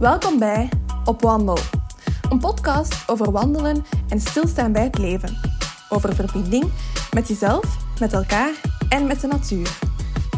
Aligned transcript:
Welkom 0.00 0.38
bij 0.38 0.68
Op 1.04 1.22
Wandel, 1.22 1.58
een 2.30 2.38
podcast 2.38 3.08
over 3.08 3.30
wandelen 3.30 3.84
en 4.08 4.20
stilstaan 4.20 4.72
bij 4.72 4.82
het 4.82 4.98
leven. 4.98 5.36
Over 5.88 6.14
verbinding 6.14 6.72
met 7.14 7.28
jezelf, 7.28 7.76
met 7.98 8.12
elkaar 8.12 8.50
en 8.88 9.06
met 9.06 9.20
de 9.20 9.26
natuur. 9.26 9.78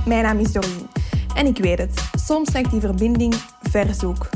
Mijn 0.06 0.22
naam 0.22 0.38
is 0.38 0.52
Doreen 0.52 0.88
en 1.34 1.46
ik 1.46 1.58
weet 1.58 1.78
het, 1.78 2.10
soms 2.14 2.52
lijkt 2.52 2.70
die 2.70 2.80
verbinding 2.80 3.34
ver 3.60 3.94
zoek. 3.94 4.28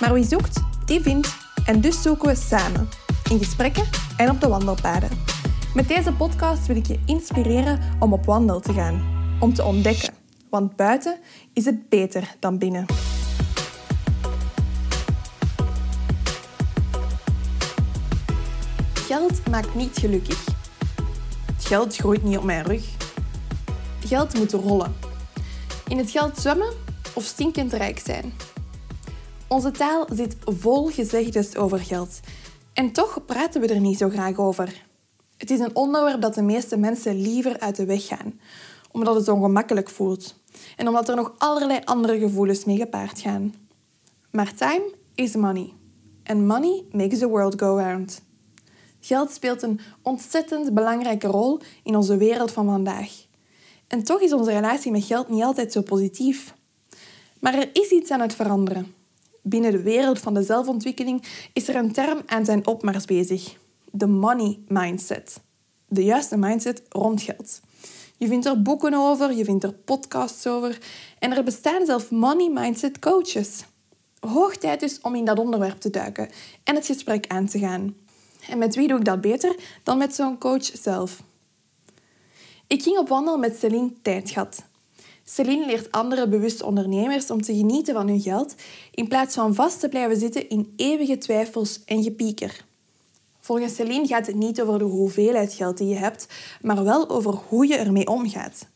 Maar 0.00 0.12
wie 0.12 0.24
zoekt, 0.24 0.60
die 0.84 1.00
vindt 1.00 1.36
en 1.66 1.80
dus 1.80 2.02
zoeken 2.02 2.28
we 2.28 2.34
samen, 2.34 2.88
in 3.30 3.38
gesprekken 3.38 3.84
en 4.16 4.30
op 4.30 4.40
de 4.40 4.48
wandelpaden. 4.48 5.10
Met 5.74 5.88
deze 5.88 6.12
podcast 6.12 6.66
wil 6.66 6.76
ik 6.76 6.86
je 6.86 7.00
inspireren 7.06 7.80
om 7.98 8.12
op 8.12 8.24
wandel 8.24 8.60
te 8.60 8.72
gaan, 8.72 9.04
om 9.40 9.54
te 9.54 9.64
ontdekken, 9.64 10.14
want 10.50 10.76
buiten 10.76 11.18
is 11.52 11.64
het 11.64 11.88
beter 11.88 12.36
dan 12.38 12.58
binnen. 12.58 13.03
Geld 19.14 19.48
maakt 19.50 19.74
niet 19.74 19.98
gelukkig. 19.98 20.44
Het 21.46 21.64
geld 21.64 21.96
groeit 21.96 22.22
niet 22.22 22.36
op 22.36 22.44
mijn 22.44 22.64
rug. 22.64 22.96
Geld 24.00 24.34
moet 24.34 24.52
rollen. 24.52 24.94
In 25.88 25.98
het 25.98 26.10
geld 26.10 26.38
zwemmen 26.38 26.72
of 27.14 27.24
stinkend 27.24 27.72
rijk 27.72 27.98
zijn. 27.98 28.32
Onze 29.48 29.70
taal 29.70 30.06
zit 30.12 30.36
vol 30.44 30.86
gezegdes 30.86 31.56
over 31.56 31.78
geld. 31.78 32.20
En 32.72 32.92
toch 32.92 33.24
praten 33.24 33.60
we 33.60 33.66
er 33.66 33.80
niet 33.80 33.98
zo 33.98 34.08
graag 34.08 34.38
over. 34.38 34.84
Het 35.36 35.50
is 35.50 35.58
een 35.58 35.76
onderwerp 35.76 36.20
dat 36.20 36.34
de 36.34 36.42
meeste 36.42 36.76
mensen 36.76 37.20
liever 37.20 37.60
uit 37.60 37.76
de 37.76 37.84
weg 37.84 38.06
gaan, 38.06 38.40
omdat 38.92 39.14
het 39.14 39.28
ongemakkelijk 39.28 39.90
voelt 39.90 40.42
en 40.76 40.88
omdat 40.88 41.08
er 41.08 41.16
nog 41.16 41.34
allerlei 41.38 41.80
andere 41.84 42.18
gevoelens 42.18 42.64
mee 42.64 42.76
gepaard 42.76 43.20
gaan. 43.20 43.54
Maar 44.30 44.54
time 44.54 44.94
is 45.14 45.34
money. 45.34 45.72
And 46.24 46.46
money 46.46 46.84
makes 46.90 47.18
the 47.18 47.28
world 47.28 47.60
go 47.60 47.76
round. 47.76 48.23
Geld 49.04 49.30
speelt 49.30 49.62
een 49.62 49.80
ontzettend 50.02 50.74
belangrijke 50.74 51.26
rol 51.26 51.60
in 51.82 51.96
onze 51.96 52.16
wereld 52.16 52.50
van 52.50 52.66
vandaag. 52.66 53.26
En 53.86 54.04
toch 54.04 54.20
is 54.20 54.32
onze 54.32 54.50
relatie 54.52 54.90
met 54.90 55.04
geld 55.04 55.28
niet 55.28 55.42
altijd 55.42 55.72
zo 55.72 55.82
positief. 55.82 56.54
Maar 57.40 57.54
er 57.54 57.70
is 57.72 57.90
iets 57.90 58.10
aan 58.10 58.20
het 58.20 58.34
veranderen. 58.34 58.94
Binnen 59.42 59.70
de 59.70 59.82
wereld 59.82 60.18
van 60.18 60.34
de 60.34 60.42
zelfontwikkeling 60.42 61.24
is 61.52 61.68
er 61.68 61.76
een 61.76 61.92
term 61.92 62.22
aan 62.26 62.44
zijn 62.44 62.66
opmars 62.66 63.04
bezig: 63.04 63.56
de 63.90 64.06
money 64.06 64.58
mindset. 64.68 65.40
De 65.88 66.04
juiste 66.04 66.36
mindset 66.36 66.82
rond 66.88 67.22
geld. 67.22 67.60
Je 68.16 68.26
vindt 68.26 68.46
er 68.46 68.62
boeken 68.62 68.94
over, 68.94 69.32
je 69.32 69.44
vindt 69.44 69.64
er 69.64 69.72
podcasts 69.72 70.46
over 70.46 70.78
en 71.18 71.36
er 71.36 71.44
bestaan 71.44 71.86
zelfs 71.86 72.08
money 72.08 72.50
mindset 72.50 72.98
coaches. 72.98 73.64
Hoog 74.20 74.56
tijd 74.56 74.80
dus 74.80 75.00
om 75.00 75.14
in 75.14 75.24
dat 75.24 75.38
onderwerp 75.38 75.80
te 75.80 75.90
duiken 75.90 76.28
en 76.62 76.74
het 76.74 76.86
gesprek 76.86 77.26
aan 77.26 77.46
te 77.46 77.58
gaan. 77.58 77.94
En 78.48 78.58
met 78.58 78.74
wie 78.74 78.88
doe 78.88 78.98
ik 78.98 79.04
dat 79.04 79.20
beter 79.20 79.56
dan 79.82 79.98
met 79.98 80.14
zo'n 80.14 80.38
coach 80.38 80.70
zelf? 80.82 81.22
Ik 82.66 82.82
ging 82.82 82.98
op 82.98 83.08
wandel 83.08 83.38
met 83.38 83.58
Celine 83.58 83.92
Tijdgat. 84.02 84.64
Celine 85.24 85.66
leert 85.66 85.92
andere 85.92 86.28
bewuste 86.28 86.64
ondernemers 86.64 87.30
om 87.30 87.42
te 87.42 87.54
genieten 87.54 87.94
van 87.94 88.08
hun 88.08 88.20
geld 88.20 88.54
in 88.90 89.08
plaats 89.08 89.34
van 89.34 89.54
vast 89.54 89.80
te 89.80 89.88
blijven 89.88 90.16
zitten 90.16 90.48
in 90.48 90.72
eeuwige 90.76 91.18
twijfels 91.18 91.84
en 91.84 92.02
gepieker. 92.02 92.64
Volgens 93.40 93.74
Celine 93.74 94.06
gaat 94.06 94.26
het 94.26 94.36
niet 94.36 94.62
over 94.62 94.78
de 94.78 94.84
hoeveelheid 94.84 95.54
geld 95.54 95.78
die 95.78 95.88
je 95.88 95.94
hebt, 95.94 96.26
maar 96.62 96.84
wel 96.84 97.08
over 97.08 97.34
hoe 97.48 97.66
je 97.66 97.76
ermee 97.76 98.06
omgaat. 98.06 98.66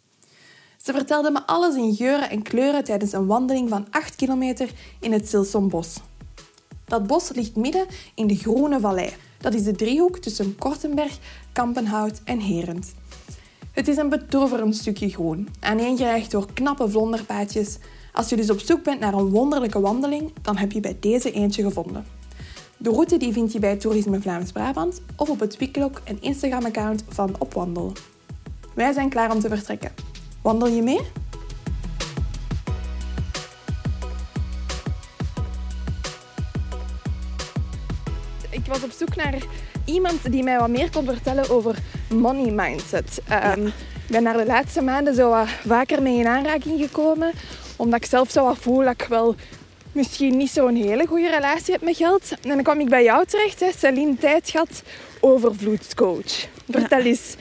Ze 0.83 0.93
vertelde 0.93 1.31
me 1.31 1.47
alles 1.47 1.75
in 1.75 1.95
geuren 1.95 2.31
en 2.31 2.43
kleuren 2.43 2.85
tijdens 2.85 3.13
een 3.13 3.27
wandeling 3.27 3.69
van 3.69 3.87
8 3.91 4.17
kilometer 4.17 4.71
in 5.01 5.13
het 5.13 5.29
Silsonbos. 5.29 5.97
Dat 6.85 7.07
bos 7.07 7.31
ligt 7.33 7.57
midden 7.57 7.87
in 8.15 8.27
de 8.27 8.37
Groene 8.37 8.81
Vallei. 8.81 9.15
Dat 9.39 9.55
is 9.55 9.63
de 9.63 9.73
driehoek 9.73 10.19
tussen 10.19 10.57
Kortenberg, 10.59 11.19
Kampenhout 11.53 12.21
en 12.25 12.39
Herent. 12.41 12.95
Het 13.73 13.89
is 13.89 13.97
een 13.97 14.09
betoverend 14.09 14.77
stukje 14.77 15.09
groen, 15.09 15.49
aaneengereigd 15.61 16.31
door 16.31 16.53
knappe 16.53 16.89
vlonderpaadjes. 16.89 17.79
Als 18.13 18.29
je 18.29 18.37
dus 18.37 18.51
op 18.51 18.61
zoek 18.61 18.83
bent 18.83 19.01
naar 19.01 19.15
een 19.15 19.29
wonderlijke 19.29 19.81
wandeling, 19.81 20.33
dan 20.43 20.57
heb 20.57 20.73
je 20.73 20.81
bij 20.81 20.97
deze 21.01 21.33
eentje 21.33 21.63
gevonden. 21.63 22.05
De 22.77 22.91
route 22.91 23.17
die 23.17 23.33
vind 23.33 23.53
je 23.53 23.59
bij 23.59 23.77
Toerisme 23.77 24.21
Vlaams-Brabant 24.21 25.03
of 25.17 25.31
op 25.31 25.41
het 25.41 25.57
Wiklok 25.57 26.01
en 26.05 26.21
Instagram-account 26.21 27.05
van 27.09 27.35
Opwandel. 27.39 27.93
Wij 28.75 28.93
zijn 28.93 29.09
klaar 29.09 29.35
om 29.35 29.41
te 29.41 29.49
vertrekken. 29.49 29.93
Wandel 30.43 30.69
je 30.69 30.83
mee? 30.83 31.01
Was 38.69 38.83
op 38.83 38.91
zoek 38.91 39.17
naar 39.17 39.35
iemand 39.85 40.33
die 40.33 40.43
mij 40.43 40.59
wat 40.59 40.69
meer 40.69 40.91
kon 40.91 41.05
vertellen 41.05 41.51
over 41.51 41.75
money 42.09 42.51
mindset. 42.51 43.21
Um, 43.57 43.73
Ik 44.09 44.15
ben 44.15 44.25
daar 44.25 44.37
de 44.37 44.47
laatste 44.47 44.83
maanden 44.83 45.15
zo 45.15 45.31
wat 45.31 45.49
vaker 45.67 46.03
mee 46.03 46.19
in 46.19 46.27
aanraking 46.27 46.81
gekomen, 46.81 47.33
omdat 47.77 48.03
ik 48.03 48.09
zelf 48.09 48.31
zo 48.31 48.45
wat 48.45 48.59
voel 48.59 48.85
dat 48.85 48.93
ik 49.01 49.07
wel 49.09 49.35
misschien 49.93 50.37
niet 50.37 50.51
zo'n 50.51 50.75
hele 50.75 51.07
goede 51.07 51.31
relatie 51.31 51.73
heb 51.73 51.83
met 51.83 51.97
geld. 51.97 52.31
En 52.43 52.49
dan 52.49 52.63
kwam 52.63 52.81
ik 52.81 52.89
bij 52.89 53.03
jou 53.03 53.27
terecht, 53.27 53.61
hè, 53.61 53.71
Celine 53.79 54.17
Tijdgat, 54.17 54.83
overvloedscoach. 55.21 56.47
Vertel 56.71 57.01
eens, 57.01 57.35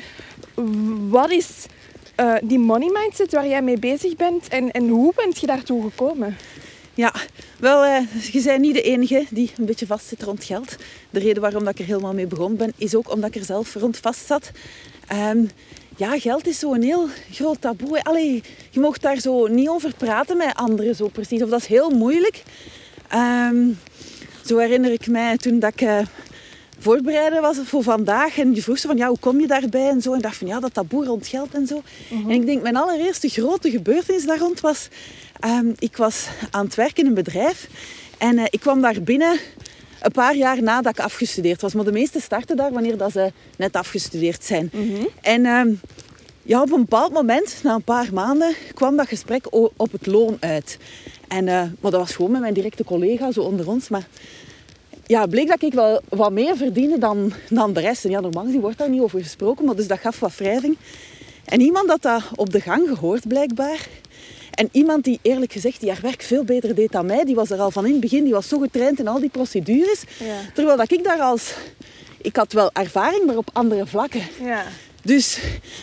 wat 1.10 1.32
is 1.32 1.66
uh, 2.20 2.36
die 2.44 2.60
money 2.60 2.90
mindset 2.94 3.32
waar 3.32 3.48
jij 3.48 3.62
mee 3.62 3.80
bezig 3.80 4.16
bent 4.16 4.48
en, 4.48 4.72
en 4.72 4.88
hoe 4.88 5.14
bent 5.16 5.40
je 5.40 5.48
daartoe 5.48 5.84
gekomen? 5.84 6.38
Ja, 6.98 7.14
wel, 7.60 7.86
uh, 7.86 8.00
je 8.32 8.42
bent 8.42 8.60
niet 8.60 8.74
de 8.74 8.82
enige 8.82 9.26
die 9.30 9.52
een 9.58 9.66
beetje 9.66 9.86
vast 9.86 10.08
zit 10.08 10.24
rond 10.24 10.44
geld. 10.44 10.76
De 11.10 11.20
reden 11.20 11.42
waarom 11.42 11.64
dat 11.64 11.74
ik 11.74 11.80
er 11.80 11.86
helemaal 11.86 12.14
mee 12.14 12.28
begonnen 12.28 12.58
ben, 12.58 12.74
is 12.78 12.96
ook 12.96 13.12
omdat 13.12 13.30
ik 13.30 13.36
er 13.36 13.46
zelf 13.46 13.74
rond 13.74 13.98
vast 13.98 14.26
zat. 14.26 14.52
Um, 15.14 15.50
ja, 15.98 16.20
geld 16.20 16.48
is 16.48 16.60
zo'n 16.60 16.82
heel 16.82 17.08
groot 17.32 17.62
taboe. 17.62 18.04
Allee, 18.04 18.44
je 18.70 18.80
mocht 18.80 19.02
daar 19.02 19.20
zo 19.20 19.48
niet 19.48 19.70
over 19.70 19.94
praten 19.98 20.38
met 20.38 20.56
anderen 20.56 20.96
zo 20.96 21.08
precies. 21.08 21.44
Of 21.44 21.50
dat 21.50 21.60
is 21.60 21.68
heel 21.68 21.90
moeilijk. 21.90 22.44
Um, 23.16 23.80
zo 24.46 24.58
herinner 24.58 24.92
ik 24.92 25.08
mij 25.08 25.38
toen 25.38 25.60
dat 25.60 25.74
ik 25.74 25.82
uh, 25.82 26.00
voorbereiden 26.80 27.42
was 27.42 27.58
voor 27.64 27.84
vandaag. 27.84 28.38
En 28.38 28.56
je 28.56 28.62
vroeg 28.62 28.78
ze 28.78 28.88
van, 28.88 28.98
ja, 28.98 29.08
hoe 29.08 29.20
kom 29.20 29.40
je 29.40 29.48
daarbij 29.48 29.90
en 29.90 30.02
zo. 30.02 30.14
En 30.14 30.22
dacht 30.22 30.38
van, 30.38 30.48
ja, 30.48 30.60
dat 30.60 30.74
taboe 30.74 31.06
rond 31.06 31.28
geld 31.28 31.54
en 31.54 31.68
zo. 31.68 31.76
Uh 31.76 31.82
-huh. 32.10 32.20
En 32.20 32.32
ik 32.32 32.46
denk, 32.46 32.62
mijn 32.62 32.76
allereerste 32.76 33.30
grote 33.30 33.70
gebeurtenis 33.70 34.26
daar 34.26 34.40
rond 34.40 34.60
was... 34.60 34.88
Um, 35.46 35.74
ik 35.80 35.98
was 35.98 36.28
aan 36.52 36.66
het 36.66 36.76
werken 36.76 37.04
in 37.04 37.10
een 37.10 37.14
bedrijf. 37.14 37.68
En 38.18 38.38
uh, 38.38 38.44
ik 38.50 38.60
kwam 38.60 38.82
daar 38.82 39.02
binnen 39.02 39.40
een 40.02 40.12
paar 40.12 40.36
jaar 40.36 40.64
nadat 40.64 40.98
ik 40.98 41.04
afgestudeerd 41.04 41.62
was. 41.62 41.74
Maar 41.74 41.86
de 41.86 41.92
meesten 41.92 42.22
starten 42.22 42.58
daar 42.58 42.72
wanneer 42.72 42.98
dat 42.98 43.12
ze 43.12 43.32
net 43.58 43.76
afgestudeerd 43.76 44.44
zijn. 44.44 44.70
Mhm. 44.74 44.84
Mm 44.84 44.96
-hmm. 44.96 45.08
En 45.22 45.46
um, 45.46 45.80
ja, 46.44 46.62
op 46.62 46.72
een 46.72 46.80
bepaald 46.80 47.14
moment, 47.14 47.60
na 47.64 47.74
een 47.74 47.84
paar 47.84 48.14
maanden, 48.14 48.56
kwam 48.74 48.96
dat 48.96 49.08
gesprek 49.08 49.46
op 49.78 49.92
het 49.92 50.06
loon 50.06 50.38
uit. 50.40 50.78
En, 51.28 51.48
uh, 51.48 51.54
maar 51.54 51.92
dat 51.92 52.00
was 52.00 52.16
gewoon 52.16 52.32
met 52.32 52.42
mijn 52.42 52.54
directe 52.54 52.84
collega, 52.84 53.32
zo 53.32 53.42
onder 53.42 53.68
ons. 53.68 53.90
Maar 53.90 54.08
ja, 55.06 55.26
bleek 55.26 55.48
dat 55.48 55.62
ik 55.62 55.74
wel 55.74 56.02
wat 56.10 56.32
meer 56.32 56.58
verdiende 56.58 56.98
dan, 56.98 57.34
dan 57.50 57.74
de 57.74 57.80
rest. 57.80 58.06
En 58.06 58.12
ja, 58.12 58.20
normaal 58.20 58.46
gezien 58.46 58.62
wordt 58.62 58.78
daar 58.78 58.90
niet 58.90 59.02
over 59.02 59.22
gesproken, 59.22 59.66
maar 59.66 59.76
dus 59.76 59.88
dat 59.88 60.00
gaf 60.00 60.20
wat 60.20 60.36
wrijving. 60.36 60.78
En 61.46 61.62
iemand 61.62 61.90
had 61.90 62.02
dat 62.02 62.24
op 62.36 62.52
de 62.52 62.62
gang 62.62 62.88
gehoord, 62.88 63.28
blijkbaar. 63.28 63.88
En 64.58 64.70
iemand 64.72 65.04
die 65.04 65.20
eerlijk 65.22 65.52
gezegd 65.52 65.80
die 65.80 65.90
haar 65.90 66.02
werk 66.02 66.22
veel 66.22 66.44
beter 66.44 66.76
deed 66.76 66.92
dan 66.92 67.06
mij, 67.06 67.24
die 67.26 67.36
was 67.36 67.50
er 67.50 67.60
al 67.60 67.72
van 67.72 67.86
in 67.86 67.92
het 67.92 68.02
begin, 68.02 68.24
die 68.24 68.34
was 68.34 68.48
zo 68.48 68.60
getraind 68.60 69.00
in 69.00 69.08
al 69.08 69.20
die 69.20 69.30
procedures. 69.30 70.04
Ja. 70.20 70.36
Terwijl 70.54 70.78
dat 70.78 70.92
ik 70.92 71.04
daar 71.04 71.20
als... 71.20 71.54
Ik 72.22 72.36
had 72.36 72.54
wel 72.54 72.70
ervaring, 72.74 73.26
maar 73.26 73.38
op 73.38 73.50
andere 73.54 73.86
vlakken. 73.86 74.22
Ja. 74.44 74.64
Dus, 75.02 75.40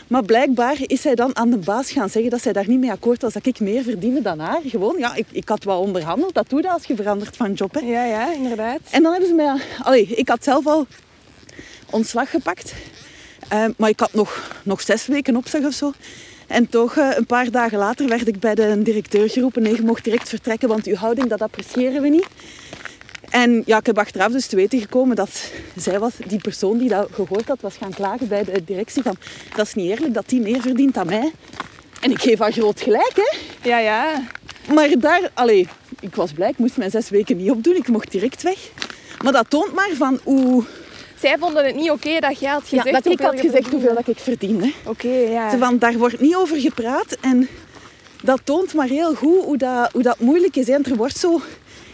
maar 0.07 0.25
blijkbaar 0.25 0.77
is 0.81 1.01
zij 1.01 1.15
dan 1.15 1.37
aan 1.37 1.51
de 1.51 1.57
baas 1.57 1.91
gaan 1.91 2.11
zeggen 2.11 2.31
dat 2.31 2.43
zij 2.43 2.53
daar 2.53 2.69
niet 2.69 2.81
mee 2.81 2.91
akkoord 2.91 3.23
was 3.23 3.33
dat 3.33 3.47
ik 3.47 3.61
meer 3.61 3.83
verdiende 3.83 4.23
dan 4.23 4.39
haar. 4.39 4.61
Gewoon, 4.65 4.99
ja, 4.99 5.15
ik, 5.15 5.27
ik 5.31 5.49
had 5.49 5.65
wel 5.65 5.81
onderhandeld. 5.81 6.35
Dat 6.35 6.49
doe 6.49 6.63
je 6.63 6.71
als 6.71 6.85
je 6.85 6.97
verandert 6.97 7.37
van 7.37 7.53
job. 7.53 7.75
Hè. 7.75 7.81
Ja, 7.81 8.05
ja, 8.05 8.33
inderdaad. 8.33 8.81
En 8.91 9.03
dan 9.03 9.11
hebben 9.13 9.29
ze 9.29 9.35
mij... 9.35 9.55
Allee, 9.83 10.07
ik 10.07 10.29
had 10.29 10.45
zelf 10.45 10.67
al 10.67 10.87
ontslag 11.91 12.31
gepakt. 12.31 12.73
Uh, 13.53 13.65
maar 13.77 13.89
ik 13.89 14.01
had 14.01 14.13
nog, 14.13 14.61
nog 14.63 14.81
zes 14.81 15.07
weken 15.07 15.37
opzeg 15.37 15.65
of 15.65 15.75
zo. 15.75 15.93
En 16.47 16.69
toch, 16.69 16.97
uh, 16.97 17.17
een 17.17 17.27
paar 17.27 17.51
dagen 17.51 17.79
later 17.79 18.09
werd 18.09 18.29
ik 18.29 18.39
bij 18.39 18.55
de 18.55 18.83
directeur 18.83 19.31
geroepen. 19.31 19.63
Nee, 19.63 19.77
je 19.77 19.83
mocht 19.83 20.05
direct 20.05 20.29
vertrekken, 20.29 20.69
want 20.69 20.87
uw 20.87 20.95
houding, 20.95 21.29
dat 21.29 21.43
appreciëren 21.43 22.03
we 22.03 22.09
niet. 22.09 22.27
En 23.31 23.63
ja, 23.67 23.79
ik 23.79 23.87
heb 23.87 23.99
achteraf 23.99 24.33
dus 24.33 24.47
te 24.47 24.57
weten 24.57 24.81
gekomen 24.81 25.17
dat 25.17 25.51
zij 25.77 25.99
was, 25.99 26.13
die 26.27 26.39
persoon 26.39 26.79
die 26.79 26.89
dat 26.89 27.09
gehoord 27.13 27.49
had, 27.49 27.61
was 27.61 27.77
gaan 27.77 27.95
klagen 27.95 28.29
bij 28.29 28.45
de 28.45 28.65
directie 28.65 29.03
van 29.03 29.17
dat 29.57 29.67
is 29.67 29.75
niet 29.75 29.91
eerlijk 29.91 30.15
dat 30.15 30.29
die 30.29 30.41
meer 30.41 30.61
verdient 30.61 30.95
dan 30.95 31.07
mij. 31.07 31.33
En 32.01 32.11
ik 32.11 32.21
geef 32.21 32.39
haar 32.39 32.53
groot 32.53 32.81
gelijk, 32.81 33.13
hè. 33.15 33.37
Ja, 33.69 33.79
ja. 33.79 34.23
Maar 34.75 34.89
daar, 34.99 35.31
allee, 35.35 35.69
ik 36.01 36.15
was 36.15 36.33
blij, 36.33 36.51
ik 36.51 36.59
moest 36.59 36.77
mijn 36.77 36.91
zes 36.91 37.11
weken 37.11 37.37
niet 37.37 37.51
opdoen, 37.51 37.77
ik 37.77 37.89
mocht 37.89 38.11
direct 38.11 38.43
weg. 38.43 38.59
Maar 39.23 39.33
dat 39.33 39.51
toont 39.51 39.75
maar 39.75 39.91
van 39.95 40.21
hoe... 40.23 40.65
Zij 41.25 41.39
vonden 41.39 41.65
het 41.65 41.75
niet 41.75 41.91
oké 41.91 42.09
okay 42.09 42.21
dat 42.21 42.39
jij 42.39 42.51
had 42.51 42.63
gezegd 42.63 42.87
ja, 42.87 42.93
dat 42.93 43.07
ik 43.07 43.21
had 43.21 43.41
gezegd 43.41 43.71
hoeveel 43.71 43.95
dat 43.95 44.09
ik 44.09 44.19
verdiende. 44.19 44.73
Oké, 44.87 45.07
okay, 45.07 45.31
ja. 45.31 45.59
Van, 45.59 45.79
daar 45.79 45.99
wordt 45.99 46.21
niet 46.21 46.37
over 46.37 46.61
gepraat 46.61 47.17
en 47.21 47.49
dat 48.23 48.41
toont 48.45 48.75
maar 48.75 48.89
heel 48.89 49.15
goed 49.15 49.45
hoe 49.45 49.57
dat, 49.57 49.93
hoe 49.93 50.03
dat 50.03 50.19
moeilijk 50.19 50.57
is. 50.57 50.69
En 50.69 50.85
er 50.85 50.97
wordt 50.97 51.17
zo 51.17 51.41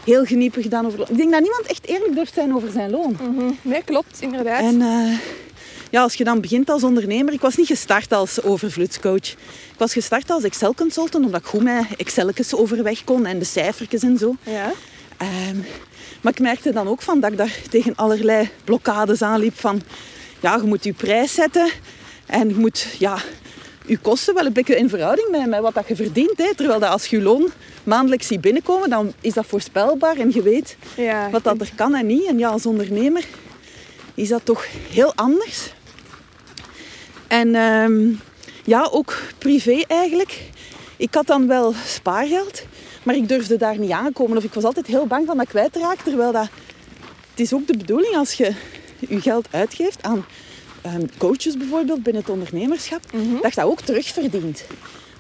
heel 0.04 0.24
geniepig 0.24 0.62
gedaan 0.62 0.86
over. 0.86 1.00
Ik 1.00 1.16
denk 1.16 1.30
dat 1.30 1.40
niemand 1.40 1.66
echt 1.66 1.86
eerlijk 1.86 2.14
durft 2.14 2.34
zijn 2.34 2.54
over 2.54 2.70
zijn 2.70 2.90
loon. 2.90 3.16
Mhm. 3.20 3.52
Nee, 3.62 3.82
klopt, 3.84 4.20
inderdaad. 4.20 4.60
En 4.60 4.82
eh, 4.82 5.18
ja, 5.90 6.02
als 6.02 6.14
je 6.14 6.24
dan 6.24 6.40
begint 6.40 6.70
als 6.70 6.84
ondernemer... 6.84 7.32
Ik 7.32 7.40
was 7.40 7.56
niet 7.56 7.66
gestart 7.66 8.12
als 8.12 8.42
overvloedscoach. 8.42 9.30
Ik 9.72 9.78
was 9.78 9.92
gestart 9.92 10.30
als 10.30 10.42
Excel-consultant, 10.42 11.24
omdat 11.24 11.40
ik 11.40 11.46
goed 11.46 11.62
met 11.62 11.84
Excelletjes 11.96 12.54
overweg 12.54 13.04
kon 13.04 13.26
en 13.26 13.38
de 13.38 13.44
cijfertjes 13.44 14.02
en 14.02 14.18
zo. 14.18 14.34
Ja. 14.42 14.72
Ehm, 15.16 15.56
maar 16.20 16.32
ik 16.32 16.40
merkte 16.40 16.72
dan 16.72 16.88
ook 16.88 17.02
van 17.02 17.20
dat 17.20 17.30
ik 17.30 17.38
daar 17.38 17.58
tegen 17.70 17.96
allerlei 17.96 18.48
blokkades 18.64 19.22
aanliep 19.22 19.58
van... 19.58 19.82
Ja, 20.40 20.56
je 20.56 20.62
moet 20.62 20.84
je 20.84 20.92
prijs 20.92 21.34
zetten 21.34 21.70
en 22.26 22.48
je 22.48 22.54
moet 22.54 22.86
ja, 22.98 23.18
je 23.86 23.98
kosten 23.98 24.34
wel 24.34 24.46
een 24.46 24.52
beetje 24.52 24.76
in 24.76 24.88
verhouding 24.88 25.28
met, 25.30 25.46
met 25.46 25.60
wat 25.60 25.74
dat 25.74 25.88
je 25.88 25.96
verdient. 25.96 26.38
Hè. 26.38 26.54
Terwijl 26.54 26.80
dat 26.80 26.90
als 26.90 27.06
je 27.06 27.22
loon 27.22 27.50
maandelijks 27.84 28.26
ziet 28.26 28.40
binnenkomen, 28.40 28.90
dan 28.90 29.12
is 29.20 29.34
dat 29.34 29.46
voorspelbaar 29.46 30.16
en 30.16 30.30
je 30.32 30.42
weet 30.42 30.76
Ja, 30.96 31.30
wat 31.30 31.44
dat 31.44 31.60
er 31.60 31.70
kan 31.74 31.94
en 31.94 32.06
niet. 32.06 32.26
En 32.26 32.38
ja, 32.38 32.48
als 32.48 32.66
ondernemer 32.66 33.24
is 34.14 34.28
dat 34.28 34.44
toch 34.44 34.66
heel 34.90 35.12
anders. 35.14 35.72
En 37.26 37.54
ehm, 37.54 38.08
ja, 38.64 38.88
ook 38.90 39.18
privé 39.38 39.82
eigenlijk. 39.86 40.40
Ik 40.96 41.14
had 41.14 41.26
dan 41.26 41.46
wel 41.46 41.74
spaargeld, 41.86 42.62
maar 43.02 43.14
ik 43.14 43.28
durfde 43.28 43.56
daar 43.56 43.78
niet 43.78 43.90
aankomen. 43.90 44.36
Of 44.36 44.44
ik 44.44 44.54
was 44.54 44.64
altijd 44.64 44.86
heel 44.86 45.06
bang 45.06 45.26
van 45.26 45.36
dat 45.36 45.48
kwijt 45.48 45.72
te 45.72 45.78
raken. 45.78 46.04
Terwijl 46.04 46.32
dat, 46.32 46.48
het 47.30 47.40
is 47.40 47.52
ook 47.52 47.66
de 47.66 47.76
bedoeling 47.76 48.16
als 48.16 48.32
je 48.32 48.54
je 48.98 49.20
geld 49.20 49.48
uitgeeft 49.50 50.02
aan 50.02 50.24
ehm, 50.82 51.06
coaches 51.18 51.56
bijvoorbeeld 51.56 52.02
binnen 52.02 52.22
het 52.22 52.30
ondernemerschap, 52.30 53.00
dat 53.42 53.54
je 53.54 53.60
dat 53.60 53.64
ook 53.64 53.80
terugverdient. 53.80 54.64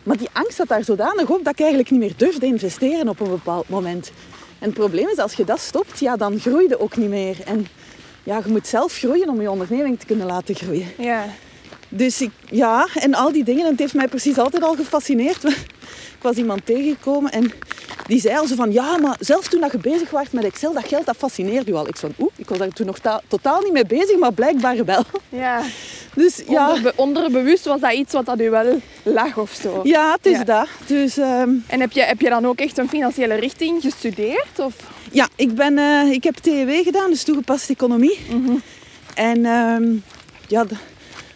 Maar 0.02 0.16
die 0.16 0.28
angst 0.32 0.56
zat 0.56 0.68
daar 0.68 0.84
zodanig 0.84 1.28
op 1.28 1.44
dat 1.44 1.52
ik 1.52 1.60
eigenlijk 1.60 1.90
niet 1.90 2.00
meer 2.00 2.14
durfde 2.16 2.46
investeren 2.46 3.08
op 3.08 3.20
een 3.20 3.30
bepaald 3.30 3.68
moment. 3.68 4.10
En 4.58 4.66
het 4.66 4.74
probleem 4.74 5.08
is, 5.08 5.18
als 5.18 5.32
je 5.32 5.44
dat 5.44 5.60
stopt, 5.60 5.98
ja, 6.00 6.16
dan 6.16 6.40
groei 6.40 6.68
je 6.68 6.80
ook 6.80 6.96
niet 6.96 7.08
meer. 7.08 7.36
En 7.44 7.66
ja, 8.24 8.40
je 8.44 8.50
moet 8.50 8.66
zelf 8.66 8.96
groeien 8.96 9.28
om 9.28 9.40
je 9.40 9.50
onderneming 9.50 9.98
te 9.98 10.06
kunnen 10.06 10.26
laten 10.26 10.54
groeien. 10.54 10.86
ja. 10.98 11.24
Dus 11.92 12.20
ik, 12.20 12.30
ja, 12.50 12.88
en 12.94 13.14
al 13.14 13.32
die 13.32 13.44
dingen, 13.44 13.64
en 13.64 13.70
het 13.70 13.78
heeft 13.78 13.94
mij 13.94 14.08
precies 14.08 14.38
altijd 14.38 14.62
al 14.62 14.74
gefascineerd. 14.74 15.44
Ik 16.20 16.26
was 16.26 16.36
iemand 16.36 16.66
tegengekomen 16.66 17.32
en 17.32 17.52
die 18.06 18.20
zei 18.20 18.36
al 18.38 18.46
zo 18.46 18.54
van, 18.54 18.72
ja, 18.72 18.98
maar 18.98 19.16
zelfs 19.20 19.48
toen 19.48 19.60
dat 19.60 19.72
je 19.72 19.78
bezig 19.78 20.10
was 20.10 20.30
met 20.30 20.44
Excel, 20.44 20.72
dat 20.72 20.84
geld, 20.88 21.06
dat 21.06 21.16
fascineert 21.16 21.68
u 21.68 21.74
al. 21.74 21.88
Ik 21.88 21.96
van, 21.96 22.12
oeh, 22.18 22.30
ik 22.36 22.48
was 22.48 22.58
daar 22.58 22.68
toen 22.68 22.86
nog 22.86 22.98
ta- 22.98 23.20
totaal 23.28 23.60
niet 23.60 23.72
mee 23.72 23.86
bezig, 23.86 24.18
maar 24.18 24.32
blijkbaar 24.32 24.84
wel. 24.84 25.02
ja. 25.28 25.62
Dus 26.14 26.42
ja, 26.48 26.68
Onderbe- 26.68 26.92
onderbewust 26.96 27.64
was 27.64 27.80
dat 27.80 27.92
iets 27.92 28.12
wat 28.12 28.26
dat 28.26 28.40
u 28.40 28.50
wel 28.50 28.80
lag 29.02 29.36
of 29.38 29.52
zo. 29.62 29.80
ja 29.84 30.12
het 30.12 30.26
is 30.26 30.36
Ja. 30.38 30.44
dat. 30.44 30.66
Dus 30.86 31.16
ehm, 31.16 31.50
En 31.66 31.80
heb 31.80 31.92
je, 31.92 32.02
heb 32.02 32.20
je 32.20 32.28
dan 32.28 32.46
ook 32.46 32.58
echt 32.60 32.78
een 32.78 32.88
financiële 32.88 33.34
richting 33.34 33.82
gestudeerd? 33.82 34.58
Of? 34.58 34.74
ja, 35.12 35.28
ik, 35.36 35.54
ben, 35.54 35.78
eh, 35.78 36.10
ik 36.12 36.24
heb 36.24 36.34
TEW 36.36 36.84
gedaan, 36.84 37.10
dus 37.10 37.22
toegepaste 37.22 37.72
economie. 37.72 38.18
En 39.14 39.44
ehm, 39.46 39.84
ja, 40.48 40.64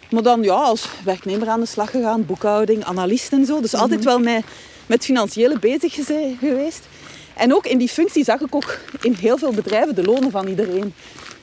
maar 0.09 0.23
dan 0.23 0.41
ja, 0.43 0.53
als 0.53 0.87
werknemer 1.03 1.47
aan 1.49 1.59
de 1.59 1.65
slag 1.65 1.91
gegaan, 1.91 2.25
boekhouding, 2.25 2.83
analist 2.83 3.31
en 3.31 3.45
zo. 3.45 3.61
Dus 3.61 3.73
altijd 3.73 4.03
wel 4.03 4.19
met, 4.19 4.43
met 4.85 5.05
financiële 5.05 5.59
bezig 5.59 5.93
geweest. 6.39 6.87
En 7.33 7.55
ook 7.55 7.65
in 7.65 7.77
die 7.77 7.89
functie 7.89 8.23
zag 8.23 8.41
ik 8.41 8.55
ook 8.55 8.79
in 9.01 9.13
heel 9.13 9.37
veel 9.37 9.51
bedrijven 9.51 9.95
de 9.95 10.03
lonen 10.03 10.31
van 10.31 10.47
iedereen. 10.47 10.93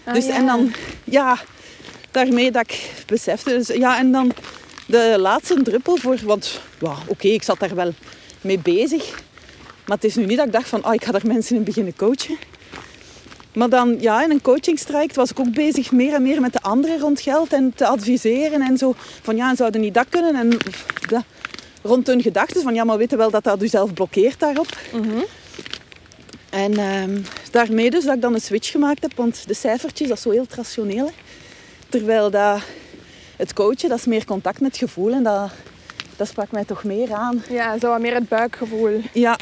Ah, 0.04 0.14
dus 0.14 0.26
ja. 0.26 0.34
en 0.34 0.46
dan, 0.46 0.72
ja, 1.04 1.38
daarmee 2.10 2.50
dat 2.50 2.62
ik 2.62 2.90
besefte. 3.06 3.50
Dus, 3.50 3.66
ja, 3.66 3.98
en 3.98 4.12
dan 4.12 4.32
de 4.86 5.16
laatste 5.18 5.62
druppel 5.62 5.96
voor, 5.96 6.18
want 6.24 6.60
oké, 7.06 7.28
ik 7.28 7.42
zat 7.42 7.58
daar 7.58 7.74
wel 7.74 7.92
mee 8.40 8.58
bezig. 8.58 9.10
Maar 9.86 9.96
het 9.96 10.04
is 10.04 10.14
nu 10.14 10.24
niet 10.24 10.36
dat 10.36 10.46
ik 10.46 10.52
dacht 10.52 10.68
van, 10.68 10.86
oh, 10.86 10.94
ik 10.94 11.04
ga 11.04 11.12
daar 11.12 11.26
mensen 11.26 11.56
in 11.56 11.64
beginnen 11.64 11.96
coachen. 11.96 12.36
Maar 13.52 13.68
dan, 13.68 13.96
ja, 14.00 14.24
in 14.24 14.30
een 14.30 14.42
coachingstraject 14.42 15.16
was 15.16 15.30
ik 15.30 15.40
ook 15.40 15.52
bezig 15.52 15.92
meer 15.92 16.14
en 16.14 16.22
meer 16.22 16.40
met 16.40 16.52
de 16.52 16.60
anderen 16.60 16.98
rond 16.98 17.20
geld 17.20 17.52
en 17.52 17.72
te 17.74 17.86
adviseren 17.86 18.60
en 18.60 18.78
zo. 18.78 18.94
Van 19.22 19.36
ja, 19.36 19.50
en 19.50 19.56
zouden 19.56 19.80
niet 19.80 19.94
dat 19.94 20.06
kunnen? 20.08 20.34
En 20.34 20.50
dat, 21.08 21.24
rond 21.82 22.06
hun 22.06 22.22
gedachten 22.22 22.62
van 22.62 22.74
ja, 22.74 22.84
maar 22.84 22.98
weten 22.98 23.18
wel 23.18 23.30
dat 23.30 23.44
dat 23.44 23.62
u 23.62 23.68
zelf 23.68 23.92
blokkeert 23.94 24.40
daarop. 24.40 24.76
En 26.50 26.78
ehm, 26.78 27.20
daarmee 27.50 27.90
dus 27.90 28.04
dat 28.04 28.14
ik 28.14 28.20
dan 28.22 28.34
een 28.34 28.40
switch 28.40 28.70
gemaakt 28.70 29.02
heb, 29.02 29.12
want 29.16 29.46
de 29.46 29.54
cijfertjes, 29.54 30.08
dat 30.08 30.16
is 30.16 30.22
zo 30.22 30.30
heel 30.30 30.42
het 30.42 30.54
rationele. 30.54 31.10
Terwijl 31.88 32.30
dat, 32.30 32.60
het 33.36 33.52
coachen, 33.52 33.88
dat 33.88 33.98
is 33.98 34.04
meer 34.06 34.24
contact 34.24 34.60
met 34.60 34.76
gevoel 34.76 35.12
en 35.12 35.22
dat, 35.22 35.50
dat 36.16 36.28
sprak 36.28 36.50
mij 36.50 36.64
toch 36.64 36.84
meer 36.84 37.12
aan. 37.12 37.42
Ja, 37.50 37.78
zo 37.78 37.88
wat 37.88 38.00
meer 38.00 38.14
het 38.14 38.28
buikgevoel. 38.28 39.00
Ja, 39.12 39.38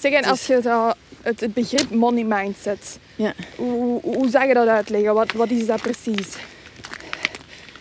Zeg, 0.00 0.12
en 0.12 0.22
Dus- 0.22 0.30
als 0.30 0.46
je 0.46 0.94
het 1.22 1.54
begrip 1.54 1.90
money 1.90 2.24
mindset, 2.24 2.98
ja. 3.16 3.32
hoe, 3.56 4.00
hoe, 4.02 4.16
hoe 4.16 4.28
zou 4.30 4.48
je 4.48 4.54
dat 4.54 4.68
uitleggen? 4.68 5.14
Wat, 5.14 5.32
wat 5.32 5.50
is 5.50 5.66
dat 5.66 5.80
precies? 5.80 6.36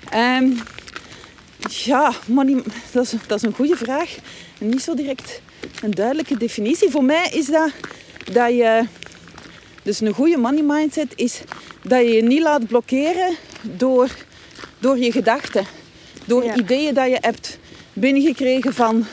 Ehm, 0.10 0.52
ja, 1.68 2.14
money, 2.26 2.64
dat, 2.92 3.04
is, 3.04 3.14
dat 3.28 3.38
is 3.38 3.44
een 3.44 3.54
goede 3.54 3.76
vraag. 3.76 4.16
En 4.60 4.70
niet 4.70 4.82
zo 4.82 4.94
direct 4.94 5.42
een 5.82 5.92
duidelijke 5.92 6.38
definitie. 6.38 6.90
Voor 6.90 7.04
mij 7.04 7.30
is 7.34 7.46
dat 7.46 7.72
dat 8.32 8.50
je... 8.50 8.84
Dus 9.84 10.00
een 10.00 10.14
goede 10.14 10.38
money 10.38 10.64
mindset 10.64 11.14
is 11.16 11.42
dat 11.84 12.02
je 12.02 12.12
je 12.12 12.24
niet 12.24 12.42
laat 12.42 12.68
blokkeren 12.68 13.36
door, 13.62 14.10
door 14.80 14.98
je 14.98 15.12
gedachten. 15.12 15.66
Door 16.26 16.44
Ja. 16.44 16.56
ideeën 16.56 16.94
dat 16.94 17.08
je 17.08 17.18
hebt 17.22 17.58
binnengekregen 17.94 18.74
van, 18.74 19.06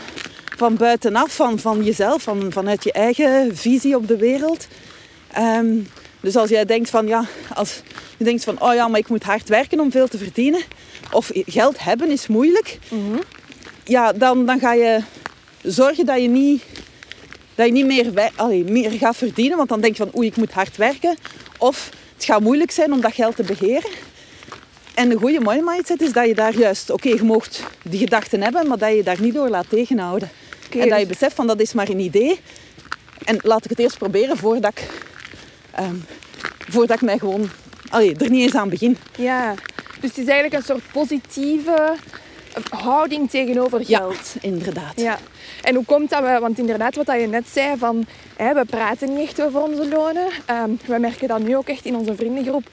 van 0.56 0.76
buitenaf, 0.76 1.34
van, 1.34 1.58
van 1.58 1.84
jezelf, 1.84 2.22
van, 2.22 2.52
vanuit 2.52 2.84
je 2.84 2.92
eigen 2.92 3.56
visie 3.56 3.96
op 3.96 4.08
de 4.08 4.16
wereld. 4.16 4.66
Ehm, 5.32 5.76
dus 6.20 6.36
als 6.36 6.50
jij 6.50 6.64
denkt 6.64 6.90
van 6.90 7.06
ja, 7.06 7.24
als 7.54 7.82
je 8.16 8.24
denkt 8.24 8.44
van 8.44 8.60
oh 8.60 8.74
ja, 8.74 8.88
maar 8.88 9.00
ik 9.00 9.08
moet 9.08 9.22
hard 9.22 9.48
werken 9.48 9.80
om 9.80 9.90
veel 9.90 10.08
te 10.08 10.18
verdienen, 10.18 10.60
of 11.14 11.30
geld 11.34 11.84
hebben 11.84 12.10
is 12.10 12.26
moeilijk, 12.26 12.78
ja, 13.84 14.12
dan, 14.12 14.46
dan 14.46 14.58
ga 14.58 14.72
je 14.72 15.00
zorgen 15.62 16.06
dat 16.06 16.20
je 16.20 16.28
niet, 16.28 16.62
dat 17.54 17.66
je 17.66 17.72
niet 17.72 17.86
meer, 17.86 18.30
allee, 18.36 18.64
meer 18.64 18.90
gaat 18.90 19.16
verdienen, 19.16 19.56
want 19.56 19.68
dan 19.68 19.80
denk 19.80 19.96
je 19.96 20.02
van 20.02 20.16
oei, 20.16 20.26
ik 20.26 20.36
moet 20.36 20.52
hard 20.52 20.76
werken, 20.76 21.16
of 21.58 21.90
het 22.14 22.24
gaat 22.24 22.40
moeilijk 22.40 22.70
zijn 22.70 22.92
om 22.92 23.00
dat 23.00 23.14
geld 23.14 23.36
te 23.36 23.42
beheren. 23.42 23.90
En 24.94 25.10
een 25.10 25.18
goede 25.18 25.40
money 25.40 25.62
mindset 25.64 26.00
is 26.00 26.12
dat 26.12 26.26
je 26.26 26.34
daar 26.34 26.58
juist, 26.58 26.90
oké, 26.90 27.08
je 27.08 27.22
moogt 27.22 27.62
die 27.82 27.98
gedachten 27.98 28.42
hebben, 28.42 28.68
maar 28.68 28.78
dat 28.78 28.88
je 28.88 28.96
je 28.96 29.02
daar 29.02 29.20
niet 29.20 29.34
door 29.34 29.48
laat 29.48 29.68
tegenhouden. 29.68 30.30
En 30.70 30.88
dat 30.88 30.98
je 30.98 31.06
dus- 31.06 31.18
beseft 31.18 31.34
van 31.34 31.46
dat 31.46 31.60
is 31.60 31.72
maar 31.72 31.88
een 31.88 32.00
idee. 32.00 32.40
En 33.24 33.38
laat 33.42 33.64
ik 33.64 33.70
het 33.70 33.78
eerst 33.78 33.98
proberen 33.98 34.36
voordat 34.36 34.70
ik, 34.70 34.88
ehm, 35.70 35.94
voordat 36.68 36.96
ik 36.96 37.02
mij 37.02 37.18
gewoon 37.18 37.50
allee, 37.88 38.16
er 38.16 38.30
niet 38.30 38.42
eens 38.42 38.54
aan 38.54 38.68
begin. 38.68 38.96
Ja, 39.16 39.54
dus 40.04 40.16
het 40.16 40.26
is 40.26 40.32
eigenlijk 40.32 40.54
een 40.54 40.74
soort 40.74 40.92
positieve 40.92 41.94
houding 42.70 43.30
tegenover 43.30 43.84
geld. 43.84 44.34
inderdaad. 44.40 44.92
Ja. 45.00 45.18
En 45.62 45.74
hoe 45.74 45.84
komt 45.84 46.10
dat? 46.10 46.20
We, 46.20 46.38
want 46.40 46.58
inderdaad, 46.58 46.94
wat 46.94 47.06
dat 47.06 47.20
je 47.20 47.26
net 47.26 47.48
zei, 47.48 47.76
van, 47.78 48.06
hè, 48.36 48.54
we 48.54 48.64
praten 48.64 49.14
niet 49.14 49.28
echt 49.28 49.42
over 49.42 49.62
onze 49.62 49.88
lonen. 49.88 50.28
Ehm, 50.46 50.70
we 50.86 50.98
merken 50.98 51.28
dat 51.28 51.38
nu 51.38 51.56
ook 51.56 51.68
echt 51.68 51.84
in 51.84 51.96
onze 51.96 52.14
vriendengroep. 52.14 52.66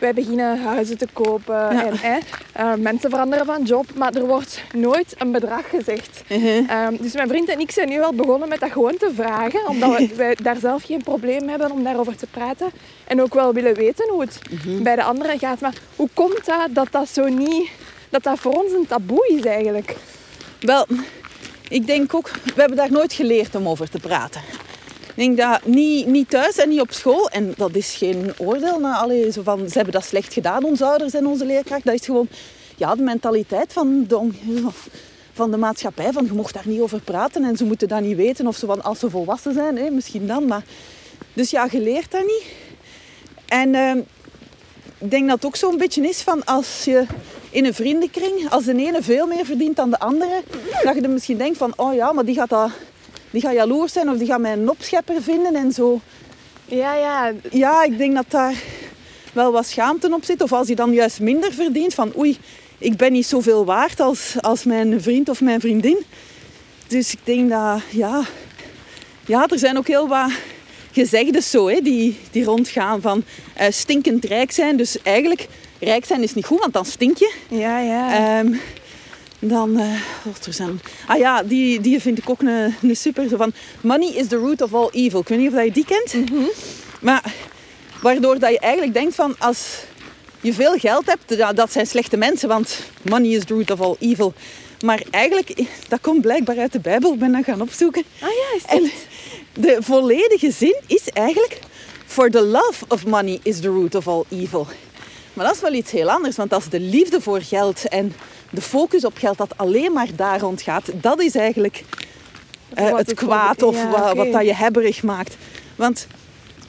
Wij 0.00 0.14
beginnen 0.14 0.62
huizen 0.62 0.98
te 0.98 1.06
kopen 1.12 1.54
Ja. 1.54 1.84
en 1.84 1.96
hè, 1.98 2.18
eh, 2.52 2.74
mensen 2.74 3.10
veranderen 3.10 3.46
van 3.46 3.62
job, 3.62 3.86
maar 3.94 4.14
er 4.14 4.26
wordt 4.26 4.62
nooit 4.74 5.14
een 5.18 5.32
bedrag 5.32 5.68
gezegd. 5.70 6.22
Uh-huh. 6.28 6.70
Ehm, 6.70 6.96
dus 7.00 7.12
mijn 7.12 7.28
vriend 7.28 7.48
en 7.48 7.60
ik 7.60 7.70
zijn 7.70 7.88
nu 7.88 8.02
al 8.02 8.12
begonnen 8.14 8.48
met 8.48 8.60
dat 8.60 8.72
gewoon 8.72 8.96
te 8.96 9.10
vragen, 9.14 9.68
omdat 9.68 9.96
we, 9.98 10.14
wij 10.16 10.36
daar 10.42 10.56
zelf 10.56 10.82
geen 10.82 11.02
probleem 11.02 11.48
hebben 11.48 11.70
om 11.70 11.84
daarover 11.84 12.16
te 12.16 12.26
praten. 12.26 12.70
En 13.06 13.22
ook 13.22 13.34
wel 13.34 13.52
willen 13.52 13.74
weten 13.74 14.08
hoe 14.10 14.20
het 14.20 14.38
bij 14.82 14.96
de 14.96 15.02
anderen 15.02 15.38
gaat. 15.38 15.60
Maar 15.60 15.74
hoe 15.96 16.08
komt 16.14 16.46
dat 16.46 16.66
dat 16.70 16.88
dat 16.90 17.08
zo 17.08 17.28
niet, 17.28 17.70
dat 18.08 18.22
dat 18.22 18.38
voor 18.38 18.52
ons 18.52 18.72
een 18.72 18.86
taboe 18.86 19.34
is 19.36 19.44
eigenlijk? 19.44 19.96
Wel, 20.60 20.86
ik 21.68 21.86
denk 21.86 22.14
ook, 22.14 22.30
we 22.44 22.60
hebben 22.60 22.76
daar 22.76 22.92
nooit 22.92 23.12
geleerd 23.12 23.54
om 23.54 23.68
over 23.68 23.90
te 23.90 23.98
praten. 23.98 24.40
Denk 25.20 25.36
dat 25.36 25.64
niet, 25.64 26.06
niet 26.06 26.30
thuis 26.30 26.56
en 26.56 26.68
niet 26.68 26.80
op 26.80 26.92
school, 26.92 27.28
en 27.28 27.54
dat 27.56 27.74
is 27.74 27.94
geen 27.94 28.32
oordeel, 28.36 28.78
naar 28.78 28.96
allee, 28.96 29.32
zo 29.32 29.42
van, 29.42 29.68
ze 29.68 29.74
hebben 29.74 29.92
dat 29.92 30.04
slecht 30.04 30.32
gedaan, 30.32 30.64
onze 30.64 30.84
ouders 30.84 31.14
en 31.14 31.26
onze 31.26 31.44
leerkracht. 31.44 31.84
Dat 31.84 31.94
is 31.94 32.04
gewoon 32.04 32.28
ja, 32.76 32.94
de 32.94 33.02
mentaliteit 33.02 33.72
van 33.72 34.04
de, 34.08 34.30
van 35.32 35.50
de 35.50 35.56
maatschappij, 35.56 36.12
van 36.12 36.24
je 36.24 36.32
mocht 36.32 36.54
daar 36.54 36.66
niet 36.66 36.80
over 36.80 37.00
praten 37.00 37.44
en 37.44 37.56
ze 37.56 37.64
moeten 37.64 37.88
dat 37.88 38.00
niet 38.00 38.16
weten. 38.16 38.46
Of 38.46 38.56
zo 38.56 38.66
van, 38.66 38.82
als 38.82 38.98
ze 38.98 39.10
volwassen 39.10 39.54
zijn, 39.54 39.94
misschien 39.94 40.26
dan. 40.26 40.46
Maar, 40.46 40.62
dus 41.32 41.50
ja, 41.50 41.68
je 41.70 41.80
leert 41.80 42.10
dat 42.10 42.24
niet. 42.24 42.44
En 43.46 43.74
ehm, 43.74 43.98
ik 44.98 45.10
denk 45.10 45.26
dat 45.26 45.36
het 45.36 45.46
ook 45.46 45.56
zo'n 45.56 45.78
beetje 45.78 46.08
is 46.08 46.22
van 46.22 46.44
als 46.44 46.84
je 46.84 47.04
in 47.50 47.64
een 47.64 47.74
vriendenkring, 47.74 48.50
als 48.50 48.64
de 48.64 48.76
ene 48.76 49.02
veel 49.02 49.26
meer 49.26 49.44
verdient 49.44 49.76
dan 49.76 49.90
de 49.90 49.98
andere, 49.98 50.42
dat 50.82 50.94
je 50.94 51.00
dan 51.00 51.12
misschien 51.12 51.38
denkt 51.38 51.58
van, 51.58 51.72
oh 51.76 51.94
ja, 51.94 52.12
maar 52.12 52.24
die 52.24 52.34
gaat, 52.34 52.48
dat, 52.48 52.70
die 53.30 53.40
gaat 53.40 53.54
jaloers 53.54 53.92
zijn 53.92 54.10
of 54.10 54.16
die 54.16 54.26
gaat 54.26 54.40
mij 54.40 54.52
een 54.52 54.70
opschepper 54.70 55.22
vinden 55.22 55.54
en 55.54 55.72
zo. 55.72 56.00
Ja, 56.64 56.94
ja, 56.94 57.32
Ja, 57.50 57.84
ik 57.84 57.98
denk 57.98 58.14
dat 58.14 58.24
daar 58.28 58.54
wel 59.32 59.52
wat 59.52 59.66
schaamte 59.66 60.14
op 60.14 60.24
zit. 60.24 60.42
Of 60.42 60.52
als 60.52 60.68
je 60.68 60.74
dan 60.74 60.92
juist 60.92 61.20
minder 61.20 61.52
verdient, 61.52 61.94
van 61.94 62.12
oei, 62.18 62.38
ik 62.78 62.96
ben 62.96 63.12
niet 63.12 63.26
zoveel 63.26 63.64
waard 63.64 64.00
als, 64.00 64.34
als 64.40 64.64
mijn 64.64 65.02
vriend 65.02 65.28
of 65.28 65.40
mijn 65.40 65.60
vriendin. 65.60 66.04
Dus 66.86 67.12
ik 67.12 67.18
denk 67.24 67.50
dat, 67.50 67.80
ja, 67.90 68.22
ja, 69.26 69.46
er 69.48 69.58
zijn 69.58 69.78
ook 69.78 69.86
heel 69.86 70.08
wat 70.08 70.30
gezegdes 70.92 71.50
zo, 71.50 71.68
hè, 71.68 71.80
die, 71.80 72.18
die 72.30 72.44
rondgaan 72.44 73.00
van 73.00 73.24
eh, 73.54 73.66
stinkend 73.70 74.24
rijk 74.24 74.52
zijn. 74.52 74.76
Dus 74.76 75.02
eigenlijk, 75.02 75.48
rijk 75.78 76.04
zijn 76.04 76.22
is 76.22 76.34
niet 76.34 76.46
goed, 76.46 76.58
want 76.58 76.72
dan 76.72 76.84
stink 76.84 77.18
je. 77.18 77.34
Ja, 77.48 77.78
ja. 77.78 78.12
Ehm, 78.12 78.54
dan, 79.40 79.78
eh, 79.78 80.00
wat 80.22 80.46
er 80.46 80.52
zijn. 80.52 80.80
Ah 81.06 81.18
ja, 81.18 81.42
die, 81.42 81.80
die 81.80 82.00
vind 82.00 82.18
ik 82.18 82.30
ook 82.30 82.40
een, 82.40 82.74
een 82.82 82.96
super. 82.96 83.28
Zo 83.28 83.36
van, 83.36 83.52
money 83.80 84.08
is 84.08 84.26
the 84.26 84.36
root 84.36 84.62
of 84.62 84.74
all 84.74 84.88
evil. 84.92 85.20
Ik 85.20 85.28
weet 85.28 85.38
niet 85.38 85.48
of 85.48 85.54
dat 85.54 85.64
je 85.64 85.72
die 85.72 85.84
kent. 85.84 86.14
Maar 87.00 87.34
waardoor 88.02 88.38
dat 88.38 88.50
je 88.50 88.58
eigenlijk 88.58 88.94
denkt 88.94 89.14
van, 89.14 89.34
als 89.38 89.74
je 90.40 90.52
veel 90.54 90.78
geld 90.78 91.06
hebt, 91.06 91.56
dat 91.56 91.72
zijn 91.72 91.86
slechte 91.86 92.16
mensen, 92.16 92.48
want 92.48 92.80
money 93.02 93.30
is 93.30 93.44
the 93.44 93.54
root 93.54 93.70
of 93.70 93.80
all 93.80 93.96
evil. 93.98 94.32
Maar 94.84 95.02
eigenlijk, 95.10 95.52
dat 95.88 96.00
komt 96.00 96.20
blijkbaar 96.20 96.58
uit 96.58 96.72
de 96.72 96.80
Bijbel. 96.80 97.12
Ik 97.12 97.18
ben 97.18 97.32
dat 97.32 97.44
gaan 97.44 97.60
opzoeken. 97.60 98.02
ah 98.20 98.28
ja, 98.28 98.56
is 98.56 98.64
En 98.76 98.82
dat? 98.82 99.64
de 99.64 99.76
volledige 99.80 100.50
zin 100.50 100.80
is 100.86 101.08
eigenlijk... 101.08 101.58
For 102.06 102.30
the 102.30 102.42
love 102.42 102.84
of 102.88 103.06
money 103.06 103.38
is 103.42 103.60
the 103.60 103.68
root 103.68 103.94
of 103.94 104.08
all 104.08 104.24
evil. 104.28 104.66
Maar 105.40 105.48
dat 105.48 105.58
is 105.58 105.64
wel 105.64 105.74
iets 105.74 105.90
heel 105.90 106.10
anders. 106.10 106.36
Want 106.36 106.52
als 106.52 106.68
de 106.68 106.80
liefde 106.80 107.20
voor 107.20 107.40
geld 107.40 107.88
en 107.88 108.14
de 108.50 108.60
focus 108.60 109.04
op 109.04 109.16
geld... 109.16 109.38
dat 109.38 109.52
alleen 109.56 109.92
maar 109.92 110.06
daar 110.16 110.40
rond 110.40 110.62
gaat... 110.62 110.90
dat 110.94 111.20
is 111.22 111.34
eigenlijk 111.34 111.84
eh, 112.74 112.90
Wat 112.90 112.98
het 113.06 113.14
kwaad 113.14 113.62
of 113.62 113.76
ja, 113.76 113.90
wa- 113.90 114.06
oké. 114.10 114.14
wat 114.16 114.32
dat 114.32 114.44
je 114.44 114.54
hebberig 114.54 115.02
maakt. 115.02 115.36
Want 115.76 116.06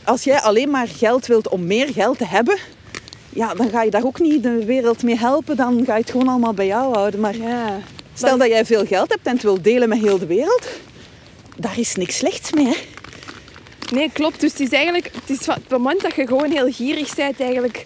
als 0.03 0.23
jij 0.23 0.39
alleen 0.39 0.69
maar 0.69 0.87
geld 0.87 1.25
wilt 1.27 1.49
om 1.49 1.65
meer 1.67 1.87
geld 1.87 2.17
te 2.17 2.25
hebben... 2.25 2.57
Ja, 3.29 3.53
dan 3.53 3.69
ga 3.69 3.83
je 3.83 3.91
daar 3.91 4.05
ook 4.05 4.19
niet 4.19 4.43
de 4.43 4.65
wereld 4.65 5.03
mee 5.03 5.17
helpen. 5.17 5.55
Dan 5.57 5.83
ga 5.85 5.95
je 5.95 6.01
het 6.01 6.11
gewoon 6.11 6.27
allemaal 6.27 6.53
bij 6.53 6.67
jou 6.67 6.93
houden. 6.95 7.19
Maar 7.19 7.37
Ja. 7.37 7.79
Stel 8.13 8.37
dat 8.37 8.47
jij 8.47 8.65
veel 8.65 8.85
geld 8.85 9.09
hebt 9.09 9.25
en 9.27 9.33
het 9.33 9.43
wil 9.43 9.61
delen 9.61 9.89
met 9.89 9.99
heel 9.99 10.19
de 10.19 10.25
wereld, 10.25 10.67
daar 11.57 11.79
is 11.79 11.95
niks 11.95 12.17
slechts 12.17 12.51
mee. 12.51 12.65
Hè? 12.65 12.75
Nee, 13.95 14.09
klopt. 14.13 14.39
Dus 14.39 14.51
het 14.51 14.59
is 14.59 14.69
eigenlijk... 14.71 15.11
Het 15.13 15.29
is 15.39 15.45
van 15.45 15.53
het 15.53 15.69
moment 15.69 16.01
dat 16.01 16.15
je 16.15 16.27
gewoon 16.27 16.51
heel 16.51 16.71
gierig 16.71 17.15
bent, 17.15 17.39
eigenlijk... 17.39 17.85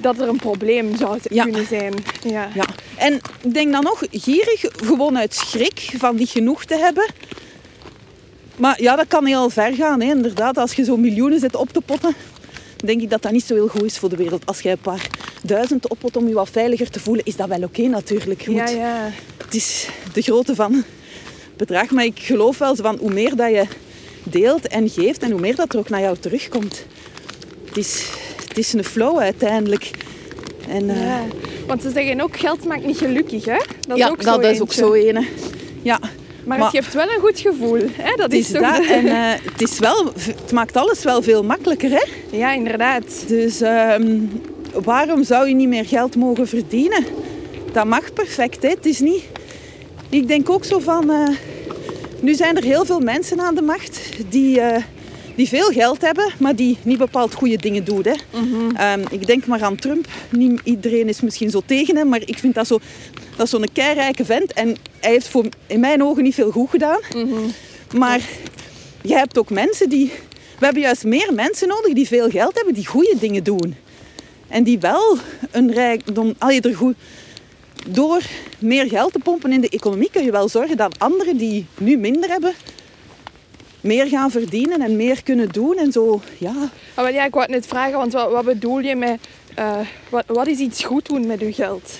Dat 0.00 0.20
er 0.20 0.28
een 0.28 0.36
probleem 0.36 0.96
zou 0.96 1.18
Ja. 1.22 1.42
kunnen 1.42 1.66
zijn. 1.66 1.94
Ja. 2.24 2.48
Ja. 2.54 2.64
En 2.96 3.12
ik 3.42 3.54
denk 3.54 3.72
dan 3.72 3.82
nog 3.82 4.02
gierig, 4.10 4.64
gewoon 4.84 5.18
uit 5.18 5.34
schrik 5.34 5.88
van 5.98 6.16
niet 6.16 6.28
genoeg 6.30 6.64
te 6.64 6.76
hebben. 6.76 7.06
Maar 8.56 8.82
ja, 8.82 8.96
dat 8.96 9.06
kan 9.08 9.26
heel 9.26 9.50
ver 9.50 9.74
gaan. 9.74 10.00
Hè. 10.00 10.06
Inderdaad, 10.10 10.58
als 10.58 10.72
je 10.72 10.84
zo 10.84 10.96
miljoenen 10.96 11.40
zit 11.40 11.56
op 11.56 11.72
te 11.72 11.80
potten, 11.80 12.14
denk 12.76 13.00
ik 13.02 13.10
dat 13.10 13.22
dat 13.22 13.32
niet 13.32 13.44
zo 13.44 13.54
heel 13.54 13.68
goed 13.68 13.82
is 13.84 13.98
voor 13.98 14.08
de 14.08 14.16
wereld. 14.16 14.46
Als 14.46 14.60
jij 14.60 14.72
een 14.72 14.78
paar 14.78 15.06
duizend 15.42 15.88
oppot 15.88 16.16
om 16.16 16.28
je 16.28 16.34
wat 16.34 16.48
veiliger 16.50 16.90
te 16.90 17.00
voelen, 17.00 17.24
is 17.24 17.36
dat 17.36 17.48
wel 17.48 17.62
oké 17.62 17.82
natuurlijk. 17.82 18.40
Je 18.40 18.50
Ja, 18.52 18.62
moet- 18.62 18.72
ja. 18.72 19.10
Het 19.44 19.54
is 19.54 19.88
de 20.12 20.22
grootte 20.22 20.54
van 20.54 20.72
het 20.72 20.84
bedrag. 21.56 21.90
Maar 21.90 22.04
ik 22.04 22.18
geloof 22.18 22.58
wel 22.58 22.76
van 22.76 22.96
hoe 23.00 23.12
meer 23.12 23.36
dat 23.36 23.50
je 23.50 23.64
deelt 24.22 24.66
en 24.68 24.88
geeft 24.88 25.22
en 25.22 25.30
hoe 25.30 25.40
meer 25.40 25.56
dat 25.56 25.72
er 25.72 25.78
ook 25.78 25.88
naar 25.88 26.00
jou 26.00 26.16
terugkomt. 26.20 26.86
Het 27.64 27.76
is, 27.76 28.06
het 28.56 28.64
is 28.64 28.72
een 28.72 28.84
flow 28.84 29.18
uiteindelijk. 29.18 29.90
En, 30.68 30.90
eh, 30.90 31.02
Ja. 31.06 31.20
Want 31.66 31.82
ze 31.82 31.90
zeggen 31.90 32.20
ook, 32.20 32.36
geld 32.38 32.64
maakt 32.64 32.86
niet 32.86 32.98
gelukkig, 32.98 33.44
hè? 33.44 33.56
Dat 33.88 33.96
is 33.96 34.02
ja, 34.04 34.08
ook 34.08 34.22
dat 34.22 34.42
zo 34.44 34.48
is 34.50 34.60
ook 34.60 34.72
zo 34.72 34.92
ene. 34.92 35.26
Ja, 35.82 35.98
Maar, 36.44 36.58
Maar- 36.58 36.66
het 36.72 36.76
geeft 36.76 36.94
wel 36.94 37.04
een 37.08 37.20
goed 37.20 37.40
gevoel. 37.40 37.78
Hè? 37.92 38.10
Dat 38.10 38.18
het 38.18 38.32
is, 38.32 38.46
is 38.46 38.52
dat. 38.60 38.76
de- 38.76 38.86
En 38.92 39.06
eh, 39.06 39.32
het, 39.52 39.62
is 39.62 39.78
wel, 39.78 40.12
het 40.18 40.52
maakt 40.52 40.76
alles 40.76 41.02
wel 41.02 41.22
veel 41.22 41.42
makkelijker. 41.44 41.90
Hè? 41.90 42.02
Ja, 42.36 42.52
inderdaad. 42.52 43.04
Dus 43.28 43.60
ehm, 43.60 44.18
waarom 44.84 45.24
zou 45.24 45.48
je 45.48 45.54
niet 45.54 45.68
meer 45.68 45.84
geld 45.86 46.16
mogen 46.16 46.48
verdienen? 46.48 47.04
Dat 47.72 47.84
mag 47.84 48.12
perfect. 48.12 48.62
Hè? 48.62 48.68
Het 48.68 48.86
is 48.86 49.00
niet... 49.00 49.22
Ik 50.08 50.28
denk 50.28 50.50
ook 50.50 50.64
zo 50.64 50.78
van... 50.78 51.10
eh, 51.10 51.28
nu 52.20 52.34
zijn 52.34 52.56
er 52.56 52.64
heel 52.64 52.84
veel 52.84 53.00
mensen 53.00 53.40
aan 53.40 53.54
de 53.54 53.62
macht 53.62 54.00
die, 54.28 54.60
die 55.36 55.48
veel 55.48 55.70
geld 55.70 56.00
hebben, 56.00 56.32
maar 56.38 56.56
die 56.56 56.78
niet 56.82 56.98
bepaald 56.98 57.34
goede 57.34 57.56
dingen 57.56 57.84
doen. 57.84 58.02
Hè? 58.02 58.14
Ehm, 58.76 59.04
ik 59.10 59.26
denk 59.26 59.46
maar 59.46 59.62
aan 59.62 59.76
Trump. 59.76 60.06
Niet 60.30 60.60
iedereen 60.64 61.08
is 61.08 61.20
misschien 61.20 61.50
zo 61.50 61.62
tegen 61.66 61.96
hem, 61.96 62.08
maar 62.08 62.22
ik 62.24 62.38
vind 62.38 62.54
dat 62.54 62.66
zo... 62.66 62.78
Dat 63.36 63.48
zo'n 63.48 63.68
keirijke 63.72 64.24
vent 64.24 64.52
en 64.52 64.76
hij 65.00 65.10
heeft 65.10 65.28
voor, 65.28 65.44
in 65.66 65.80
mijn 65.80 66.02
ogen 66.02 66.22
niet 66.22 66.34
veel 66.34 66.50
goed 66.50 66.70
gedaan. 66.70 67.00
Maar 67.94 68.20
je 69.02 69.14
hebt 69.14 69.38
ook 69.38 69.50
mensen 69.50 69.88
die... 69.88 70.12
We 70.58 70.64
hebben 70.64 70.82
juist 70.82 71.04
meer 71.04 71.34
mensen 71.34 71.68
nodig 71.68 71.92
die 71.92 72.06
veel 72.06 72.30
geld 72.30 72.54
hebben, 72.54 72.74
die 72.74 72.86
goede 72.86 73.14
dingen 73.20 73.44
doen. 73.44 73.76
En 74.48 74.64
die 74.64 74.78
wel 74.78 75.18
een 75.50 75.72
rijkdom... 75.72 76.34
Allee, 76.38 76.60
er 76.60 76.76
goed, 76.76 76.96
door 77.88 78.22
meer 78.58 78.88
geld 78.88 79.12
te 79.12 79.18
pompen 79.18 79.52
in 79.52 79.60
de 79.60 79.68
economie 79.68 80.10
kun 80.10 80.24
je 80.24 80.30
wel 80.30 80.48
zorgen 80.48 80.76
dat 80.76 80.98
anderen 80.98 81.36
die 81.36 81.66
nu 81.78 81.96
minder 81.96 82.30
hebben, 82.30 82.54
meer 83.86 84.06
gaan 84.06 84.30
verdienen 84.30 84.80
en 84.80 84.96
meer 84.96 85.22
kunnen 85.22 85.48
doen. 85.48 85.76
En 85.76 85.92
zo, 85.92 86.20
ja. 86.38 86.54
Ah, 86.94 87.04
wel, 87.04 87.12
ja, 87.12 87.24
ik 87.24 87.32
wou 87.32 87.44
het 87.44 87.54
net 87.54 87.66
vragen, 87.66 87.98
want 87.98 88.12
wat, 88.12 88.30
wat 88.30 88.44
bedoel 88.44 88.78
je 88.78 88.96
met... 88.96 89.20
eh, 89.54 89.78
wat, 90.08 90.24
wat 90.26 90.46
is 90.46 90.58
iets 90.58 90.84
goed 90.84 91.06
doen 91.06 91.26
met 91.26 91.40
je 91.40 91.52
geld? 91.52 91.98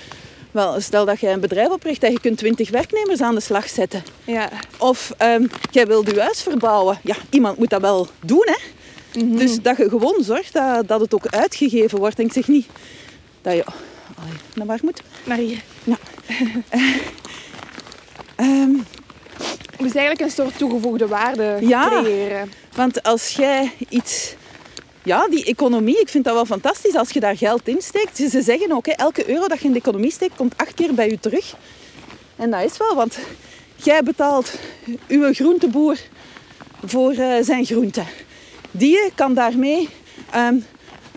Wel, 0.50 0.80
stel 0.80 1.04
dat 1.04 1.20
jij 1.20 1.32
een 1.32 1.40
bedrijf 1.40 1.68
opricht 1.68 2.02
en 2.02 2.12
je 2.12 2.20
kunt 2.20 2.38
20 2.38 2.70
werknemers 2.70 3.20
aan 3.20 3.34
de 3.34 3.40
slag 3.40 3.68
zetten. 3.68 4.02
Ja. 4.24 4.48
Of 4.78 5.12
ehm, 5.16 5.46
jij 5.70 5.86
wilt 5.86 6.10
je 6.10 6.20
huis 6.20 6.42
verbouwen. 6.42 6.98
Ja, 7.02 7.16
iemand 7.30 7.58
moet 7.58 7.70
dat 7.70 7.80
wel 7.80 8.08
doen, 8.20 8.46
hè. 8.46 8.56
Dus 9.24 9.62
dat 9.62 9.76
je 9.76 9.88
gewoon 9.88 10.22
zorgt 10.22 10.52
dat, 10.52 10.88
dat 10.88 11.00
het 11.00 11.14
ook 11.14 11.26
uitgegeven 11.26 11.98
wordt. 11.98 12.18
En 12.18 12.24
ik 12.24 12.32
zeg 12.32 12.48
niet 12.48 12.66
dat 13.42 13.54
je... 13.54 13.64
Allee, 14.14 14.32
naar 14.54 14.66
waar 14.66 14.78
moet? 14.82 15.02
Naar 15.24 15.38
hier. 15.38 15.62
Ehm, 18.36 18.70
Dus 19.78 19.94
eigenlijk 19.94 20.20
een 20.20 20.30
soort 20.30 20.58
toegevoegde 20.58 21.06
waarde 21.06 21.56
Ja. 21.60 21.88
creëren. 21.88 22.52
want 22.74 23.02
als 23.02 23.30
jij 23.30 23.72
iets... 23.88 24.34
Ja, 25.02 25.28
die 25.28 25.44
economie, 25.44 26.00
ik 26.00 26.08
vind 26.08 26.24
dat 26.24 26.34
wel 26.34 26.44
fantastisch 26.44 26.94
als 26.94 27.10
je 27.10 27.20
daar 27.20 27.36
geld 27.36 27.68
in 27.68 27.82
steekt. 27.82 28.16
Ze 28.16 28.28
ze 28.28 28.42
zeggen 28.42 28.72
ook, 28.72 28.86
hè, 28.86 28.92
elke 28.92 29.30
euro 29.30 29.48
dat 29.48 29.58
je 29.58 29.64
in 29.66 29.72
de 29.72 29.78
economie 29.78 30.10
steekt, 30.10 30.36
komt 30.36 30.54
acht 30.56 30.74
keer 30.74 30.94
bij 30.94 31.08
je 31.10 31.20
terug. 31.20 31.54
En 32.36 32.50
dat 32.50 32.64
is 32.64 32.76
wel, 32.76 32.94
want 32.94 33.18
jij 33.76 34.02
betaalt 34.02 34.52
uw 35.08 35.32
groenteboer 35.32 35.96
voor 36.84 37.12
eh, 37.12 37.32
zijn 37.40 37.64
groenten. 37.64 38.06
Die 38.70 38.98
kan 39.14 39.34
daarmee 39.34 39.88
ehm, 40.30 40.56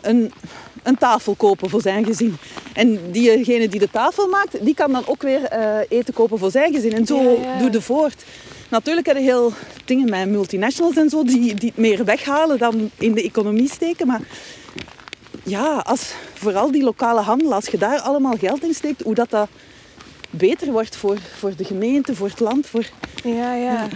een, 0.02 0.34
een 0.84 0.98
tafel 0.98 1.36
kopen 1.36 1.70
voor 1.70 1.82
zijn 1.82 2.06
gezin. 2.06 2.38
En 2.80 3.12
diegene 3.12 3.68
die 3.68 3.80
de 3.80 3.90
tafel 3.92 4.28
maakt, 4.28 4.66
die 4.66 4.74
kan 4.74 4.92
dan 4.92 5.04
ook 5.08 5.22
weer 5.22 5.44
eh, 5.44 5.78
eten 5.90 6.14
kopen 6.14 6.40
voor 6.40 6.52
zijn 6.52 6.74
gezin. 6.74 6.94
En 6.94 7.06
zo 7.06 7.22
Ja, 7.22 7.30
ja. 7.30 7.58
doe 7.60 7.72
je 7.72 7.82
voort. 7.82 8.24
Natuurlijk 8.70 9.08
heb 9.08 9.16
je 9.18 9.24
heel 9.24 9.54
dingen 9.86 10.10
met 10.10 10.30
multinationals 10.30 10.96
en 10.96 11.10
zo, 11.10 11.24
die, 11.24 11.54
die 11.54 11.70
het 11.70 11.78
meer 11.78 12.06
weghalen 12.06 12.58
dan 12.58 12.92
in 12.98 13.14
de 13.14 13.24
economie 13.24 13.70
steken. 13.70 14.08
Maar 14.08 14.22
ja, 15.44 15.78
als, 15.78 16.14
vooral 16.34 16.72
die 16.72 16.84
lokale 16.84 17.22
handel, 17.22 17.54
als 17.54 17.66
je 17.66 17.78
daar 17.78 18.00
allemaal 18.00 18.38
geld 18.38 18.64
in 18.64 18.74
steekt, 18.74 19.02
hoe 19.02 19.16
dat, 19.16 19.30
dat 19.30 19.48
beter 20.30 20.72
wordt 20.72 20.96
voor, 20.96 21.18
voor 21.38 21.56
de 21.56 21.64
gemeente, 21.64 22.16
voor 22.16 22.28
het 22.28 22.40
land. 22.40 22.68
Voor... 22.68 22.86
Ja, 23.24 23.54
ja. 23.54 23.88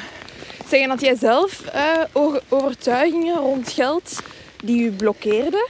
Zeggen 0.70 0.90
dat 0.90 1.02
jij 1.02 1.16
zelf 1.16 1.62
eh, 1.66 2.22
overtuigingen 2.50 3.36
rond 3.36 3.72
geld 3.72 4.22
die 4.64 4.84
u 4.84 4.92
blokkeerden? 4.92 5.68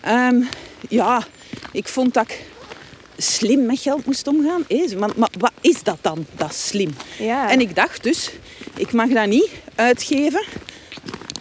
Ehm, 0.00 0.42
ja, 0.88 1.26
ik 1.72 1.88
vond 1.88 2.14
dat 2.14 2.24
ik 2.24 2.44
slim 3.16 3.66
met 3.66 3.78
geld 3.78 4.06
moest 4.06 4.26
omgaan. 4.26 4.64
Maar, 4.98 5.10
maar 5.16 5.30
wat 5.38 5.52
is 5.60 5.82
dat 5.82 5.98
dan, 6.00 6.26
dat 6.36 6.54
slim? 6.54 6.90
Ja. 7.18 7.50
En 7.50 7.60
ik 7.60 7.74
dacht 7.74 8.02
dus, 8.02 8.30
ik 8.76 8.92
mag 8.92 9.08
dat 9.08 9.26
niet 9.26 9.50
uitgeven. 9.74 10.44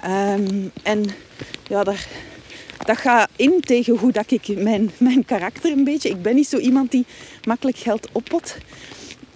Ehm, 0.01 0.67
en 0.83 1.05
ja, 1.67 1.83
daar, 1.83 2.07
dat 2.85 2.97
gaat 2.97 3.29
in 3.35 3.59
tegen 3.59 3.97
hoe 3.97 4.11
dat 4.11 4.31
ik 4.31 4.47
mijn, 4.47 4.91
mijn 4.97 5.25
karakter 5.25 5.71
een 5.71 5.83
beetje... 5.83 6.09
Ik 6.09 6.21
ben 6.21 6.35
niet 6.35 6.47
zo 6.47 6.57
iemand 6.57 6.91
die 6.91 7.05
makkelijk 7.43 7.77
geld 7.77 8.07
oppot. 8.11 8.55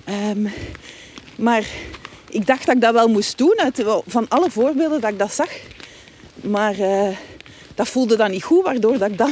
Ehm, 0.04 0.48
maar 1.36 1.66
ik 2.30 2.48
dacht 2.48 2.66
dat 2.66 2.76
ik 2.76 2.82
dat 2.82 2.94
wel 2.94 3.08
moest 3.08 3.38
doen. 3.38 3.60
Uit, 3.60 3.84
van 4.06 4.28
alle 4.30 4.52
voorbeelden 4.52 5.02
dat 5.02 5.12
ik 5.12 5.20
dat 5.20 5.34
zag. 5.34 5.50
Maar 6.36 6.80
eh, 6.80 7.18
dat 7.76 7.88
voelde 7.88 8.16
dan 8.16 8.32
niet 8.32 8.44
goed, 8.44 8.64
waardoor 8.64 8.98
dat 8.98 9.10
ik 9.10 9.18
dat 9.18 9.32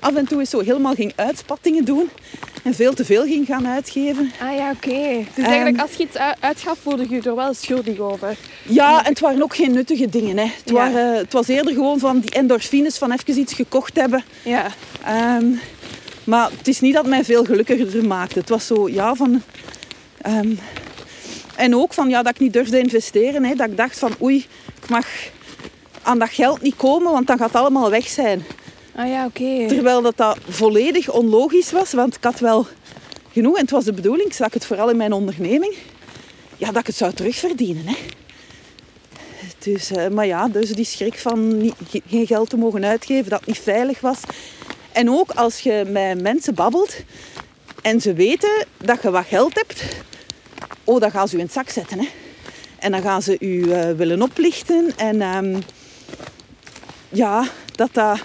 af 0.00 0.14
en 0.14 0.26
toe 0.26 0.38
eens 0.40 0.50
zo 0.50 0.60
helemaal 0.60 0.94
ging 0.94 1.12
uitspattingen 1.16 1.84
doen. 1.84 2.08
En 2.62 2.74
veel 2.74 2.94
te 2.94 3.04
veel 3.04 3.24
ging 3.24 3.46
gaan 3.46 3.66
uitgeven. 3.68 4.32
Ah 4.42 4.56
ja, 4.56 4.70
oké. 4.70 5.24
Dus 5.34 5.44
eigenlijk 5.44 5.80
als 5.80 5.90
je 5.92 6.02
iets 6.02 6.16
uitgaf, 6.40 6.78
voelde 6.82 7.06
je 7.08 7.14
je 7.14 7.22
er 7.22 7.34
wel 7.36 7.54
schuldig 7.54 7.98
over. 7.98 8.36
Ja, 8.62 8.98
en 9.04 9.10
het 9.10 9.20
waren 9.20 9.42
ook 9.42 9.54
geen 9.54 9.72
nuttige 9.72 10.08
dingen. 10.08 10.36
Hè. 10.38 10.44
Het, 10.44 10.62
Ja. 10.64 10.72
waren, 10.72 11.16
het 11.16 11.32
was 11.32 11.48
eerder 11.48 11.74
gewoon 11.74 11.98
van 11.98 12.20
die 12.20 12.30
endorfines 12.30 12.98
van 12.98 13.12
even 13.12 13.38
iets 13.38 13.52
gekocht 13.52 13.96
hebben. 13.96 14.24
Ja. 14.42 14.66
Ehm, 15.04 15.46
maar 16.24 16.50
het 16.58 16.68
is 16.68 16.80
niet 16.80 16.94
dat 16.94 17.06
mij 17.06 17.24
veel 17.24 17.44
gelukkiger 17.44 18.04
maakte. 18.06 18.38
Het 18.38 18.48
was 18.48 18.66
zo, 18.66 18.88
ja, 18.88 19.14
van... 19.14 19.42
ehm, 20.22 20.54
en 21.56 21.76
ook 21.76 21.92
van, 21.94 22.08
ja, 22.08 22.22
dat 22.22 22.32
ik 22.34 22.40
niet 22.40 22.52
durfde 22.52 22.78
investeren. 22.78 23.44
Hè. 23.44 23.54
Dat 23.54 23.68
ik 23.70 23.76
dacht 23.76 23.98
van, 23.98 24.12
oei, 24.22 24.46
ik 24.82 24.88
mag 24.88 25.06
aan 26.02 26.18
dat 26.18 26.28
geld 26.30 26.60
niet 26.62 26.76
komen, 26.76 27.12
want 27.12 27.26
dan 27.26 27.38
gaat 27.38 27.52
het 27.52 27.60
allemaal 27.60 27.90
weg 27.90 28.08
zijn. 28.08 28.44
Ah 28.94 29.08
ja, 29.08 29.24
oké. 29.26 29.66
Terwijl 29.68 30.02
dat, 30.02 30.16
dat 30.16 30.38
volledig 30.48 31.10
onlogisch 31.10 31.70
was, 31.72 31.92
want 31.92 32.14
ik 32.16 32.24
had 32.24 32.38
wel 32.38 32.66
genoeg. 33.32 33.54
En 33.56 33.60
het 33.62 33.70
was 33.70 33.84
de 33.84 33.92
bedoeling, 33.92 34.28
ik 34.28 34.34
zag 34.34 34.52
het 34.52 34.66
vooral 34.66 34.90
in 34.90 34.96
mijn 34.96 35.12
onderneming, 35.12 35.74
ja, 36.56 36.66
dat 36.70 36.80
ik 36.80 36.86
het 36.86 36.96
zou 36.96 37.12
terugverdienen. 37.12 37.86
Hè. 37.86 37.94
Dus, 39.58 39.90
eh, 39.90 40.08
maar 40.08 40.26
ja, 40.26 40.48
dus 40.48 40.70
die 40.72 40.84
schrik 40.84 41.18
van 41.18 41.58
niet, 41.58 41.74
ge- 41.88 42.02
geen 42.08 42.26
geld 42.26 42.50
te 42.50 42.56
mogen 42.56 42.84
uitgeven, 42.84 43.30
dat 43.30 43.38
het 43.38 43.48
niet 43.48 43.58
veilig 43.58 44.00
was. 44.00 44.18
En 44.92 45.10
ook 45.10 45.30
als 45.30 45.60
je 45.60 45.84
met 45.88 46.20
mensen 46.22 46.54
babbelt 46.54 46.96
en 47.82 48.00
ze 48.00 48.12
weten 48.12 48.64
dat 48.76 49.02
je 49.02 49.10
wat 49.10 49.26
geld 49.26 49.54
hebt, 49.54 49.82
oh, 50.84 51.00
dan 51.00 51.10
gaan 51.10 51.28
ze 51.28 51.34
u 51.36 51.38
in 51.38 51.44
het 51.44 51.54
zak 51.54 51.68
zetten. 51.68 51.98
Hè. 51.98 52.08
En 52.78 52.90
dan 52.92 53.02
gaan 53.02 53.22
ze 53.22 53.36
u 53.40 53.70
eh, 53.72 53.90
willen 53.90 54.22
oplichten. 54.22 54.92
En 54.96 55.22
ehm, 55.22 55.60
ja, 57.08 57.44
dat 57.74 57.88
dat... 57.94 58.20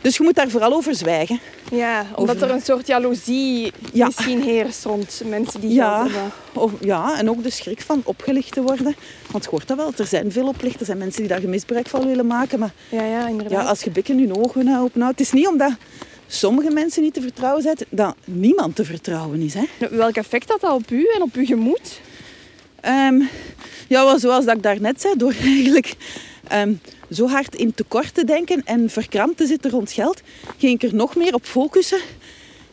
Dus 0.00 0.16
je 0.16 0.22
moet 0.22 0.34
daar 0.34 0.48
vooral 0.50 0.72
over 0.72 0.94
zwijgen. 0.94 1.40
Ja, 1.72 2.06
omdat 2.14 2.36
Over- 2.36 2.48
er 2.48 2.54
een 2.54 2.62
soort 2.62 2.86
jaloezie 2.86 3.72
Ja. 3.92 4.06
misschien 4.06 4.42
heerst 4.42 4.84
rond 4.84 5.22
mensen 5.26 5.60
die 5.60 5.72
Ja. 5.72 6.02
hebben. 6.02 6.32
Of, 6.52 6.72
ja, 6.80 7.18
en 7.18 7.30
ook 7.30 7.42
de 7.42 7.50
schrik 7.50 7.80
van 7.80 8.00
opgelicht 8.04 8.52
te 8.52 8.62
worden. 8.62 8.94
Want 9.30 9.44
je 9.44 9.50
hoort 9.50 9.68
dat 9.68 9.76
wel, 9.76 9.92
er 9.96 10.06
zijn 10.06 10.32
veel 10.32 10.46
oplichters 10.46 10.88
en 10.88 10.98
mensen 10.98 11.20
die 11.20 11.30
daar 11.30 11.48
misbruik 11.48 11.88
van 11.88 12.06
willen 12.06 12.26
maken. 12.26 12.58
Maar 12.58 12.72
Ja, 12.88 13.04
ja, 13.04 13.28
inderdaad. 13.28 13.60
ja, 13.62 13.68
als 13.68 13.82
je 13.82 13.90
bikken 13.90 14.18
hun 14.18 14.36
ogen 14.36 14.64
nou 14.64 14.84
openhoudt... 14.84 15.18
Het 15.18 15.26
is 15.26 15.32
niet 15.32 15.46
omdat 15.48 15.72
sommige 16.26 16.70
mensen 16.70 17.02
niet 17.02 17.14
te 17.14 17.20
vertrouwen 17.22 17.62
zijn, 17.62 17.76
dat 17.88 18.14
niemand 18.24 18.76
te 18.76 18.84
vertrouwen 18.84 19.40
is. 19.40 19.54
Hè? 19.54 19.64
Welk 19.90 20.16
effect 20.16 20.48
had 20.50 20.60
dat 20.60 20.72
op 20.72 20.90
u 20.90 21.08
en 21.14 21.22
op 21.22 21.34
uw 21.34 21.44
gemoed? 21.44 22.00
Ehm, 22.80 23.20
ja, 23.88 24.18
zoals 24.18 24.44
dat 24.44 24.56
ik 24.56 24.62
daarnet 24.62 25.00
zei, 25.00 25.14
door 25.16 25.34
eigenlijk 25.44 25.94
ehm, 26.48 26.72
zo 27.10 27.28
hard 27.28 27.54
in 27.54 27.74
tekort 27.74 28.14
te 28.14 28.24
denken 28.24 28.62
en 28.64 28.90
verkrampt 28.90 29.36
te 29.36 29.46
zitten 29.46 29.70
rond 29.70 29.92
geld, 29.92 30.20
ging 30.58 30.82
ik 30.82 30.90
er 30.90 30.94
nog 30.94 31.16
meer 31.16 31.34
op 31.34 31.44
focussen. 31.44 32.00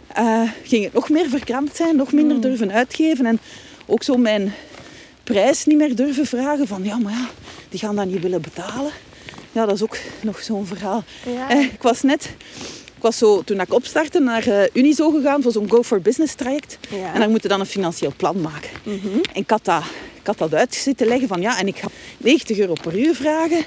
Eh, 0.08 0.42
ging 0.64 0.84
het 0.84 0.94
nog 0.94 1.10
meer 1.10 1.30
verkrampt 1.30 1.76
zijn, 1.76 1.96
nog 1.96 2.12
minder 2.12 2.42
durven 2.42 2.72
uitgeven 2.72 3.26
en 3.26 3.40
ook 3.86 4.04
zo 4.04 4.18
mijn 4.18 4.54
prijs 5.24 5.66
niet 5.66 5.78
meer 5.78 5.96
durven 5.96 6.26
vragen 6.26 6.68
van 6.68 6.84
ja, 6.84 6.98
maar 6.98 7.12
ja, 7.12 7.30
die 7.70 7.80
gaan 7.80 7.96
dat 7.96 8.06
niet 8.06 8.22
willen 8.22 8.42
betalen. 8.42 8.92
Ja, 9.52 9.66
dat 9.66 9.76
is 9.76 9.84
ook 9.84 9.98
nog 10.22 10.40
zo'n 10.44 10.66
verhaal. 10.66 11.04
Ja. 11.26 11.50
Eh, 11.50 11.64
ik 11.64 11.82
was 11.82 12.02
net, 12.02 12.30
ik 12.96 13.02
was 13.02 13.18
zo, 13.18 13.44
toen 13.44 13.60
ik 13.60 13.74
opstartte, 13.74 14.20
naar 14.20 14.48
eh, 14.48 14.64
Unizo 14.74 15.10
gegaan 15.10 15.42
voor 15.42 15.52
zo'n 15.52 15.70
Go 15.70 15.84
for 15.84 16.02
Business 16.02 16.34
traject. 16.34 16.78
Ja. 16.90 17.14
En 17.14 17.20
dan 17.20 17.30
moet 17.30 17.42
je 17.42 17.48
dan 17.48 17.60
een 17.60 17.66
financieel 17.66 18.14
plan 18.18 18.42
maken. 18.42 18.70
En 18.84 19.22
ik 19.34 19.50
had, 19.50 19.66
dat, 19.66 19.84
ik 20.14 20.17
had 20.28 20.38
dat 20.38 20.54
uit 20.54 20.76
zitten 20.76 21.08
leggen 21.08 21.28
van 21.28 21.42
ja, 21.42 21.60
en 21.60 21.68
ik 21.68 21.78
ga 21.78 21.88
90 22.18 22.58
euro 22.58 22.74
per 22.82 23.00
uur 23.00 23.16
vragen. 23.16 23.64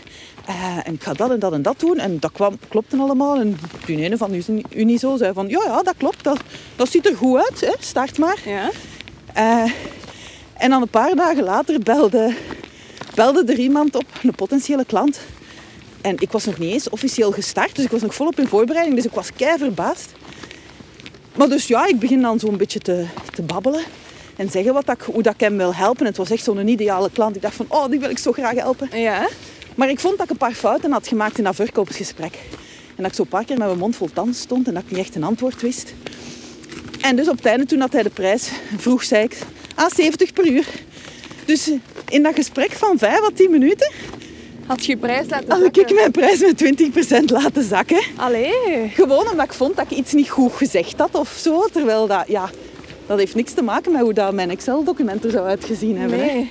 eh, 0.46 0.76
en 0.84 0.94
ik 0.94 1.02
ga 1.02 1.12
dat 1.12 1.30
en 1.30 1.38
dat 1.38 1.52
en 1.52 1.62
dat 1.62 1.80
doen. 1.80 1.98
En 1.98 2.18
dat 2.20 2.32
kwam, 2.32 2.58
klopte 2.68 2.96
allemaal. 2.96 3.36
En 3.40 3.58
die 3.86 4.02
ene 4.02 4.16
van 4.16 4.32
Uni- 4.34 4.62
Unizo 4.74 5.16
zei 5.16 5.32
van 5.32 5.48
ja, 5.48 5.60
ja, 5.66 5.82
dat 5.82 5.94
klopt. 5.96 6.24
Dat, 6.24 6.40
dat 6.76 6.90
ziet 6.90 7.06
er 7.06 7.16
goed 7.16 7.38
uit. 7.38 7.60
Hè. 7.60 7.72
Start 7.80 8.18
maar. 8.18 8.38
Ja. 8.44 8.70
Eh, 9.34 9.72
en 10.54 10.70
dan 10.70 10.82
een 10.82 10.88
paar 10.88 11.14
dagen 11.14 11.42
later 11.44 11.78
belde, 11.80 12.34
belde 13.14 13.44
er 13.52 13.58
iemand 13.58 13.94
op, 13.96 14.04
een 14.22 14.34
potentiële 14.34 14.84
klant. 14.84 15.20
En 16.00 16.16
ik 16.18 16.32
was 16.32 16.44
nog 16.44 16.58
niet 16.58 16.72
eens 16.72 16.88
officieel 16.88 17.32
gestart, 17.32 17.76
dus 17.76 17.84
ik 17.84 17.90
was 17.90 18.00
nog 18.02 18.14
volop 18.14 18.38
in 18.38 18.46
voorbereiding. 18.48 18.96
Dus 18.96 19.04
ik 19.06 19.12
was 19.14 19.32
kei 19.36 19.58
verbaasd. 19.58 20.12
Maar 21.36 21.48
dus 21.48 21.66
ja, 21.66 21.86
ik 21.86 21.98
begin 21.98 22.20
dan 22.22 22.38
zo'n 22.38 22.56
beetje 22.56 22.78
te, 22.78 23.04
te 23.34 23.42
babbelen. 23.42 23.82
En 24.40 24.50
zeggen 24.50 24.72
wat 24.72 24.86
dat, 24.86 25.00
hoe 25.00 25.22
dat 25.22 25.34
ik 25.34 25.40
hem 25.40 25.56
wil 25.56 25.74
helpen. 25.74 26.00
En 26.00 26.06
het 26.06 26.16
was 26.16 26.30
echt 26.30 26.44
zo'n 26.44 26.68
ideale 26.68 27.10
klant. 27.12 27.36
Ik 27.36 27.42
dacht 27.42 27.54
van, 27.54 27.66
oh, 27.68 27.90
die 27.90 28.00
wil 28.00 28.10
ik 28.10 28.18
zo 28.18 28.32
graag 28.32 28.54
helpen. 28.54 28.98
Ja. 28.98 29.28
Maar 29.74 29.88
ik 29.88 30.00
vond 30.00 30.16
dat 30.16 30.24
ik 30.24 30.30
een 30.30 30.36
paar 30.36 30.52
fouten 30.52 30.92
had 30.92 31.08
gemaakt 31.08 31.38
in 31.38 31.44
dat 31.44 31.54
verkoopsgesprek. 31.54 32.34
En 32.96 33.02
dat 33.02 33.06
ik 33.06 33.14
zo 33.14 33.22
een 33.22 33.28
paar 33.28 33.44
keer 33.44 33.58
met 33.58 33.66
mijn 33.66 33.78
mond 33.78 33.96
vol 33.96 34.08
tanden 34.12 34.34
stond 34.34 34.66
en 34.66 34.74
dat 34.74 34.82
ik 34.82 34.90
niet 34.90 35.00
echt 35.00 35.14
een 35.14 35.22
antwoord 35.22 35.60
wist. 35.60 35.94
En 37.00 37.16
dus 37.16 37.28
op 37.28 37.36
het 37.36 37.46
einde, 37.46 37.66
toen 37.66 37.78
dat 37.78 37.92
hij 37.92 38.02
de 38.02 38.10
prijs 38.10 38.50
vroeg, 38.76 39.04
zei 39.04 39.24
ik, 39.24 39.38
ah, 39.74 39.90
70 39.94 40.32
per 40.32 40.46
uur. 40.46 40.66
Dus 41.44 41.70
in 42.08 42.22
dat 42.22 42.34
gesprek 42.34 42.72
van 42.72 42.98
5 42.98 43.22
à 43.22 43.30
10 43.34 43.50
minuten 43.50 43.92
Had 44.66 44.86
je 44.86 44.96
prijs 44.96 45.28
laten 45.28 45.50
had 45.50 45.60
zakken? 45.60 45.82
ik 45.82 45.94
mijn 45.94 46.10
prijs 46.10 46.40
met 46.40 46.56
20% 46.56 47.24
laten 47.30 47.64
zakken. 47.64 48.02
Allee. 48.16 48.90
Gewoon 48.94 49.30
omdat 49.30 49.46
ik 49.46 49.52
vond 49.52 49.76
dat 49.76 49.90
ik 49.90 49.98
iets 49.98 50.12
niet 50.12 50.30
goed 50.30 50.52
gezegd 50.52 50.98
had 50.98 51.14
of 51.14 51.38
zo. 51.42 51.66
Terwijl 51.72 52.06
dat, 52.06 52.24
ja, 52.26 52.50
dat 53.10 53.18
heeft 53.18 53.34
niks 53.34 53.52
te 53.52 53.62
maken 53.62 53.92
met 53.92 54.00
hoe 54.00 54.12
dat 54.12 54.32
mijn 54.32 54.50
Excel-document 54.50 55.24
er 55.24 55.30
zou 55.30 55.46
uitgezien 55.46 55.98
hebben. 55.98 56.18
hè. 56.18 56.24
Nee. 56.24 56.50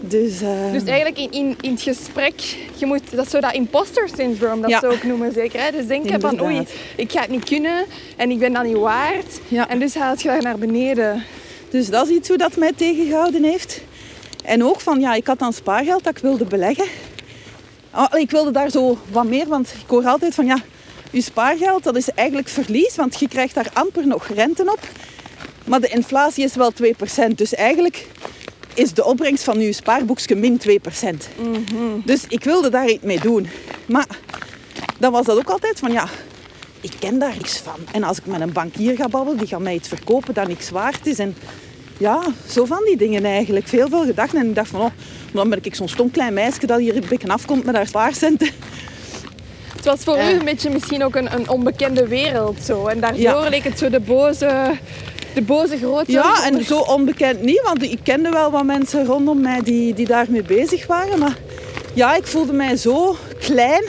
Dus, 0.00 0.40
eh, 0.40 0.72
Dus 0.72 0.84
eigenlijk 0.84 1.18
in, 1.18 1.30
in, 1.32 1.56
in 1.60 1.70
het 1.70 1.82
gesprek, 1.82 2.34
je 2.76 2.86
moet, 2.86 3.00
dat 3.10 3.24
is 3.24 3.30
zo 3.30 3.40
dat 3.40 3.52
imposter 3.52 4.08
syndroom, 4.16 4.60
dat 4.60 4.70
Ja. 4.70 4.80
ze 4.80 4.86
ook 4.86 5.02
noemen 5.02 5.32
zeker. 5.32 5.60
Hè? 5.62 5.70
Dus 5.70 5.86
denken 5.86 6.20
van 6.20 6.42
oei, 6.42 6.66
ik 6.96 7.12
ga 7.12 7.20
het 7.20 7.30
niet 7.30 7.44
kunnen 7.44 7.84
en 8.16 8.30
ik 8.30 8.38
ben 8.38 8.52
dat 8.52 8.64
niet 8.64 8.76
waard. 8.76 9.40
Ja. 9.48 9.68
En 9.68 9.78
dus 9.78 9.94
haalt 9.94 10.22
je 10.22 10.28
daar 10.28 10.42
naar 10.42 10.58
beneden. 10.58 11.22
Dus 11.70 11.90
dat 11.90 12.08
is 12.08 12.14
iets 12.16 12.28
hoe 12.28 12.36
dat 12.36 12.56
mij 12.56 12.72
tegengehouden 12.76 13.44
heeft. 13.44 13.80
En 14.44 14.64
ook 14.64 14.80
van, 14.80 15.00
ja, 15.00 15.14
ik 15.14 15.26
had 15.26 15.38
dan 15.38 15.52
spaargeld 15.52 16.04
dat 16.04 16.16
ik 16.16 16.22
wilde 16.22 16.44
beleggen. 16.44 16.86
Ah, 17.90 18.20
ik 18.20 18.30
wilde 18.30 18.50
daar 18.50 18.70
zo 18.70 18.98
wat 19.10 19.24
meer, 19.26 19.46
want 19.46 19.68
ik 19.82 19.88
hoor 19.90 20.04
altijd 20.04 20.34
van, 20.34 20.46
ja, 20.46 20.58
je 21.10 21.20
spaargeld, 21.22 21.82
dat 21.84 21.96
is 21.96 22.10
eigenlijk 22.10 22.48
verlies, 22.48 22.96
want 22.96 23.20
je 23.20 23.28
krijgt 23.28 23.54
daar 23.54 23.70
amper 23.72 24.06
nog 24.06 24.26
rente 24.34 24.62
op. 24.62 24.80
Maar 25.68 25.80
de 25.80 25.88
inflatie 25.88 26.44
is 26.44 26.54
wel 26.54 26.72
2%, 26.72 27.34
dus 27.34 27.54
eigenlijk 27.54 28.06
is 28.74 28.92
de 28.92 29.04
opbrengst 29.04 29.44
van 29.44 29.60
je 29.60 29.72
spaarboekje 29.72 30.34
min 30.34 30.60
2%. 30.68 30.72
Dus 32.04 32.24
ik 32.28 32.44
wilde 32.44 32.70
daar 32.70 32.88
iets 32.88 33.04
mee 33.04 33.20
doen. 33.20 33.48
Maar 33.86 34.06
dan 34.98 35.12
was 35.12 35.26
dat 35.26 35.36
ook 35.38 35.50
altijd 35.50 35.78
van, 35.78 35.92
ja, 35.92 36.08
ik 36.80 36.92
ken 36.98 37.18
daar 37.18 37.34
niks 37.36 37.56
van. 37.58 37.78
En 37.92 38.02
als 38.02 38.18
ik 38.18 38.26
met 38.26 38.40
een 38.40 38.52
bankier 38.52 38.96
ga 38.96 39.08
babbelen, 39.08 39.38
die 39.38 39.46
gaat 39.46 39.60
mij 39.60 39.74
iets 39.74 39.88
verkopen 39.88 40.34
dat 40.34 40.48
niks 40.48 40.70
waard 40.70 41.06
is. 41.06 41.18
En 41.18 41.36
ja, 41.98 42.22
zo 42.48 42.64
van 42.64 42.84
die 42.84 42.96
dingen 42.96 43.24
eigenlijk. 43.24 43.68
Veel, 43.68 43.88
veel 43.88 44.04
gedachten. 44.04 44.38
En 44.40 44.48
ik 44.48 44.54
dacht 44.54 44.70
van, 44.70 44.80
oh, 44.80 44.90
dan 45.32 45.48
ben 45.48 45.58
ik 45.62 45.74
zo'n 45.74 45.88
stom 45.88 46.10
klein 46.10 46.34
meisje 46.34 46.66
dat 46.66 46.78
hier 46.78 46.96
een 46.96 47.04
beetje 47.08 47.28
afkomt 47.28 47.64
met 47.64 47.74
haar 47.74 47.86
spaarcenten. 47.86 48.50
Het 49.76 49.84
was 49.84 50.00
voor 50.00 50.16
Ja. 50.16 50.30
u 50.30 50.34
een 50.38 50.44
beetje 50.44 50.70
misschien 50.70 51.04
ook 51.04 51.16
een, 51.16 51.32
een 51.34 51.48
onbekende 51.48 52.06
wereld 52.08 52.62
zo. 52.64 52.86
En 52.86 53.00
daardoor 53.00 53.20
Ja. 53.20 53.48
leek 53.48 53.64
het 53.64 53.78
zo 53.78 53.88
de 53.90 54.00
boze, 54.00 54.70
de 55.34 55.42
boze 55.42 55.76
grote... 55.76 56.12
Ja, 56.12 56.44
en 56.50 56.64
zo 56.64 56.78
onbekend 56.78 57.42
niet, 57.42 57.62
want 57.64 57.82
ik 57.82 57.98
kende 58.02 58.30
wel 58.30 58.50
wat 58.50 58.64
mensen 58.64 59.04
rondom 59.04 59.40
mij 59.40 59.60
die, 59.62 59.94
die 59.94 60.06
daarmee 60.06 60.42
bezig 60.42 60.86
waren. 60.86 61.18
Maar 61.18 61.38
ja, 61.94 62.14
ik 62.14 62.26
voelde 62.26 62.52
mij 62.52 62.76
zo 62.76 63.16
klein 63.40 63.84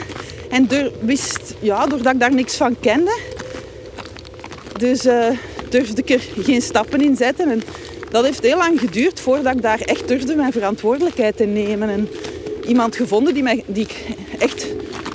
en 0.50 0.66
dur- 0.66 0.92
wist, 1.00 1.54
ja, 1.60 1.86
doordat 1.86 2.12
ik 2.12 2.20
daar 2.20 2.34
niks 2.34 2.56
van 2.56 2.76
kende, 2.80 3.18
dus 4.78 5.04
eh, 5.04 5.26
durfde 5.68 6.02
ik 6.02 6.10
er 6.10 6.20
geen 6.44 6.62
stappen 6.62 7.00
in 7.00 7.16
zetten. 7.16 7.50
En 7.50 7.62
dat 8.10 8.24
heeft 8.24 8.42
heel 8.42 8.56
lang 8.56 8.80
geduurd 8.80 9.20
voordat 9.20 9.54
ik 9.54 9.62
daar 9.62 9.80
echt 9.80 10.08
durfde 10.08 10.34
mijn 10.36 10.52
verantwoordelijkheid 10.52 11.36
te 11.36 11.44
nemen. 11.44 11.88
En 11.88 12.08
iemand 12.66 12.96
gevonden 12.96 13.34
die, 13.34 13.42
mij, 13.42 13.64
die 13.66 13.82
ik 13.82 14.04
echt 14.38 14.66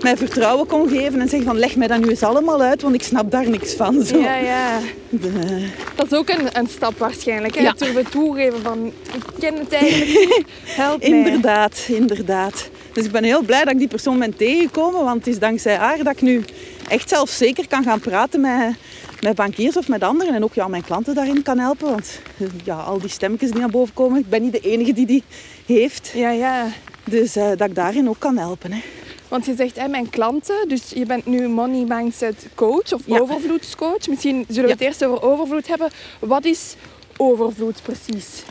mijn 0.05 0.17
vertrouwen 0.17 0.67
kon 0.67 0.89
geven 0.89 1.19
en 1.21 1.29
zeggen 1.29 1.47
van 1.47 1.57
leg 1.59 1.75
mij 1.75 1.87
dat 1.87 1.99
nu 1.99 2.09
eens 2.09 2.23
allemaal 2.23 2.61
uit, 2.61 2.81
want 2.81 2.95
ik 2.95 3.03
snap 3.03 3.31
daar 3.31 3.49
niks 3.49 3.73
van. 3.73 4.03
Zo. 4.03 4.17
Ja, 4.17 4.35
ja. 4.35 4.79
De- 5.09 5.67
Dat 5.95 6.05
is 6.11 6.17
ook 6.17 6.29
een, 6.29 6.47
een 6.59 6.67
stap 6.67 6.97
waarschijnlijk. 6.97 7.55
Hè? 7.55 7.61
Ja. 7.61 7.69
Het 7.69 7.79
durven 7.79 8.09
toegeven 8.09 8.61
van, 8.61 8.85
ik 9.13 9.23
ken 9.39 9.55
het 9.57 9.73
eigenlijk 9.73 10.43
help 10.65 10.99
mij. 10.99 11.09
Inderdaad, 11.09 11.85
inderdaad. 11.87 12.69
Dus 12.93 13.05
ik 13.05 13.11
ben 13.11 13.23
heel 13.23 13.41
blij 13.41 13.63
dat 13.63 13.73
ik 13.73 13.79
die 13.79 13.87
persoon 13.87 14.19
ben 14.19 14.35
tegengekomen, 14.35 15.03
want 15.03 15.17
het 15.17 15.27
is 15.27 15.39
dankzij 15.39 15.75
haar 15.75 15.97
dat 16.03 16.13
ik 16.13 16.21
nu 16.21 16.43
echt 16.87 17.09
zelfzeker 17.09 17.67
kan 17.67 17.83
gaan 17.83 17.99
praten 17.99 18.41
met, 18.41 18.75
met 19.21 19.35
bankiers 19.35 19.77
of 19.77 19.87
met 19.87 20.03
anderen. 20.03 20.33
En 20.35 20.43
ook 20.43 20.53
ja, 20.53 20.67
mijn 20.67 20.83
klanten 20.83 21.15
daarin 21.15 21.41
kan 21.41 21.59
helpen, 21.59 21.89
want 21.89 22.19
eh, 22.37 22.47
ja, 22.63 22.75
al 22.75 22.99
die 22.99 23.09
stemmetjes 23.09 23.51
die 23.51 23.59
naar 23.59 23.69
boven 23.69 23.93
komen, 23.93 24.19
ik 24.19 24.29
ben 24.29 24.41
niet 24.41 24.51
de 24.51 24.59
enige 24.59 24.93
die 24.93 25.05
die 25.05 25.23
heeft. 25.65 26.11
Ja, 26.15 26.29
ja. 26.29 26.67
Dus 27.03 27.35
eh, 27.35 27.47
dat 27.57 27.69
ik 27.69 27.75
daarin 27.75 28.09
ook 28.09 28.19
kan 28.19 28.37
helpen. 28.37 28.71
Hè. 28.71 28.79
Want 29.27 29.45
je 29.45 29.55
zegt, 29.55 29.75
hè, 29.75 29.88
mijn 29.88 30.09
klanten, 30.09 30.67
dus 30.67 30.81
je 30.89 31.05
bent 31.05 31.25
nu 31.25 31.47
money 31.47 31.83
mindset 31.88 32.47
coach 32.55 32.93
of 32.93 33.01
Ja. 33.05 33.19
overvloedscoach. 33.19 34.07
Misschien 34.07 34.45
zullen 34.47 34.61
we 34.63 34.67
Ja. 34.67 34.73
het 34.73 34.81
eerst 34.81 35.05
over 35.05 35.21
overvloed 35.21 35.67
hebben. 35.67 35.89
Wat 36.19 36.45
is 36.45 36.75
overvloed 37.17 37.81
precies? 37.83 38.43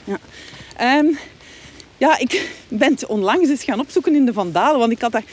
Ehm, 0.77 1.07
ja, 1.99 2.19
ik 2.19 2.51
ben 2.69 2.91
het 2.93 3.07
onlangs 3.07 3.49
eens 3.49 3.65
gaan 3.65 3.81
opzoeken 3.81 4.15
in 4.15 4.25
de 4.25 4.33
Vandalen, 4.33 4.79
want 4.79 4.93
ik 4.93 5.01
had, 5.01 5.13
daar, 5.13 5.25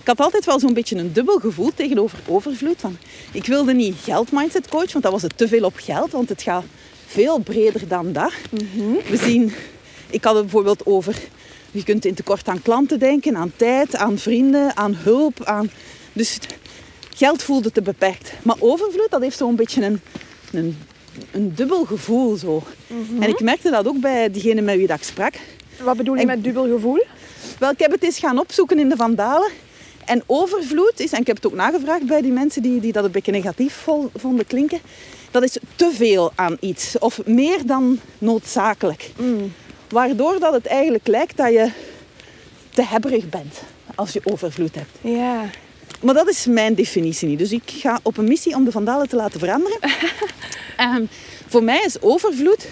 ik 0.00 0.06
had 0.06 0.20
altijd 0.20 0.44
wel 0.44 0.58
zo'n 0.60 0.74
beetje 0.74 0.96
een 0.96 1.12
dubbel 1.12 1.38
gevoel 1.38 1.70
tegenover 1.74 2.18
overvloed. 2.26 2.80
Van, 2.80 2.96
ik 3.32 3.46
wilde 3.46 3.74
niet 3.74 3.96
geldmindset 4.02 4.68
coach, 4.68 4.92
want 4.92 5.04
dat 5.04 5.12
was 5.12 5.22
het 5.22 5.36
te 5.36 5.48
veel 5.48 5.64
op 5.64 5.74
geld, 5.76 6.10
want 6.12 6.28
het 6.28 6.42
gaat 6.42 6.64
veel 7.06 7.38
breder 7.38 7.88
dan 7.88 8.12
dat. 8.12 8.32
We 9.08 9.16
zien, 9.16 9.52
ik 10.10 10.24
had 10.24 10.34
het 10.34 10.42
bijvoorbeeld 10.42 10.86
over, 10.86 11.16
je 11.70 11.84
kunt 11.84 12.04
in 12.04 12.14
tekort 12.14 12.48
aan 12.48 12.62
klanten 12.62 12.98
denken, 12.98 13.36
aan 13.36 13.52
tijd, 13.56 13.96
aan 13.96 14.18
vrienden, 14.18 14.76
aan 14.76 14.94
hulp. 14.94 15.44
Aan, 15.44 15.70
dus 16.12 16.38
geld 17.14 17.42
voelde 17.42 17.72
te 17.72 17.82
beperkt. 17.82 18.32
Maar 18.42 18.56
overvloed, 18.58 19.10
dat 19.10 19.22
heeft 19.22 19.36
zo'n 19.36 19.56
beetje 19.56 19.84
een, 19.84 20.00
een, 20.52 20.78
een 21.30 21.54
dubbel 21.54 21.84
gevoel 21.84 22.36
zo. 22.36 22.62
En 23.20 23.28
ik 23.28 23.40
merkte 23.40 23.70
dat 23.70 23.86
ook 23.86 24.00
bij 24.00 24.30
diegene 24.30 24.60
met 24.60 24.76
wie 24.76 24.86
dat 24.86 24.98
ik 24.98 25.04
sprak. 25.04 25.34
Wat 25.82 25.96
bedoel 25.96 26.14
je 26.14 26.26
met 26.26 26.44
dubbel 26.44 26.68
gevoel? 26.68 27.04
Wel, 27.58 27.70
ik 27.70 27.78
heb 27.78 27.90
het 27.90 28.02
eens 28.02 28.18
gaan 28.18 28.38
opzoeken 28.38 28.78
in 28.78 28.88
de 28.88 28.96
Vandalen. 28.96 29.50
En 30.04 30.22
overvloed 30.26 31.00
is, 31.00 31.12
en 31.12 31.20
ik 31.20 31.26
heb 31.26 31.36
het 31.36 31.46
ook 31.46 31.54
nagevraagd 31.54 32.06
bij 32.06 32.20
die 32.20 32.32
mensen 32.32 32.62
die, 32.62 32.80
die 32.80 32.92
dat 32.92 33.04
een 33.04 33.10
beetje 33.10 33.32
negatief 33.32 33.86
vonden 34.16 34.46
klinken, 34.46 34.80
dat 35.30 35.42
is 35.42 35.56
te 35.76 35.90
veel 35.94 36.32
aan 36.34 36.56
iets. 36.60 36.98
Of 36.98 37.26
meer 37.26 37.66
dan 37.66 38.00
noodzakelijk. 38.18 39.10
Waardoor 39.88 40.38
dat 40.38 40.52
het 40.52 40.66
eigenlijk 40.66 41.06
lijkt 41.06 41.36
dat 41.36 41.52
je 41.52 41.70
te 42.70 42.84
hebberig 42.84 43.28
bent 43.28 43.62
als 43.94 44.12
je 44.12 44.20
overvloed 44.24 44.74
hebt. 44.74 44.90
Ja. 45.00 45.50
Maar 46.00 46.14
dat 46.14 46.28
is 46.28 46.46
mijn 46.46 46.74
definitie 46.74 47.28
niet. 47.28 47.38
Dus 47.38 47.52
ik 47.52 47.62
ga 47.66 48.00
op 48.02 48.16
een 48.16 48.28
missie 48.28 48.54
om 48.54 48.64
de 48.64 48.70
vandalen 48.70 49.08
te 49.08 49.16
laten 49.16 49.40
veranderen. 49.40 49.78
Ehm, 50.76 51.04
voor 51.46 51.62
mij 51.62 51.82
is 51.84 52.00
overvloed 52.00 52.66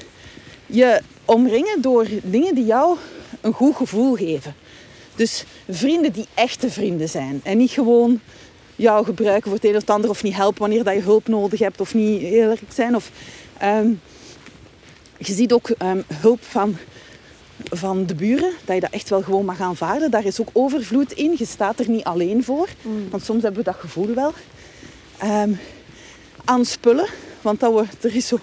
je 0.67 1.01
omringen 1.25 1.81
door 1.81 2.07
dingen 2.23 2.55
die 2.55 2.65
jou 2.65 2.97
een 3.41 3.53
goed 3.53 3.77
gevoel 3.77 4.15
geven. 4.15 4.55
Dus 5.15 5.45
vrienden 5.69 6.13
die 6.13 6.27
echte 6.35 6.71
vrienden 6.71 7.09
zijn. 7.09 7.41
En 7.45 7.57
niet 7.57 7.71
gewoon 7.71 8.21
jou 8.77 9.05
gebruiken 9.05 9.51
voor 9.51 9.55
het 9.55 9.65
een 9.65 9.75
of 9.75 9.81
het 9.81 9.91
ander. 9.91 10.11
Of 10.11 10.23
niet 10.23 10.35
helpen 10.35 10.61
wanneer 10.61 10.85
dat 10.85 10.95
je 10.95 11.01
hulp 11.01 11.29
nodig 11.29 11.59
hebt. 11.59 11.81
Of 11.81 11.95
niet 11.95 12.23
erg 12.23 12.61
zijn. 12.69 12.97
Of, 12.97 13.11
ehm, 13.59 13.89
je 15.19 15.33
ziet 15.33 15.53
ook 15.53 15.71
ehm, 15.71 16.01
hulp 16.15 16.43
van, 16.43 16.77
van 17.65 18.07
de 18.07 18.15
buren. 18.15 18.53
Dat 18.65 18.75
je 18.75 18.81
dat 18.81 18.91
echt 18.91 19.09
wel 19.09 19.23
gewoon 19.23 19.45
mag 19.45 19.61
aanvaarden. 19.61 20.11
Daar 20.11 20.25
is 20.25 20.41
ook 20.41 20.49
overvloed 20.53 21.13
in. 21.13 21.35
Je 21.39 21.47
staat 21.47 21.79
er 21.79 21.89
niet 21.89 22.05
alleen 22.05 22.45
voor. 22.45 22.69
Want 23.11 23.25
soms 23.25 23.43
hebben 23.43 23.65
we 23.65 23.71
dat 23.71 23.81
gevoel 23.81 24.15
wel. 24.15 24.33
Ehm, 25.19 25.53
aan 26.45 26.65
spullen. 26.65 27.07
Want 27.41 27.61
dat 27.61 27.73
wordt, 27.73 28.05
er 28.05 28.17
is 28.17 28.27
zo 28.27 28.39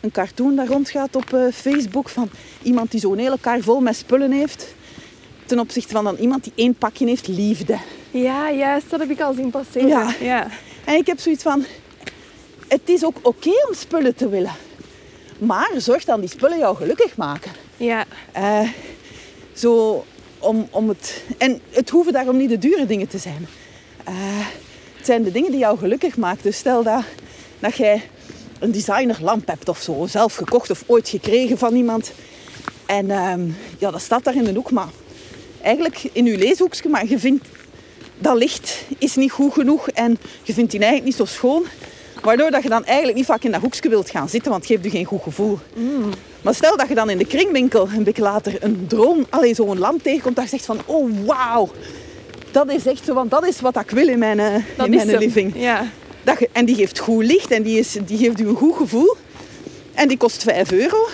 een 0.00 0.10
cartoon 0.10 0.56
dat 0.56 0.68
rondgaat 0.68 1.16
op 1.16 1.32
eh, 1.32 1.46
Facebook 1.52 2.08
van 2.08 2.30
iemand 2.62 2.90
die 2.90 3.00
zo'n 3.00 3.18
hele 3.18 3.38
kar 3.40 3.60
vol 3.60 3.80
met 3.80 3.96
spullen 3.96 4.32
heeft. 4.32 4.74
Ten 5.46 5.58
opzichte 5.58 5.92
van 5.92 6.04
dan 6.04 6.16
iemand 6.16 6.44
die 6.44 6.52
één 6.54 6.74
pakje 6.74 7.06
heeft, 7.06 7.28
liefde. 7.28 7.78
Ja, 8.10 8.50
juist. 8.50 8.90
Dat 8.90 9.00
heb 9.00 9.10
ik 9.10 9.20
al 9.20 9.34
zien 9.34 9.50
passeren. 9.50 9.88
Ja. 9.88 10.14
ja. 10.20 10.46
En 10.84 10.94
ik 10.94 11.06
heb 11.06 11.18
zoiets 11.18 11.42
van, 11.42 11.64
het 12.68 12.80
is 12.84 13.04
ook 13.04 13.16
oké 13.22 13.50
om 13.68 13.74
spullen 13.74 14.14
te 14.14 14.28
willen. 14.28 14.52
Maar 15.38 15.70
zorg 15.76 16.04
dan 16.04 16.20
die 16.20 16.28
spullen 16.28 16.58
jou 16.58 16.76
gelukkig 16.76 17.16
maken. 17.16 17.52
Ja. 17.78 18.04
Eh, 18.32 18.68
zo 19.52 20.04
om, 20.38 20.68
om 20.70 20.88
het, 20.88 21.22
en 21.38 21.60
het 21.70 21.90
hoeven 21.90 22.12
daarom 22.12 22.36
niet 22.36 22.48
de 22.48 22.58
dure 22.58 22.86
dingen 22.86 23.08
te 23.08 23.18
zijn. 23.18 23.46
Eh, 24.04 24.14
het 24.96 25.06
zijn 25.06 25.22
de 25.22 25.32
dingen 25.32 25.50
die 25.50 25.60
jou 25.60 25.78
gelukkig 25.78 26.16
maken. 26.16 26.42
Dus 26.42 26.56
stel 26.56 26.82
dat, 26.82 27.02
dat 27.58 27.76
jij 27.76 28.02
een 28.58 28.72
designerlamp 28.72 29.46
hebt 29.46 29.68
of 29.68 29.78
zo, 29.78 30.06
zelf 30.06 30.34
gekocht 30.34 30.70
of 30.70 30.84
ooit 30.86 31.08
gekregen 31.08 31.58
van 31.58 31.74
iemand. 31.74 32.12
En 32.86 33.10
ehm, 33.10 33.40
ja, 33.78 33.90
dat 33.90 34.00
staat 34.00 34.24
daar 34.24 34.34
in 34.34 34.44
de 34.44 34.54
hoek, 34.54 34.70
maar 34.70 34.88
eigenlijk 35.62 36.02
in 36.12 36.24
je 36.24 36.38
leeshoekje, 36.38 36.88
maar 36.88 37.08
je 37.08 37.18
vindt 37.18 37.46
dat 38.18 38.36
licht 38.36 38.84
is 38.98 39.16
niet 39.16 39.32
goed 39.32 39.52
genoeg 39.52 39.88
en 39.88 40.18
je 40.42 40.52
vindt 40.52 40.70
die 40.70 40.80
eigenlijk 40.80 41.10
niet 41.18 41.28
zo 41.28 41.34
schoon. 41.34 41.64
Waardoor 42.22 42.50
dat 42.50 42.62
je 42.62 42.68
dan 42.68 42.84
eigenlijk 42.84 43.16
niet 43.16 43.26
vaak 43.26 43.42
in 43.42 43.50
dat 43.50 43.60
hoekje 43.60 43.88
wilt 43.88 44.10
gaan 44.10 44.28
zitten, 44.28 44.50
want 44.50 44.62
het 44.62 44.72
geeft 44.72 44.84
je 44.84 44.90
geen 44.90 45.04
goed 45.04 45.22
gevoel. 45.22 45.58
Maar 46.42 46.54
stel 46.54 46.76
dat 46.76 46.88
je 46.88 46.94
dan 46.94 47.10
in 47.10 47.18
de 47.18 47.26
kringwinkel 47.26 47.88
een 47.96 48.04
week 48.04 48.18
later 48.18 48.56
een 48.64 48.84
droom, 48.88 49.26
alleen 49.30 49.54
zo'n 49.54 49.78
lamp 49.78 50.02
tegenkomt, 50.02 50.36
dat 50.36 50.44
je 50.44 50.50
zegt 50.50 50.64
van, 50.64 50.78
oh 50.86 51.10
wauw, 51.26 51.68
dat 52.50 52.70
is 52.70 52.86
echt 52.86 53.04
zo, 53.04 53.14
want 53.14 53.30
dat 53.30 53.46
is 53.46 53.60
wat 53.60 53.76
ik 53.80 53.90
wil 53.90 54.08
in 54.08 54.18
mijn, 54.18 54.38
eh, 54.40 54.54
Dat 54.76 54.86
in 54.86 54.94
mijn 54.94 55.18
living. 55.18 55.52
Ja. 55.56 55.86
Dat 56.22 56.38
je- 56.38 56.48
en 56.52 56.64
die 56.64 56.74
geeft 56.74 56.98
goed 56.98 57.24
licht 57.24 57.50
en 57.50 57.62
die, 57.62 57.78
is, 57.78 57.96
die 58.06 58.18
geeft 58.18 58.40
u 58.40 58.48
een 58.48 58.54
goed 58.56 58.76
gevoel. 58.76 59.16
En 59.94 60.08
die 60.08 60.16
kost 60.16 60.42
5 60.42 60.72
euro. 60.72 61.08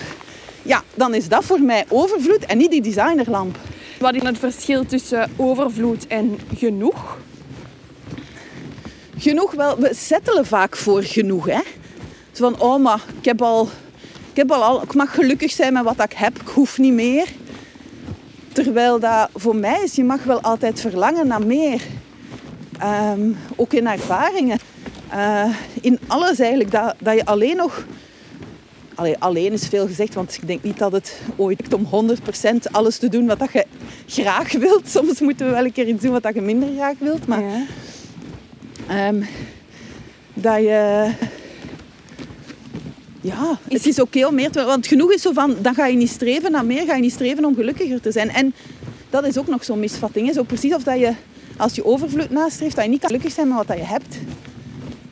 Ja, 0.61 0.83
dan 0.95 1.13
is 1.13 1.27
dat 1.27 1.43
voor 1.43 1.59
mij 1.61 1.85
overvloed 1.89 2.45
en 2.45 2.57
niet 2.57 2.71
die 2.71 2.81
designerlamp. 2.81 3.57
Wat 3.99 4.15
is 4.15 4.21
het 4.21 4.37
verschil 4.37 4.85
tussen 4.85 5.31
overvloed 5.35 6.07
en 6.07 6.39
genoeg? 6.57 7.17
Genoeg 9.17 9.51
wel, 9.53 9.77
we 9.79 9.91
settelen 9.93 10.45
vaak 10.45 10.75
voor 10.77 11.03
genoeg. 11.03 11.45
Hè? 11.45 11.59
Zo 12.31 12.49
van, 12.51 12.59
oh 12.61 12.83
maar 12.83 13.01
ik 13.19 13.25
heb 13.25 13.41
al, 13.41 13.69
ik 14.35 14.41
heb 14.41 14.51
al, 14.51 14.81
ik 14.81 14.93
mag 14.93 15.13
gelukkig 15.13 15.51
zijn 15.51 15.73
met 15.73 15.83
wat 15.83 16.03
ik 16.03 16.13
heb, 16.13 16.39
ik 16.41 16.47
hoef 16.47 16.77
niet 16.77 16.93
meer. 16.93 17.27
Terwijl 18.53 18.99
dat 18.99 19.29
voor 19.33 19.55
mij 19.55 19.81
is, 19.83 19.95
je 19.95 20.03
mag 20.03 20.23
wel 20.23 20.41
altijd 20.41 20.81
verlangen 20.81 21.27
naar 21.27 21.45
meer. 21.45 21.81
Ehm, 22.79 23.31
ook 23.55 23.73
in 23.73 23.87
ervaringen. 23.87 24.59
Eh, 25.09 25.55
in 25.81 25.99
alles 26.07 26.39
eigenlijk, 26.39 26.71
dat, 26.71 26.95
dat 26.99 27.15
je 27.15 27.25
alleen 27.25 27.55
nog... 27.55 27.85
Allee, 28.95 29.15
alleen 29.19 29.51
is 29.51 29.67
veel 29.67 29.87
gezegd, 29.87 30.13
want 30.13 30.33
ik 30.33 30.47
denk 30.47 30.63
niet 30.63 30.77
dat 30.77 30.91
het 30.91 31.21
ooit 31.35 31.59
lukt 31.59 31.73
om 31.73 31.85
100% 31.85 32.71
alles 32.71 32.97
te 32.97 33.09
doen 33.09 33.25
wat 33.25 33.39
dat 33.39 33.51
je 33.51 33.65
graag 34.07 34.51
wilt. 34.51 34.89
Soms 34.89 35.19
moeten 35.19 35.45
we 35.45 35.51
wel 35.51 35.65
een 35.65 35.71
keer 35.71 35.87
iets 35.87 36.01
doen 36.01 36.11
wat 36.11 36.23
dat 36.23 36.33
je 36.33 36.41
minder 36.41 36.69
graag 36.75 36.95
wilt. 36.99 37.27
Maar 37.27 37.41
Ja. 37.41 37.65
Ehm, 38.87 39.21
dat 40.33 40.59
je... 40.59 41.11
Ja, 43.25 43.59
het 43.67 43.85
is 43.85 43.99
oké 43.99 44.25
om 44.25 44.35
meer 44.35 44.51
te... 44.51 44.63
Want 44.63 44.87
genoeg 44.87 45.11
is 45.11 45.21
zo 45.21 45.31
van, 45.31 45.55
dan 45.61 45.73
ga 45.73 45.85
je 45.85 45.97
niet 45.97 46.09
streven 46.09 46.51
naar 46.51 46.65
meer, 46.65 46.85
ga 46.85 46.95
je 46.95 47.01
niet 47.01 47.11
streven 47.11 47.45
om 47.45 47.55
gelukkiger 47.55 48.01
te 48.01 48.11
zijn. 48.11 48.29
En 48.29 48.53
dat 49.09 49.25
is 49.25 49.37
ook 49.37 49.47
nog 49.47 49.63
zo'n 49.63 49.79
misvatting. 49.79 50.27
Hè? 50.27 50.33
Zo 50.33 50.43
precies 50.43 50.73
of 50.73 50.83
dat 50.83 50.99
je, 50.99 51.13
als 51.57 51.75
je 51.75 51.85
overvloed 51.85 52.29
nastreeft, 52.29 52.75
dat 52.75 52.83
je 52.83 52.89
niet 52.89 52.99
kan 52.99 53.09
gelukkig 53.09 53.33
zijn 53.33 53.47
met 53.47 53.57
wat 53.57 53.67
dat 53.67 53.77
je 53.77 53.83
hebt. 53.83 54.17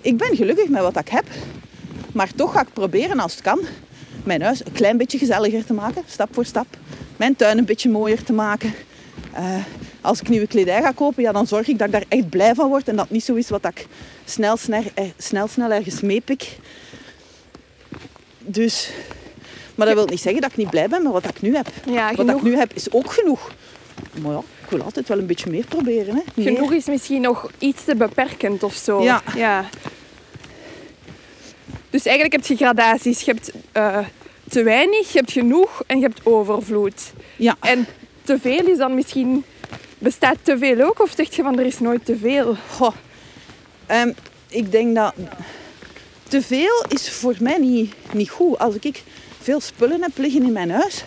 Ik 0.01 0.17
ben 0.17 0.35
gelukkig 0.35 0.69
met 0.69 0.81
wat 0.81 0.97
ik 0.97 1.09
heb. 1.09 1.25
Maar 2.11 2.31
toch 2.35 2.51
ga 2.51 2.61
ik 2.61 2.73
proberen, 2.73 3.19
als 3.19 3.31
het 3.31 3.41
kan, 3.41 3.59
mijn 4.23 4.41
huis 4.41 4.65
een 4.65 4.71
klein 4.71 4.97
beetje 4.97 5.17
gezelliger 5.17 5.65
te 5.65 5.73
maken, 5.73 6.03
stap 6.07 6.33
voor 6.33 6.45
stap. 6.45 6.67
Mijn 7.17 7.35
tuin 7.35 7.57
een 7.57 7.65
beetje 7.65 7.89
mooier 7.89 8.23
te 8.23 8.33
maken. 8.33 8.73
Eh, 9.31 9.55
als 10.01 10.19
ik 10.19 10.29
nieuwe 10.29 10.47
kledij 10.47 10.81
ga 10.81 10.91
kopen, 10.91 11.23
ja, 11.23 11.31
dan 11.31 11.47
zorg 11.47 11.67
ik 11.67 11.77
dat 11.77 11.87
ik 11.87 11.93
daar 11.93 12.05
echt 12.07 12.29
blij 12.29 12.55
van 12.55 12.67
word. 12.67 12.87
En 12.87 12.95
dat 12.95 13.03
het 13.03 13.13
niet 13.13 13.23
zo 13.23 13.33
is 13.33 13.49
wat 13.49 13.65
ik 13.65 13.87
snel, 14.25 14.57
snel, 14.57 14.83
eh, 14.93 15.05
snel, 15.17 15.47
snel 15.47 15.71
ergens 15.71 16.01
meepik. 16.01 16.57
Dus... 18.45 18.89
Maar 19.75 19.87
dat 19.87 19.95
wil 19.95 20.05
niet 20.05 20.21
zeggen 20.21 20.41
dat 20.41 20.51
ik 20.51 20.57
niet 20.57 20.69
blij 20.69 20.87
ben 20.87 21.03
met 21.03 21.11
wat 21.11 21.25
ik 21.25 21.41
nu 21.41 21.55
heb. 21.55 21.67
Ja, 21.85 22.13
wat 22.15 22.29
ik 22.29 22.41
nu 22.41 22.57
heb 22.57 22.73
is 22.73 22.91
ook 22.91 23.11
genoeg. 23.11 23.51
Maar 24.21 24.31
ja, 24.31 24.41
ik 24.63 24.69
wil 24.69 24.81
altijd 24.81 25.07
wel 25.07 25.17
een 25.17 25.25
beetje 25.25 25.49
meer 25.49 25.65
proberen. 25.65 26.15
Hè. 26.15 26.21
Meer. 26.35 26.53
genoeg 26.53 26.71
is 26.73 26.85
misschien 26.85 27.21
nog 27.21 27.51
iets 27.59 27.83
te 27.83 27.95
beperkend 27.95 28.63
of 28.63 28.75
zo. 28.75 29.03
Ja. 29.03 29.21
ja. 29.35 29.65
Dus 31.89 32.05
eigenlijk 32.05 32.35
heb 32.35 32.45
je 32.45 32.63
gradaties. 32.63 33.21
Je 33.21 33.31
hebt 33.31 33.51
eh, 33.71 33.99
te 34.49 34.63
weinig, 34.63 35.11
je 35.11 35.17
hebt 35.17 35.31
genoeg 35.31 35.83
en 35.87 35.97
je 35.97 36.03
hebt 36.03 36.25
overvloed. 36.25 37.11
Ja. 37.35 37.55
En 37.59 37.85
te 38.23 38.39
veel 38.39 38.67
is 38.67 38.77
dan 38.77 38.95
misschien... 38.95 39.43
Bestaat 39.97 40.37
te 40.41 40.57
veel 40.57 40.81
ook? 40.81 41.01
Of 41.01 41.13
zeg 41.15 41.35
je 41.35 41.43
van 41.43 41.59
er 41.59 41.65
is 41.65 41.79
nooit 41.79 42.05
te 42.05 42.17
veel? 42.17 42.55
Goh, 42.69 42.95
ehm, 43.85 44.11
ik 44.49 44.71
denk 44.71 44.95
dat 44.95 45.13
te 46.33 46.41
veel 46.41 46.85
is 46.87 47.09
voor 47.09 47.35
mij 47.39 47.57
niet, 47.57 47.93
niet 48.11 48.29
goed. 48.29 48.59
Als 48.59 48.75
ik 48.79 49.03
veel 49.41 49.59
spullen 49.59 50.01
heb 50.01 50.17
liggen 50.17 50.43
in 50.43 50.51
mijn 50.51 50.71
huis, 50.71 51.03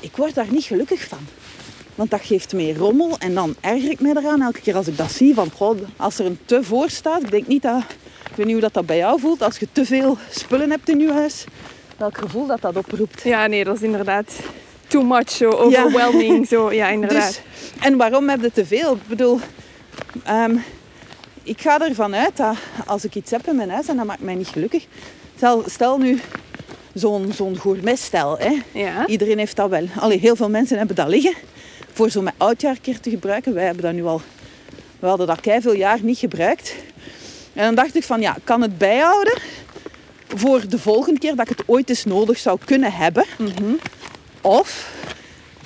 ik 0.00 0.16
word 0.16 0.34
daar 0.34 0.46
niet 0.50 0.64
gelukkig 0.64 1.04
van. 1.08 1.18
Want 1.94 2.10
dat 2.10 2.20
geeft 2.20 2.52
meer 2.52 2.76
rommel 2.76 3.18
en 3.18 3.34
dan 3.34 3.54
erger 3.60 3.90
ik 3.90 4.00
mij 4.00 4.12
eraan 4.14 4.42
elke 4.42 4.60
keer 4.60 4.76
als 4.76 4.86
ik 4.86 4.96
dat 4.96 5.12
zie. 5.12 5.34
Van, 5.34 5.50
goh, 5.50 5.78
als 5.96 6.18
er 6.18 6.26
een 6.26 6.38
te 6.44 6.62
voor 6.62 6.90
staat, 6.90 7.22
ik 7.22 7.30
denk 7.30 7.46
niet 7.46 7.62
dat... 7.62 7.78
Ik 8.30 8.36
weet 8.36 8.46
niet 8.46 8.54
hoe 8.54 8.60
dat, 8.60 8.74
dat 8.74 8.86
bij 8.86 8.96
jou 8.96 9.20
voelt. 9.20 9.42
Als 9.42 9.58
je 9.58 9.68
te 9.72 9.84
veel 9.84 10.18
spullen 10.30 10.70
hebt 10.70 10.88
in 10.88 10.98
je 10.98 11.12
huis, 11.12 11.44
welk 11.96 12.18
gevoel 12.18 12.46
dat 12.46 12.60
dat 12.60 12.76
oproept. 12.76 13.22
Ja, 13.22 13.46
nee, 13.46 13.64
dat 13.64 13.76
is 13.76 13.82
inderdaad 13.82 14.32
too 14.86 15.02
much, 15.02 15.30
zo 15.30 15.50
overwhelming. 15.50 16.48
Zo, 16.48 16.72
ja, 16.72 16.88
inderdaad. 16.98 17.26
Dus, 17.26 17.40
en 17.80 17.96
waarom 17.96 18.28
heb 18.28 18.40
je 18.40 18.52
te 18.52 18.66
veel? 18.66 18.94
Ik 18.94 19.06
bedoel, 19.06 19.40
ehm, 20.24 20.56
ik 21.44 21.60
ga 21.60 21.80
ervan 21.80 22.14
uit 22.14 22.36
dat 22.36 22.56
als 22.86 23.04
ik 23.04 23.14
iets 23.14 23.30
heb 23.30 23.46
in 23.46 23.56
mijn 23.56 23.70
huis 23.70 23.88
en 23.88 23.96
dat 23.96 24.06
maakt 24.06 24.20
mij 24.20 24.34
niet 24.34 24.48
gelukkig. 24.48 24.86
Stel, 25.36 25.64
stel 25.66 25.98
nu 25.98 26.20
zo'n 26.94 27.32
zo'n 27.32 27.58
gourmetstijl. 27.58 28.38
Hè. 28.38 28.60
Ja. 28.72 29.06
Iedereen 29.06 29.38
heeft 29.38 29.56
dat 29.56 29.70
wel. 29.70 29.86
Allee, 29.98 30.18
heel 30.18 30.36
veel 30.36 30.50
mensen 30.50 30.78
hebben 30.78 30.96
dat 30.96 31.08
liggen. 31.08 31.34
Voor 31.92 32.10
zo 32.10 32.22
met 32.22 32.34
oudjaarkeer 32.36 33.00
te 33.00 33.10
gebruiken. 33.10 33.54
Wij 33.54 33.64
hebben 33.64 33.82
dat 33.82 33.92
nu 33.92 34.04
al... 34.04 34.20
We 34.98 35.06
hadden 35.06 35.26
dat 35.26 35.38
veel 35.42 35.74
jaar 35.74 35.98
niet 36.02 36.18
gebruikt. 36.18 36.74
En 37.52 37.64
dan 37.64 37.74
dacht 37.74 37.94
ik 37.94 38.04
van, 38.04 38.20
ja, 38.20 38.36
kan 38.44 38.62
het 38.62 38.78
bijhouden 38.78 39.38
voor 40.28 40.68
de 40.68 40.78
volgende 40.78 41.20
keer 41.20 41.36
dat 41.36 41.50
ik 41.50 41.58
het 41.58 41.68
ooit 41.68 41.88
eens 41.88 42.04
nodig 42.04 42.38
zou 42.38 42.58
kunnen 42.64 42.92
hebben. 42.92 43.24
Of 44.40 44.92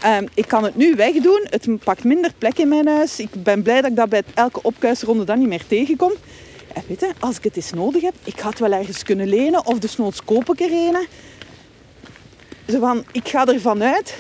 ehm, 0.01 0.27
ik 0.35 0.49
kan 0.49 0.65
het 0.65 0.77
nu 0.77 0.95
wegdoen. 0.95 1.47
Het 1.51 1.67
pakt 1.85 2.05
minder 2.05 2.31
plek 2.39 2.59
in 2.59 2.69
mijn 2.69 2.89
huis. 2.89 3.21
Ik 3.21 3.43
ben 3.43 3.63
blij 3.63 3.81
dat 3.81 3.91
ik 3.91 3.97
dat 3.97 4.09
bij 4.09 4.23
elke 4.35 4.63
opkuisronde 4.63 5.25
dan 5.25 5.39
niet 5.39 5.49
meer 5.49 5.67
tegenkom. 5.67 6.13
En 6.75 6.83
weet 6.87 7.01
je, 7.01 7.11
als 7.19 7.37
ik 7.37 7.45
het 7.45 7.57
eens 7.57 7.73
nodig 7.73 8.03
heb, 8.03 8.15
ik 8.25 8.41
ga 8.41 8.49
het 8.49 8.59
wel 8.59 8.73
ergens 8.73 9.03
kunnen 9.03 9.29
lenen. 9.29 9.67
Of 9.67 9.79
desnoods 9.79 10.25
koop 10.25 10.53
ik 10.53 10.61
er 10.61 10.73
een. 10.73 11.07
Zo 12.69 12.79
van, 12.79 13.05
ik 13.13 13.29
ga 13.29 13.47
ervan 13.47 13.83
uit 13.83 14.17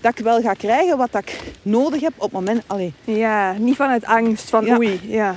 dat 0.00 0.18
ik 0.18 0.24
wel 0.24 0.40
ga 0.40 0.52
krijgen 0.52 0.96
wat 0.96 1.14
ik 1.14 1.40
nodig 1.62 2.00
heb 2.00 2.12
op 2.16 2.22
het 2.22 2.32
moment... 2.32 2.62
Allee, 2.66 2.92
Ja, 3.04 3.52
niet 3.58 3.76
vanuit 3.76 4.04
angst, 4.04 4.48
van 4.48 4.64
Ja. 4.64 4.76
oei. 4.76 5.00
Ja. 5.02 5.36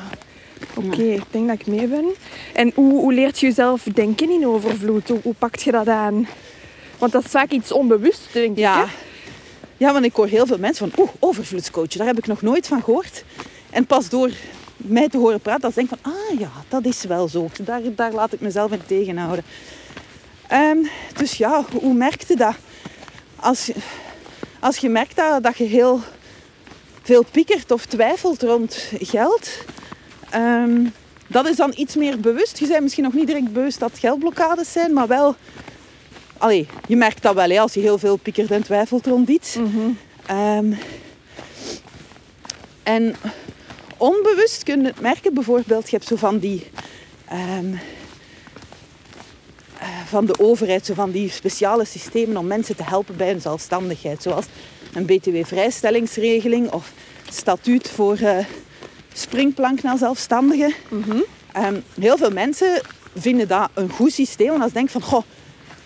Oké, 0.76 1.02
ik 1.02 1.24
denk 1.32 1.48
dat 1.48 1.60
ik 1.60 1.68
mee 1.68 1.88
ben. 1.88 2.06
En 2.54 2.72
hoe, 2.76 3.00
hoe 3.00 3.14
leert 3.14 3.40
je 3.40 3.46
jezelf 3.46 3.84
denken 3.84 4.30
in 4.30 4.48
overvloed? 4.48 5.08
Hoe, 5.08 5.20
hoe 5.24 5.34
pakt 5.34 5.62
je 5.62 5.72
dat 5.72 5.88
aan? 5.88 6.28
Want 6.98 7.12
dat 7.12 7.24
is 7.26 7.32
vaak 7.32 7.52
iets 7.52 7.72
onbewust, 7.72 8.28
denk 8.32 8.52
ik. 8.52 8.58
Ja. 8.58 8.78
hè? 8.80 8.92
Ja, 9.82 9.94
want 9.94 10.06
ik 10.06 10.15
hoor 10.15 10.28
heel 10.28 10.46
veel 10.46 10.58
mensen 10.58 10.89
van, 10.91 11.04
oeh, 11.04 11.12
overvloedscoach, 11.20 11.88
daar 11.88 12.08
heb 12.08 12.17
ik 12.17 12.28
nog 12.28 12.41
nooit 12.41 12.67
van 12.67 12.84
gehoord. 12.84 13.24
En 13.70 13.86
pas 13.86 14.10
door 14.10 14.32
mij 14.78 15.10
te 15.10 15.17
horen 15.17 15.39
praten, 15.39 15.62
dat 15.62 15.74
denk 15.76 15.91
ik 15.91 15.98
van, 16.02 16.13
ah 16.13 16.39
ja, 16.39 16.52
dat 16.67 16.86
is 16.86 17.04
wel 17.04 17.28
zo. 17.28 17.50
Daar, 17.62 17.82
daar 17.96 18.12
laat 18.12 18.34
ik 18.34 18.41
mezelf 18.41 18.72
in 18.72 18.82
tegenhouden. 18.86 19.44
Ehm, 20.48 20.78
dus 21.17 21.34
ja, 21.34 21.65
hoe 21.72 21.94
merk 21.94 22.24
je 22.28 22.36
dat? 22.36 22.56
Als, 23.36 23.65
je- 23.65 23.76
als 24.60 24.78
je 24.78 24.89
merkt 24.89 25.15
dat, 25.15 25.44
dat 25.44 25.58
je 25.58 25.63
heel 25.63 26.02
veel 27.04 27.24
piekert 27.32 27.72
of 27.72 27.86
twijfelt 27.86 28.41
rond 28.41 28.78
geld. 29.00 29.50
Ehm, 30.30 30.86
dat 31.28 31.48
is 31.48 31.56
dan 31.56 31.74
iets 31.76 31.96
meer 31.96 32.20
bewust. 32.20 32.58
Je 32.60 32.67
bent 32.67 32.82
misschien 32.82 33.04
nog 33.04 33.13
niet 33.13 33.28
direct 33.28 33.54
bewust 33.54 33.80
dat 33.80 33.91
geldblokkades 34.00 34.72
zijn, 34.72 34.94
maar 34.94 35.08
wel... 35.08 35.36
Allee, 36.42 36.68
je 36.88 36.96
merkt 36.96 37.22
dat 37.22 37.36
wel 37.36 37.50
hè, 37.50 37.60
als 37.60 37.74
je 37.74 37.80
heel 37.80 37.98
veel 37.98 38.16
piekert 38.16 38.52
en 38.52 38.64
twijfelt 38.64 39.06
rond 39.06 39.30
iets. 39.30 39.56
Ehm, 40.26 40.74
en 42.84 43.16
onbewust 43.98 44.64
kun 44.64 44.82
je 44.82 44.88
het 44.88 45.02
merken. 45.02 45.34
Bijvoorbeeld, 45.34 45.90
je 45.90 45.96
hebt 45.96 46.08
zo 46.08 46.16
van 46.16 46.38
die... 46.40 46.68
ehm, 47.26 47.74
eh, 49.80 49.88
van 50.06 50.26
de 50.26 50.40
overheid, 50.40 50.86
zo 50.86 50.94
van 50.94 51.12
die 51.12 51.30
speciale 51.30 51.86
systemen 51.86 52.38
om 52.38 52.48
mensen 52.48 52.76
te 52.76 52.84
helpen 52.84 53.18
bij 53.18 53.28
hun 53.30 53.42
zelfstandigheid. 53.42 54.22
Zoals 54.22 54.46
een 54.94 55.06
btw-vrijstellingsregeling 55.06 56.72
of 56.72 56.92
statuut 57.30 57.90
voor 57.90 58.18
eh, 58.18 58.46
springplank 59.14 59.82
naar 59.82 59.98
zelfstandigen. 59.98 60.74
Ehm, 61.52 61.80
heel 62.00 62.18
veel 62.18 62.32
mensen 62.32 62.82
vinden 63.16 63.48
dat 63.48 63.70
een 63.74 63.90
goed 63.90 64.14
systeem. 64.14 64.62
Als 64.62 64.68
ze 64.68 64.74
denken 64.74 64.92
van, 64.92 65.02
goh, 65.02 65.24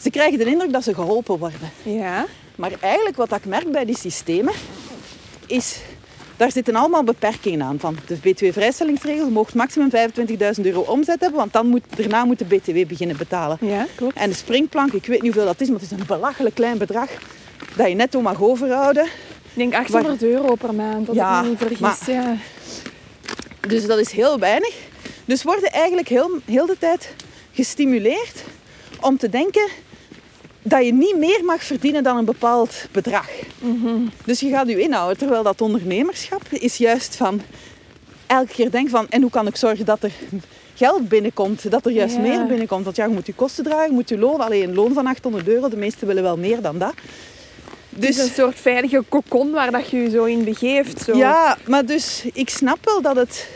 ze 0.05 0.11
krijgen 0.11 0.37
de 0.37 0.45
indruk 0.45 0.71
dat 0.73 0.83
ze 0.83 0.93
geholpen 0.93 1.37
worden. 1.37 1.59
Ja. 1.83 2.25
Maar 2.55 2.71
eigenlijk 2.79 3.15
wat 3.15 3.31
ik 3.31 3.45
merk 3.45 3.71
bij 3.71 3.85
die 3.85 3.97
systemen, 3.97 4.53
is... 5.47 5.77
Daar 6.37 6.51
zitten 6.51 6.75
allemaal 6.75 7.03
beperkingen 7.03 7.61
aan. 7.65 7.79
Van 7.79 7.97
de 8.07 8.15
btw-vrijstellingsregel, 8.15 9.25
je 9.25 9.31
mag 9.31 9.53
maximum 9.53 9.89
25.000 10.57 10.61
euro 10.63 10.79
omzet 10.81 11.19
hebben, 11.21 11.39
want 11.39 11.53
dan 11.53 11.67
moet, 11.67 11.83
daarna 11.95 12.25
moet 12.25 12.39
de 12.39 12.45
btw 12.45 12.87
beginnen 12.87 13.17
betalen. 13.17 13.57
Ja, 13.61 13.85
klopt. 13.95 14.15
En 14.17 14.29
de 14.29 14.35
springplank, 14.35 14.91
ik 14.93 15.05
weet 15.05 15.21
niet 15.21 15.33
hoeveel 15.33 15.45
dat 15.51 15.61
is, 15.61 15.67
maar 15.69 15.79
het 15.79 15.91
is 15.91 15.97
een 15.97 16.05
belachelijk 16.07 16.55
klein 16.55 16.77
bedrag 16.77 17.09
dat 17.75 17.87
je 17.87 17.95
netto 17.95 18.21
mag 18.21 18.41
overhouden. 18.41 19.03
Ik 19.05 19.11
denk 19.53 19.73
800 19.75 20.23
euro 20.23 20.55
per 20.55 20.73
maand, 20.73 21.07
als 21.07 21.17
Ja, 21.17 21.37
ik 21.37 21.43
me 21.43 21.49
niet 21.49 21.57
vergis. 21.57 21.79
maar- 21.79 21.97
Ja. 22.07 22.35
Dus 23.67 23.85
dat 23.85 23.99
is 23.99 24.11
heel 24.11 24.39
weinig. 24.39 24.73
Dus 25.25 25.43
worden 25.43 25.71
eigenlijk 25.71 26.07
heel, 26.07 26.29
heel 26.45 26.65
de 26.65 26.77
tijd 26.79 27.13
gestimuleerd 27.51 28.43
om 29.01 29.17
te 29.17 29.29
denken 29.29 29.67
dat 30.67 30.85
je 30.85 30.93
niet 30.93 31.17
meer 31.17 31.41
mag 31.45 31.63
verdienen 31.63 32.03
dan 32.03 32.17
een 32.17 32.25
bepaald 32.25 32.73
bedrag. 32.91 33.27
Dus 34.25 34.39
je 34.39 34.49
gaat 34.49 34.67
je 34.67 34.79
inhouden. 34.81 35.17
Terwijl 35.17 35.43
dat 35.43 35.61
ondernemerschap 35.61 36.41
is 36.49 36.77
juist 36.77 37.15
van 37.15 37.41
elke 38.27 38.53
keer 38.53 38.71
denken 38.71 38.91
van 38.91 39.09
en 39.09 39.21
hoe 39.21 39.31
kan 39.31 39.47
ik 39.47 39.55
zorgen 39.55 39.85
dat 39.85 40.03
er 40.03 40.11
geld 40.75 41.07
binnenkomt, 41.09 41.71
dat 41.71 41.85
er 41.85 41.91
juist 41.91 42.17
meer 42.17 42.45
binnenkomt. 42.45 42.83
Want 42.83 42.95
ja, 42.95 43.05
je 43.05 43.13
moet 43.13 43.25
je 43.25 43.33
kosten 43.33 43.63
dragen, 43.63 43.87
je 43.87 43.93
moet 43.93 44.09
je 44.09 44.17
loon, 44.17 44.41
alleen 44.41 44.69
een 44.69 44.75
loon 44.75 44.93
van 44.93 45.07
800 45.07 45.47
euro, 45.47 45.69
de 45.69 45.77
meesten 45.77 46.07
willen 46.07 46.23
wel 46.23 46.37
meer 46.37 46.61
dan 46.61 46.77
dat. 46.77 46.93
Het 47.89 48.03
is 48.05 48.15
Dus 48.15 48.25
een 48.25 48.33
soort 48.33 48.59
veilige 48.59 49.03
kokon 49.09 49.51
waar 49.51 49.71
dat 49.71 49.89
je 49.89 49.97
je 49.97 50.09
zo 50.09 50.23
in 50.23 50.43
begeeft. 50.43 51.01
Zo. 51.01 51.17
Ja, 51.17 51.57
maar 51.67 51.85
dus 51.85 52.23
ik 52.33 52.49
snap 52.49 52.77
wel 52.85 53.01
dat 53.01 53.15
het... 53.15 53.47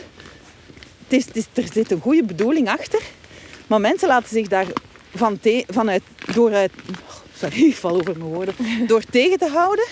het, 1.08 1.12
is, 1.18 1.24
het 1.26 1.36
is- 1.36 1.46
er 1.64 1.72
zit 1.72 1.90
een 1.90 2.00
goede 2.00 2.22
bedoeling 2.24 2.68
achter. 2.68 3.00
Maar 3.66 3.80
mensen 3.80 4.08
laten 4.08 4.28
zich 4.28 4.48
daar 4.48 4.66
van 5.14 5.40
te, 5.40 5.64
vanuit, 5.68 6.02
door 6.34 6.54
uit... 6.54 6.72
Sorry, 7.34 7.64
ik 7.68 7.76
val 7.76 7.94
over 7.94 8.18
mijn 8.18 8.30
woorden. 8.30 8.54
Door 8.86 9.02
tegen 9.10 9.38
te 9.38 9.48
houden. 9.48 9.84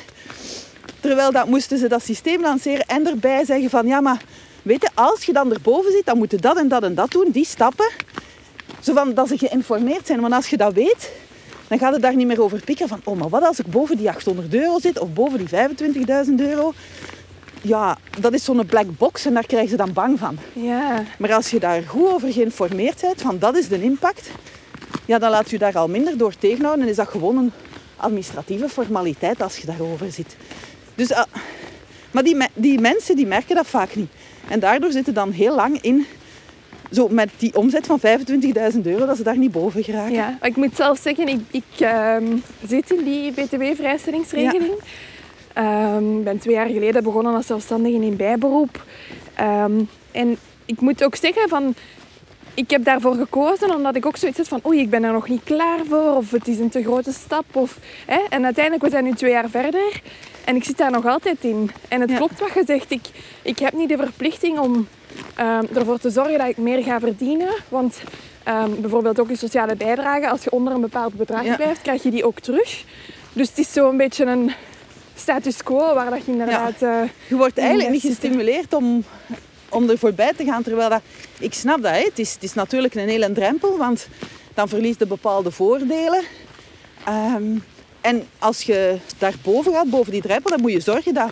Terwijl 1.01 1.33
dat 1.33 1.47
moesten 1.47 1.79
ze 1.79 1.89
dat 1.89 2.05
systeem 2.05 2.41
lanceren 2.41 2.87
en 2.87 3.07
erbij 3.07 3.45
zeggen 3.45 3.71
van... 3.71 3.87
Ja, 3.87 4.01
maar 4.01 4.23
weet 4.63 4.83
je, 4.83 4.89
als 4.95 5.25
je 5.25 5.33
dan 5.33 5.53
erboven 5.53 5.93
zit, 5.93 6.07
dan 6.07 6.19
moet 6.19 6.31
je 6.31 6.37
dat 6.37 6.57
en 6.57 6.69
dat 6.69 6.83
en 6.83 6.95
dat 6.95 7.11
doen. 7.11 7.31
Die 7.31 7.45
stappen. 7.45 7.91
Zo 8.81 8.95
van 8.95 9.15
dat 9.15 9.29
ze 9.29 9.39
geïnformeerd 9.39 10.07
zijn. 10.07 10.21
Want 10.21 10.33
als 10.33 10.51
je 10.51 10.57
dat 10.57 10.73
weet, 10.73 11.11
dan 11.69 11.79
gaat 11.79 11.93
het 11.93 12.03
daar 12.03 12.17
niet 12.17 12.27
meer 12.27 12.43
over 12.43 12.61
pikken 12.65 12.89
van... 12.89 13.01
Oh, 13.05 13.19
maar 13.19 13.29
wat 13.29 13.45
als 13.45 13.59
ik 13.59 13.67
boven 13.67 13.97
die 13.97 14.09
800 14.09 14.55
euro 14.55 14.79
zit 14.79 14.99
of 14.99 15.13
boven 15.13 15.39
die 15.39 15.49
25.000 16.27 16.35
euro? 16.37 16.73
Ja, 17.63 17.99
dat 18.21 18.33
is 18.33 18.45
zo'n 18.45 18.67
black 18.67 18.97
box 18.99 19.25
en 19.25 19.35
daar 19.35 19.47
krijgen 19.47 19.71
ze 19.71 19.77
dan 19.77 19.93
bang 19.93 20.19
van. 20.19 20.39
Ja. 20.53 21.05
Maar 21.19 21.33
als 21.33 21.51
je 21.51 21.59
daar 21.59 21.83
goed 21.83 22.09
over 22.09 22.33
geïnformeerd 22.33 23.01
bent, 23.01 23.21
van 23.21 23.39
dat 23.39 23.57
is 23.57 23.69
de 23.69 23.83
impact, 23.83 24.31
ja, 25.09 25.19
dan 25.19 25.31
laat 25.31 25.51
je 25.51 25.59
daar 25.59 25.79
al 25.79 25.89
minder 25.89 26.19
door 26.19 26.35
tegenhouden 26.39 26.85
en 26.85 26.91
is 26.91 26.97
dat 26.97 27.09
gewoon 27.09 27.37
een 27.37 27.53
administratieve 27.97 28.69
formaliteit 28.69 29.43
als 29.43 29.57
je 29.59 29.67
daarover 29.67 30.13
zit. 30.13 30.37
Dus, 30.95 31.13
ah, 31.13 31.25
maar 32.11 32.23
die, 32.23 32.37
die 32.55 32.81
mensen 32.81 33.17
die 33.17 33.27
merken 33.27 33.55
dat 33.55 33.67
vaak 33.67 33.95
niet. 33.95 34.11
En 34.49 34.61
daardoor 34.61 34.91
zitten 34.93 35.15
dan 35.15 35.31
heel 35.31 35.55
lang 35.55 35.81
in, 35.81 36.07
zo 36.93 37.09
met 37.09 37.31
die 37.37 37.57
omzet 37.57 37.87
van 37.87 38.01
25.000 38.75 38.81
euro, 38.83 39.07
dat 39.07 39.17
ze 39.17 39.23
daar 39.23 39.39
niet 39.39 39.53
boven 39.53 39.85
geraken. 39.85 40.13
ja. 40.13 40.39
Ik 40.43 40.57
moet 40.57 40.77
zelf 40.77 40.99
zeggen, 40.99 41.29
ik, 41.29 41.41
ik 41.51 41.65
ehm, 41.79 42.37
zit 42.67 42.91
in 42.91 43.05
die 43.05 43.33
btw-vrijstellingsregeling. 43.33 44.73
Ehm, 45.53 46.19
Ik 46.19 46.25
ben 46.25 46.39
twee 46.39 46.55
jaar 46.55 46.69
geleden 46.69 47.03
begonnen 47.03 47.35
als 47.35 47.47
zelfstandige 47.47 48.05
in 48.05 48.17
bijberoep. 48.17 48.85
Ehm, 49.35 49.81
en 50.13 50.37
ik 50.65 50.81
moet 50.81 51.05
ook 51.05 51.15
zeggen 51.15 51.49
van... 51.49 51.75
Ik 52.59 52.71
heb 52.71 52.85
daarvoor 52.85 53.15
gekozen 53.15 53.75
omdat 53.75 53.97
ik 53.97 54.07
ook 54.07 54.17
zoiets 54.17 54.39
had 54.39 54.49
van 54.49 54.61
oei, 54.67 54.81
ik 54.81 54.91
ben 54.91 55.05
er 55.05 55.13
nog 55.13 55.29
niet 55.29 55.41
klaar 55.45 55.79
voor 55.89 56.17
of 56.17 56.31
het 56.31 56.49
is 56.49 56.59
een 56.59 56.69
te 56.69 56.83
grote 56.83 57.13
stap. 57.13 57.45
Of, 57.53 57.79
hè. 58.07 58.19
En 58.29 58.45
uiteindelijk, 58.45 58.85
we 58.85 58.91
zijn 58.91 59.05
nu 59.05 59.13
twee 59.13 59.31
jaar 59.31 59.49
verder 59.49 60.01
en 60.45 60.57
ik 60.57 60.65
zit 60.65 60.77
daar 60.79 60.91
nog 60.91 61.07
altijd 61.07 61.37
in. 61.45 61.71
En 61.89 62.01
het 62.01 62.11
Ja. 62.11 62.17
klopt 62.17 62.41
wat 62.41 62.53
je 62.55 62.63
zegt, 62.67 62.91
ik, 62.91 63.01
ik 63.43 63.59
heb 63.59 63.73
niet 63.73 63.89
de 63.89 63.97
verplichting 63.97 64.59
om 64.59 64.89
ehm, 65.35 65.65
ervoor 65.75 65.99
te 65.99 66.11
zorgen 66.11 66.39
dat 66.39 66.49
ik 66.49 66.57
meer 66.57 66.83
ga 66.83 67.01
verdienen. 67.01 67.49
Want 67.69 68.01
ehm, 68.45 68.71
bijvoorbeeld 68.81 69.21
ook 69.21 69.29
je 69.29 69.37
sociale 69.37 69.77
bijdrage, 69.77 70.29
als 70.29 70.45
je 70.45 70.51
onder 70.51 70.75
een 70.75 70.81
bepaald 70.81 71.15
bedrag 71.15 71.45
Ja. 71.45 71.57
blijft, 71.57 71.83
krijg 71.83 72.03
je 72.03 72.11
die 72.11 72.25
ook 72.25 72.41
terug. 72.41 72.85
Dus 73.33 73.49
het 73.49 73.59
is 73.59 73.73
zo 73.73 73.89
een 73.89 73.97
beetje 73.97 74.25
een 74.25 74.53
status 75.15 75.63
quo 75.63 75.95
waar 75.95 76.11
dat 76.11 76.25
je 76.25 76.33
inderdaad... 76.33 76.83
eh, 76.83 77.01
Je 77.29 77.37
wordt 77.37 77.59
eigenlijk 77.59 77.91
niet 77.91 78.03
gestimuleerd 78.03 78.75
om, 78.75 79.05
om 79.69 79.91
er 79.91 79.99
voorbij 79.99 80.33
te 80.33 80.45
gaan. 80.45 80.63
Terwijl 80.63 80.89
dat, 80.89 81.03
ik 81.39 81.55
snap 81.55 81.83
dat, 81.83 81.93
hè. 81.93 82.03
Het, 82.05 82.19
is, 82.19 82.33
het 82.33 82.43
is 82.43 82.55
natuurlijk 82.55 82.95
een 82.95 83.09
hele 83.09 83.33
drempel, 83.33 83.77
want 83.77 84.09
dan 84.55 84.69
verliest 84.69 84.99
je 84.99 85.07
bepaalde 85.07 85.51
voordelen. 85.51 86.23
Ehm, 87.05 87.57
en 88.01 88.29
als 88.39 88.63
je 88.63 88.99
daarboven 89.19 89.73
gaat, 89.73 89.91
boven 89.91 90.13
die 90.13 90.23
drempel, 90.23 90.51
dan 90.51 90.61
moet 90.61 90.73
je 90.73 90.81
zorgen 90.81 91.15
dat, 91.15 91.31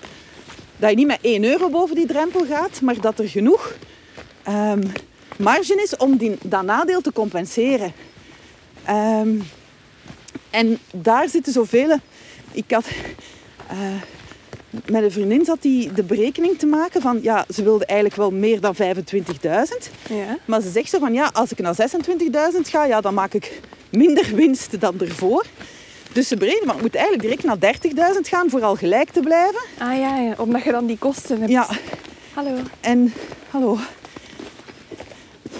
dat 0.77 0.91
je 0.91 0.97
niet 0.97 1.07
met 1.07 1.19
1 1.21 1.45
euro 1.45 1.69
boven 1.69 1.95
die 1.95 2.07
drempel 2.07 2.45
gaat, 2.47 2.81
maar 2.81 3.01
dat 3.01 3.19
er 3.19 3.29
genoeg 3.29 3.77
ehm, 4.43 4.83
marge 5.39 5.83
is 5.83 5.97
om 5.97 6.17
die, 6.17 6.37
dat 6.43 6.63
nadeel 6.63 7.01
te 7.01 7.13
compenseren. 7.13 7.93
Ehm, 8.85 9.39
en 10.51 10.79
daar 10.91 11.29
zitten 11.29 11.53
zoveel... 11.53 11.97
Ik 12.53 12.71
had... 12.71 12.87
eh, 13.69 13.77
met 14.91 15.03
een 15.03 15.13
vriendin 15.13 15.45
zat 15.45 15.63
die 15.63 15.93
de 15.93 16.03
berekening 16.03 16.59
te 16.59 16.67
maken 16.67 17.01
van... 17.03 17.19
Ja, 17.23 17.45
ze 17.55 17.63
wilde 17.63 17.87
eigenlijk 17.87 18.19
wel 18.21 18.31
meer 18.31 18.61
dan 18.61 18.75
25.000. 18.75 18.81
ja. 20.09 20.39
Maar 20.45 20.61
ze 20.61 20.71
zegt 20.71 20.91
zo 20.91 20.99
van... 20.99 21.13
Ja, 21.13 21.31
als 21.33 21.53
ik 21.53 21.59
naar 21.59 21.77
26.000 22.55 22.61
ga, 22.63 22.85
ja, 22.85 23.01
dan 23.01 23.15
maak 23.15 23.35
ik 23.35 23.61
minder 23.91 24.35
winst 24.35 24.81
dan 24.81 25.01
ervoor. 25.01 25.45
Dus 26.13 26.29
ze 26.29 26.37
berekenen, 26.37 26.67
maar 26.67 26.77
ik 26.77 26.83
moet 26.83 26.95
eigenlijk 26.95 27.23
direct 27.23 27.45
naar 27.95 28.15
30.000 28.15 28.21
gaan 28.21 28.51
voor 28.51 28.63
al 28.63 28.75
gelijk 28.75 29.11
te 29.11 29.21
blijven. 29.21 29.61
Ah 29.79 29.99
ja, 29.99 30.17
ja, 30.17 30.35
omdat 30.39 30.63
je 30.63 30.71
dan 30.71 30.87
die 30.87 30.99
kosten 30.99 31.39
hebt. 31.39 31.51
Ja, 31.51 31.69
Hallo. 32.35 32.57
en... 32.81 33.13
Hallo. 33.51 33.79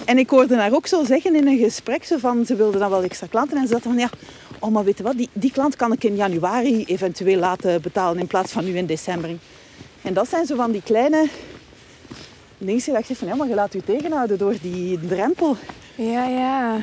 En 0.05 0.17
ik 0.17 0.29
hoorde 0.29 0.55
haar 0.55 0.73
ook 0.73 0.87
zo 0.87 1.03
zeggen 1.03 1.35
in 1.35 1.47
een 1.47 1.57
gesprek, 1.57 2.03
zo 2.03 2.17
van, 2.17 2.45
ze 2.45 2.55
wilde 2.55 2.77
dan 2.77 2.89
wel 2.89 3.03
extra 3.03 3.27
klanten. 3.27 3.57
En 3.57 3.67
ze 3.67 3.73
zat 3.73 3.81
van, 3.81 3.97
ja, 3.97 4.09
oh, 4.59 4.71
maar 4.71 4.83
weet 4.83 4.97
je 4.97 5.03
wat, 5.03 5.17
die, 5.17 5.29
die 5.33 5.51
klant 5.51 5.75
kan 5.75 5.91
ik 5.91 6.03
in 6.03 6.15
januari 6.15 6.83
eventueel 6.83 7.39
laten 7.39 7.81
betalen 7.81 8.19
in 8.19 8.27
plaats 8.27 8.51
van 8.51 8.65
nu 8.65 8.77
in 8.77 8.85
december. 8.85 9.29
En 10.01 10.13
dat 10.13 10.29
zijn 10.29 10.45
zo 10.45 10.55
van 10.55 10.71
die 10.71 10.81
kleine 10.83 11.27
dingen 12.57 12.93
dat 12.93 13.05
zeg 13.05 13.17
van, 13.17 13.27
ja, 13.27 13.35
maar 13.35 13.47
je 13.47 13.53
laat 13.53 13.73
je 13.73 13.83
tegenhouden 13.83 14.37
door 14.37 14.55
die 14.61 14.99
drempel. 15.07 15.57
Ja, 15.95 16.27
ja. 16.27 16.77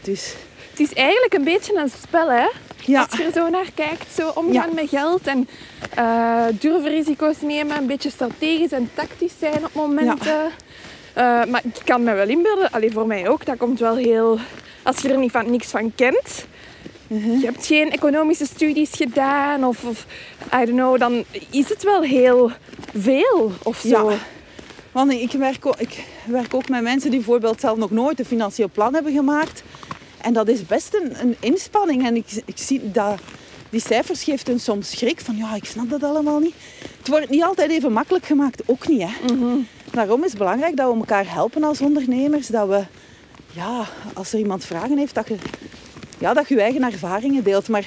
Dus 0.00 0.34
Het 0.70 0.80
is 0.80 0.92
eigenlijk 0.92 1.34
een 1.34 1.44
beetje 1.44 1.76
een 1.76 1.90
spel, 2.02 2.30
hè? 2.30 2.46
ja, 2.86 3.00
Als 3.02 3.18
je 3.18 3.24
er 3.24 3.32
zo 3.32 3.48
naar 3.48 3.70
kijkt, 3.74 4.12
zo 4.14 4.28
omgaan 4.28 4.74
met 4.74 4.88
geld 4.88 5.26
en 5.26 5.48
eh, 5.94 6.44
durven 6.60 6.90
risico's 6.90 7.40
nemen, 7.40 7.76
een 7.76 7.86
beetje 7.86 8.10
strategisch 8.10 8.72
en 8.72 8.90
tactisch 8.94 9.32
zijn 9.38 9.64
op 9.64 9.74
momenten. 9.74 10.50
Eh, 11.12 11.44
maar 11.44 11.60
ik 11.64 11.80
kan 11.84 12.02
me 12.02 12.14
wel 12.14 12.28
inbeelden, 12.28 12.70
alleen 12.70 12.92
voor 12.92 13.06
mij 13.06 13.28
ook, 13.28 13.44
dat 13.44 13.56
komt 13.56 13.80
wel 13.80 13.96
heel... 13.96 14.38
Als 14.82 14.98
je 14.98 15.08
er 15.08 15.18
niet 15.18 15.30
van, 15.30 15.50
niks 15.50 15.66
van 15.66 15.92
kent, 15.94 16.46
Mhm. 17.06 17.30
je 17.30 17.44
hebt 17.44 17.66
geen 17.66 17.90
economische 17.90 18.46
studies 18.46 18.90
gedaan 18.90 19.64
of, 19.64 19.84
of 19.84 20.06
I 20.54 20.64
don't 20.64 20.68
know, 20.68 20.98
dan 20.98 21.24
is 21.50 21.68
het 21.68 21.82
wel 21.82 22.02
heel 22.02 22.50
veel 22.94 23.52
of 23.62 23.78
zo. 23.78 24.10
Ja. 24.10 24.16
Want 24.92 25.12
ik 25.12 25.32
werk, 25.32 25.66
ook, 25.66 25.76
ik 25.76 26.04
werk 26.26 26.54
ook 26.54 26.68
met 26.68 26.82
mensen 26.82 27.10
die 27.10 27.18
bijvoorbeeld 27.18 27.60
zelf 27.60 27.76
nog 27.78 27.90
nooit 27.90 28.18
een 28.18 28.24
financieel 28.24 28.70
plan 28.72 28.94
hebben 28.94 29.12
gemaakt. 29.12 29.62
En 30.20 30.32
dat 30.32 30.48
is 30.48 30.66
best 30.66 30.94
een, 30.94 31.20
een 31.20 31.36
inspanning. 31.40 32.06
En 32.06 32.16
ik, 32.16 32.26
ik 32.44 32.58
zie 32.58 32.90
dat 32.90 33.20
die 33.70 33.80
cijfers 33.80 34.24
geeft 34.24 34.46
hun 34.46 34.60
soms 34.60 34.90
schrik 34.90 35.20
van 35.20 35.36
ja, 35.36 35.54
ik 35.54 35.64
snap 35.64 35.90
dat 35.90 36.02
allemaal 36.02 36.38
niet. 36.38 36.54
Het 36.98 37.08
wordt 37.08 37.28
niet 37.28 37.42
altijd 37.42 37.70
even 37.70 37.92
makkelijk 37.92 38.26
gemaakt, 38.26 38.62
ook 38.66 38.88
niet. 38.88 39.02
Hè. 39.02 39.34
Daarom 39.90 40.24
is 40.24 40.28
het 40.28 40.38
belangrijk 40.38 40.76
dat 40.76 40.92
we 40.92 40.98
elkaar 40.98 41.32
helpen 41.32 41.64
als 41.64 41.80
ondernemers. 41.80 42.46
Dat 42.46 42.68
we, 42.68 42.84
ja, 43.52 43.86
als 44.14 44.32
er 44.32 44.38
iemand 44.38 44.64
vragen 44.64 44.98
heeft, 44.98 45.14
dat 45.14 45.28
je, 45.28 45.36
ja, 46.24 46.34
dat 46.34 46.48
je 46.48 46.54
je 46.54 46.60
eigen 46.60 46.82
ervaringen 46.82 47.44
deelt. 47.44 47.68
Maar 47.68 47.84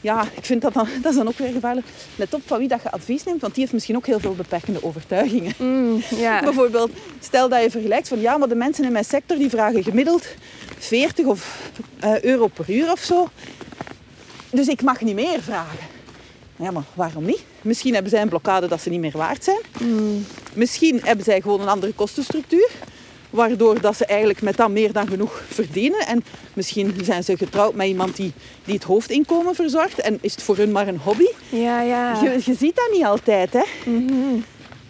ja, 0.00 0.24
ik 0.36 0.44
vind 0.44 0.62
dat 0.62 0.72
dan, 0.72 0.88
dat 1.02 1.10
is 1.10 1.18
dan 1.18 1.28
ook 1.28 1.38
weer 1.38 1.52
gevaarlijk. 1.52 1.86
Let 2.16 2.34
op 2.34 2.42
van 2.46 2.58
wie 2.58 2.68
dat 2.68 2.82
je 2.82 2.90
advies 2.90 3.24
neemt, 3.24 3.40
want 3.40 3.52
die 3.52 3.62
heeft 3.62 3.74
misschien 3.74 3.96
ook 3.96 4.06
heel 4.06 4.20
veel 4.20 4.34
beperkende 4.34 4.84
overtuigingen. 4.84 5.52
Mm. 5.58 6.02
Bijvoorbeeld, 6.44 6.90
stel 7.20 7.48
dat 7.48 7.62
je 7.62 7.70
vergelijkt 7.70 8.08
van 8.08 8.20
ja, 8.20 8.36
maar 8.36 8.48
de 8.48 8.54
mensen 8.54 8.84
in 8.84 8.92
mijn 8.92 9.04
sector 9.04 9.36
die 9.36 9.50
vragen 9.50 9.82
gemiddeld 9.82 10.26
40 10.78 11.26
of, 11.26 11.70
eh, 12.00 12.20
euro 12.20 12.46
per 12.46 12.70
uur 12.70 12.92
of 12.92 13.00
zo. 13.00 13.28
Dus 14.50 14.68
ik 14.68 14.82
mag 14.82 15.00
niet 15.00 15.14
meer 15.14 15.42
vragen. 15.42 15.78
Ja, 16.56 16.70
maar 16.70 16.84
waarom 16.94 17.24
niet? 17.24 17.44
Misschien 17.62 17.92
hebben 17.92 18.10
zij 18.10 18.22
een 18.22 18.28
blokkade 18.28 18.68
dat 18.68 18.80
ze 18.80 18.90
niet 18.90 19.00
meer 19.00 19.16
waard 19.16 19.44
zijn. 19.44 19.60
Misschien 20.52 21.00
hebben 21.04 21.24
zij 21.24 21.40
gewoon 21.40 21.60
een 21.60 21.68
andere 21.68 21.92
kostenstructuur. 21.92 22.70
Waardoor 23.36 23.80
dat 23.80 23.96
ze 23.96 24.06
eigenlijk 24.06 24.42
met 24.42 24.56
dat 24.56 24.70
meer 24.70 24.92
dan 24.92 25.08
genoeg 25.08 25.42
verdienen. 25.48 26.06
En 26.06 26.24
misschien 26.54 26.94
zijn 27.02 27.24
ze 27.24 27.36
getrouwd 27.36 27.74
met 27.74 27.86
iemand 27.86 28.16
die, 28.16 28.32
die 28.64 28.74
het 28.74 28.84
hoofdinkomen 28.84 29.54
verzorgt. 29.54 30.00
En 30.00 30.18
is 30.20 30.32
het 30.32 30.42
voor 30.42 30.56
hun 30.56 30.72
maar 30.72 30.88
een 30.88 30.98
hobby. 30.98 31.26
Ja, 31.48 31.80
ja. 31.80 32.22
Je, 32.22 32.30
je 32.44 32.54
ziet 32.54 32.76
dat 32.76 32.88
niet 32.92 33.04
altijd, 33.04 33.52
hè. 33.52 33.62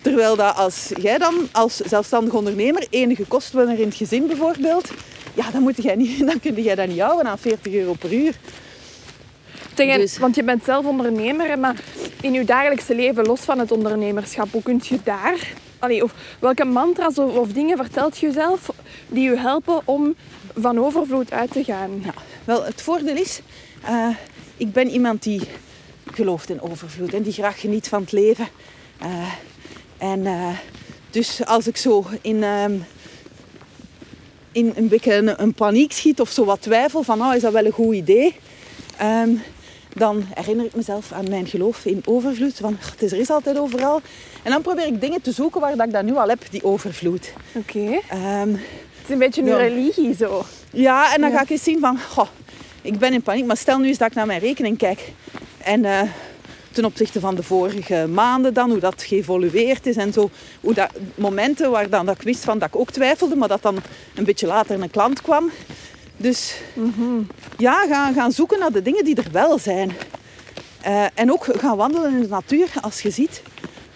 Terwijl 0.01 0.37
dat 0.37 0.57
als 0.57 0.93
jij 1.01 1.19
dan 1.19 1.35
als 1.53 1.77
zelfstandig 1.77 2.33
ondernemer 2.35 2.87
enige 2.91 3.25
kosten 3.25 3.79
in 3.79 3.87
het 3.87 3.95
gezin 3.95 4.27
bijvoorbeeld... 4.27 4.91
Ja, 5.35 5.51
dan, 5.51 5.63
moet 5.63 5.83
jij 5.83 5.95
niet, 5.95 6.19
dan 6.31 6.41
kun 6.41 6.63
jij 6.63 6.75
dat 6.75 6.89
niet 6.89 7.01
houden 7.01 7.27
aan 7.27 7.39
40 7.39 7.73
euro 7.73 7.93
per 7.93 8.13
uur. 8.13 8.35
Tegen- 9.75 9.99
Dus- 9.99 10.19
Want 10.19 10.35
je 10.35 10.43
bent 10.43 10.65
zelf 10.65 10.85
ondernemer, 10.85 11.59
maar 11.59 11.77
in 12.21 12.33
je 12.33 12.45
dagelijkse 12.45 12.95
leven, 12.95 13.25
los 13.27 13.41
van 13.41 13.59
het 13.59 13.73
ondernemerschap, 13.73 14.53
hoe 14.53 14.63
kun 14.63 14.81
je 14.85 14.99
daar... 15.05 15.53
Allee, 15.79 16.03
of 16.03 16.15
welke 16.39 16.65
mantra's 16.65 17.19
of, 17.19 17.53
dingen 17.53 17.77
vertelt 17.77 18.19
je 18.19 18.27
jezelf 18.27 18.71
die 19.09 19.31
je 19.31 19.37
helpen 19.37 19.81
om 19.85 20.15
van 20.55 20.79
overvloed 20.79 21.33
uit 21.33 21.51
te 21.51 21.65
gaan? 21.65 22.01
Ja, 22.05 22.15
wel, 22.45 22.65
het 22.65 22.83
voordeel 22.83 23.17
is, 23.17 23.41
eh, 23.83 24.09
ik 24.57 24.73
ben 24.73 24.89
iemand 24.91 25.23
die 25.23 25.41
gelooft 26.13 26.51
in 26.51 26.61
overvloed 26.61 27.15
en 27.15 27.23
die 27.23 27.33
graag 27.33 27.61
geniet 27.61 27.89
van 27.89 28.01
het 28.01 28.13
leven. 28.13 28.49
Eh, 28.99 29.33
en 29.99 30.27
eh, 30.27 30.59
dus 31.11 31.45
als 31.45 31.67
ik 31.67 31.77
zo 31.77 32.05
in, 32.21 32.43
ehm, 32.43 32.79
in 34.53 34.73
een 34.77 34.89
beetje 34.89 35.35
een, 35.37 35.55
paniek 35.55 35.93
schiet 35.93 36.21
of 36.21 36.31
zo 36.31 36.45
wat 36.45 36.63
twijfel 36.63 37.03
van, 37.03 37.23
oh, 37.23 37.35
is 37.35 37.43
dat 37.43 37.53
wel 37.53 37.67
een 37.67 37.73
goed 37.73 37.95
idee? 37.95 38.37
Ehm, 38.97 39.31
dan 39.95 40.25
herinner 40.35 40.67
ik 40.67 40.75
mezelf 40.75 41.13
aan 41.13 41.29
mijn 41.29 41.47
geloof 41.47 41.85
in 41.85 42.03
overvloed. 42.05 42.61
"God, 42.61 42.91
het 42.91 43.03
is 43.03 43.13
er 43.13 43.19
is 43.19 43.31
altijd 43.31 43.59
overal. 43.59 44.01
En 44.47 44.53
dan 44.53 44.63
probeer 44.63 44.87
ik 44.87 45.01
dingen 45.01 45.21
te 45.23 45.33
zoeken 45.33 45.61
waar 45.61 45.77
dat 45.77 45.87
ik 45.87 45.93
dat 45.93 46.03
nu 46.05 46.17
al 46.17 46.29
heb, 46.29 46.43
die 46.51 46.65
overvloed. 46.65 47.33
Oké. 47.53 48.01
Ehm, 48.09 48.49
Het 48.51 49.05
is 49.05 49.11
een 49.11 49.19
beetje 49.19 49.41
een 49.41 49.47
Ja. 49.47 49.57
religie 49.57 50.15
zo. 50.17 50.45
ja, 50.73 51.15
en 51.15 51.21
dan 51.21 51.31
Ja. 51.31 51.37
ga 51.37 51.43
ik 51.43 51.51
eens 51.51 51.63
zien 51.63 51.81
van, 51.81 51.99
goh, 52.09 52.27
ik 52.83 52.99
ben 52.99 53.13
in 53.13 53.23
paniek, 53.23 53.45
maar 53.47 53.57
stel 53.57 53.79
nu 53.79 53.89
eens 53.89 53.99
dat 53.99 54.09
ik 54.09 54.15
naar 54.15 54.27
mijn 54.27 54.41
rekening 54.41 54.79
kijk. 54.79 55.13
En 55.59 55.85
eh, 55.85 56.01
ten 56.73 56.85
opzichte 56.85 57.21
van 57.21 57.35
de 57.35 57.43
vorige 57.43 58.07
maanden 58.13 58.55
dan, 58.55 58.71
hoe 58.71 58.79
dat 58.79 59.03
geëvolueerd 59.03 59.87
is 59.87 59.97
en 59.97 60.13
zo. 60.13 60.31
Hoe 60.61 60.75
dat, 60.75 60.91
momenten 61.15 61.71
waar 61.71 61.89
dan, 61.91 62.07
dat 62.07 62.15
ik 62.15 62.23
wist 62.23 62.45
van 62.45 62.59
dat 62.59 62.69
ik 62.69 62.77
ook 62.77 62.91
twijfelde, 62.91 63.37
maar 63.37 63.49
dat 63.49 63.63
dan 63.63 63.77
een 64.15 64.25
beetje 64.25 64.47
later 64.47 64.83
een 64.83 64.91
klant 64.91 65.23
kwam. 65.23 65.51
Dus 66.17 66.55
ja, 67.59 67.87
gaan, 67.89 68.15
gaan 68.15 68.33
zoeken 68.33 68.59
naar 68.59 68.73
de 68.73 68.83
dingen 68.83 69.05
die 69.05 69.17
er 69.17 69.31
wel 69.33 69.59
zijn. 69.59 69.93
Eh, 70.83 71.05
en 71.15 71.33
ook 71.33 71.47
gaan 71.59 71.77
wandelen 71.77 72.13
in 72.15 72.21
de 72.21 72.29
natuur 72.29 72.69
als 72.81 73.01
je 73.01 73.11
ziet 73.11 73.43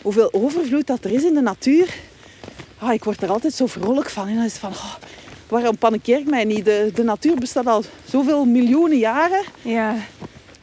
hoeveel 0.02 0.32
overvloed 0.32 0.86
dat 0.86 1.04
er 1.04 1.10
is 1.12 1.24
in 1.24 1.34
de 1.34 1.40
natuur. 1.40 1.94
Ah, 2.78 2.92
ik 2.92 3.04
word 3.04 3.22
er 3.22 3.30
altijd 3.30 3.54
zo 3.54 3.66
vrolijk 3.66 4.10
van. 4.10 4.28
En 4.28 4.34
dan 4.34 4.44
is 4.44 4.52
het 4.52 4.60
van, 4.60 4.70
oh, 4.70 4.94
waarom 5.48 5.76
panikeer 5.78 6.18
ik 6.18 6.30
mij 6.30 6.44
niet? 6.44 6.64
De, 6.64 6.90
de 6.94 7.02
natuur 7.02 7.34
bestaat 7.34 7.66
al 7.66 7.82
zoveel 8.04 8.44
miljoenen 8.44 8.98
jaren. 8.98 9.42
Ja. 9.62 9.94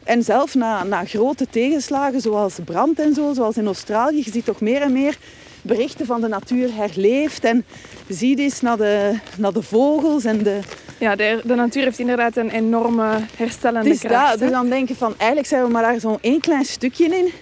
En 0.04 0.22
zelf 0.22 0.54
na, 0.54 0.82
na 0.84 1.04
grote 1.04 1.46
tegenslagen, 1.50 2.20
zoals 2.20 2.54
brand 2.64 2.98
en 3.00 3.14
zo, 3.14 3.32
zoals 3.34 3.56
in 3.56 3.66
Australië, 3.66 4.16
je 4.24 4.30
ziet 4.30 4.44
toch 4.44 4.60
meer 4.60 4.80
en 4.82 4.92
meer 4.92 5.18
berichten 5.62 6.06
van 6.06 6.20
de 6.20 6.28
natuur 6.28 6.74
herleeft. 6.74 7.44
En 7.44 7.64
je 8.06 8.14
ziet 8.14 8.38
eens 8.38 8.60
naar 8.60 8.76
de, 8.76 9.18
naar 9.36 9.52
de 9.52 9.62
vogels 9.62 10.24
en 10.24 10.42
de... 10.42 10.58
Ja, 10.98 11.16
de, 11.16 11.40
de 11.44 11.54
natuur 11.54 11.82
heeft 11.82 11.98
inderdaad 11.98 12.36
een 12.36 12.50
enorme 12.50 13.18
herstellende 13.36 13.88
Het 13.88 14.02
is 14.02 14.08
kracht. 14.08 14.30
dat. 14.30 14.38
Dus 14.38 14.50
dan 14.50 14.68
denk 14.68 14.88
je 14.88 14.94
van, 14.94 15.14
eigenlijk 15.16 15.48
zijn 15.48 15.62
we 15.64 15.70
maar 15.70 15.82
daar 15.82 16.00
zo'n 16.00 16.18
één 16.20 16.40
klein 16.40 16.64
stukje 16.64 17.04
in. 17.04 17.32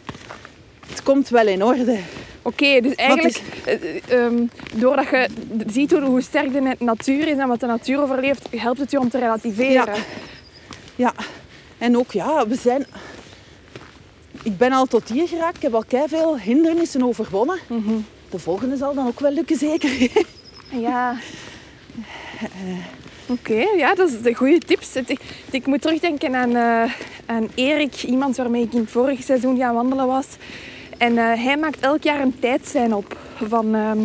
Het 0.89 1.03
komt 1.03 1.29
wel 1.29 1.47
in 1.47 1.65
orde. 1.65 1.99
Oké, 2.43 2.81
dus 2.81 2.95
eigenlijk, 2.95 3.41
is- 3.65 4.01
ehm, 4.09 4.47
doordat 4.75 5.09
je 5.11 5.29
ziet 5.67 5.91
hoe, 5.91 6.01
hoe 6.01 6.21
sterk 6.23 6.53
de 6.53 6.61
na- 6.61 6.75
natuur 6.79 7.29
is 7.29 7.37
en 7.37 7.49
wat 7.49 7.61
de 7.61 7.67
natuur 7.67 8.01
overleeft, 8.03 8.49
helpt 8.57 8.79
het 8.81 8.91
je 8.91 8.99
om 8.99 9.09
te 9.09 9.19
relativeren. 9.19 9.73
Ja. 9.95 9.95
Ja, 10.97 11.13
en 11.79 11.97
ook 11.99 12.13
ja, 12.13 12.47
we 12.49 12.55
zijn... 12.57 12.87
Ik 14.43 14.57
ben 14.57 14.73
al 14.73 14.87
tot 14.87 15.09
hier 15.09 15.29
geraakt. 15.29 15.57
Ik 15.57 15.63
heb 15.63 15.75
al 15.75 15.85
veel 16.07 16.39
hindernissen 16.39 17.03
overwonnen. 17.03 17.59
Mhm. 17.69 17.93
De 18.31 18.39
volgende 18.39 18.77
zal 18.77 18.95
dan 18.95 19.07
ook 19.07 19.21
wel 19.21 19.31
lukken, 19.33 19.57
zeker. 19.57 19.91
Ja. 20.71 21.17
Oké, 23.29 23.65
ja, 23.77 23.95
dat 23.95 24.09
is 24.09 24.21
de 24.23 24.35
goede 24.35 24.59
tips. 24.59 24.97
Ik, 24.97 25.21
ik 25.51 25.67
moet 25.67 25.83
terugdenken 25.83 26.35
aan, 26.35 26.57
eh, 26.57 26.93
aan 27.27 27.49
Erik, 27.55 28.03
iemand 28.03 28.37
waarmee 28.37 28.63
ik 28.63 28.73
in 28.73 28.81
het 28.81 28.91
vorige 28.91 29.23
seizoen 29.23 29.59
gaan 29.59 29.75
wandelen 29.75 30.07
was. 30.07 30.27
En 30.99 31.19
eh, 31.19 31.45
hij 31.45 31.57
maakt 31.57 31.81
elk 31.81 32.03
jaar 32.03 32.21
een 32.21 32.39
tijdslijn 32.39 32.95
op 32.95 33.17
van, 33.49 33.75
ehm, 33.75 33.99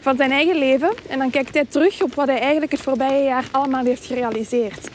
van 0.00 0.16
zijn 0.16 0.30
eigen 0.30 0.56
leven. 0.56 0.90
En 1.08 1.18
dan 1.18 1.30
kijkt 1.30 1.54
hij 1.54 1.64
terug 1.68 2.02
op 2.02 2.14
wat 2.14 2.26
hij 2.26 2.38
eigenlijk 2.40 2.72
het 2.72 2.80
voorbije 2.80 3.24
jaar 3.24 3.44
allemaal 3.50 3.84
heeft 3.84 4.04
gerealiseerd. 4.06 4.88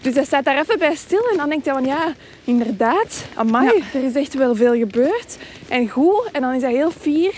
Dus 0.00 0.14
hij 0.14 0.24
staat 0.24 0.44
daar 0.44 0.58
even 0.58 0.78
bij 0.78 0.94
stil 0.94 1.28
en 1.30 1.36
dan 1.36 1.48
denkt 1.48 1.64
hij 1.64 1.74
van 1.74 1.84
ja, 1.84 2.14
inderdaad, 2.44 3.24
amai, 3.34 3.82
er 3.94 4.04
is 4.04 4.14
echt 4.14 4.34
wel 4.34 4.54
veel 4.54 4.74
gebeurd. 4.74 5.36
En 5.68 5.88
goed, 5.88 6.28
en 6.32 6.40
dan 6.40 6.54
is 6.54 6.62
hij 6.62 6.72
heel 6.72 6.90
fier 6.90 7.34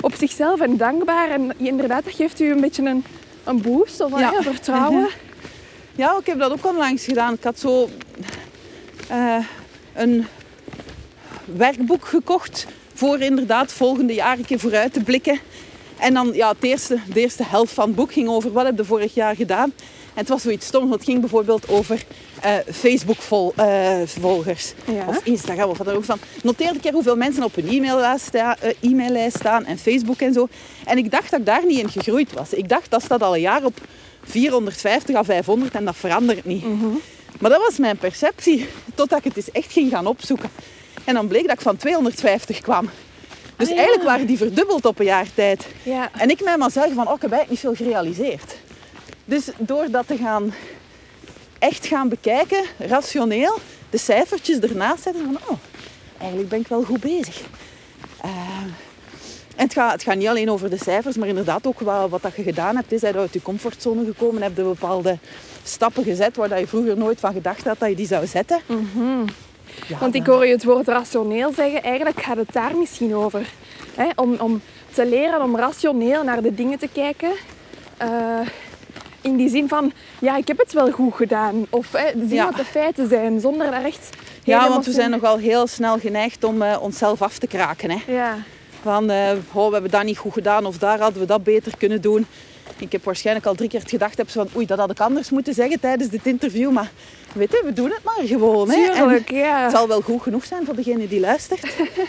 op 0.00 0.14
zichzelf 0.14 0.60
en 0.60 0.76
dankbaar. 0.76 1.30
En 1.30 1.52
inderdaad, 1.56 2.04
dat 2.04 2.14
geeft 2.14 2.40
u 2.40 2.50
een 2.50 2.60
beetje 2.60 2.82
een, 2.84 3.04
een 3.44 3.60
boost 3.62 4.00
of 4.00 4.18
Ja. 4.18 4.32
vertrouwen. 4.42 5.08
Ja, 5.94 6.16
ik 6.20 6.26
heb 6.26 6.38
dat 6.38 6.52
ook 6.52 6.66
onlangs 6.66 7.04
gedaan. 7.04 7.34
Ik 7.34 7.44
had 7.44 7.58
zo 7.58 7.88
eh, 9.08 9.36
een 9.94 10.26
werkboek 11.44 12.04
gekocht 12.04 12.66
voor 12.96 13.20
inderdaad 13.20 13.72
volgende 13.72 14.14
jaar 14.14 14.38
een 14.38 14.44
keer 14.46 14.58
vooruit 14.58 14.92
te 14.92 15.00
blikken. 15.00 15.38
En 15.98 16.14
dan, 16.14 16.30
ja, 16.34 16.48
het 16.48 16.62
eerste, 16.64 16.98
de 17.12 17.20
eerste 17.20 17.42
helft 17.46 17.72
van 17.72 17.86
het 17.86 17.94
boek 17.96 18.12
ging 18.12 18.28
over 18.28 18.52
wat 18.52 18.64
heb 18.66 18.76
je 18.78 18.84
vorig 18.84 19.14
jaar 19.14 19.36
gedaan. 19.36 19.72
En 20.14 20.22
het 20.22 20.28
was 20.28 20.42
zoiets 20.42 20.66
stoms, 20.66 20.84
want 20.88 21.00
het 21.00 21.08
ging 21.08 21.20
bijvoorbeeld 21.20 21.68
over 21.68 22.02
eh, 22.42 22.52
Facebook-volgers. 22.72 24.72
Ja. 24.84 25.04
Of 25.06 25.20
Instagram, 25.24 25.70
of 25.70 25.78
wat 25.78 25.86
dan 25.86 25.96
ook. 25.96 26.04
Van, 26.04 26.18
noteer 26.42 26.68
een 26.68 26.80
keer 26.80 26.92
hoeveel 26.92 27.16
mensen 27.16 27.42
op 27.44 27.56
een 27.56 27.68
e-maillijst, 27.68 28.26
sta- 28.26 28.56
eh, 28.60 28.74
e-maillijst 28.90 29.36
staan 29.36 29.64
en 29.64 29.78
Facebook 29.78 30.20
en 30.20 30.32
zo. 30.32 30.48
En 30.84 30.98
ik 30.98 31.10
dacht 31.10 31.30
dat 31.30 31.40
ik 31.40 31.46
daar 31.46 31.66
niet 31.66 31.78
in 31.78 31.88
gegroeid 31.90 32.32
was. 32.32 32.52
Ik 32.52 32.68
dacht, 32.68 32.90
dat 32.90 33.02
staat 33.02 33.22
al 33.22 33.34
een 33.34 33.40
jaar 33.40 33.64
op 33.64 33.80
450 34.24 35.16
à 35.16 35.22
500 35.24 35.74
en 35.74 35.84
dat 35.84 35.96
verandert 35.96 36.44
niet. 36.44 36.64
Maar 37.40 37.50
dat 37.50 37.60
was 37.68 37.78
mijn 37.78 37.96
perceptie, 37.96 38.66
totdat 38.94 39.18
ik 39.18 39.24
het 39.24 39.36
eens 39.36 39.50
echt 39.50 39.72
ging 39.72 39.90
gaan 39.90 40.06
opzoeken. 40.06 40.50
En 41.06 41.14
dan 41.14 41.26
bleek 41.28 41.42
dat 41.46 41.52
ik 41.56 41.60
van 41.60 41.76
250 41.76 42.60
kwam. 42.60 42.90
Dus 43.56 43.66
Ah, 43.68 43.72
ja. 43.74 43.74
eigenlijk 43.78 44.08
waren 44.08 44.26
die 44.26 44.36
verdubbeld 44.36 44.84
op 44.84 44.98
een 44.98 45.04
jaar 45.04 45.26
tijd. 45.34 45.66
Ja. 45.82 46.10
En 46.18 46.30
ik 46.30 46.44
mij 46.44 46.56
maar 46.56 46.70
zeggen 46.70 46.94
van, 46.94 47.08
oh, 47.08 47.14
ik 47.14 47.22
heb 47.22 47.32
eigenlijk 47.32 47.50
niet 47.50 47.76
veel 47.76 47.86
gerealiseerd. 47.86 48.56
Dus 49.24 49.48
door 49.58 49.90
dat 49.90 50.06
te 50.06 50.16
gaan, 50.16 50.54
echt 51.58 51.86
gaan 51.86 52.08
bekijken, 52.08 52.64
rationeel, 52.78 53.58
de 53.90 53.98
cijfertjes 53.98 54.58
ernaast 54.58 55.02
zetten 55.02 55.24
van, 55.24 55.38
oh, 55.48 55.58
eigenlijk 56.18 56.48
ben 56.50 56.60
ik 56.60 56.68
wel 56.68 56.82
goed 56.82 57.00
bezig. 57.00 57.40
Eh, 58.20 58.30
en 59.56 59.64
het 59.64 59.72
gaat, 59.72 59.92
het 59.92 60.02
gaat 60.02 60.16
niet 60.16 60.28
alleen 60.28 60.50
over 60.50 60.70
de 60.70 60.78
cijfers, 60.78 61.16
maar 61.16 61.28
inderdaad 61.28 61.66
ook 61.66 61.80
wat, 61.80 62.10
wat 62.10 62.22
dat 62.22 62.36
je 62.36 62.42
gedaan 62.42 62.76
hebt. 62.76 62.92
Is 62.92 63.00
dat 63.00 63.12
je 63.12 63.18
uit 63.18 63.32
je 63.32 63.42
comfortzone 63.42 64.04
gekomen 64.04 64.42
hebt, 64.42 64.56
je 64.56 64.62
bepaalde 64.62 65.18
stappen 65.62 66.04
gezet 66.04 66.36
waar 66.36 66.48
dat 66.48 66.58
je 66.58 66.66
vroeger 66.66 66.96
nooit 66.96 67.20
van 67.20 67.32
gedacht 67.32 67.64
had 67.64 67.78
dat 67.78 67.88
je 67.88 67.94
die 67.96 68.06
zou 68.06 68.26
zetten. 68.26 68.60
Ja, 69.86 69.98
Want 69.98 70.14
ik 70.14 70.26
hoor 70.26 70.46
je 70.46 70.52
het 70.52 70.64
woord 70.64 70.88
rationeel 70.88 71.52
zeggen. 71.52 71.82
Eigenlijk 71.82 72.22
gaat 72.22 72.36
het 72.36 72.52
daar 72.52 72.76
misschien 72.76 73.14
over. 73.14 73.46
Hè? 73.94 74.06
Om, 74.16 74.36
om 74.38 74.60
te 74.92 75.06
leren 75.06 75.42
om 75.42 75.56
rationeel 75.56 76.24
naar 76.24 76.42
de 76.42 76.54
dingen 76.54 76.78
te 76.78 76.88
kijken. 76.92 77.30
Eh, 77.96 78.08
in 79.20 79.36
die 79.36 79.48
zin 79.48 79.68
van, 79.68 79.92
ja, 80.18 80.36
ik 80.36 80.48
heb 80.48 80.58
het 80.58 80.72
wel 80.72 80.90
goed 80.90 81.14
gedaan. 81.14 81.66
Of 81.70 81.92
hè, 81.92 82.10
zien 82.14 82.28
Ja. 82.34 82.44
wat 82.44 82.56
de 82.56 82.64
feiten 82.64 83.08
zijn, 83.08 83.40
zonder 83.40 83.70
daar 83.70 83.84
echt... 83.84 84.08
Ja, 84.44 84.68
want 84.68 84.86
we 84.86 84.92
zijn 84.92 85.10
nogal 85.10 85.38
heel 85.38 85.66
snel 85.66 85.98
geneigd 85.98 86.44
om 86.44 86.62
eh, 86.62 86.76
onszelf 86.82 87.22
af 87.22 87.38
te 87.38 87.46
kraken. 87.46 87.90
Hè. 87.90 88.12
Ja, 88.12 88.36
Van, 88.82 89.10
eh, 89.10 89.30
oh, 89.52 89.66
we 89.66 89.72
hebben 89.72 89.90
dat 89.90 90.02
niet 90.04 90.18
goed 90.18 90.32
gedaan 90.32 90.66
of 90.66 90.78
daar 90.78 90.98
hadden 90.98 91.20
we 91.20 91.26
dat 91.26 91.42
beter 91.44 91.76
kunnen 91.78 92.00
doen. 92.00 92.26
Ik 92.78 92.92
heb 92.92 93.04
waarschijnlijk 93.04 93.46
al 93.46 93.54
drie 93.54 93.68
keer 93.68 93.82
gedacht 93.86 94.16
heb, 94.16 94.30
van, 94.30 94.48
oei, 94.56 94.66
dat 94.66 94.78
had 94.78 94.90
ik 94.90 95.00
anders 95.00 95.30
moeten 95.30 95.54
zeggen 95.54 95.80
tijdens 95.80 96.10
dit 96.10 96.26
interview. 96.26 96.70
Maar 96.70 96.90
weet 97.34 97.50
je, 97.50 97.62
we 97.64 97.72
doen 97.72 97.90
het 97.90 98.04
maar 98.04 98.26
gewoon. 98.26 98.70
Hè. 98.70 98.90
En 98.92 99.24
ja. 99.26 99.62
het 99.62 99.70
zal 99.70 99.88
wel 99.88 100.00
goed 100.00 100.22
genoeg 100.22 100.44
zijn 100.44 100.64
voor 100.64 100.76
degene 100.76 101.08
die 101.08 101.20
luistert. 101.20 101.62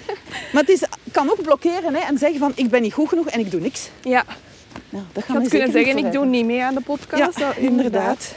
maar 0.53 0.61
het 0.61 0.69
is, 0.69 0.83
kan 1.11 1.29
ook 1.29 1.41
blokkeren 1.41 1.95
hè, 1.95 1.99
en 1.99 2.17
zeggen 2.17 2.39
van, 2.39 2.51
ik 2.55 2.69
ben 2.69 2.81
niet 2.81 2.93
goed 2.93 3.09
genoeg 3.09 3.27
en 3.27 3.39
ik 3.39 3.51
doe 3.51 3.59
niks. 3.59 3.89
Ja, 4.01 4.25
Nou, 4.89 5.03
dat 5.11 5.25
kunnen 5.25 5.71
zeggen, 5.71 5.97
ik 5.97 6.11
doe 6.11 6.25
niet 6.25 6.45
mee 6.45 6.63
aan 6.63 6.73
de 6.75 6.81
podcast. 6.81 7.39
Ja, 7.39 7.55
inderdaad. 7.55 8.35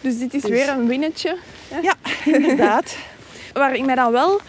Dus 0.00 0.18
dit 0.18 0.34
is 0.34 0.42
Dus- 0.42 0.50
weer 0.50 0.68
een 0.68 0.86
winnetje. 0.86 1.36
Ja, 1.82 1.94
inderdaad. 2.24 2.96
Waar 3.52 3.74
ik 3.74 3.84
mij 3.84 3.94
dan 3.94 4.12
wel, 4.12 4.40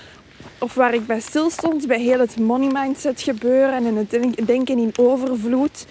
of 0.59 0.73
waar 0.73 0.93
ik 0.93 1.05
bij 1.05 1.19
stil 1.19 1.49
stond, 1.49 1.87
bij 1.87 1.99
heel 1.99 2.19
het 2.19 2.39
money 2.39 2.69
mindset 2.73 3.21
gebeuren 3.21 3.85
en 3.85 3.95
het 3.95 4.47
denken 4.47 4.77
in 4.77 4.91
overvloed, 4.95 5.85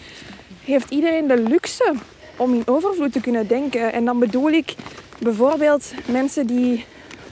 heeft 0.71 0.91
iedereen 0.91 1.27
de 1.27 1.43
luxe 1.43 1.95
om 2.37 2.55
in 2.55 2.63
overvloed 2.67 3.13
te 3.13 3.21
kunnen 3.21 3.47
denken. 3.47 3.93
En 3.93 4.05
dan 4.05 4.19
bedoel 4.19 4.51
ik 4.51 4.75
bijvoorbeeld 5.19 5.93
mensen 6.07 6.47
die 6.47 6.85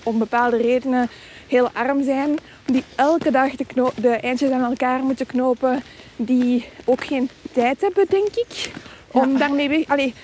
om 0.02 0.18
bepaalde 0.18 0.56
redenen 0.56 1.08
heel 1.46 1.70
arm 1.72 2.02
zijn, 2.02 2.38
die 2.64 2.84
elke 2.94 3.30
dag 3.30 3.50
de, 3.56 3.90
de 3.94 4.08
eindjes 4.08 4.50
aan 4.50 4.70
elkaar 4.70 5.02
moeten 5.02 5.26
knopen, 5.26 5.82
die 6.16 6.64
ook 6.84 7.04
geen 7.04 7.30
tijd 7.52 7.80
hebben, 7.80 8.06
denk 8.08 8.28
ik, 8.34 8.70
om 9.10 9.32
ja. 9.32 9.38
daarmee 9.38 9.68
weg... 9.68 9.86
Allee, 9.86 10.14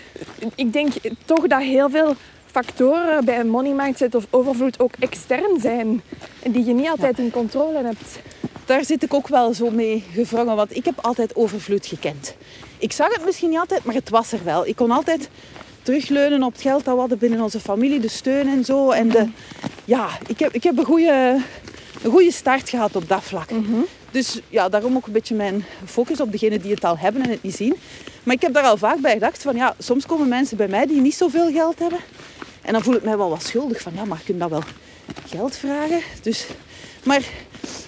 ik 0.54 0.72
denk 0.72 0.92
toch 1.24 1.46
dat 1.46 1.60
heel 1.60 1.90
veel 1.90 2.14
factoren 2.46 3.24
bij 3.24 3.40
een 3.40 3.50
money 3.50 3.72
mindset 3.72 4.14
of 4.14 4.26
overvloed 4.30 4.80
ook 4.80 4.92
extern 4.98 5.60
zijn. 5.60 6.02
En 6.42 6.52
die 6.52 6.64
je 6.64 6.74
niet 6.74 6.88
altijd 6.88 7.18
in 7.18 7.30
controle 7.30 7.82
hebt. 7.82 8.18
Daar 8.64 8.84
zit 8.84 9.02
ik 9.02 9.14
ook 9.14 9.28
wel 9.28 9.54
zo 9.54 9.70
mee 9.70 10.04
gevrongen, 10.12 10.56
want 10.56 10.76
ik 10.76 10.84
heb 10.84 10.98
altijd 11.00 11.36
overvloed 11.36 11.86
gekend. 11.86 12.36
Ik 12.85 12.93
zag 12.93 13.12
het 13.12 13.24
misschien 13.24 13.51
niet 13.51 13.59
altijd, 13.59 13.85
maar 13.85 13.95
het 13.95 14.11
was 14.11 14.32
er 14.32 14.45
wel. 14.45 14.66
Ik 14.66 14.76
kon 14.76 14.91
altijd 14.91 15.28
terugleunen 15.82 16.43
op 16.43 16.53
het 16.53 16.62
geld 16.62 16.85
dat 16.85 16.95
we 16.95 17.01
hadden 17.01 17.18
binnen 17.18 17.41
onze 17.41 17.61
familie, 17.61 18.01
de 18.01 18.09
steun 18.09 18.49
en 18.49 18.64
zo. 18.64 18.91
En 18.91 19.09
de, 19.09 19.28
ja, 19.85 20.09
ik 20.26 20.39
heb, 20.39 20.53
ik 20.53 20.62
heb 20.62 20.78
een, 20.78 20.85
goede, 20.85 21.41
een 22.03 22.11
goede 22.11 22.32
start 22.32 22.68
gehad 22.68 22.97
op 22.97 23.09
dat 23.09 23.22
vlak. 23.22 23.51
Mhm. 23.51 23.80
Dus 24.11 24.41
ja, 24.49 24.68
daarom 24.68 24.97
ook 24.97 25.07
een 25.07 25.12
beetje 25.12 25.35
mijn 25.35 25.64
focus 25.87 26.20
op 26.20 26.32
degenen 26.32 26.61
die 26.61 26.70
het 26.70 26.85
al 26.85 26.99
hebben 26.99 27.22
en 27.22 27.30
het 27.30 27.43
niet 27.43 27.55
zien. 27.55 27.76
Maar 28.22 28.35
ik 28.35 28.43
heb 28.43 28.55
daar 28.55 28.64
al 28.64 28.76
vaak 28.76 29.01
bij 29.01 29.12
gedacht 29.12 29.43
van 29.43 29.57
ja, 29.57 29.74
soms 29.78 30.07
komen 30.07 30.28
mensen 30.28 30.57
bij 30.57 30.68
mij 30.68 30.87
die 30.87 31.01
niet 31.01 31.14
zoveel 31.14 31.53
geld 31.53 31.78
hebben. 31.78 31.99
En 32.62 32.72
dan 32.72 32.82
voel 32.82 32.95
ik 32.95 33.05
mij 33.05 33.16
wel 33.16 33.30
wat 33.30 33.43
schuldig 33.43 33.80
van 33.80 33.93
ja, 33.95 34.05
maar 34.05 34.20
kun 34.24 34.35
je 34.35 34.41
dat 34.41 34.51
wel 34.51 34.64
geld 35.28 35.57
vragen? 35.57 36.01
Dus, 36.22 36.47
maar 37.05 37.22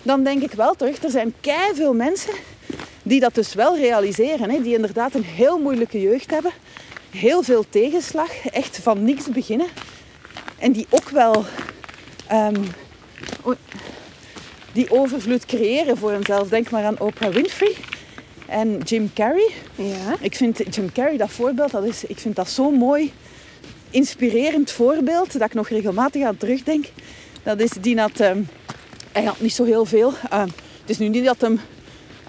dan 0.02 0.24
denk 0.24 0.42
ik 0.42 0.52
wel 0.52 0.74
terug, 0.74 1.02
er 1.02 1.10
zijn 1.10 1.34
kei 1.40 1.74
veel 1.74 1.94
mensen 1.94 2.32
die 3.06 3.20
dat 3.20 3.34
dus 3.34 3.54
wel 3.54 3.76
realiseren. 3.76 4.50
Hè? 4.50 4.62
Die 4.62 4.74
inderdaad 4.74 5.14
een 5.14 5.24
heel 5.24 5.58
moeilijke 5.58 6.00
jeugd 6.00 6.30
hebben. 6.30 6.50
Heel 7.10 7.42
veel 7.42 7.64
tegenslag. 7.68 8.46
Echt 8.46 8.78
van 8.78 9.04
niks 9.04 9.26
beginnen. 9.26 9.66
En 10.58 10.72
die 10.72 10.86
ook 10.90 11.08
wel 11.08 11.44
ehm, 12.26 12.62
die 14.72 14.90
overvloed 14.90 15.46
creëren 15.46 15.96
voor 15.96 16.12
henzelf. 16.12 16.48
Denk 16.48 16.70
maar 16.70 16.84
aan 16.84 17.00
Oprah 17.00 17.32
Winfrey 17.32 17.74
en 18.46 18.78
Jim 18.78 19.10
Carrey. 19.14 19.50
Ja. 19.74 20.16
Ik 20.20 20.34
vind 20.34 20.74
Jim 20.74 20.92
Carrey, 20.92 21.16
dat 21.16 21.30
voorbeeld, 21.30 21.70
dat 21.70 21.84
is, 21.84 22.04
ik 22.04 22.18
vind 22.18 22.36
dat 22.36 22.48
zo'n 22.48 22.74
mooi, 22.74 23.12
inspirerend 23.90 24.70
voorbeeld 24.70 25.32
dat 25.32 25.48
ik 25.48 25.54
nog 25.54 25.68
regelmatig 25.68 26.22
aan 26.22 26.36
terugdenk. 26.36 26.86
Dat 27.42 27.60
is 27.60 27.70
die 27.80 27.94
dat... 27.94 28.20
Um, 28.20 28.48
hij 29.12 29.24
had 29.24 29.40
niet 29.40 29.52
zo 29.52 29.64
heel 29.64 29.84
veel. 29.84 30.12
Uh, 30.32 30.40
het 30.80 30.90
is 30.90 30.98
nu 30.98 31.08
niet 31.08 31.24
dat 31.24 31.40
hem 31.40 31.60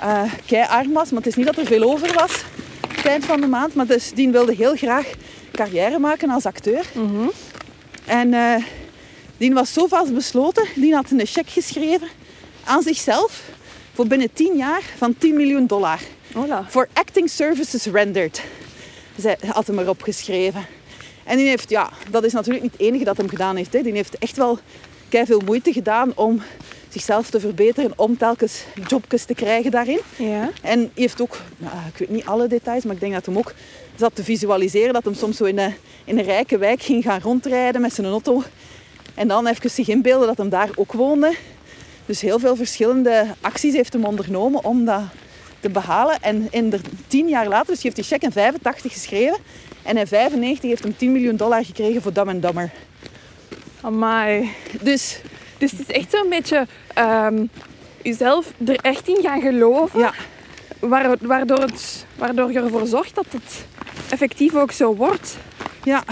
uh, 0.03 0.33
kei 0.45 0.65
arm 0.67 0.93
was, 0.93 1.09
maar 1.09 1.21
het 1.21 1.27
is 1.27 1.35
niet 1.35 1.45
dat 1.45 1.57
er 1.57 1.65
veel 1.65 1.91
over 1.91 2.13
was. 2.13 2.43
Eind 3.03 3.25
van 3.25 3.41
de 3.41 3.47
maand. 3.47 3.73
Maar 3.73 3.87
dus, 3.87 4.11
die 4.13 4.29
wilde 4.29 4.55
heel 4.55 4.75
graag 4.75 5.09
carrière 5.51 5.99
maken 5.99 6.29
als 6.29 6.45
acteur. 6.45 6.85
Mhm. 6.93 7.27
En 8.05 8.33
uh, 8.33 8.55
die 9.37 9.53
was 9.53 9.73
zo 9.73 9.87
vast 9.87 10.13
besloten. 10.13 10.65
Die 10.75 10.93
had 10.93 11.11
een 11.11 11.25
cheque 11.25 11.51
geschreven 11.51 12.07
aan 12.63 12.81
zichzelf 12.81 13.43
voor 13.93 14.07
binnen 14.07 14.33
10 14.33 14.57
jaar 14.57 14.81
van 14.97 15.17
10 15.17 15.35
miljoen 15.35 15.67
dollar. 15.67 15.99
Voilà. 16.31 16.69
For 16.69 16.87
acting 16.93 17.29
services 17.29 17.85
rendered. 17.85 18.41
Zij 19.17 19.37
had 19.47 19.67
hem 19.67 19.79
erop 19.79 20.01
geschreven. 20.01 20.65
En 21.23 21.37
die 21.37 21.47
heeft, 21.47 21.69
ja, 21.69 21.89
dat 22.09 22.23
is 22.23 22.33
natuurlijk 22.33 22.63
niet 22.63 22.71
het 22.71 22.81
enige 22.81 23.03
dat 23.03 23.17
hem 23.17 23.29
gedaan 23.29 23.55
heeft. 23.55 23.73
Hè. 23.73 23.81
Die 23.81 23.93
heeft 23.93 24.17
echt 24.17 24.37
wel 24.37 24.59
veel 25.09 25.41
moeite 25.45 25.73
gedaan 25.73 26.11
om 26.15 26.41
zichzelf 26.89 27.29
te 27.29 27.39
verbeteren, 27.39 27.91
om 27.95 28.17
telkens 28.17 28.63
jobjes 28.87 29.25
te 29.25 29.33
krijgen 29.33 29.71
daarin. 29.71 29.99
Ja. 30.15 30.49
En 30.61 30.79
hij 30.79 30.89
heeft 30.93 31.21
ook, 31.21 31.37
nou, 31.57 31.75
ik 31.93 31.97
weet 31.97 32.09
niet 32.09 32.25
alle 32.25 32.47
details, 32.47 32.83
maar 32.83 32.93
ik 32.93 32.99
denk 32.99 33.13
dat 33.13 33.25
hem 33.25 33.37
ook 33.37 33.53
zat 33.95 34.15
te 34.15 34.23
visualiseren 34.23 34.93
dat 34.93 35.03
hem 35.03 35.13
soms 35.13 35.37
zo 35.37 35.43
in 35.43 35.59
een, 35.59 35.73
in 36.05 36.17
een 36.17 36.23
rijke 36.23 36.57
wijk 36.57 36.81
ging 36.81 37.03
gaan 37.03 37.21
rondrijden 37.21 37.81
met 37.81 37.93
zijn 37.93 38.07
auto. 38.07 38.43
En 39.13 39.27
dan 39.27 39.47
even 39.47 39.69
zich 39.69 39.87
inbeelden 39.87 40.27
dat 40.27 40.37
hem 40.37 40.49
daar 40.49 40.69
ook 40.75 40.93
woonde. 40.93 41.35
Dus 42.05 42.21
heel 42.21 42.39
veel 42.39 42.55
verschillende 42.55 43.25
acties 43.41 43.73
heeft 43.73 43.93
hem 43.93 44.05
ondernomen 44.05 44.63
om 44.63 44.85
dat 44.85 45.01
te 45.59 45.69
behalen. 45.69 46.21
En 46.21 46.47
in 46.51 46.69
de, 46.69 46.79
tien 47.07 47.27
jaar 47.27 47.47
later, 47.47 47.73
dus 47.73 47.83
hij 47.83 47.91
heeft 47.91 47.95
die 47.95 48.05
cheque 48.05 48.25
in 48.25 48.31
85 48.31 48.93
geschreven. 48.93 49.37
En 49.83 49.97
in 49.97 50.07
95 50.07 50.69
heeft 50.69 50.83
hem 50.83 50.97
10 50.97 51.11
miljoen 51.11 51.35
dollar 51.35 51.65
gekregen 51.65 52.01
voor 52.01 52.13
Dumb 52.13 52.29
and 52.29 52.41
Dumber. 52.41 52.71
Amai. 53.81 54.49
Dus, 54.81 55.19
dus 55.57 55.71
het 55.71 55.79
is 55.79 55.95
echt 55.95 56.11
zo'n 56.11 56.29
beetje 56.29 56.67
um, 56.97 57.49
jezelf 58.01 58.53
er 58.65 58.75
echt 58.75 59.07
in 59.07 59.21
gaan 59.21 59.41
geloven. 59.41 59.99
Ja. 59.99 60.13
Waardoor, 60.79 61.59
het, 61.59 62.05
waardoor 62.15 62.51
je 62.51 62.59
ervoor 62.59 62.87
zorgt 62.87 63.15
dat 63.15 63.25
het 63.31 63.65
effectief 64.09 64.55
ook 64.55 64.71
zo 64.71 64.95
wordt. 64.95 65.37
Ja. 65.83 66.03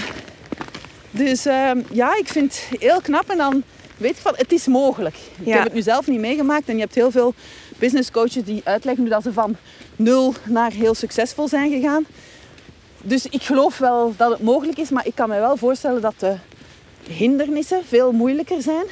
Dus 1.12 1.46
um, 1.46 1.86
ja, 1.92 2.18
ik 2.18 2.28
vind 2.28 2.66
het 2.70 2.80
heel 2.80 3.02
knap. 3.02 3.30
En 3.30 3.38
dan 3.38 3.64
weet 3.98 4.16
je 4.16 4.22
van, 4.22 4.34
het 4.36 4.52
is 4.52 4.68
mogelijk. 4.68 5.16
Ik 5.44 5.54
heb 5.54 5.64
het 5.64 5.74
nu 5.74 5.82
zelf 5.82 6.08
niet 6.08 6.20
meegemaakt. 6.20 6.68
En 6.68 6.76
je 6.76 6.82
hebt 6.82 6.96
heel 6.96 7.12
veel 7.12 7.34
business 7.78 8.12
coaches 8.12 8.44
die 8.44 8.62
uitleggen 8.64 9.10
dat 9.10 9.24
ze 9.24 9.34
van 9.34 9.56
nul 9.96 10.34
naar 10.44 10.72
heel 10.72 10.94
succesvol 10.94 11.48
zijn 11.48 11.72
gegaan. 11.72 12.06
Dus 13.02 13.26
ik 13.26 13.42
geloof 13.42 13.78
wel 13.78 14.14
dat 14.18 14.32
het 14.32 14.42
mogelijk 14.42 14.78
is. 14.78 14.90
Maar 14.90 15.08
ik 15.08 15.16
kan 15.16 15.30
me 15.30 15.40
wel 15.40 15.58
voorstellen 15.58 16.02
dat 16.02 16.20
de 16.20 16.36
hindernissen 17.10 17.82
veel 17.88 18.12
moeilijker 18.12 18.62
zijn. 18.62 18.86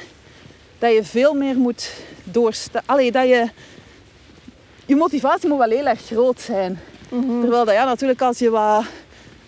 Dat 0.84 0.92
je 0.92 1.04
veel 1.04 1.34
meer 1.34 1.56
moet 1.56 1.90
doorstaan. 2.24 2.82
Allee, 2.86 3.12
dat 3.12 3.28
je... 3.28 3.48
Je 4.86 4.96
motivatie 4.96 5.48
moet 5.48 5.58
wel 5.58 5.70
heel 5.70 5.86
erg 5.86 6.00
groot 6.00 6.40
zijn. 6.40 6.80
Mhm. 7.08 7.40
Terwijl 7.40 7.64
dat 7.64 7.74
ja, 7.74 7.84
natuurlijk 7.84 8.22
als 8.22 8.38
je 8.38 8.50
wat, 8.50 8.84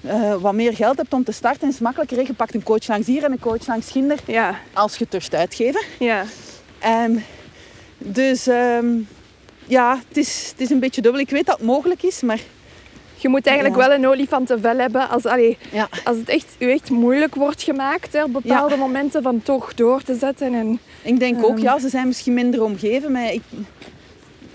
uh, 0.01 0.35
wat 0.35 0.53
meer 0.53 0.75
geld 0.75 0.97
hebt 0.97 1.13
om 1.13 1.25
te 1.25 1.33
starten, 1.33 1.69
is 1.69 1.75
het 1.75 1.83
makkelijker. 1.83 2.27
Je 2.27 2.33
pakt 2.33 2.55
een 2.55 2.63
coach 2.63 2.87
langs 2.87 3.07
hier 3.07 3.25
en 3.25 3.33
een 3.33 3.39
coach 3.39 3.67
langs 3.67 3.91
ginder. 3.91 4.19
Ja. 4.27 4.59
Als 4.73 4.93
je 4.93 5.03
het 5.03 5.11
durft 5.11 5.35
uitgeven. 5.35 5.81
Ja. 5.99 6.25
Um, 7.05 7.25
dus 7.99 8.47
um, 8.47 9.09
ja, 9.67 9.99
het 10.09 10.17
is, 10.17 10.49
het 10.51 10.61
is 10.61 10.71
een 10.71 10.81
beetje 10.81 11.03
dubbel. 11.03 11.21
Ik 11.21 11.31
weet 11.31 11.47
dat 11.47 11.57
het 11.57 11.67
mogelijk 11.67 12.03
is, 12.03 12.23
maar... 12.23 12.41
Je 13.19 13.29
moet 13.29 13.47
eigenlijk 13.47 13.81
Ja. 13.81 13.89
wel 13.89 13.97
een 13.99 14.07
olifantenvel 14.07 14.77
hebben 14.79 15.09
als, 15.09 15.25
allee, 15.27 15.59
Ja. 15.73 15.89
als 16.05 16.17
het 16.17 16.29
echt, 16.29 16.47
u 16.59 16.71
echt 16.71 16.91
moeilijk 16.91 17.35
wordt 17.35 17.63
gemaakt 17.63 18.13
hè, 18.13 18.23
op 18.25 18.33
bepaalde 18.33 18.75
Ja. 18.75 18.81
momenten 18.81 19.23
van 19.23 19.43
toch 19.43 19.75
door 19.75 20.03
te 20.03 20.15
zetten. 20.15 20.55
En, 20.55 20.79
Ik 21.03 21.19
denk 21.19 21.45
ook, 21.45 21.51
Ehm. 21.57 21.63
ja, 21.63 21.79
ze 21.79 21.89
zijn 21.89 22.07
misschien 22.07 22.35
minder 22.35 22.63
omgeven 22.63 23.13
met, 23.13 23.33
ik, 23.33 23.43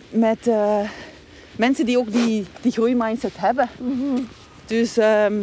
met 0.10 0.48
eh, 0.48 0.80
mensen 1.56 1.86
die 1.86 1.98
ook 1.98 2.12
die, 2.12 2.46
die 2.62 2.72
groeimindset 2.72 3.32
hebben. 3.38 3.70
Dus 4.66 4.98
ehm, 4.98 5.34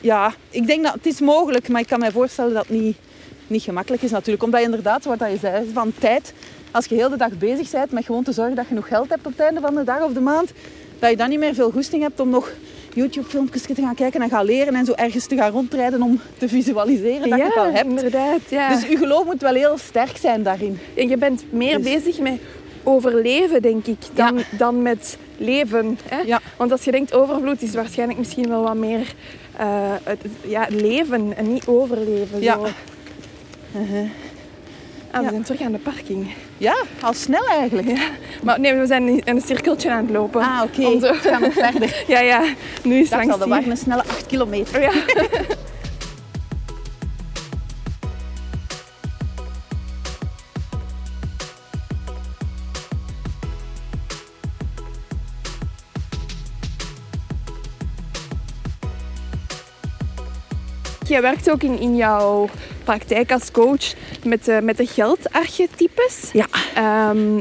ja, 0.00 0.34
ik 0.50 0.66
denk 0.66 0.84
dat 0.84 0.92
het 0.94 1.06
is 1.06 1.20
mogelijk, 1.20 1.68
maar 1.68 1.80
ik 1.80 1.86
kan 1.86 1.98
mij 1.98 2.10
voorstellen 2.10 2.54
dat 2.54 2.66
het 2.68 2.80
niet, 2.80 2.96
niet 3.46 3.62
gemakkelijk 3.62 4.02
is 4.02 4.10
natuurlijk. 4.10 4.42
Omdat 4.42 4.60
je 4.60 4.66
inderdaad, 4.66 5.04
wat 5.04 5.18
je 5.18 5.36
zei, 5.40 5.70
van 5.72 5.92
tijd, 5.98 6.32
als 6.70 6.86
je 6.86 6.94
heel 6.94 7.08
de 7.08 7.16
dag 7.16 7.38
bezig 7.38 7.70
bent 7.70 7.90
met 7.92 8.04
gewoon 8.04 8.22
te 8.22 8.32
zorgen 8.32 8.54
dat 8.54 8.64
je 8.64 8.68
genoeg 8.70 8.88
geld 8.88 9.08
hebt 9.08 9.26
op 9.26 9.32
het 9.32 9.40
einde 9.40 9.60
van 9.60 9.74
de 9.74 9.84
dag 9.84 10.02
of 10.02 10.12
de 10.12 10.20
maand, 10.20 10.52
dat 11.02 11.10
je 11.10 11.16
dan 11.16 11.28
niet 11.28 11.38
meer 11.38 11.54
veel 11.54 11.70
goesting 11.70 12.02
hebt 12.02 12.20
om 12.20 12.30
nog 12.30 12.52
YouTube-filmpjes 12.94 13.62
te 13.62 13.74
gaan 13.74 13.94
kijken 13.94 14.22
en 14.22 14.28
gaan 14.28 14.44
leren 14.44 14.74
en 14.74 14.84
zo 14.84 14.92
ergens 14.92 15.26
te 15.26 15.36
gaan 15.36 15.50
rondrijden 15.52 16.02
om 16.02 16.20
te 16.38 16.48
visualiseren 16.48 17.30
dat 17.30 17.38
je 17.38 17.44
het 17.44 17.56
al 17.56 17.66
ja, 17.66 17.72
hebt. 17.72 17.88
inderdaad. 17.88 18.40
Ja. 18.48 18.74
Dus 18.74 18.88
je 18.88 18.96
geloof 18.96 19.24
moet 19.24 19.40
wel 19.40 19.54
heel 19.54 19.78
sterk 19.78 20.16
zijn 20.16 20.42
daarin. 20.42 20.78
En 20.94 21.08
je 21.08 21.16
bent 21.16 21.44
meer 21.50 21.76
Dus- 21.76 21.92
bezig 21.92 22.18
met 22.18 22.40
overleven, 22.82 23.62
denk 23.62 23.86
ik, 23.86 23.98
dan, 24.14 24.42
dan 24.58 24.82
met 24.82 25.18
leven. 25.36 25.98
Hè? 26.08 26.20
Ja. 26.20 26.40
Want 26.56 26.72
als 26.72 26.84
je 26.84 26.90
denkt 26.90 27.14
overvloed, 27.14 27.62
is 27.62 27.74
waarschijnlijk 27.74 28.18
misschien 28.18 28.48
wel 28.48 28.62
wat 28.62 28.74
meer 28.76 29.14
eh, 29.56 29.66
het, 30.02 30.20
ja, 30.40 30.66
leven 30.68 31.36
en 31.36 31.52
niet 31.52 31.66
overleven. 31.66 32.40
Ja. 32.40 32.54
Zo. 32.54 32.66
Uh-huh. 33.80 34.08
Ah, 35.10 35.22
we 35.22 35.28
zijn 35.28 35.42
terug 35.42 35.60
aan 35.60 35.72
de 35.72 35.78
parking. 35.78 36.26
Ja, 36.62 36.74
al 37.00 37.12
snel 37.12 37.46
eigenlijk. 37.46 37.88
Ja. 37.88 38.08
Maar 38.42 38.60
nee, 38.60 38.74
we 38.74 38.86
zijn 38.86 39.08
in 39.08 39.22
een 39.24 39.40
cirkeltje 39.40 39.90
aan 39.90 40.02
het 40.04 40.10
lopen. 40.10 40.40
Ah, 40.40 40.62
oké. 40.64 40.98
We 40.98 41.14
gaan 41.14 41.40
nog 41.40 41.52
verder. 41.52 42.04
Ja, 42.14 42.20
ja. 42.20 42.42
Nu 42.82 42.98
is 42.98 43.08
Dat 43.10 43.18
langs 43.18 43.28
zal 43.28 43.38
de 43.38 43.44
hier. 43.44 43.54
wagen 43.54 43.70
een 43.70 43.76
snelle 43.76 44.02
8 44.02 44.26
kilometer. 44.26 44.80
Ja. 44.80 44.92
Jij 61.06 61.22
werkt 61.22 61.50
ook 61.50 61.62
in, 61.62 61.78
in 61.80 61.96
jouw 61.96 62.48
praktijk 62.84 63.32
als 63.32 63.50
coach 63.50 63.94
met 64.24 64.44
de, 64.44 64.60
met 64.62 64.76
de 64.76 64.86
geldarchetypes. 64.86 66.30
Ja. 66.32 66.46
Ehm, 66.74 67.40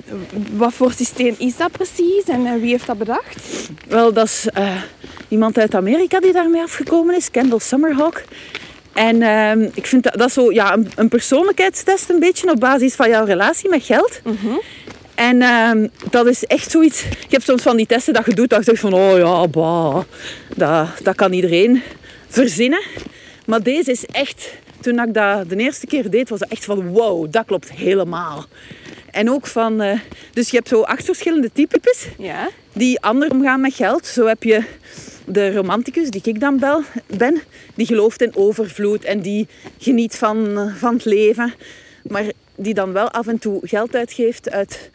wat 0.52 0.74
voor 0.74 0.92
systeem 0.92 1.36
is 1.38 1.58
dat 1.58 1.72
precies 1.72 2.24
en 2.28 2.46
eh, 2.46 2.54
wie 2.54 2.70
heeft 2.70 2.88
dat 2.88 2.98
bedacht? 2.98 3.70
Wel, 3.88 4.14
dat 4.14 4.26
is 4.26 4.48
eh, 4.54 4.82
iemand 5.28 5.58
uit 5.58 5.76
Amerika 5.76 6.20
die 6.20 6.34
daarmee 6.34 6.62
afgekomen 6.62 7.16
is, 7.16 7.32
Kendall 7.32 7.60
Summerhawk. 7.60 8.24
En 8.94 9.22
ehm, 9.22 9.70
ik 9.74 9.88
vind 9.88 10.04
dat, 10.04 10.14
dat 10.14 10.32
zo 10.32 10.52
ja, 10.52 10.74
een, 10.74 10.92
een 10.96 11.10
persoonlijkheidstest 11.10 12.10
een 12.10 12.20
beetje 12.20 12.52
op 12.52 12.60
basis 12.60 12.96
van 12.96 13.10
jouw 13.10 13.26
relatie 13.26 13.70
met 13.70 13.84
geld. 13.84 14.22
En 15.16 15.42
ehm, 15.42 15.88
dat 16.10 16.28
is 16.28 16.46
echt 16.46 16.72
zoiets... 16.72 17.02
Je 17.02 17.28
hebt 17.30 17.44
soms 17.44 17.62
van 17.62 17.78
die 17.78 17.86
testen 17.86 18.14
dat 18.14 18.26
je 18.26 18.34
doet, 18.34 18.50
dat 18.50 18.60
je 18.60 18.66
zegt 18.66 18.80
van... 18.80 18.94
Oh 18.94 19.18
ja, 19.18 19.48
bah, 19.48 20.02
dat, 20.56 20.88
dat 21.04 21.16
kan 21.16 21.34
iedereen 21.34 21.82
verzinnen. 22.28 22.82
Maar 23.46 23.64
deze 23.64 23.92
is 23.92 24.06
echt... 24.06 24.50
Toen 24.82 25.00
ik 25.00 25.14
dat 25.14 25.50
de 25.50 25.56
eerste 25.56 25.86
keer 25.88 26.10
deed, 26.10 26.30
was 26.30 26.40
het 26.40 26.50
echt 26.52 26.66
van... 26.66 26.88
Wow, 26.88 27.32
dat 27.32 27.46
klopt 27.46 27.72
helemaal. 27.72 28.46
En 29.12 29.30
ook 29.30 29.48
van... 29.48 29.82
eh, 29.82 30.00
dus 30.34 30.50
je 30.50 30.56
hebt 30.58 30.68
zo 30.68 30.82
acht 30.82 31.06
verschillende 31.06 31.52
types 31.54 32.08
Ja. 32.18 32.50
die 32.74 33.02
anders 33.02 33.32
omgaan 33.32 33.62
met 33.62 33.74
geld. 33.74 34.06
Zo 34.06 34.26
heb 34.26 34.44
je 34.44 34.64
de 35.26 35.54
romanticus, 35.54 36.10
die 36.10 36.22
ik 36.24 36.40
dan 36.40 36.60
bel, 36.60 36.82
ben, 37.18 37.42
die 37.76 37.86
gelooft 37.86 38.22
in 38.22 38.36
overvloed 38.36 39.04
en 39.04 39.20
die 39.22 39.48
geniet 39.78 40.16
van, 40.16 40.58
eh, 40.58 40.76
van 40.76 40.94
het 40.94 41.06
leven. 41.06 41.54
Maar 42.04 42.24
die 42.56 42.74
dan 42.74 42.94
wel 42.94 43.10
af 43.12 43.28
en 43.28 43.40
toe 43.40 43.60
geld 43.68 43.96
uitgeeft 43.96 44.50
uit 44.52 44.90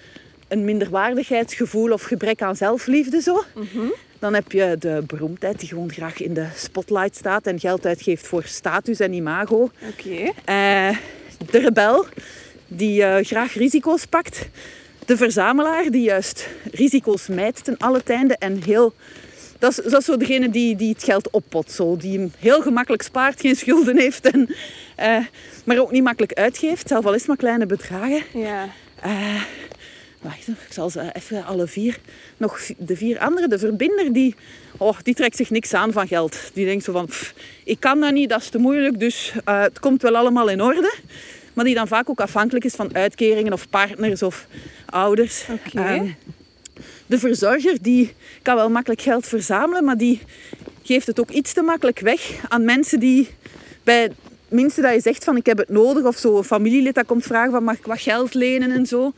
een 0.48 0.64
minderwaardigheidsgevoel 0.64 1.92
of 1.92 2.02
gebrek 2.02 2.42
aan 2.42 2.56
zelfliefde. 2.56 3.20
Zo. 3.20 3.42
Dan 4.18 4.34
heb 4.34 4.52
je 4.52 4.76
de 4.78 5.02
beroemdheid 5.06 5.58
die 5.58 5.68
gewoon 5.68 5.92
graag 5.92 6.20
in 6.20 6.34
de 6.34 6.46
spotlight 6.56 7.16
staat 7.16 7.46
en 7.46 7.60
geld 7.60 7.86
uitgeeft 7.86 8.26
voor 8.26 8.44
status 8.44 9.00
en 9.00 9.12
imago. 9.12 9.70
Oké. 9.90 10.32
Eh, 10.44 10.96
de 11.50 11.58
rebel, 11.58 12.06
die 12.66 13.02
eh, 13.02 13.24
graag 13.24 13.54
risico's 13.54 14.06
pakt. 14.06 14.48
De 15.06 15.16
verzamelaar, 15.16 15.90
die 15.90 16.02
juist 16.02 16.48
risico's 16.72 17.26
mijdt 17.26 17.64
ten 17.64 17.76
alle 17.78 18.02
tijde. 18.02 18.36
En 18.36 18.62
heel... 18.62 18.94
Dat 19.58 19.70
is, 19.70 19.90
dat 19.90 20.00
is 20.00 20.04
zo 20.04 20.16
degene 20.16 20.50
die, 20.50 20.76
die 20.76 20.92
het 20.92 21.04
geld 21.04 21.30
oppot. 21.30 21.70
Zo. 21.70 21.96
Die 21.96 22.18
hem 22.18 22.32
heel 22.38 22.62
gemakkelijk 22.62 23.02
spaart, 23.02 23.40
geen 23.40 23.56
schulden 23.56 23.98
heeft. 23.98 24.30
En, 24.30 24.54
eh, 24.96 25.24
maar 25.64 25.78
ook 25.78 25.90
niet 25.90 26.02
makkelijk 26.02 26.32
uitgeeft. 26.32 26.88
Zelf 26.88 27.06
al 27.06 27.12
is 27.12 27.18
het 27.18 27.28
maar 27.28 27.36
kleine 27.36 27.66
bedragen. 27.66 28.22
Ja. 28.32 28.68
Wacht, 30.26 30.48
ik 30.48 30.72
zal 30.72 30.90
ze 30.90 31.10
even 31.12 31.44
alle 31.44 31.66
vier... 31.66 31.98
Nog 32.36 32.60
de 32.78 32.96
vier 32.96 33.18
andere. 33.18 33.48
De 33.48 33.58
verbinder, 33.58 34.12
die, 34.12 34.34
oh, 34.76 34.98
die 35.02 35.14
trekt 35.14 35.36
zich 35.36 35.50
niks 35.50 35.74
aan 35.74 35.92
van 35.92 36.06
geld. 36.06 36.50
Die 36.52 36.64
denkt 36.64 36.84
zo 36.84 36.92
van... 36.92 37.06
"Pff, 37.06 37.34
ik 37.64 37.80
kan 37.80 38.00
dat 38.00 38.12
niet, 38.12 38.28
dat 38.28 38.40
is 38.40 38.48
te 38.48 38.58
moeilijk. 38.58 38.98
Dus 38.98 39.32
eh, 39.44 39.60
het 39.60 39.78
komt 39.78 40.02
wel 40.02 40.16
allemaal 40.16 40.48
in 40.48 40.62
orde. 40.62 40.94
Maar 41.52 41.64
die 41.64 41.74
dan 41.74 41.88
vaak 41.88 42.10
ook 42.10 42.20
afhankelijk 42.20 42.64
is 42.64 42.74
van 42.74 42.94
uitkeringen 42.94 43.52
of 43.52 43.68
partners 43.68 44.22
of 44.22 44.46
ouders. 44.86 45.44
Ehm, 45.74 46.08
de 47.06 47.18
verzorger 47.18 47.78
die 47.80 48.14
kan 48.42 48.56
wel 48.56 48.70
makkelijk 48.70 49.00
geld 49.00 49.26
verzamelen, 49.26 49.84
maar 49.84 49.96
die 49.96 50.20
geeft 50.82 51.06
het 51.06 51.20
ook 51.20 51.30
iets 51.30 51.52
te 51.52 51.62
makkelijk 51.62 52.00
weg 52.00 52.30
aan 52.48 52.64
mensen 52.64 53.00
die 53.00 53.28
bij 53.82 54.02
het 54.02 54.12
minste 54.48 54.80
dat 54.80 54.94
je 54.94 55.00
zegt 55.00 55.24
van 55.24 55.36
ik 55.36 55.46
heb 55.46 55.58
het 55.58 55.68
nodig 55.68 56.04
of 56.04 56.16
zo 56.16 56.36
een 56.36 56.44
familielid 56.44 56.94
dat 56.94 57.06
komt 57.06 57.24
vragen 57.24 57.50
van 57.50 57.64
mag 57.64 57.76
ik 57.76 57.86
wat 57.86 58.00
geld 58.00 58.34
lenen 58.34 58.70
en 58.70 58.86
zo, 58.86 59.12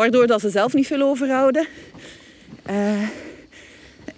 waardoor 0.00 0.26
dat 0.26 0.40
ze 0.40 0.50
zelf 0.50 0.74
niet 0.74 0.86
veel 0.86 1.02
overhouden. 1.02 1.66
Eh, 2.62 3.02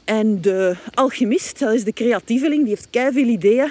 en 0.05 0.41
de 0.41 0.76
alchemist, 0.95 1.59
dat 1.59 1.74
is 1.74 1.85
de 1.85 1.93
creatieveling, 1.93 2.61
die 2.61 2.68
heeft 2.68 2.91
keiveel 2.91 3.26
ideeën. 3.26 3.70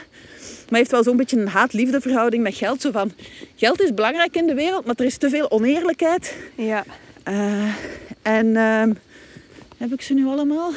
Maar 0.69 0.79
heeft 0.79 0.91
wel 0.91 1.03
zo'n 1.03 1.17
beetje 1.17 1.37
een 1.37 1.47
haat-liefde 1.47 2.01
verhouding 2.01 2.43
met 2.43 2.55
geld. 2.55 2.81
Zo 2.81 2.91
van, 2.91 3.11
geld 3.55 3.81
is 3.81 3.93
belangrijk 3.93 4.35
in 4.35 4.47
de 4.47 4.53
wereld, 4.53 4.85
maar 4.85 4.95
er 4.97 5.05
is 5.05 5.17
te 5.17 5.29
veel 5.29 5.51
oneerlijkheid. 5.51 6.35
Ja. 6.55 6.83
Eh, 7.23 7.73
en 8.21 8.55
ehm, 8.55 8.93
heb 9.77 9.93
ik 9.93 10.01
ze 10.01 10.13
nu 10.13 10.25
allemaal? 10.25 10.71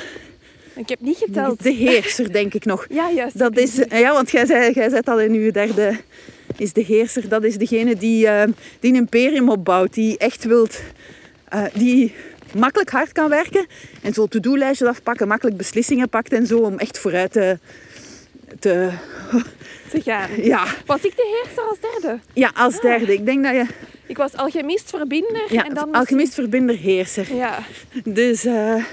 Ik 0.76 0.88
heb 0.88 1.00
niet 1.00 1.16
geteld. 1.16 1.62
De 1.62 1.72
heerser, 1.72 2.32
denk 2.32 2.54
ik 2.54 2.64
nog. 2.64 2.86
Ja, 3.00 3.10
juist. 3.10 3.38
Dat 3.38 3.56
is, 3.56 3.80
ja, 3.88 4.12
want 4.12 4.30
jij 4.30 4.46
zei, 4.46 4.72
jij 4.72 4.88
zei 4.88 5.02
al 5.04 5.20
in 5.20 5.32
uw 5.32 5.50
derde, 5.50 5.96
is 6.56 6.72
de 6.72 6.82
heerser. 6.82 7.28
Dat 7.28 7.44
is 7.44 7.56
degene 7.56 7.96
die, 7.96 8.26
ehm, 8.26 8.50
die 8.80 8.90
een 8.90 8.98
imperium 8.98 9.48
opbouwt, 9.48 9.94
die 9.94 10.18
echt 10.18 10.44
wilt, 10.44 10.80
eh, 11.54 11.64
die 11.74 12.14
makkelijk 12.54 12.90
hard 12.90 13.12
kan 13.12 13.28
werken 13.28 13.66
en 14.02 14.12
zo 14.12 14.26
to-do-lijstjes 14.26 14.88
afpakken, 14.88 15.28
makkelijk 15.28 15.56
beslissingen 15.56 16.08
pakt 16.08 16.32
en 16.32 16.46
zo, 16.46 16.58
om 16.58 16.78
echt 16.78 16.98
vooruit 16.98 17.32
te, 17.32 17.58
te 18.58 18.92
te 19.90 20.02
gaan. 20.02 20.42
ja, 20.52 20.66
Was 20.86 21.02
ik 21.02 21.16
de 21.16 21.42
heerser 21.44 21.62
als 21.62 21.78
derde? 21.80 22.18
ja, 22.32 22.50
als 22.54 22.80
derde. 22.80 23.12
Ik 23.12 23.26
denk 23.26 23.44
dat 23.44 23.54
je, 23.54 23.66
Ik 24.06 24.16
was 24.16 24.36
alchemist, 24.36 24.90
verbinder 24.90 25.44
ja, 25.48 25.64
en 25.64 25.74
dan 25.74 25.92
alchemist, 25.92 26.34
verbinder, 26.34 26.76
heerser. 26.76 27.34
Ja. 27.34 27.58
Dus 28.04 28.44
eh, 28.44 28.84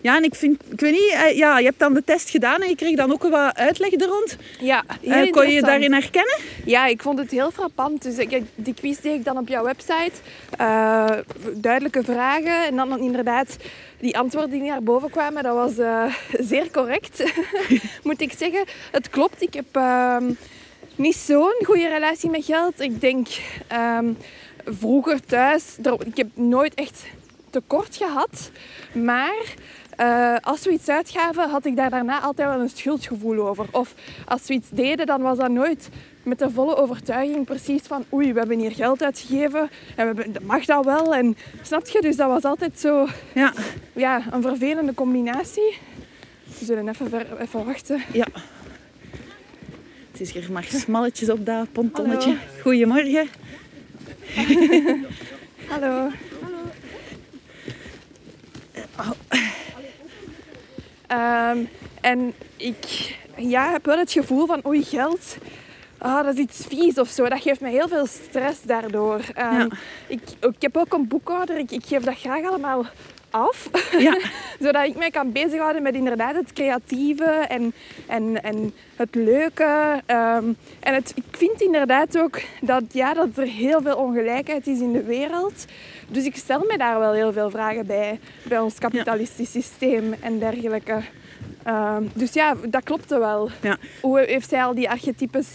ja, 0.00 0.16
en 0.16 0.24
ik 0.24 0.34
vind, 0.34 0.62
ik 0.70 0.80
weet 0.80 0.92
niet, 0.92 1.12
eh, 1.12 1.36
ja, 1.36 1.58
je 1.58 1.64
hebt 1.64 1.78
dan 1.78 1.94
de 1.94 2.04
test 2.04 2.30
gedaan 2.30 2.60
en 2.60 2.68
je 2.68 2.76
kreeg 2.76 2.96
dan 2.96 3.12
ook 3.12 3.22
wat 3.22 3.56
uitleg 3.56 3.92
er 3.92 4.06
rond. 4.06 4.36
Ja, 4.60 4.84
heel 5.00 5.12
Eh, 5.12 5.30
kon 5.30 5.48
je 5.48 5.62
daarin 5.62 5.92
herkennen? 5.92 6.38
Ja, 6.64 6.86
ik 6.86 7.02
vond 7.02 7.18
het 7.18 7.30
heel 7.30 7.50
frappant. 7.50 8.02
Dus 8.02 8.18
ik, 8.18 8.42
die 8.54 8.74
quiz 8.74 8.98
deed 8.98 9.14
ik 9.14 9.24
dan 9.24 9.38
op 9.38 9.48
jouw 9.48 9.64
website. 9.64 10.12
Duidelijke 11.54 12.02
vragen. 12.02 12.66
En 12.66 12.76
dan 12.76 12.98
inderdaad, 12.98 13.56
die 14.00 14.18
antwoorden 14.18 14.50
die 14.50 14.62
naar 14.62 14.82
boven 14.82 15.10
kwamen, 15.10 15.42
dat 15.42 15.54
was 15.54 15.72
zeer 16.50 16.70
correct. 16.70 17.22
Moet 18.04 18.20
ik 18.20 18.32
zeggen. 18.38 18.64
Het 18.90 19.10
klopt, 19.10 19.42
ik 19.42 19.54
heb 19.54 19.66
ehm, 19.72 20.32
niet 20.96 21.16
zo'n 21.16 21.64
goede 21.64 21.88
relatie 21.88 22.30
met 22.30 22.44
geld. 22.44 22.80
Ik 22.80 23.00
denk 23.00 23.26
ehm, 23.68 24.12
vroeger 24.64 25.20
thuis, 25.26 25.76
ik 26.04 26.16
heb 26.16 26.28
nooit 26.34 26.74
echt 26.74 27.04
tekort 27.50 27.96
gehad. 27.96 28.50
Maar 28.92 29.54
eh, 29.96 30.36
als 30.40 30.64
we 30.64 30.70
iets 30.70 30.88
uitgaven, 30.88 31.50
had 31.50 31.64
ik 31.64 31.76
daar 31.76 31.90
daarna 31.90 32.20
altijd 32.20 32.48
wel 32.48 32.60
een 32.60 32.68
schuldgevoel 32.68 33.48
over. 33.48 33.66
Of 33.70 33.94
als 34.26 34.46
we 34.46 34.54
iets 34.54 34.68
deden, 34.70 35.06
dan 35.06 35.22
was 35.22 35.38
dat 35.38 35.50
nooit 35.50 35.88
met 36.22 36.38
de 36.38 36.50
volle 36.50 36.76
overtuiging 36.76 37.44
precies 37.44 37.82
van 37.82 38.04
oei, 38.12 38.32
we 38.32 38.38
hebben 38.38 38.58
hier 38.58 38.72
geld 38.72 39.02
uitgegeven 39.02 39.60
en 39.96 40.14
we 40.14 40.22
hebben, 40.22 40.46
mag 40.46 40.64
dat 40.64 40.84
wel. 40.84 41.14
En, 41.14 41.36
snap 41.62 41.86
je? 41.88 42.00
Dus 42.00 42.16
dat 42.16 42.28
was 42.28 42.42
altijd 42.44 42.80
zo 42.80 43.06
Ja, 43.34 43.52
ja, 43.92 44.22
een 44.30 44.42
vervelende 44.42 44.94
combinatie. 44.94 45.78
We 46.58 46.64
zullen 46.64 46.88
even, 46.88 47.08
ver- 47.08 47.40
even 47.40 47.64
wachten. 47.64 48.02
ja. 48.12 48.26
Het 50.12 50.20
is 50.20 50.32
hier 50.32 50.52
maar 50.52 50.64
smalletjes 50.64 51.30
op 51.30 51.46
dat 51.46 51.72
pontonnetje. 51.72 52.28
Hallo. 52.28 52.62
Goedemorgen. 52.62 53.28
Hallo. 55.70 56.10
Ehm, 61.06 61.58
en 62.00 62.32
ik 62.56 63.16
ja, 63.36 63.70
heb 63.70 63.84
wel 63.84 63.98
het 63.98 64.12
gevoel 64.12 64.46
van 64.46 64.60
oei, 64.66 64.82
geld, 64.84 65.36
ah, 65.98 66.24
dat 66.24 66.34
is 66.34 66.40
iets 66.40 66.66
vies 66.68 66.98
of 66.98 67.08
zo. 67.08 67.28
Dat 67.28 67.40
geeft 67.40 67.60
me 67.60 67.68
heel 67.68 67.88
veel 67.88 68.06
stress 68.06 68.62
daardoor. 68.62 69.20
Ehm, 69.34 69.54
Ja. 69.58 69.68
ik, 70.06 70.20
ik 70.40 70.54
heb 70.62 70.76
ook 70.76 70.92
een 70.92 71.08
boekhouder, 71.08 71.58
ik, 71.58 71.70
ik 71.70 71.84
geef 71.86 72.02
dat 72.02 72.18
graag 72.18 72.44
allemaal 72.44 72.86
af. 73.32 73.70
Ja, 73.98 74.18
zodat 74.64 74.86
ik 74.86 74.96
mij 74.96 75.10
kan 75.10 75.32
bezighouden 75.32 75.82
met 75.82 75.94
inderdaad 75.94 76.34
het 76.34 76.52
creatieve 76.52 77.24
en, 77.24 77.74
en, 78.06 78.42
en 78.42 78.72
het 78.96 79.14
leuke. 79.14 80.00
Ehm, 80.06 80.44
en 80.80 80.94
het, 80.94 81.12
ik 81.14 81.24
vind 81.30 81.60
inderdaad 81.60 82.18
ook 82.18 82.40
dat, 82.60 82.82
ja, 82.92 83.14
dat 83.14 83.28
er 83.36 83.46
heel 83.46 83.82
veel 83.82 83.96
ongelijkheid 83.96 84.66
is 84.66 84.80
in 84.80 84.92
de 84.92 85.02
wereld. 85.02 85.64
Dus 86.08 86.24
ik 86.24 86.36
stel 86.36 86.64
me 86.68 86.78
daar 86.78 86.98
wel 86.98 87.12
heel 87.12 87.32
veel 87.32 87.50
vragen 87.50 87.86
bij, 87.86 88.20
bij 88.42 88.58
ons 88.58 88.78
kapitalistisch 88.78 89.50
systeem 89.50 90.14
en 90.20 90.38
dergelijke. 90.38 91.00
Ehm, 91.62 92.02
dus 92.14 92.32
ja, 92.32 92.54
dat 92.68 92.82
klopte 92.82 93.18
wel. 93.18 93.50
ja. 93.60 93.76
Hoe 94.00 94.20
heeft 94.20 94.48
zij 94.48 94.64
al 94.64 94.74
die 94.74 94.90
archetypes 94.90 95.46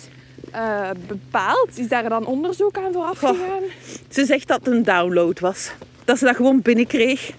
eh, 0.51 0.89
bepaald? 1.07 1.69
Is 1.77 1.87
daar 1.87 2.09
dan 2.09 2.25
onderzoek 2.25 2.77
aan 2.77 2.93
vooraf 2.93 3.19
gegaan? 3.19 3.63
Ze 4.09 4.25
zegt 4.25 4.47
dat 4.47 4.65
het 4.65 4.73
een 4.73 4.83
download 4.83 5.39
was. 5.39 5.71
Dat 6.05 6.17
ze 6.17 6.25
dat 6.25 6.35
gewoon 6.35 6.61
binnenkreeg. 6.61 7.31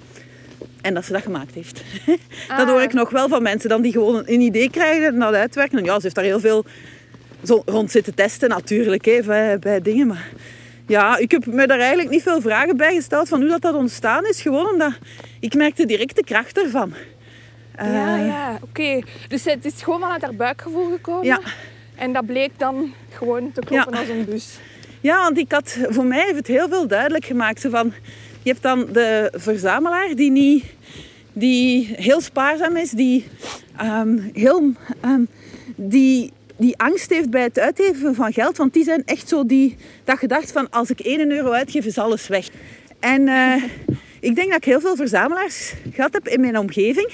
En 0.81 0.95
dat 0.95 1.05
ze 1.05 1.13
dat 1.13 1.23
gemaakt 1.23 1.55
heeft. 1.55 1.83
Dat 2.49 2.59
Ah. 2.59 2.69
hoor 2.69 2.83
ik 2.83 2.93
nog 2.93 3.11
wel 3.11 3.29
van 3.29 3.43
mensen 3.43 3.69
dan 3.69 3.83
die 3.83 3.93
gewoon 3.93 4.23
een 4.27 4.41
idee 4.41 4.71
krijgen 4.71 5.07
en 5.07 5.19
dat 5.19 5.35
uitwerken. 5.35 5.79
En 5.79 5.85
ja, 5.85 5.95
ze 5.95 6.03
heeft 6.03 6.15
daar 6.15 6.25
heel 6.25 6.41
veel 6.41 6.65
zo 7.45 7.63
rond 7.67 7.91
zitten 7.91 8.15
testen 8.15 8.49
natuurlijk 8.49 9.05
hè, 9.05 9.23
bij, 9.61 9.81
dingen. 9.83 10.07
Maar 10.07 10.29
ja, 10.87 11.17
ik 11.17 11.31
heb 11.31 11.47
me 11.47 11.67
daar 11.67 11.79
eigenlijk 11.79 12.11
niet 12.11 12.23
veel 12.23 12.41
vragen 12.41 12.77
bij 12.77 12.95
gesteld 12.95 13.29
van 13.29 13.41
hoe 13.41 13.49
dat, 13.49 13.61
dat 13.63 13.75
ontstaan 13.75 14.27
is. 14.27 14.41
Gewoon 14.43 14.71
omdat 14.71 14.93
ik 15.41 15.55
merkte 15.55 15.87
direct 15.87 16.17
de 16.17 16.25
kracht 16.25 16.59
ervan. 16.59 16.93
Ja, 17.77 18.17
Eh, 18.19 18.27
ja, 18.27 18.59
oké. 18.63 19.01
Dus 19.29 19.45
het 19.45 19.65
is 19.65 19.83
gewoon 19.83 20.01
vanuit 20.01 20.23
haar 20.23 20.35
buikgevoel 20.35 20.91
gekomen. 20.91 21.25
Ja. 21.25 21.41
En 21.95 22.13
dat 22.13 22.27
bleek 22.27 22.51
dan 22.57 22.93
gewoon 23.11 23.53
te 23.53 23.61
kloppen 23.61 23.93
Ja. 23.93 23.99
als 24.01 24.09
een 24.09 24.25
bus. 24.25 24.59
Ja, 25.01 25.23
want 25.23 25.39
ik 25.39 25.53
had, 25.53 25.79
voor 25.89 26.05
mij 26.05 26.23
heeft 26.25 26.37
het 26.37 26.47
heel 26.47 26.69
veel 26.69 26.87
duidelijk 26.89 27.25
gemaakt. 27.25 27.61
Zo 27.61 27.71
van, 27.71 27.93
je 28.43 28.51
hebt 28.51 28.63
dan 28.63 28.87
de 28.93 29.33
verzamelaar 29.35 30.15
die, 30.15 30.31
niet, 30.31 30.65
die 31.33 31.95
heel 31.97 32.21
spaarzaam 32.21 32.77
is, 32.77 32.91
die, 32.91 33.25
ehm, 33.77 34.19
heel, 34.33 34.73
ehm, 35.01 35.23
die, 35.77 36.33
die 36.57 36.79
angst 36.79 37.11
heeft 37.11 37.31
bij 37.31 37.43
het 37.43 37.59
uitgeven 37.59 38.15
van 38.15 38.33
geld. 38.33 38.57
Want 38.57 38.73
die 38.73 38.85
zijn 38.85 39.03
echt 39.05 39.29
zo 39.29 39.47
die, 39.47 39.77
dat 40.05 40.19
gedacht 40.19 40.53
van 40.53 40.71
als 40.71 40.91
ik 40.91 41.01
1 41.01 41.31
euro 41.31 41.51
uitgeef 41.51 41.85
is 41.85 41.99
alles 41.99 42.29
weg. 42.29 42.49
En 43.01 43.29
eh, 43.29 43.63
ik 44.21 44.35
denk 44.35 44.49
dat 44.49 44.57
ik 44.57 44.65
heel 44.65 44.81
veel 44.81 44.97
verzamelaars 44.97 45.73
gehad 45.93 46.13
heb 46.13 46.29
in 46.29 46.41
mijn 46.41 46.59
omgeving 46.59 47.11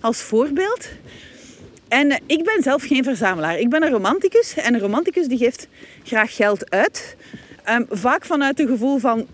als 0.00 0.22
voorbeeld. 0.22 0.88
En 1.88 2.10
eh, 2.10 2.18
ik 2.26 2.44
ben 2.44 2.62
zelf 2.62 2.82
geen 2.82 3.04
verzamelaar. 3.04 3.58
Ik 3.58 3.68
ben 3.68 3.82
een 3.82 3.90
romanticus. 3.90 4.54
En 4.54 4.74
een 4.74 4.80
romanticus 4.80 5.26
die 5.26 5.38
geeft 5.38 5.68
graag 6.02 6.36
geld 6.36 6.70
uit. 6.70 7.16
Ehm, 7.64 7.82
vaak 7.90 8.24
vanuit 8.24 8.58
het 8.58 8.68
gevoel 8.68 8.98
van 8.98 9.26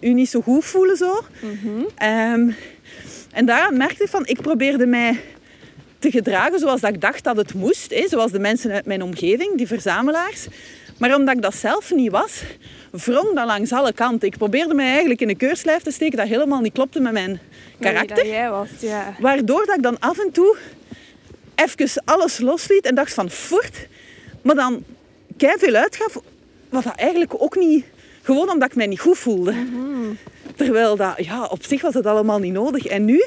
u 0.00 0.12
niet 0.12 0.28
zo 0.28 0.40
goed 0.40 0.64
voelen 0.64 0.96
zo. 0.96 1.20
Ehm, 1.94 2.50
en 3.32 3.46
daaraan 3.46 3.76
merkte 3.76 4.02
ik 4.02 4.10
van, 4.10 4.26
ik 4.26 4.40
probeerde 4.40 4.86
mij 4.86 5.20
te 5.98 6.10
gedragen 6.10 6.58
zoals 6.58 6.80
dat 6.80 6.94
ik 6.94 7.00
dacht 7.00 7.24
dat 7.24 7.36
het 7.36 7.54
moest. 7.54 7.94
Hè, 7.94 8.08
zoals 8.08 8.32
de 8.32 8.38
mensen 8.38 8.72
uit 8.72 8.86
mijn 8.86 9.02
omgeving, 9.02 9.56
die 9.56 9.66
verzamelaars. 9.66 10.46
Maar 10.98 11.14
omdat 11.14 11.36
ik 11.36 11.42
dat 11.42 11.54
zelf 11.54 11.92
niet 11.94 12.10
was, 12.10 12.42
wrong 12.90 13.34
dat 13.34 13.46
langs 13.46 13.72
alle 13.72 13.92
kanten. 13.92 14.28
Ik 14.28 14.36
probeerde 14.36 14.74
mij 14.74 14.90
eigenlijk 14.90 15.20
in 15.20 15.28
een 15.28 15.36
keurslijf 15.36 15.82
te 15.82 15.90
steken 15.90 16.16
dat 16.16 16.28
helemaal 16.28 16.60
niet 16.60 16.72
klopte 16.72 17.00
met 17.00 17.12
mijn 17.12 17.40
karakter. 17.80 18.16
Nee, 18.16 18.24
dat 18.24 18.34
jij 18.34 18.50
was, 18.50 18.68
ja. 18.80 19.14
Waardoor 19.18 19.66
dat 19.66 19.76
ik 19.76 19.82
dan 19.82 19.98
af 19.98 20.18
en 20.18 20.30
toe 20.32 20.56
even 21.54 22.02
alles 22.04 22.38
losliet 22.38 22.84
en 22.84 22.94
dacht 22.94 23.14
van 23.14 23.30
fort. 23.30 23.86
Maar 24.42 24.54
dan 24.54 24.84
veel 25.38 25.74
uitgaf, 25.74 26.18
wat 26.76 26.84
dat 26.84 27.02
eigenlijk 27.02 27.42
ook 27.42 27.56
niet... 27.56 27.84
Gewoon 28.22 28.50
omdat 28.50 28.68
ik 28.70 28.76
mij 28.76 28.86
niet 28.86 29.00
goed 29.00 29.18
voelde. 29.18 29.54
Terwijl 30.56 30.96
dat, 30.96 31.24
ja, 31.24 31.44
op 31.44 31.64
zich 31.64 31.82
was 31.82 31.94
het 31.94 32.06
allemaal 32.06 32.38
niet 32.38 32.52
nodig. 32.52 32.86
En 32.86 33.04
nu 33.04 33.24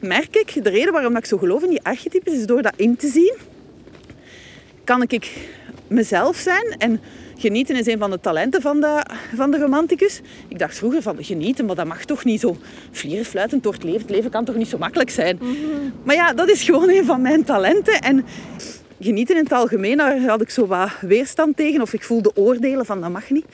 merk 0.00 0.36
ik, 0.36 0.64
de 0.64 0.70
reden 0.70 0.92
waarom 0.92 1.16
ik 1.16 1.26
zo 1.26 1.38
geloof 1.38 1.62
in 1.62 1.70
die 1.70 1.82
archetypes, 1.82 2.34
is 2.34 2.46
door 2.46 2.62
dat 2.62 2.72
in 2.76 2.96
te 2.96 3.08
zien, 3.08 3.34
kan 4.84 5.02
ik 5.02 5.30
mezelf 5.86 6.36
zijn. 6.36 6.74
En 6.78 7.00
genieten 7.36 7.76
is 7.76 7.86
een 7.86 7.98
van 7.98 8.10
de 8.10 8.20
talenten 8.20 8.62
van 8.62 8.80
de, 8.80 9.06
van 9.34 9.50
de 9.50 9.58
romanticus. 9.58 10.20
Ik 10.48 10.58
dacht 10.58 10.76
vroeger 10.76 11.02
van 11.02 11.24
genieten, 11.24 11.66
maar 11.66 11.76
dat 11.76 11.86
mag 11.86 12.04
toch 12.04 12.24
niet 12.24 12.40
zo 12.40 12.56
vlieren 12.90 13.24
fluitend 13.24 13.62
door 13.62 13.72
het 13.72 13.82
leven. 13.84 14.00
Het 14.00 14.10
leven 14.10 14.30
kan 14.30 14.44
toch 14.44 14.56
niet 14.56 14.68
zo 14.68 14.78
makkelijk 14.78 15.10
zijn. 15.10 15.38
Maar 16.02 16.14
ja, 16.14 16.32
dat 16.32 16.48
is 16.48 16.62
gewoon 16.62 16.88
een 16.88 17.04
van 17.04 17.20
mijn 17.20 17.44
talenten. 17.44 18.00
En 18.00 18.24
genieten 19.02 19.36
in 19.36 19.42
het 19.42 19.52
algemeen, 19.52 19.96
daar 19.96 20.20
had 20.20 20.40
ik 20.40 20.50
zo 20.50 20.66
wat 20.66 20.90
weerstand 21.00 21.56
tegen. 21.56 21.82
Of 21.82 21.92
ik 21.92 22.02
voelde 22.02 22.36
oordelen 22.36 22.86
van 22.86 23.00
dat 23.00 23.10
mag 23.10 23.30
niet. 23.30 23.44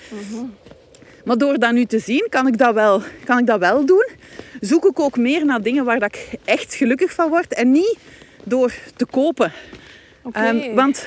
Maar 1.24 1.38
door 1.38 1.58
dat 1.58 1.72
nu 1.72 1.84
te 1.84 1.98
zien, 1.98 2.26
kan 2.30 2.46
ik 2.46 2.58
dat, 2.58 2.74
wel, 2.74 3.02
kan 3.24 3.38
ik 3.38 3.46
dat 3.46 3.58
wel 3.58 3.84
doen. 3.84 4.06
Zoek 4.60 4.84
ik 4.84 5.00
ook 5.00 5.16
meer 5.16 5.44
naar 5.44 5.62
dingen 5.62 5.84
waar 5.84 5.98
dat 5.98 6.14
ik 6.14 6.28
echt 6.44 6.74
gelukkig 6.74 7.12
van 7.12 7.28
word. 7.28 7.54
En 7.54 7.70
niet 7.70 7.96
door 8.44 8.72
te 8.96 9.06
kopen. 9.06 9.52
Oké. 10.22 10.38
Ehm, 10.38 10.74
want 10.74 11.06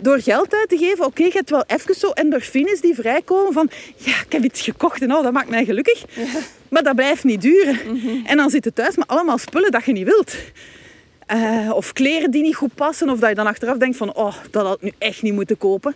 door 0.00 0.20
geld 0.20 0.54
uit 0.54 0.68
te 0.68 0.76
geven, 0.76 1.04
oké, 1.04 1.22
je 1.22 1.30
hebt 1.32 1.50
wel 1.50 1.64
even 1.66 1.94
zo 1.94 2.10
endorfines 2.10 2.80
die 2.80 2.94
vrijkomen 2.94 3.52
van 3.52 3.70
ja, 3.96 4.14
ik 4.26 4.32
heb 4.32 4.44
iets 4.44 4.60
gekocht 4.60 5.02
en 5.02 5.14
oh, 5.14 5.22
dat 5.22 5.32
maakt 5.32 5.48
mij 5.48 5.64
gelukkig. 5.64 6.04
Maar 6.68 6.82
dat 6.82 6.94
blijft 6.94 7.24
niet 7.24 7.40
duren. 7.42 7.78
En 8.26 8.36
dan 8.36 8.50
zit 8.50 8.64
je 8.64 8.72
thuis 8.72 8.96
met 8.96 9.08
allemaal 9.08 9.38
spullen 9.38 9.70
dat 9.70 9.84
je 9.84 9.92
niet 9.92 10.06
wilt. 10.06 10.36
Eh, 11.32 11.70
of 11.74 11.92
kleren 11.92 12.30
die 12.30 12.42
niet 12.42 12.54
goed 12.54 12.74
passen, 12.74 13.10
of 13.10 13.18
dat 13.18 13.28
je 13.28 13.34
dan 13.34 13.46
achteraf 13.46 13.76
denkt 13.76 13.96
van 13.96 14.14
oh, 14.14 14.34
dat 14.50 14.66
had 14.66 14.76
ik 14.76 14.82
nu 14.82 14.92
echt 14.98 15.22
niet 15.22 15.32
moeten 15.32 15.58
kopen. 15.58 15.94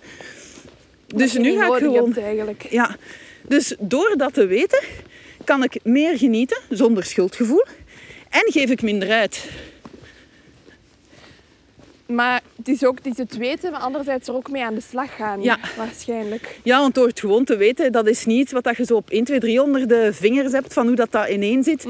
Dus 1.06 1.32
nu 1.32 1.56
ga 1.56 1.66
ik 1.66 1.72
gewoon... 1.72 2.04
hebt 2.04 2.18
eigenlijk. 2.18 2.66
Ja, 2.70 2.96
dus 3.42 3.74
door 3.78 4.14
dat 4.16 4.34
te 4.34 4.46
weten, 4.46 4.82
kan 5.44 5.62
ik 5.62 5.78
meer 5.82 6.18
genieten 6.18 6.58
zonder 6.68 7.04
schuldgevoel. 7.04 7.64
En 8.28 8.52
geef 8.52 8.70
ik 8.70 8.82
minder 8.82 9.10
uit. 9.10 9.48
Maar 12.06 12.42
het 12.56 12.68
is 12.68 12.84
ook 12.84 12.96
het, 12.96 13.06
is 13.06 13.16
het 13.16 13.36
weten, 13.36 13.72
maar 13.72 13.80
anderzijds 13.80 14.28
er 14.28 14.34
ook 14.34 14.50
mee 14.50 14.64
aan 14.64 14.74
de 14.74 14.80
slag 14.80 15.16
gaan. 15.16 15.42
Ja. 15.42 15.58
Waarschijnlijk. 15.76 16.58
Ja, 16.62 16.80
want 16.80 16.94
door 16.94 17.06
het 17.06 17.20
gewoon 17.20 17.44
te 17.44 17.56
weten, 17.56 17.92
dat 17.92 18.06
is 18.06 18.24
niet 18.24 18.52
wat 18.52 18.64
dat 18.64 18.76
je 18.76 18.84
zo 18.84 18.94
op 18.94 19.10
1, 19.10 19.24
2, 19.24 19.40
3 19.40 19.62
onder 19.62 19.88
de 19.88 20.12
vingers 20.12 20.52
hebt 20.52 20.72
van 20.72 20.86
hoe 20.86 20.96
dat, 20.96 21.12
dat 21.12 21.28
ineen 21.28 21.62
zit. 21.62 21.86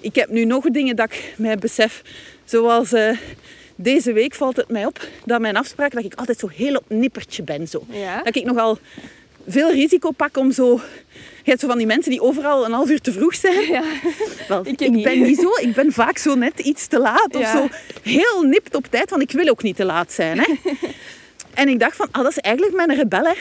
Ik 0.00 0.14
heb 0.14 0.28
nu 0.28 0.44
nog 0.44 0.64
dingen 0.64 0.96
dat 0.96 1.12
ik 1.12 1.34
mij 1.36 1.58
besef. 1.58 2.02
Zoals 2.50 2.92
eh, 2.92 3.16
deze 3.76 4.12
week 4.12 4.34
valt 4.34 4.56
het 4.56 4.68
mij 4.68 4.86
op 4.86 5.00
dat 5.24 5.40
mijn 5.40 5.56
afspraak, 5.56 5.92
dat 5.92 6.04
ik 6.04 6.14
altijd 6.14 6.38
zo 6.38 6.48
heel 6.48 6.74
op 6.76 6.84
nippertje 6.88 7.42
ben. 7.42 7.68
Zo. 7.68 7.84
Ja. 7.88 8.22
Dat 8.22 8.36
ik 8.36 8.44
nogal 8.44 8.78
veel 9.48 9.70
risico 9.70 10.10
pak 10.10 10.36
om 10.36 10.52
zo... 10.52 10.80
Je 11.42 11.50
hebt 11.50 11.60
zo 11.60 11.66
van 11.66 11.78
die 11.78 11.86
mensen 11.86 12.10
die 12.10 12.20
overal 12.20 12.64
een 12.64 12.72
half 12.72 12.90
uur 12.90 13.00
te 13.00 13.12
vroeg 13.12 13.34
zijn. 13.34 13.66
Ja. 13.66 13.82
Wel, 14.48 14.66
Ik 14.66 15.02
ben 15.02 15.22
niet 15.22 15.40
zo. 15.40 15.50
Ik 15.60 15.74
ben 15.74 15.92
vaak 15.92 16.18
zo 16.18 16.34
net 16.34 16.58
iets 16.58 16.86
te 16.86 16.98
laat 16.98 17.28
of 17.34 17.40
Ja. 17.40 17.52
zo. 17.52 17.68
Heel 18.02 18.42
nipt 18.42 18.74
op 18.74 18.86
tijd, 18.90 19.10
want 19.10 19.22
ik 19.22 19.30
wil 19.30 19.48
ook 19.48 19.62
niet 19.62 19.76
te 19.76 19.84
laat 19.84 20.12
zijn. 20.12 20.38
Hè. 20.38 20.46
en 21.62 21.68
ik 21.68 21.78
dacht 21.78 21.96
van, 21.96 22.08
ah, 22.10 22.22
dat 22.22 22.30
is 22.30 22.38
eigenlijk 22.38 22.76
mijn 22.76 22.94
rebel. 22.94 23.24
Hè. 23.24 23.34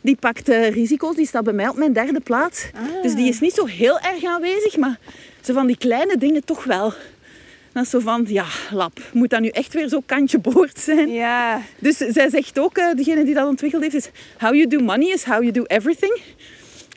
Die 0.00 0.16
pakt 0.16 0.48
eh, 0.48 0.70
risico's, 0.70 1.16
die 1.16 1.26
staat 1.26 1.44
bij 1.44 1.52
mij 1.52 1.68
op 1.68 1.76
mijn 1.76 1.92
derde 1.92 2.20
plaats. 2.20 2.66
Ah. 2.74 3.02
Dus 3.02 3.14
die 3.14 3.28
is 3.28 3.40
niet 3.40 3.54
zo 3.54 3.64
heel 3.64 3.98
erg 3.98 4.24
aanwezig, 4.24 4.76
maar 4.76 4.98
zo 5.40 5.52
van 5.52 5.66
die 5.66 5.76
kleine 5.76 6.16
dingen 6.18 6.44
toch 6.44 6.64
wel. 6.64 6.92
Dat 7.76 7.84
is 7.84 7.90
zo 7.90 7.98
van, 7.98 8.24
ja, 8.28 8.46
lap, 8.70 9.00
moet 9.12 9.30
dat 9.30 9.40
nu 9.40 9.48
echt 9.48 9.74
weer 9.74 9.88
zo 9.88 10.00
kantje 10.06 10.38
boord 10.38 10.78
zijn? 10.78 11.08
Ja. 11.08 11.62
Dus 11.78 11.96
zij 11.96 12.30
zegt 12.30 12.58
ook, 12.58 12.76
eh, 12.76 12.94
degene 12.96 13.24
die 13.24 13.34
dat 13.34 13.48
ontwikkeld 13.48 13.82
heeft, 13.82 13.94
is 13.94 14.08
how 14.38 14.54
you 14.54 14.66
do 14.66 14.78
money 14.78 15.08
is 15.12 15.24
how 15.24 15.40
you 15.40 15.50
do 15.50 15.62
everything. 15.62 16.20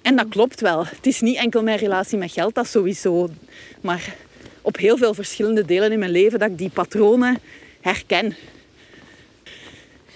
En 0.02 0.16
dat 0.16 0.28
klopt 0.30 0.62
wel. 0.62 0.86
Het 0.86 1.06
is 1.06 1.22
niet 1.22 1.38
enkel 1.38 1.64
mijn 1.64 1.78
relatie 1.78 2.18
met 2.18 2.32
geld, 2.32 2.56
dat 2.56 2.68
sowieso. 2.68 3.30
Maar 3.82 4.16
op 4.62 4.78
heel 4.78 4.98
veel 4.98 5.14
verschillende 5.14 5.66
delen 5.66 5.92
in 5.92 6.00
mijn 6.00 6.12
leven 6.12 6.40
dat 6.40 6.50
ik 6.50 6.58
die 6.58 6.70
patronen 6.70 7.38
herken. 7.82 8.36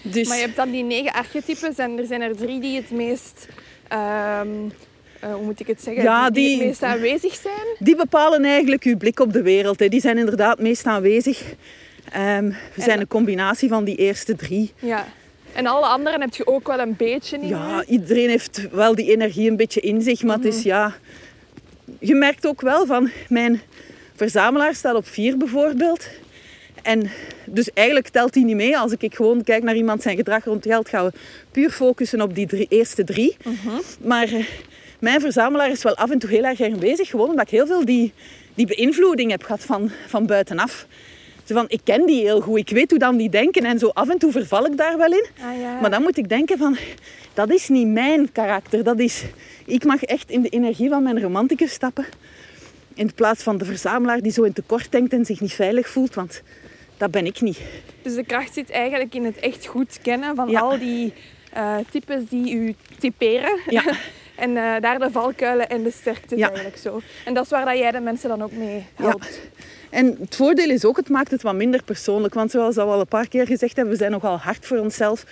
Dus 0.01 0.28
Maar 0.28 0.38
je 0.38 0.43
hebt 0.43 0.55
dan 0.55 0.72
die 0.72 0.84
negen 0.84 1.14
archetypes 1.14 1.78
en 1.78 1.97
er 1.97 2.05
zijn 2.05 2.22
er 2.22 2.36
drie 2.36 2.59
die 2.59 2.76
het 2.76 2.91
meest... 2.91 3.47
ehm, 3.88 4.49
eh, 5.24 5.34
hoe 5.34 5.43
moet 5.43 5.59
ik 5.59 5.67
het 5.67 5.82
zeggen? 5.82 6.03
Ja, 6.03 6.30
die, 6.30 6.47
die- 6.47 6.57
het 6.57 6.65
meest 6.67 6.84
aanwezig 6.84 7.36
zijn. 7.36 7.76
die 7.80 7.95
bepalen 7.95 8.45
eigenlijk 8.45 8.84
uw 8.84 8.97
blik 8.97 9.19
op 9.19 9.34
de 9.34 9.41
wereld. 9.41 9.80
Hè. 9.80 9.88
Die 9.88 10.01
zijn 10.01 10.17
inderdaad 10.17 10.59
meest 10.59 10.86
aanwezig. 10.86 11.43
Ehm, 12.11 12.47
we 12.74 12.82
zijn 12.82 12.99
een 12.99 13.07
combinatie 13.07 13.69
van 13.69 13.84
die 13.84 13.95
eerste 13.95 14.36
drie. 14.36 14.71
Ja. 14.80 15.07
En 15.53 15.65
alle 15.67 15.86
anderen 15.86 16.21
heb 16.21 16.36
je 16.36 16.47
ook 16.47 16.67
wel 16.67 16.80
een 16.80 16.95
beetje 16.97 17.38
in. 17.38 17.47
Ja, 17.47 17.84
iedereen 17.88 18.30
heeft 18.30 18.67
wel 18.71 18.95
die 18.95 19.11
energie 19.11 19.49
een 19.49 19.55
beetje 19.57 19.80
in 19.82 20.01
zich, 20.01 20.24
maar 20.24 20.36
het 20.36 20.45
is 20.45 20.63
ja... 20.63 20.95
Je 21.99 22.15
merkt 22.15 22.47
ook 22.47 22.61
wel 22.61 22.86
van, 22.86 23.09
mijn 23.30 23.61
verzamelaar 24.15 24.76
staat 24.76 24.95
op 24.95 25.07
vier 25.07 25.38
bijvoorbeeld. 25.38 26.07
En 26.82 27.09
dus 27.45 27.69
eigenlijk 27.74 28.07
telt 28.07 28.34
die 28.34 28.45
niet 28.45 28.55
mee. 28.55 28.78
Als 28.78 28.91
ik 28.97 29.15
gewoon 29.15 29.43
kijk 29.43 29.63
naar 29.63 29.76
iemand 29.76 30.01
zijn 30.01 30.15
gedrag 30.17 30.43
rond 30.45 30.63
geld, 30.65 30.89
gaan 30.89 31.05
we 31.05 31.11
puur 31.51 31.69
focussen 31.71 32.21
op 32.21 32.36
die 32.36 32.47
drie, 32.47 32.65
eerste 32.69 33.03
drie. 33.03 33.38
Maar 34.01 34.28
eh, 34.28 34.45
mijn 35.04 35.22
verzamelaar 35.22 35.70
is 35.70 35.84
wel 35.84 35.95
af 35.95 36.10
en 36.12 36.20
toe 36.20 36.30
heel 36.30 36.43
erg 36.43 36.62
aanwezig, 36.62 37.10
gewoon 37.10 37.30
omdat 37.30 37.45
ik 37.45 37.51
heel 37.51 37.66
veel 37.68 37.86
die, 37.86 38.14
die 38.54 38.66
beïnvloeding 38.66 39.32
heb 39.32 39.43
gehad 39.43 39.62
van, 39.62 39.91
van 40.08 40.26
buitenaf. 40.26 40.88
Zo 41.43 41.54
van, 41.54 41.66
ik 41.68 41.80
ken 41.84 42.06
die 42.06 42.22
heel 42.22 42.41
goed, 42.41 42.58
ik 42.58 42.70
weet 42.70 42.89
hoe 42.89 42.99
dan 42.99 43.18
die 43.18 43.30
denken 43.30 43.66
en 43.66 43.80
zo 43.80 43.88
af 43.88 44.10
en 44.10 44.18
toe 44.18 44.32
verval 44.32 44.66
ik 44.66 44.78
daar 44.78 44.97
wel 44.97 45.12
in. 45.12 45.26
Ah, 45.41 45.60
ja. 45.60 45.80
Maar 45.80 45.89
dan 45.89 46.01
moet 46.01 46.18
ik 46.18 46.30
denken 46.30 46.58
van, 46.58 46.78
dat 47.34 47.51
is 47.51 47.70
niet 47.70 47.88
mijn 47.88 48.32
karakter. 48.32 48.84
Dat 48.84 48.99
is, 48.99 49.24
ik 49.66 49.84
mag 49.84 50.04
echt 50.04 50.30
in 50.30 50.41
de 50.41 50.49
energie 50.49 50.89
van 50.89 51.04
mijn 51.04 51.22
romanticus 51.22 51.72
stappen. 51.72 52.06
In 52.93 53.14
plaats 53.14 53.43
van 53.43 53.58
de 53.58 53.66
verzamelaar 53.66 54.22
die 54.22 54.32
zo 54.32 54.43
in 54.43 54.54
tekort 54.54 54.91
denkt 54.91 55.14
en 55.14 55.26
zich 55.26 55.39
niet 55.39 55.54
veilig 55.54 55.89
voelt. 55.89 56.14
Want 56.14 56.41
dat 56.97 57.12
ben 57.12 57.26
ik 57.26 57.41
niet. 57.41 57.60
Dus 58.01 58.16
de 58.16 58.26
kracht 58.26 58.54
zit 58.54 58.70
eigenlijk 58.70 59.16
in 59.16 59.26
het 59.26 59.38
echt 59.39 59.66
goed 59.66 59.99
kennen 60.01 60.36
van 60.36 60.49
Ja. 60.49 60.60
al 60.60 60.80
die 60.80 61.14
eh, 61.54 61.76
types 61.91 62.24
die 62.30 62.54
u 62.54 62.76
typeren. 62.99 63.60
Ja. 63.70 63.84
en 64.36 64.57
eh, 64.57 64.81
daar 64.81 64.99
de 64.99 65.11
valkuilen 65.11 65.69
en 65.69 65.84
de 65.84 65.91
sterkte 65.91 66.38
Ja. 66.38 66.47
eigenlijk 66.47 66.77
zo. 66.77 67.01
En 67.25 67.34
dat 67.34 67.43
is 67.43 67.49
waar 67.49 67.65
dat 67.65 67.77
jij 67.77 67.91
de 67.91 67.99
mensen 67.99 68.29
dan 68.29 68.43
ook 68.43 68.51
mee 68.51 68.86
helpt. 68.95 69.39
En 69.89 70.17
het 70.19 70.36
voordeel 70.36 70.69
is 70.69 70.86
ook, 70.86 70.97
het 70.97 71.09
maakt 71.09 71.31
het 71.31 71.41
wat 71.41 71.53
minder 71.55 71.84
persoonlijk. 71.84 72.34
Want 72.34 72.51
zoals 72.51 72.75
we 72.75 72.81
al 72.81 72.99
een 72.99 73.07
paar 73.07 73.27
keer 73.27 73.45
gezegd 73.47 73.75
hebben, 73.75 73.93
we 73.93 73.99
zijn 73.99 74.11
nogal 74.11 74.38
hard 74.38 74.65
voor 74.65 74.77
onszelf. 74.77 75.23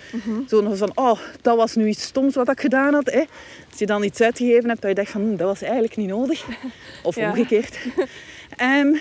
Zo 0.48 0.60
nog 0.60 0.76
van, 0.76 0.90
oh, 0.94 1.18
dat 1.40 1.56
was 1.56 1.74
nu 1.74 1.86
iets 1.88 2.02
stoms 2.02 2.34
wat 2.34 2.50
ik 2.50 2.60
gedaan 2.60 2.94
had. 2.94 3.10
Hè. 3.10 3.22
Als 3.70 3.78
je 3.78 3.86
dan 3.86 4.02
iets 4.04 4.20
uitgegeven 4.20 4.68
hebt, 4.68 4.80
dat 4.80 4.90
je 4.90 4.96
denkt 4.96 5.10
van, 5.10 5.20
hm, 5.20 5.36
dat 5.36 5.46
was 5.46 5.62
eigenlijk 5.62 5.96
niet 5.96 6.08
nodig. 6.08 6.44
Of 7.02 7.16
Ja. 7.16 7.28
omgekeerd. 7.28 7.78
Ehm, 8.56 8.94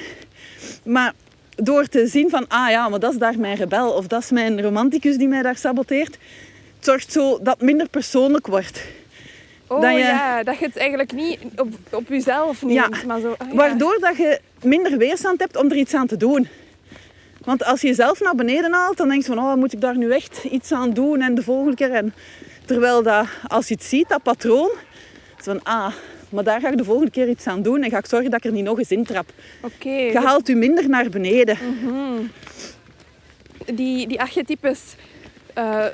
maar 0.84 1.14
door 1.56 1.86
te 1.88 2.08
zien 2.08 2.30
van, 2.30 2.48
ah 2.48 2.70
ja, 2.70 2.90
maar 2.90 3.00
dat 3.00 3.14
is 3.14 3.20
daar 3.20 3.40
mijn 3.40 3.56
rebel. 3.56 3.92
Of 3.92 4.08
dat 4.08 4.22
is 4.24 4.32
mijn 4.32 4.62
romanticus 4.62 5.18
die 5.18 5.28
mij 5.28 5.42
daar 5.42 5.58
saboteert. 5.58 6.18
Het 6.76 6.86
zorgt 6.86 7.12
zo 7.12 7.30
dat 7.42 7.54
het 7.54 7.62
minder 7.62 7.90
persoonlijk 7.90 8.48
wordt. 8.48 8.82
Oh 9.72 9.82
Dat 9.82 9.92
je- 9.92 9.98
ja, 10.00 10.44
dat 10.44 10.58
je 10.58 10.66
het 10.66 10.78
eigenlijk 10.78 11.12
niet 11.14 11.40
op, 11.56 11.68
op 11.92 12.08
jezelf 12.08 12.62
neemt. 12.62 12.74
Ja. 12.96 13.06
Maar 13.08 13.20
zo, 13.20 13.36
ja. 13.50 13.56
Waardoor 13.56 13.98
dat 14.00 14.18
je 14.18 14.40
minder 14.64 14.98
weerstand 14.98 15.40
hebt 15.40 15.56
om 15.58 15.70
er 15.72 15.76
iets 15.78 15.94
aan 15.94 16.08
te 16.08 16.18
doen. 16.18 16.48
Want 17.46 17.64
als 17.64 17.82
je 17.82 17.88
jezelf 17.88 18.20
naar 18.22 18.36
beneden 18.36 18.74
haalt, 18.74 18.98
dan 18.98 19.08
denk 19.10 19.22
je 19.22 19.28
van, 19.28 19.38
oh, 19.40 19.54
moet 19.56 19.74
ik 19.74 19.82
daar 19.82 19.98
nu 19.98 20.12
echt 20.14 20.44
iets 20.44 20.72
aan 20.72 20.94
doen 20.94 21.22
en 21.22 21.36
de 21.36 21.44
volgende 21.44 21.76
keer. 21.76 21.92
En 21.92 22.14
terwijl 22.66 23.04
dat, 23.04 23.26
als 23.48 23.68
je 23.68 23.74
het 23.74 23.84
ziet, 23.84 24.10
dat 24.10 24.24
patroon, 24.24 24.70
is 25.38 25.44
van, 25.46 25.64
ah, 25.64 25.94
maar 26.30 26.44
daar 26.44 26.60
ga 26.60 26.70
ik 26.70 26.78
de 26.78 26.84
volgende 26.84 27.12
keer 27.12 27.30
iets 27.30 27.48
aan 27.48 27.62
doen 27.62 27.84
en 27.84 27.90
ga 27.90 27.98
ik 27.98 28.06
zorgen 28.06 28.32
dat 28.32 28.40
ik 28.40 28.46
er 28.46 28.52
niet 28.58 28.64
nog 28.66 28.78
eens 28.80 28.92
in 28.92 29.04
trap. 29.04 29.30
Oké, 29.62 29.90
Je 29.90 30.20
haalt 30.20 30.48
je 30.48 30.56
minder 30.56 30.90
naar 30.90 31.10
beneden. 31.10 31.58
die, 33.74 34.08
die 34.08 34.20
archetypes, 34.20 34.80
eh 35.54 35.86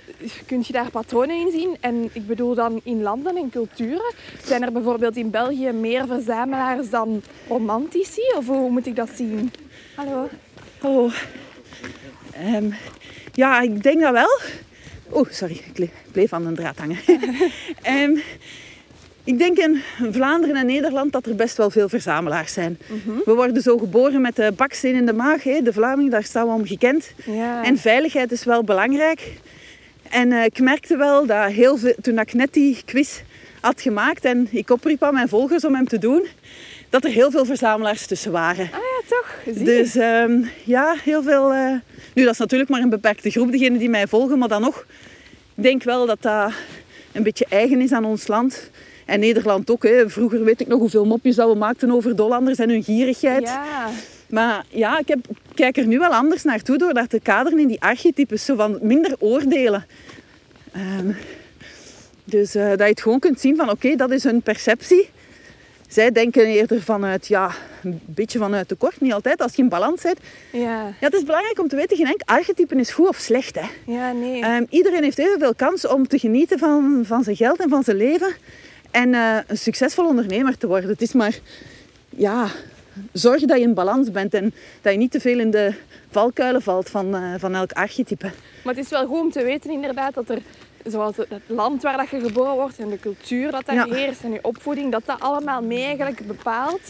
kun 0.45 0.63
je 0.65 0.73
daar 0.73 0.89
patronen 0.91 1.35
in 1.35 1.51
zien? 1.51 1.77
En 1.79 2.09
ik 2.13 2.27
bedoel 2.27 2.55
dan 2.55 2.81
in 2.83 3.01
landen 3.01 3.35
en 3.37 3.49
culturen. 3.49 4.13
Zijn 4.43 4.63
er 4.63 4.71
bijvoorbeeld 4.71 5.17
in 5.17 5.29
België 5.29 5.71
meer 5.71 6.07
verzamelaars 6.07 6.89
dan 6.89 7.21
romantici? 7.47 8.21
Of 8.37 8.47
hoe 8.47 8.69
moet 8.69 8.85
ik 8.85 8.95
dat 8.95 9.09
zien? 9.15 9.51
Hallo? 9.95 10.29
Oh. 10.81 11.13
Ehm, 12.33 12.69
Ja, 13.33 13.61
ik 13.61 13.83
denk 13.83 14.01
dat 14.01 14.11
wel. 14.11 14.39
Oeh, 15.13 15.27
sorry, 15.31 15.61
ik 15.73 15.89
bleef 16.11 16.33
aan 16.33 16.45
de 16.47 16.51
draad 16.53 16.77
hangen. 16.77 16.97
um, 17.89 18.21
ik 19.31 19.37
denk 19.37 19.57
in 19.57 19.81
Vlaanderen 20.11 20.55
en 20.55 20.65
Nederland 20.65 21.11
dat 21.11 21.25
er 21.25 21.35
best 21.35 21.57
wel 21.57 21.69
veel 21.69 21.89
verzamelaars 21.89 22.53
zijn. 22.53 22.77
Mhm. 22.87 23.17
We 23.25 23.33
worden 23.33 23.61
zo 23.61 23.77
geboren 23.77 24.21
met 24.21 24.35
de 24.35 24.53
baksteen 24.55 24.95
in 24.95 25.05
de 25.05 25.13
maag. 25.13 25.43
Hè. 25.43 25.61
De 25.61 25.73
Vlaming, 25.73 26.11
daar 26.11 26.23
staan 26.23 26.47
we 26.47 26.53
om 26.53 26.65
gekend. 26.65 27.11
Ja. 27.25 27.63
En 27.63 27.77
veiligheid 27.77 28.31
is 28.31 28.43
wel 28.43 28.63
belangrijk. 28.63 29.33
En 30.09 30.31
uh, 30.31 30.43
ik 30.43 30.59
merkte 30.59 30.97
wel 30.97 31.25
dat 31.25 31.51
heel 31.51 31.77
veel, 31.77 31.95
toen 32.01 32.19
ik 32.19 32.33
net 32.33 32.53
die 32.53 32.81
quiz 32.85 33.21
had 33.61 33.81
gemaakt 33.81 34.25
en 34.25 34.47
ik 34.51 34.69
opriep 34.69 35.03
aan 35.03 35.13
mijn 35.13 35.29
volgers 35.29 35.65
om 35.65 35.75
hem 35.75 35.87
te 35.87 35.97
doen, 35.97 36.27
dat 36.89 37.03
er 37.03 37.09
heel 37.09 37.31
veel 37.31 37.45
verzamelaars 37.45 38.07
tussen 38.07 38.31
waren. 38.31 38.65
Ah 38.65 38.71
ja, 38.71 39.01
toch? 39.07 39.35
Dus 39.63 39.95
um, 39.95 40.49
ja, 40.63 40.95
heel 41.03 41.23
veel. 41.23 41.53
Uh... 41.53 41.71
Nu, 42.13 42.23
dat 42.23 42.33
is 42.33 42.39
natuurlijk 42.39 42.69
maar 42.69 42.81
een 42.81 42.89
beperkte 42.89 43.29
groep, 43.29 43.51
degenen 43.51 43.79
die 43.79 43.89
mij 43.89 44.07
volgen, 44.07 44.37
maar 44.37 44.47
dan 44.47 44.61
nog. 44.61 44.85
Ik 45.55 45.63
denk 45.63 45.83
wel 45.83 46.05
dat 46.05 46.21
dat 46.21 46.51
een 47.11 47.23
beetje 47.23 47.45
eigen 47.49 47.81
is 47.81 47.91
aan 47.91 48.05
ons 48.05 48.27
land. 48.27 48.69
En 49.05 49.19
Nederland 49.19 49.69
ook. 49.69 49.83
Hè. 49.83 50.09
Vroeger 50.09 50.43
weet 50.43 50.61
ik 50.61 50.67
nog 50.67 50.79
hoeveel 50.79 51.05
mopjes 51.05 51.35
dat 51.35 51.51
we 51.51 51.57
maakten 51.57 51.91
over 51.91 52.15
Dollanders 52.15 52.57
en 52.57 52.69
hun 52.69 52.83
gierigheid. 52.83 53.43
Ja. 53.43 53.89
Maar 54.29 54.65
ja, 54.69 54.99
ik, 54.99 55.07
heb, 55.07 55.19
kijk 55.53 55.77
er 55.77 55.87
nu 55.87 55.99
wel 55.99 56.13
anders 56.13 56.43
naartoe 56.43 56.77
door 56.77 56.93
dat 56.93 57.09
te 57.09 57.19
kaderen 57.19 57.59
in 57.59 57.67
die 57.67 57.81
archetypes. 57.81 58.45
Zo 58.45 58.55
van 58.55 58.79
minder 58.81 59.15
oordelen. 59.19 59.85
Um, 60.75 61.15
dus 62.23 62.55
uh, 62.55 62.69
dat 62.69 62.79
je 62.79 62.83
het 62.83 63.01
gewoon 63.01 63.19
kunt 63.19 63.39
zien 63.39 63.55
van 63.55 63.69
oké, 63.69 63.95
dat 63.95 64.11
is 64.11 64.23
hun 64.23 64.41
perceptie. 64.41 65.09
Zij 65.87 66.11
denken 66.11 66.45
eerder 66.45 66.81
vanuit, 66.81 67.27
ja, 67.27 67.51
een 67.83 68.01
beetje 68.05 68.39
vanuit 68.39 68.67
tekort. 68.67 69.01
Niet 69.01 69.13
altijd, 69.13 69.41
als 69.41 69.55
je 69.55 69.61
in 69.61 69.69
balans 69.69 70.01
bent. 70.01 70.19
Ja. 70.51 70.59
ja. 70.59 70.93
Het 70.99 71.13
is 71.13 71.23
belangrijk 71.23 71.59
om 71.59 71.67
te 71.67 71.75
weten, 71.75 71.97
geen 71.97 72.05
enkel 72.05 72.35
archetype 72.35 72.75
is 72.75 72.91
goed 72.91 73.07
of 73.07 73.17
slecht. 73.17 73.55
Hè. 73.55 73.67
Ja, 73.91 74.11
nee. 74.11 74.43
Um, 74.43 74.65
iedereen 74.69 75.03
heeft 75.03 75.17
evenveel 75.17 75.55
kans 75.55 75.87
om 75.87 76.07
te 76.07 76.19
genieten 76.19 76.59
van, 76.59 77.03
van 77.05 77.23
zijn 77.23 77.35
geld 77.35 77.59
en 77.59 77.69
van 77.69 77.83
zijn 77.83 77.97
leven. 77.97 78.35
En 78.91 79.13
uh, 79.13 79.37
een 79.47 79.57
succesvol 79.57 80.07
ondernemer 80.07 80.57
te 80.57 80.67
worden. 80.67 80.89
Het 80.89 81.01
is 81.01 81.13
maar, 81.13 81.39
ja, 82.09 82.47
zorg 83.11 83.41
dat 83.41 83.57
je 83.57 83.63
in 83.63 83.73
balans 83.73 84.11
bent. 84.11 84.33
En 84.33 84.53
dat 84.81 84.91
je 84.91 84.97
niet 84.99 85.11
te 85.11 85.19
veel 85.19 85.39
in 85.39 85.51
de 85.51 85.73
valkuilen 86.09 86.61
valt 86.61 86.89
van, 86.89 87.15
uh, 87.15 87.33
van 87.37 87.55
elk 87.55 87.71
archetype. 87.71 88.31
Maar 88.63 88.75
het 88.75 88.83
is 88.83 88.89
wel 88.89 89.07
goed 89.07 89.21
om 89.21 89.31
te 89.31 89.43
weten 89.43 89.71
inderdaad 89.71 90.13
dat 90.13 90.29
er 90.29 90.41
zoals 90.91 91.17
het 91.17 91.27
land 91.47 91.83
waar 91.83 91.97
dat 91.97 92.09
je 92.09 92.19
geboren 92.19 92.53
wordt 92.53 92.79
en 92.79 92.89
de 92.89 92.99
cultuur 92.99 93.51
dat 93.51 93.65
daar 93.65 93.87
heerst 93.87 94.23
en 94.23 94.31
je 94.31 94.39
opvoeding, 94.41 94.91
dat 94.91 95.05
dat 95.05 95.19
allemaal 95.19 95.61
mee 95.61 95.83
eigenlijk 95.83 96.27
bepaalt 96.27 96.81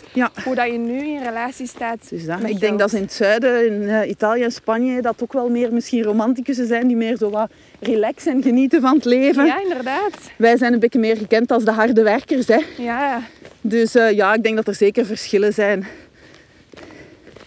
hoe 0.43 0.55
dat 0.55 0.71
je 0.71 0.77
nu 0.77 1.07
in 1.07 1.23
relatie 1.23 1.67
staat. 1.67 2.09
Dus 2.09 2.25
dat. 2.25 2.43
Ik 2.43 2.59
denk 2.59 2.79
dat 2.79 2.91
in 2.91 3.01
het 3.01 3.13
zuiden, 3.13 3.65
in 3.65 3.81
uh, 3.81 4.09
Italië 4.09 4.43
en 4.43 4.51
Spanje, 4.51 5.01
dat 5.01 5.23
ook 5.23 5.33
wel 5.33 5.49
meer 5.49 5.73
misschien 5.73 6.03
romanticussen 6.03 6.67
zijn 6.67 6.87
die 6.87 6.95
meer 6.95 7.17
zo 7.17 7.29
wat 7.29 7.51
relaxen 7.79 8.31
en 8.31 8.41
genieten 8.41 8.81
van 8.81 8.95
het 8.95 9.05
leven. 9.05 9.45
Ja, 9.45 9.61
inderdaad. 9.61 10.11
Wij 10.37 10.57
zijn 10.57 10.73
een 10.73 10.79
beetje 10.79 10.99
meer 10.99 11.17
gekend 11.17 11.51
als 11.51 11.63
de 11.63 11.71
harde 11.71 12.03
werkers. 12.03 12.47
Hè. 12.47 12.59
Ja. 12.77 13.21
Dus 13.61 13.95
uh, 13.95 14.11
ja, 14.11 14.33
ik 14.33 14.43
denk 14.43 14.55
dat 14.55 14.67
er 14.67 14.75
zeker 14.75 15.05
verschillen 15.05 15.53
zijn. 15.53 15.87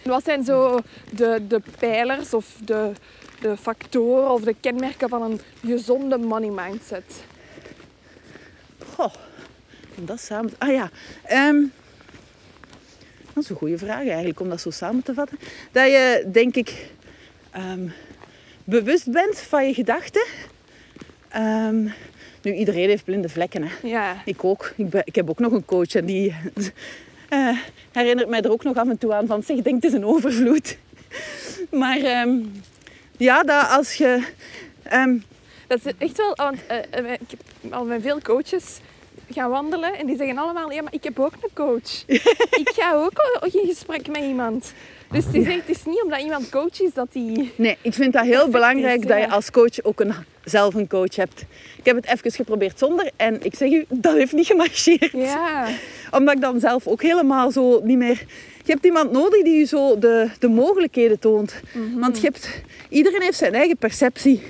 Wat 0.03 0.23
zijn 0.23 0.43
zo 0.43 0.79
de, 1.11 1.41
de 1.47 1.61
pijlers 1.79 2.33
of 2.33 2.55
de, 2.65 2.91
de 3.41 3.57
factoren 3.57 4.31
of 4.31 4.41
de 4.41 4.55
kenmerken 4.59 5.09
van 5.09 5.21
een 5.21 5.41
gezonde 5.65 6.17
money 6.17 6.49
mindset? 6.49 7.23
Goh, 8.93 9.13
dat 9.95 10.21
samen... 10.21 10.53
Ah 10.57 10.71
ja, 10.71 10.89
um, 11.49 11.71
dat 13.33 13.43
is 13.43 13.49
een 13.49 13.55
goede 13.55 13.77
vraag 13.77 14.07
eigenlijk 14.07 14.39
om 14.39 14.49
dat 14.49 14.61
zo 14.61 14.69
samen 14.69 15.03
te 15.03 15.13
vatten. 15.13 15.39
Dat 15.71 15.85
je, 15.85 16.27
denk 16.31 16.55
ik, 16.55 16.89
um, 17.55 17.93
bewust 18.63 19.11
bent 19.11 19.39
van 19.39 19.67
je 19.67 19.73
gedachten. 19.73 20.25
Um, 21.35 21.93
nu, 22.41 22.53
iedereen 22.53 22.89
heeft 22.89 23.03
blinde 23.03 23.29
vlekken. 23.29 23.63
Hè. 23.63 23.87
Ja. 23.87 24.21
Ik 24.25 24.43
ook. 24.43 24.73
Ik, 24.75 24.89
ben, 24.89 25.01
ik 25.05 25.15
heb 25.15 25.29
ook 25.29 25.39
nog 25.39 25.51
een 25.51 25.65
coach 25.65 25.95
en 25.95 26.05
die 26.05 26.35
uh, 27.33 27.57
herinnert 27.91 28.29
mij 28.29 28.41
er 28.41 28.51
ook 28.51 28.63
nog 28.63 28.75
af 28.75 28.89
en 28.89 28.97
toe 28.97 29.13
aan 29.13 29.27
van... 29.27 29.43
Zeg, 29.43 29.61
denk, 29.61 29.75
het 29.75 29.91
is 29.91 29.93
een 29.93 30.05
overvloed. 30.05 30.77
maar... 31.69 32.21
Um, 32.21 32.51
ja, 33.17 33.43
dat 33.43 33.69
als 33.69 33.93
je... 33.93 34.23
Um... 34.93 35.23
Dat 35.67 35.79
is 35.83 35.91
echt 35.97 36.17
wel... 36.17 36.35
Want 36.35 36.57
uh, 36.71 37.11
ik 37.11 37.29
heb 37.29 37.73
al 37.73 37.85
met 37.85 38.01
veel 38.01 38.21
coaches 38.21 38.79
gaan 39.29 39.49
wandelen 39.49 39.97
en 39.97 40.05
die 40.05 40.17
zeggen 40.17 40.37
allemaal... 40.37 40.71
Ja, 40.71 40.81
maar 40.81 40.93
ik 40.93 41.03
heb 41.03 41.19
ook 41.19 41.33
een 41.33 41.49
coach. 41.53 42.03
ik 42.63 42.71
ga 42.73 42.93
ook 42.93 43.21
in 43.51 43.67
gesprek 43.67 44.07
met 44.07 44.21
iemand. 44.21 44.73
Dus 45.11 45.25
het 45.25 45.35
is, 45.35 45.45
het 45.45 45.69
is 45.69 45.85
niet 45.85 46.01
omdat 46.03 46.21
iemand 46.21 46.49
coach 46.49 46.81
is 46.81 46.93
dat 46.93 47.07
die... 47.11 47.51
Nee, 47.55 47.77
ik 47.81 47.93
vind 47.93 48.13
dat 48.13 48.25
heel 48.25 48.49
belangrijk 48.49 49.07
dat 49.07 49.17
je 49.17 49.29
als 49.29 49.51
coach 49.51 49.83
ook 49.83 49.99
een, 49.99 50.13
zelf 50.43 50.73
een 50.73 50.87
coach 50.87 51.15
hebt. 51.15 51.45
Ik 51.77 51.85
heb 51.85 51.95
het 51.95 52.05
even 52.05 52.31
geprobeerd 52.31 52.79
zonder 52.79 53.09
en 53.15 53.43
ik 53.43 53.55
zeg 53.55 53.71
u, 53.71 53.85
dat 53.89 54.15
heeft 54.15 54.33
niet 54.33 54.45
gemarcheerd. 54.45 55.11
Ja. 55.11 55.67
Omdat 56.11 56.35
ik 56.35 56.41
dan 56.41 56.59
zelf 56.59 56.87
ook 56.87 57.01
helemaal 57.01 57.51
zo 57.51 57.81
niet 57.83 57.97
meer... 57.97 58.25
Je 58.63 58.71
hebt 58.71 58.85
iemand 58.85 59.11
nodig 59.11 59.43
die 59.43 59.57
je 59.57 59.65
zo 59.65 59.99
de, 59.99 60.29
de 60.39 60.47
mogelijkheden 60.47 61.19
toont. 61.19 61.53
Mhm. 61.73 61.99
Want 61.99 62.17
je 62.17 62.23
hebt, 62.23 62.49
iedereen 62.89 63.21
heeft 63.21 63.37
zijn 63.37 63.53
eigen 63.53 63.77
perceptie. 63.77 64.41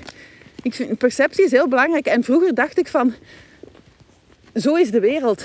Ik 0.62 0.74
vind, 0.74 0.98
perceptie 0.98 1.44
is 1.44 1.50
heel 1.50 1.68
belangrijk. 1.68 2.06
En 2.06 2.24
vroeger 2.24 2.54
dacht 2.54 2.78
ik 2.78 2.88
van, 2.88 3.14
zo 4.54 4.74
is 4.74 4.90
de 4.90 5.00
wereld. 5.00 5.44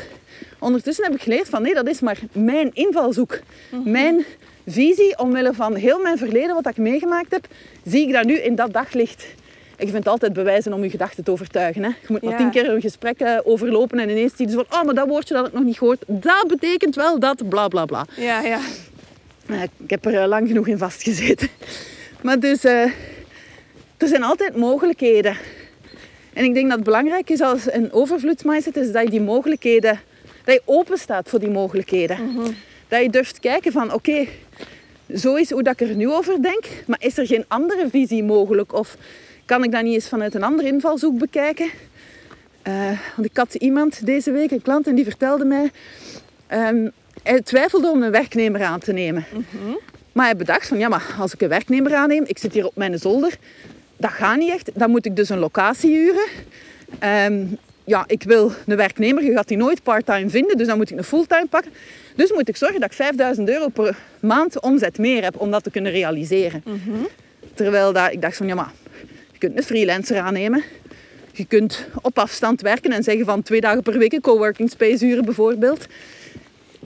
Ondertussen 0.60 1.04
heb 1.04 1.14
ik 1.14 1.22
geleerd 1.22 1.50
van, 1.50 1.62
nee, 1.62 1.74
dat 1.74 1.88
is 1.88 2.00
maar 2.00 2.20
mijn 2.32 2.70
invalshoek. 2.74 3.40
Mhm. 3.70 3.92
Mijn 3.92 4.26
visie, 4.68 5.20
omwille 5.20 5.54
van 5.54 5.76
heel 5.76 6.02
mijn 6.02 6.18
verleden, 6.18 6.56
wat 6.56 6.68
ik 6.68 6.78
meegemaakt 6.78 7.32
heb, 7.32 7.48
zie 7.86 8.08
ik 8.08 8.14
dat 8.14 8.26
nu 8.26 8.38
in 8.38 8.56
dat 8.56 8.74
daglicht. 8.74 9.26
Ik 9.78 9.90
vind 9.90 10.08
altijd 10.08 10.34
bewijzen 10.34 10.74
om 10.74 10.84
je 10.84 10.90
gedachten 10.90 11.24
te 11.24 11.32
overtuigen. 11.32 11.84
Hè. 11.84 11.90
Je 11.90 12.08
moet 12.08 12.22
maar 12.22 12.38
tien 12.38 12.50
keer 12.50 12.70
een 12.70 12.82
gesprek 12.82 13.22
uh, 13.22 13.38
overlopen 13.44 14.00
en 14.00 14.10
ineens 14.10 14.36
zie 14.36 14.48
je 14.48 14.54
van, 14.54 14.66
oh, 14.70 14.84
maar 14.84 14.96
dat 14.96 15.08
woordje 15.08 15.34
dat 15.34 15.48
ik 15.48 15.54
nog 15.54 15.64
niet 15.64 15.78
gehoord, 15.78 16.04
dat 16.08 16.46
betekent 16.48 16.96
wel 16.96 17.20
dat, 17.20 17.50
bla 17.50 17.68
bla 17.68 17.86
bla. 17.86 18.06
Ja, 18.16 18.42
ja. 18.42 18.60
Uh, 19.46 19.64
ik 19.64 19.90
heb 19.90 20.06
er 20.06 20.14
uh, 20.14 20.28
lang 20.28 20.48
genoeg 20.48 20.68
in 20.68 20.78
vastgezeten. 20.78 21.48
Maar 22.22 22.40
dus, 22.40 22.64
er 22.64 22.94
zijn 23.98 24.24
altijd 24.24 24.56
mogelijkheden. 24.56 25.38
En 26.34 26.44
ik 26.44 26.54
denk 26.54 26.68
dat 26.68 26.76
het 26.76 26.86
belangrijk 26.86 27.30
is 27.30 27.42
als 27.42 27.74
een 27.74 27.94
overvloedsmindset 27.94 28.78
is 28.78 28.92
dat 28.92 29.04
je 29.04 29.10
die 29.10 29.22
mogelijkheden, 29.22 30.00
dat 30.44 30.54
je 30.54 30.62
open 30.66 30.98
staat 30.98 31.30
voor 31.30 31.40
die 31.40 31.50
mogelijkheden. 31.50 32.32
Mhm. 32.32 32.52
Dat 32.88 33.02
je 33.02 33.10
durft 33.10 33.40
kijken 33.40 33.72
van, 33.72 33.94
oké, 33.94 34.26
zo 35.16 35.36
is 35.36 35.52
hoe 35.52 35.64
dat 35.64 35.82
ik 35.82 35.90
er 35.90 35.96
nu 35.96 36.12
over 36.12 36.42
denk, 36.42 36.66
maar 36.88 37.02
is 37.02 37.18
er 37.18 37.26
geen 37.26 37.46
andere 37.48 37.88
visie 37.90 38.24
mogelijk? 38.24 38.74
Of 38.74 38.98
kan 39.48 39.64
ik 39.64 39.72
dat 39.72 39.84
niet 39.84 39.94
eens 39.94 40.10
vanuit 40.10 40.36
een 40.36 40.44
andere 40.44 40.68
invalshoek 40.68 41.18
bekijken? 41.18 41.70
Uh, 42.68 42.74
want 43.16 43.28
ik 43.28 43.38
had 43.38 43.54
iemand 43.54 44.06
deze 44.06 44.32
week, 44.32 44.52
een 44.52 44.62
klant, 44.62 44.88
en 44.88 44.96
die 44.96 45.04
vertelde 45.04 45.46
mij... 45.46 45.72
Um, 46.52 46.92
hij 47.24 47.42
twijfelde 47.42 47.90
om 47.90 48.04
een 48.04 48.12
werknemer 48.12 48.64
aan 48.64 48.80
te 48.80 48.94
nemen. 48.94 49.26
Mhm. 49.32 49.76
Maar 50.12 50.26
hij 50.26 50.36
bedacht 50.36 50.68
van, 50.68 50.78
ja, 50.78 50.88
maar 50.88 51.16
als 51.20 51.34
ik 51.34 51.42
een 51.42 51.50
werknemer 51.50 51.96
aanneem, 51.96 52.24
ik 52.26 52.38
zit 52.38 52.54
hier 52.54 52.66
op 52.66 52.76
mijn 52.76 53.00
zolder, 53.00 53.38
dat 53.98 54.12
gaat 54.12 54.38
niet 54.38 54.52
echt. 54.52 54.70
Dan 54.74 54.90
moet 54.90 55.06
ik 55.06 55.16
dus 55.16 55.30
een 55.30 55.38
locatie 55.38 55.92
huren. 55.92 56.28
Um, 57.32 57.58
ja, 57.84 58.04
ik 58.08 58.24
wil 58.24 58.52
een 58.66 58.76
werknemer, 58.76 59.24
je 59.24 59.32
gaat 59.32 59.48
die 59.48 59.58
nooit 59.58 59.84
part-time 59.84 60.30
vinden, 60.30 60.58
dus 60.58 60.68
dan 60.68 60.78
moet 60.78 60.92
ik 60.92 60.98
een 60.98 61.04
fulltime 61.04 61.48
pakken. 61.50 61.72
Dus 62.16 62.32
moet 62.32 62.50
ik 62.50 62.58
zorgen 62.58 62.80
dat 62.80 62.90
ik 62.90 62.96
5000 62.96 63.50
euro 63.50 63.68
per 63.68 63.98
maand 64.20 64.62
omzet 64.62 64.98
meer 64.98 65.24
heb 65.24 65.40
om 65.40 65.52
dat 65.52 65.64
te 65.64 65.72
kunnen 65.72 65.92
realiseren. 65.92 66.64
Mhm. 66.66 67.04
Terwijl 67.54 67.94
dat, 67.94 68.12
ik 68.12 68.22
dacht 68.22 68.38
van, 68.38 68.48
ja 68.48 68.56
maar, 68.56 68.72
je 69.40 69.48
kunt 69.48 69.58
een 69.58 69.64
freelancer 69.64 70.20
aannemen. 70.20 70.64
Je 71.32 71.46
kunt 71.46 71.88
op 72.02 72.20
afstand 72.20 72.62
werken 72.62 72.92
en 72.92 73.04
zeggen 73.04 73.26
van 73.26 73.42
twee 73.42 73.62
dagen 73.62 73.84
per 73.84 73.98
week 73.98 74.14
een 74.14 74.22
coworking 74.22 74.70
space 74.70 75.06
huren 75.06 75.26
bijvoorbeeld. 75.26 75.86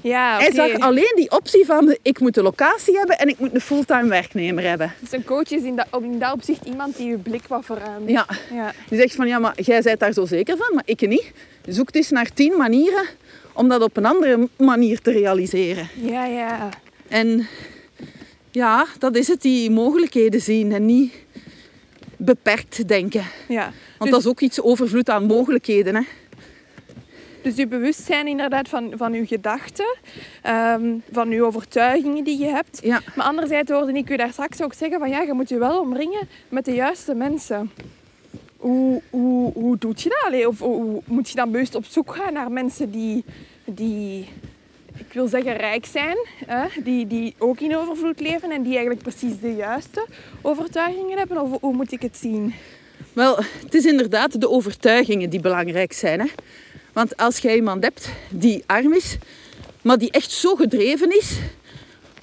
Ja, 0.02 0.38
Hij 0.38 0.52
zag 0.54 0.80
alleen 0.80 1.14
die 1.16 1.32
optie 1.32 1.66
van 1.66 1.97
ik 2.02 2.20
moet 2.20 2.38
een 2.38 2.43
locatie 2.43 2.97
hebben 2.97 3.18
en 3.18 3.28
ik 3.28 3.39
moet 3.39 3.54
een 3.54 3.62
fulltime 3.62 4.08
werknemer 4.08 4.64
hebben. 4.64 4.93
Dus 4.99 5.12
een 5.12 5.24
coach 5.24 5.52
is 5.52 5.64
in 5.64 5.76
dat, 5.76 5.88
in 6.02 6.20
dat 6.20 6.34
opzicht 6.34 6.66
iemand 6.66 6.97
die 6.97 7.08
je 7.08 7.18
blik 7.18 7.43
wat 7.47 7.66
verruimt. 7.66 8.10
Ja. 8.10 8.26
ja. 8.54 8.74
Die 8.89 8.99
zegt 8.99 9.16
van 9.16 9.28
ja, 9.28 9.39
maar 9.39 9.62
jij 9.62 9.82
bent 9.82 9.99
daar 9.99 10.14
zo 10.14 10.26
zeker 10.26 10.58
van, 10.58 10.76
maar 10.76 10.84
ik 10.86 11.08
niet. 11.08 11.32
Zoek 11.66 11.95
eens 11.95 12.10
naar 12.10 12.34
tien 12.34 12.58
manieren 12.58 13.06
om 13.54 13.68
dat 13.68 13.82
op 13.82 13.97
een 13.97 14.06
andere 14.06 14.47
manier 14.58 14.99
te 15.02 15.12
realiseren. 15.12 15.88
Ja, 16.02 16.26
ja. 16.26 16.70
En 17.08 17.47
ja, 18.52 18.86
dat 18.99 19.16
is 19.16 19.28
het, 19.28 19.41
die 19.41 19.72
mogelijkheden 19.72 20.41
zien 20.41 20.72
en 20.72 20.86
niet 20.86 21.14
beperkt 22.26 22.88
denken. 22.88 23.24
Ja. 23.47 23.63
Want 23.63 23.74
dus... 23.97 24.09
dat 24.09 24.19
is 24.19 24.28
ook 24.28 24.39
iets 24.39 24.61
overvloed 24.61 25.09
aan 25.09 25.26
mogelijkheden. 25.26 25.95
Hè. 25.95 26.01
Dus 27.41 27.55
je 27.55 27.67
bewustzijn 27.67 28.28
inderdaad 28.28 28.69
van, 28.69 28.93
van 28.95 29.13
je 29.13 29.26
gedachten, 29.26 29.95
ehm, 30.41 30.93
van 31.11 31.30
je 31.30 31.43
overtuigingen 31.43 32.24
die 32.24 32.39
je 32.39 32.45
hebt. 32.45 32.80
Ja. 32.84 33.01
Maar 33.15 33.26
anderzijds 33.26 33.72
hoorde 33.72 33.93
ik 33.93 34.09
u 34.09 34.15
daar 34.15 34.32
straks 34.32 34.61
ook 34.61 34.74
zeggen 34.74 34.99
van 34.99 35.09
ja, 35.09 35.22
je 35.22 35.34
moet 35.34 35.49
je 35.49 35.57
wel 35.57 35.80
omringen 35.80 36.28
met 36.49 36.65
de 36.65 36.74
juiste 36.74 37.13
mensen. 37.13 37.72
Hoe, 38.57 39.01
hoe, 39.09 39.53
hoe 39.53 39.78
doe 39.78 39.93
je 39.95 40.28
dat? 40.30 40.45
Of 40.45 40.59
hoe, 40.59 41.01
moet 41.05 41.30
je 41.30 41.36
dan 41.36 41.51
bewust 41.51 41.76
op 41.76 41.86
zoek 41.86 42.15
gaan 42.15 42.34
naar 42.34 42.51
mensen 42.51 42.91
die, 42.91 43.24
die 43.65 44.28
ik 45.08 45.14
wil 45.14 45.28
zeggen 45.28 45.58
rijk 45.58 45.86
zijn, 45.86 46.18
hè, 46.45 46.68
die, 46.84 47.08
die 47.08 47.34
ook 47.38 47.60
in 47.60 47.78
overvloed 47.78 48.20
leven 48.20 48.52
en 48.52 48.62
die 48.62 48.72
eigenlijk 48.72 49.02
precies 49.02 49.39
de 49.39 49.56
juiste 49.56 50.06
overtuigingen 50.41 51.18
hebben? 51.18 51.41
Of 51.41 51.62
hoe 51.62 51.74
moet 51.74 51.91
ik 51.91 52.02
het 52.02 52.18
zien? 52.18 52.54
Wel, 53.14 53.38
het 53.64 53.74
is 53.74 53.86
inderdaad 53.86 54.41
de 54.41 54.49
overtuigingen 54.49 55.30
die 55.30 55.39
belangrijk 55.39 55.93
zijn. 55.93 56.20
Hè? 56.20 56.26
Want 56.93 57.18
als 57.18 57.38
jij 57.38 57.56
iemand 57.56 57.84
hebt 57.84 58.10
die 58.30 58.64
arm 58.66 58.93
is, 58.93 59.18
maar 59.82 59.97
die 59.97 60.12
echt 60.12 60.32
zo 60.32 60.56
gedreven 60.56 61.18
is 61.18 61.38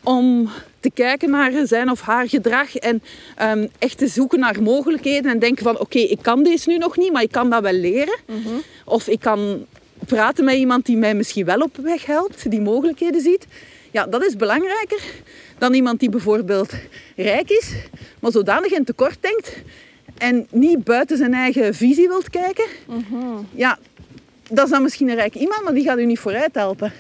om 0.03 0.51
te 0.81 0.91
kijken 0.91 1.31
naar 1.31 1.66
zijn 1.66 1.91
of 1.91 2.01
haar 2.01 2.29
gedrag 2.29 2.76
en 2.76 3.03
ehm, 3.37 3.66
echt 3.79 3.99
te 3.99 4.07
zoeken 4.07 4.39
naar 4.39 4.62
mogelijkheden 4.62 5.31
en 5.31 5.39
denken 5.39 5.64
van 5.64 5.79
oké, 5.81 5.99
ik 5.99 6.18
kan 6.22 6.43
deze 6.43 6.68
nu 6.68 6.79
nog 6.79 6.97
niet, 6.97 7.12
maar 7.12 7.22
ik 7.22 7.33
kan 7.33 7.51
dat 7.51 7.62
wel 7.62 7.72
leren. 7.72 8.18
Of 8.85 9.09
ik 9.09 9.20
kan 9.20 9.66
praten 10.07 10.44
met 10.44 10.55
iemand 10.55 10.86
die 10.86 10.96
mij 10.96 11.14
misschien 11.14 11.44
wel 11.44 11.61
op 11.61 11.76
weg 11.76 12.07
helpt, 12.07 12.51
die 12.51 12.61
mogelijkheden 12.61 13.20
ziet. 13.20 13.46
Ja, 13.90 14.07
dat 14.07 14.24
is 14.24 14.36
belangrijker 14.36 15.03
dan 15.59 15.74
iemand 15.74 16.01
die 16.01 16.09
bijvoorbeeld 16.09 16.72
rijk 17.16 17.51
is, 17.51 17.72
maar 18.20 18.32
zodanig 18.32 18.72
in 18.72 18.84
tekort 18.84 19.16
denkt 19.20 19.53
en 20.18 20.46
niet 20.51 20.84
buiten 20.84 21.16
zijn 21.16 21.34
eigen 21.34 21.74
visie 21.74 22.09
wilt 22.09 22.30
kijken. 22.30 22.64
Ja, 23.55 23.78
dat 24.51 24.64
is 24.64 24.70
dan 24.70 24.82
misschien 24.82 25.09
een 25.09 25.14
rijk 25.14 25.34
iemand, 25.34 25.62
maar 25.62 25.74
die 25.74 25.84
gaat 25.84 25.99
u 25.99 26.07
niet 26.07 26.18
vooruit 26.18 26.55
helpen. 26.55 26.92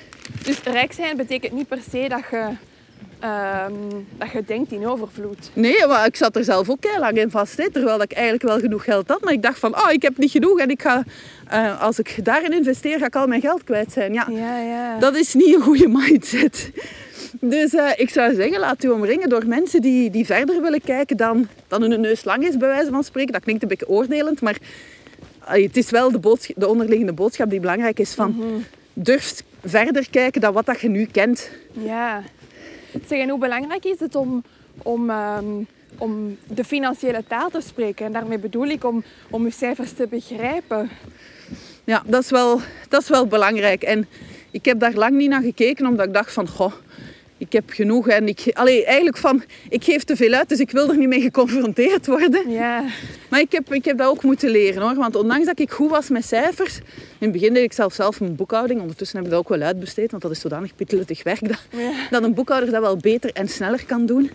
Dus 0.44 0.62
rijk 0.62 0.92
zijn 0.92 1.16
betekent 1.16 1.52
niet 1.52 1.68
per 1.68 1.80
se 1.90 2.06
dat 2.08 2.22
je, 2.30 2.48
ehm, 3.20 3.72
dat 4.18 4.30
je 4.30 4.42
denkt 4.46 4.72
in 4.72 4.86
overvloed. 4.86 5.50
Nee, 5.52 5.86
maar 5.86 6.06
ik 6.06 6.16
zat 6.16 6.36
er 6.36 6.44
zelf 6.44 6.70
ook 6.70 6.84
heel 6.84 6.98
lang 7.00 7.18
in 7.18 7.30
vast. 7.30 7.56
Hè, 7.56 7.70
terwijl 7.70 8.02
ik 8.02 8.12
eigenlijk 8.12 8.44
wel 8.44 8.58
genoeg 8.58 8.84
geld 8.84 9.08
had. 9.08 9.24
Maar 9.24 9.32
ik 9.32 9.42
dacht 9.42 9.58
van, 9.58 9.74
oh, 9.76 9.90
ik 9.92 10.02
heb 10.02 10.16
niet 10.18 10.30
genoeg. 10.30 10.58
En 10.58 10.70
ik 10.70 10.82
ga, 10.82 11.02
eh, 11.48 11.82
als 11.82 11.98
ik 11.98 12.24
daarin 12.24 12.52
investeer, 12.52 12.98
ga 12.98 13.06
ik 13.06 13.16
al 13.16 13.26
mijn 13.26 13.40
geld 13.40 13.64
kwijt 13.64 13.92
zijn. 13.92 14.12
Ja, 14.12 14.26
Ja, 14.30 14.58
ja. 14.60 14.98
dat 14.98 15.16
is 15.16 15.34
niet 15.34 15.54
een 15.54 15.60
goede 15.62 15.88
mindset. 15.88 16.70
Dus 17.40 17.74
eh, 17.74 17.90
ik 17.96 18.10
zou 18.10 18.34
zeggen, 18.34 18.58
laat 18.60 18.84
u 18.84 18.88
omringen 18.88 19.28
door 19.28 19.46
mensen 19.46 19.80
die, 19.80 20.10
die 20.10 20.26
verder 20.26 20.62
willen 20.62 20.80
kijken 20.84 21.16
dan, 21.16 21.48
dan 21.68 21.82
hun 21.82 22.00
neus 22.00 22.24
lang 22.24 22.44
is, 22.46 22.56
bij 22.56 22.68
wijze 22.68 22.90
van 22.90 23.04
spreken. 23.04 23.32
Dat 23.32 23.42
klinkt 23.42 23.62
een 23.62 23.68
beetje 23.68 23.88
oordelend, 23.88 24.40
maar 24.40 24.56
het 25.40 25.76
is 25.76 25.90
wel 25.90 26.10
de, 26.12 26.18
boodsch- 26.18 26.50
de 26.56 26.68
onderliggende 26.68 27.12
boodschap 27.12 27.50
die 27.50 27.60
belangrijk 27.60 27.98
is 27.98 28.14
van... 28.14 28.42
Durf 28.92 29.42
verder 29.64 30.10
kijken 30.10 30.40
dan 30.40 30.52
wat 30.52 30.66
dat 30.66 30.80
je 30.80 30.88
nu 30.88 31.04
kent. 31.12 31.50
Ja. 31.72 32.22
Zeg, 33.06 33.28
hoe 33.28 33.38
belangrijk 33.38 33.84
is 33.84 34.00
het 34.00 34.14
om, 34.14 34.42
om, 34.82 35.10
ehm, 35.10 35.46
om 35.98 36.38
de 36.46 36.64
financiële 36.64 37.24
taal 37.28 37.50
te 37.50 37.60
spreken? 37.60 38.06
En 38.06 38.12
daarmee 38.12 38.38
bedoel 38.38 38.66
ik 38.66 38.84
om, 38.84 39.04
om 39.30 39.44
je 39.44 39.50
cijfers 39.50 39.92
te 39.92 40.06
begrijpen. 40.06 40.90
Ja, 41.84 42.02
dat 42.06 42.22
is, 42.22 42.30
wel, 42.30 42.60
dat 42.88 43.02
is 43.02 43.08
wel 43.08 43.26
belangrijk. 43.26 43.82
En 43.82 44.08
ik 44.50 44.64
heb 44.64 44.80
daar 44.80 44.94
lang 44.94 45.16
niet 45.16 45.30
naar 45.30 45.42
gekeken, 45.42 45.86
omdat 45.86 46.06
ik 46.06 46.14
dacht 46.14 46.32
van... 46.32 46.48
Goh, 46.48 46.72
ik 47.38 47.52
heb 47.52 47.70
genoeg 47.70 48.08
en 48.08 48.28
ik... 48.28 48.44
Allee, 48.52 48.84
eigenlijk 48.84 49.16
van... 49.16 49.42
Ik 49.68 49.84
geef 49.84 50.04
te 50.04 50.16
veel 50.16 50.32
uit, 50.32 50.48
dus 50.48 50.58
ik 50.58 50.70
wil 50.70 50.88
er 50.88 50.96
niet 50.96 51.08
mee 51.08 51.20
geconfronteerd 51.20 52.06
worden. 52.06 52.50
Ja. 52.50 52.84
Maar 53.28 53.40
ik 53.40 53.52
heb, 53.52 53.72
ik 53.74 53.84
heb 53.84 53.98
dat 53.98 54.08
ook 54.08 54.22
moeten 54.22 54.50
leren 54.50 54.82
hoor. 54.82 54.94
Want 54.94 55.16
ondanks 55.16 55.46
dat 55.46 55.58
ik 55.58 55.70
goed 55.70 55.90
was 55.90 56.08
met 56.08 56.24
cijfers... 56.24 56.80
In 57.18 57.26
het 57.26 57.32
begin 57.32 57.54
deed 57.54 57.62
ik 57.62 57.72
zelf 57.72 57.94
zelf 57.94 58.20
mijn 58.20 58.34
boekhouding. 58.36 58.80
Ondertussen 58.80 59.16
heb 59.16 59.26
ik 59.26 59.30
dat 59.30 59.40
ook 59.40 59.48
wel 59.48 59.60
uitbesteed. 59.60 60.10
Want 60.10 60.22
dat 60.22 60.32
is 60.32 60.40
zodanig 60.40 60.74
pitteluttig 60.74 61.22
werk. 61.22 61.48
Dat, 61.48 61.66
Ja. 61.70 61.90
dat 62.10 62.22
een 62.22 62.34
boekhouder 62.34 62.70
dat 62.70 62.80
wel 62.80 62.96
beter 62.96 63.30
en 63.32 63.48
sneller 63.48 63.84
kan 63.86 64.06
doen. 64.06 64.30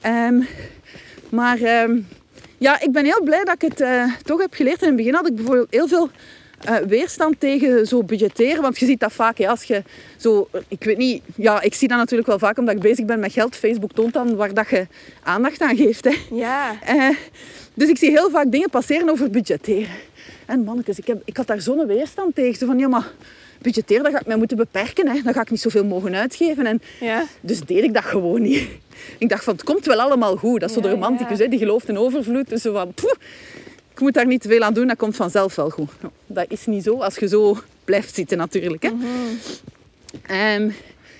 Ehm, 0.00 0.40
maar 1.28 1.60
ehm, 1.60 1.98
ja, 2.58 2.80
ik 2.80 2.92
ben 2.92 3.04
heel 3.04 3.22
blij 3.24 3.44
dat 3.44 3.54
ik 3.54 3.68
het 3.70 3.80
eh, 3.80 4.12
toch 4.24 4.40
heb 4.40 4.54
geleerd. 4.54 4.80
In 4.82 4.86
het 4.86 4.96
begin 4.96 5.14
had 5.14 5.28
ik 5.28 5.34
bijvoorbeeld 5.34 5.70
heel 5.70 5.88
veel 5.88 6.10
eh, 6.64 6.76
weerstand 6.76 7.40
tegen 7.40 7.86
zo 7.86 8.02
budgetteren. 8.02 8.62
Want 8.62 8.78
je 8.78 8.86
ziet 8.86 9.00
dat 9.00 9.12
vaak, 9.12 9.38
ja, 9.38 9.50
als 9.50 9.62
je 9.62 9.82
zo... 10.16 10.48
Ik 10.68 10.84
weet 10.84 10.96
niet... 10.96 11.22
Ja, 11.36 11.60
ik 11.62 11.74
zie 11.74 11.88
dat 11.88 11.98
natuurlijk 11.98 12.28
wel 12.28 12.38
vaak 12.38 12.58
omdat 12.58 12.74
ik 12.74 12.80
bezig 12.80 13.04
ben 13.04 13.20
met 13.20 13.32
geld. 13.32 13.56
Facebook 13.56 13.92
toont 13.92 14.12
dan 14.12 14.36
waar 14.36 14.54
dat 14.54 14.68
je 14.68 14.86
aandacht 15.22 15.60
aan 15.60 15.76
geeft. 15.76 16.04
Hè. 16.04 16.14
Ja. 16.30 16.76
Eh, 16.84 17.08
dus 17.74 17.88
ik 17.88 17.98
zie 17.98 18.10
heel 18.10 18.30
vaak 18.30 18.50
dingen 18.50 18.70
passeren 18.70 19.10
over 19.10 19.30
budgetteren. 19.30 19.88
En 20.46 20.64
mannetjes, 20.64 20.98
ik, 20.98 21.06
heb, 21.06 21.22
ik 21.24 21.36
had 21.36 21.46
daar 21.46 21.60
zo'n 21.60 21.86
weerstand 21.86 22.34
tegen. 22.34 22.58
Zo 22.58 22.66
van, 22.66 22.78
ja, 22.78 22.88
maar 22.88 23.12
budgetteren, 23.62 24.02
dat 24.02 24.12
ga 24.12 24.20
ik 24.20 24.26
mij 24.26 24.36
moeten 24.36 24.56
beperken. 24.56 25.08
Hè. 25.08 25.20
Dan 25.22 25.32
ga 25.32 25.40
ik 25.40 25.50
niet 25.50 25.60
zoveel 25.60 25.84
mogen 25.84 26.14
uitgeven. 26.14 26.66
En 26.66 26.82
Ja. 27.00 27.24
dus 27.40 27.60
deed 27.60 27.82
ik 27.82 27.94
dat 27.94 28.04
gewoon 28.04 28.42
niet. 28.42 28.68
Ik 29.18 29.28
dacht 29.28 29.44
van, 29.44 29.54
het 29.54 29.64
komt 29.64 29.86
wel 29.86 30.00
allemaal 30.00 30.36
goed. 30.36 30.60
Dat 30.60 30.68
is 30.68 30.74
zo 30.74 30.80
de 30.80 30.90
romanticus, 30.90 31.38
ja. 31.38 31.44
hè, 31.44 31.50
die 31.50 31.58
gelooft 31.58 31.88
in 31.88 31.98
overvloed. 31.98 32.48
Dus 32.48 32.62
zo 32.62 32.72
van, 32.72 32.92
poeh, 32.94 33.12
ik 33.98 34.04
moet 34.04 34.14
daar 34.14 34.26
niet 34.26 34.40
te 34.40 34.48
veel 34.48 34.62
aan 34.62 34.74
doen, 34.74 34.86
dat 34.86 34.96
komt 34.96 35.16
vanzelf 35.16 35.54
wel 35.54 35.70
goed. 35.70 35.90
Nou, 36.00 36.12
dat 36.26 36.44
is 36.48 36.66
niet 36.66 36.84
zo, 36.84 37.00
als 37.00 37.16
je 37.16 37.28
zo 37.28 37.58
blijft 37.84 38.14
zitten 38.14 38.38
natuurlijk. 38.38 38.82
Hè. 38.82 38.90
Ehm, 40.26 40.70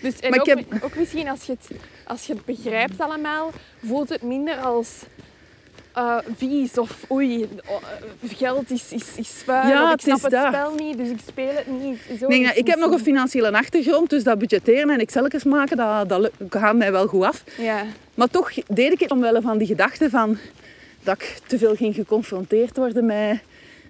Dus 0.02 0.18
en 0.20 0.30
Maar 0.30 0.40
ook, 0.40 0.46
ik 0.46 0.64
heb- 0.70 0.84
ook 0.84 0.96
misschien 0.96 1.28
als 1.28 1.44
je, 1.44 1.52
het, 1.52 1.78
als 2.06 2.26
je 2.26 2.32
het 2.32 2.44
begrijpt 2.44 3.00
allemaal, 3.00 3.50
voelt 3.86 4.08
het 4.08 4.22
minder 4.22 4.56
als 4.56 4.88
eh, 5.92 6.16
vies 6.36 6.78
of 6.78 7.04
oei, 7.10 7.42
eh, 7.42 8.28
geld 8.36 8.70
is, 8.70 8.92
is, 8.92 9.04
is 9.16 9.28
vuil 9.44 9.68
Ja, 9.68 9.92
ik 9.92 10.00
snap 10.00 10.22
het 10.22 10.32
spel 10.48 10.74
niet, 10.74 10.96
dus 10.96 11.08
ik 11.08 11.18
speel 11.28 11.50
het 11.54 11.66
niet. 11.66 11.98
Zo 12.20 12.28
nee, 12.28 12.40
nou, 12.40 12.54
ik 12.56 12.66
heb 12.66 12.78
nog 12.78 12.92
een 12.92 12.98
financiële 12.98 13.52
achtergrond, 13.52 14.10
dus 14.10 14.24
dat 14.24 14.38
budgetteren 14.38 14.90
en 14.90 14.98
excelletjes 15.00 15.44
maken, 15.44 15.76
dat, 15.76 16.08
dat 16.08 16.30
gaat 16.50 16.76
mij 16.76 16.92
wel 16.92 17.06
goed 17.06 17.24
af. 17.24 17.44
Ja. 17.58 17.84
Maar 18.14 18.28
toch 18.30 18.50
deed 18.66 18.92
ik 18.92 19.00
het 19.00 19.10
omwille 19.10 19.40
van 19.40 19.58
die 19.58 19.66
gedachte 19.66 20.10
van 20.10 20.38
dat 21.02 21.22
ik 21.22 21.38
te 21.46 21.58
veel 21.58 21.74
ging 21.74 21.94
geconfronteerd 21.94 22.76
worden 22.76 23.06
met, 23.06 23.40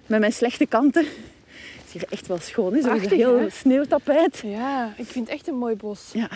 met 0.07 0.21
mijn 0.21 0.33
slechte 0.33 0.67
kanten. 0.67 1.05
Het 1.05 1.87
is 1.87 1.93
hier 1.93 2.05
echt 2.11 2.27
wel 2.27 2.39
schoon, 2.41 2.77
is 2.77 2.85
een 2.85 3.11
heel 3.11 3.39
hè? 3.39 3.51
sneeuwtapijt. 3.51 4.43
ja, 4.45 4.95
ik 4.97 5.07
vind 5.07 5.27
het 5.27 5.37
echt 5.37 5.49
een 5.49 5.59
mooi 5.59 5.75
bos. 5.75 6.11
Ja. 6.13 6.29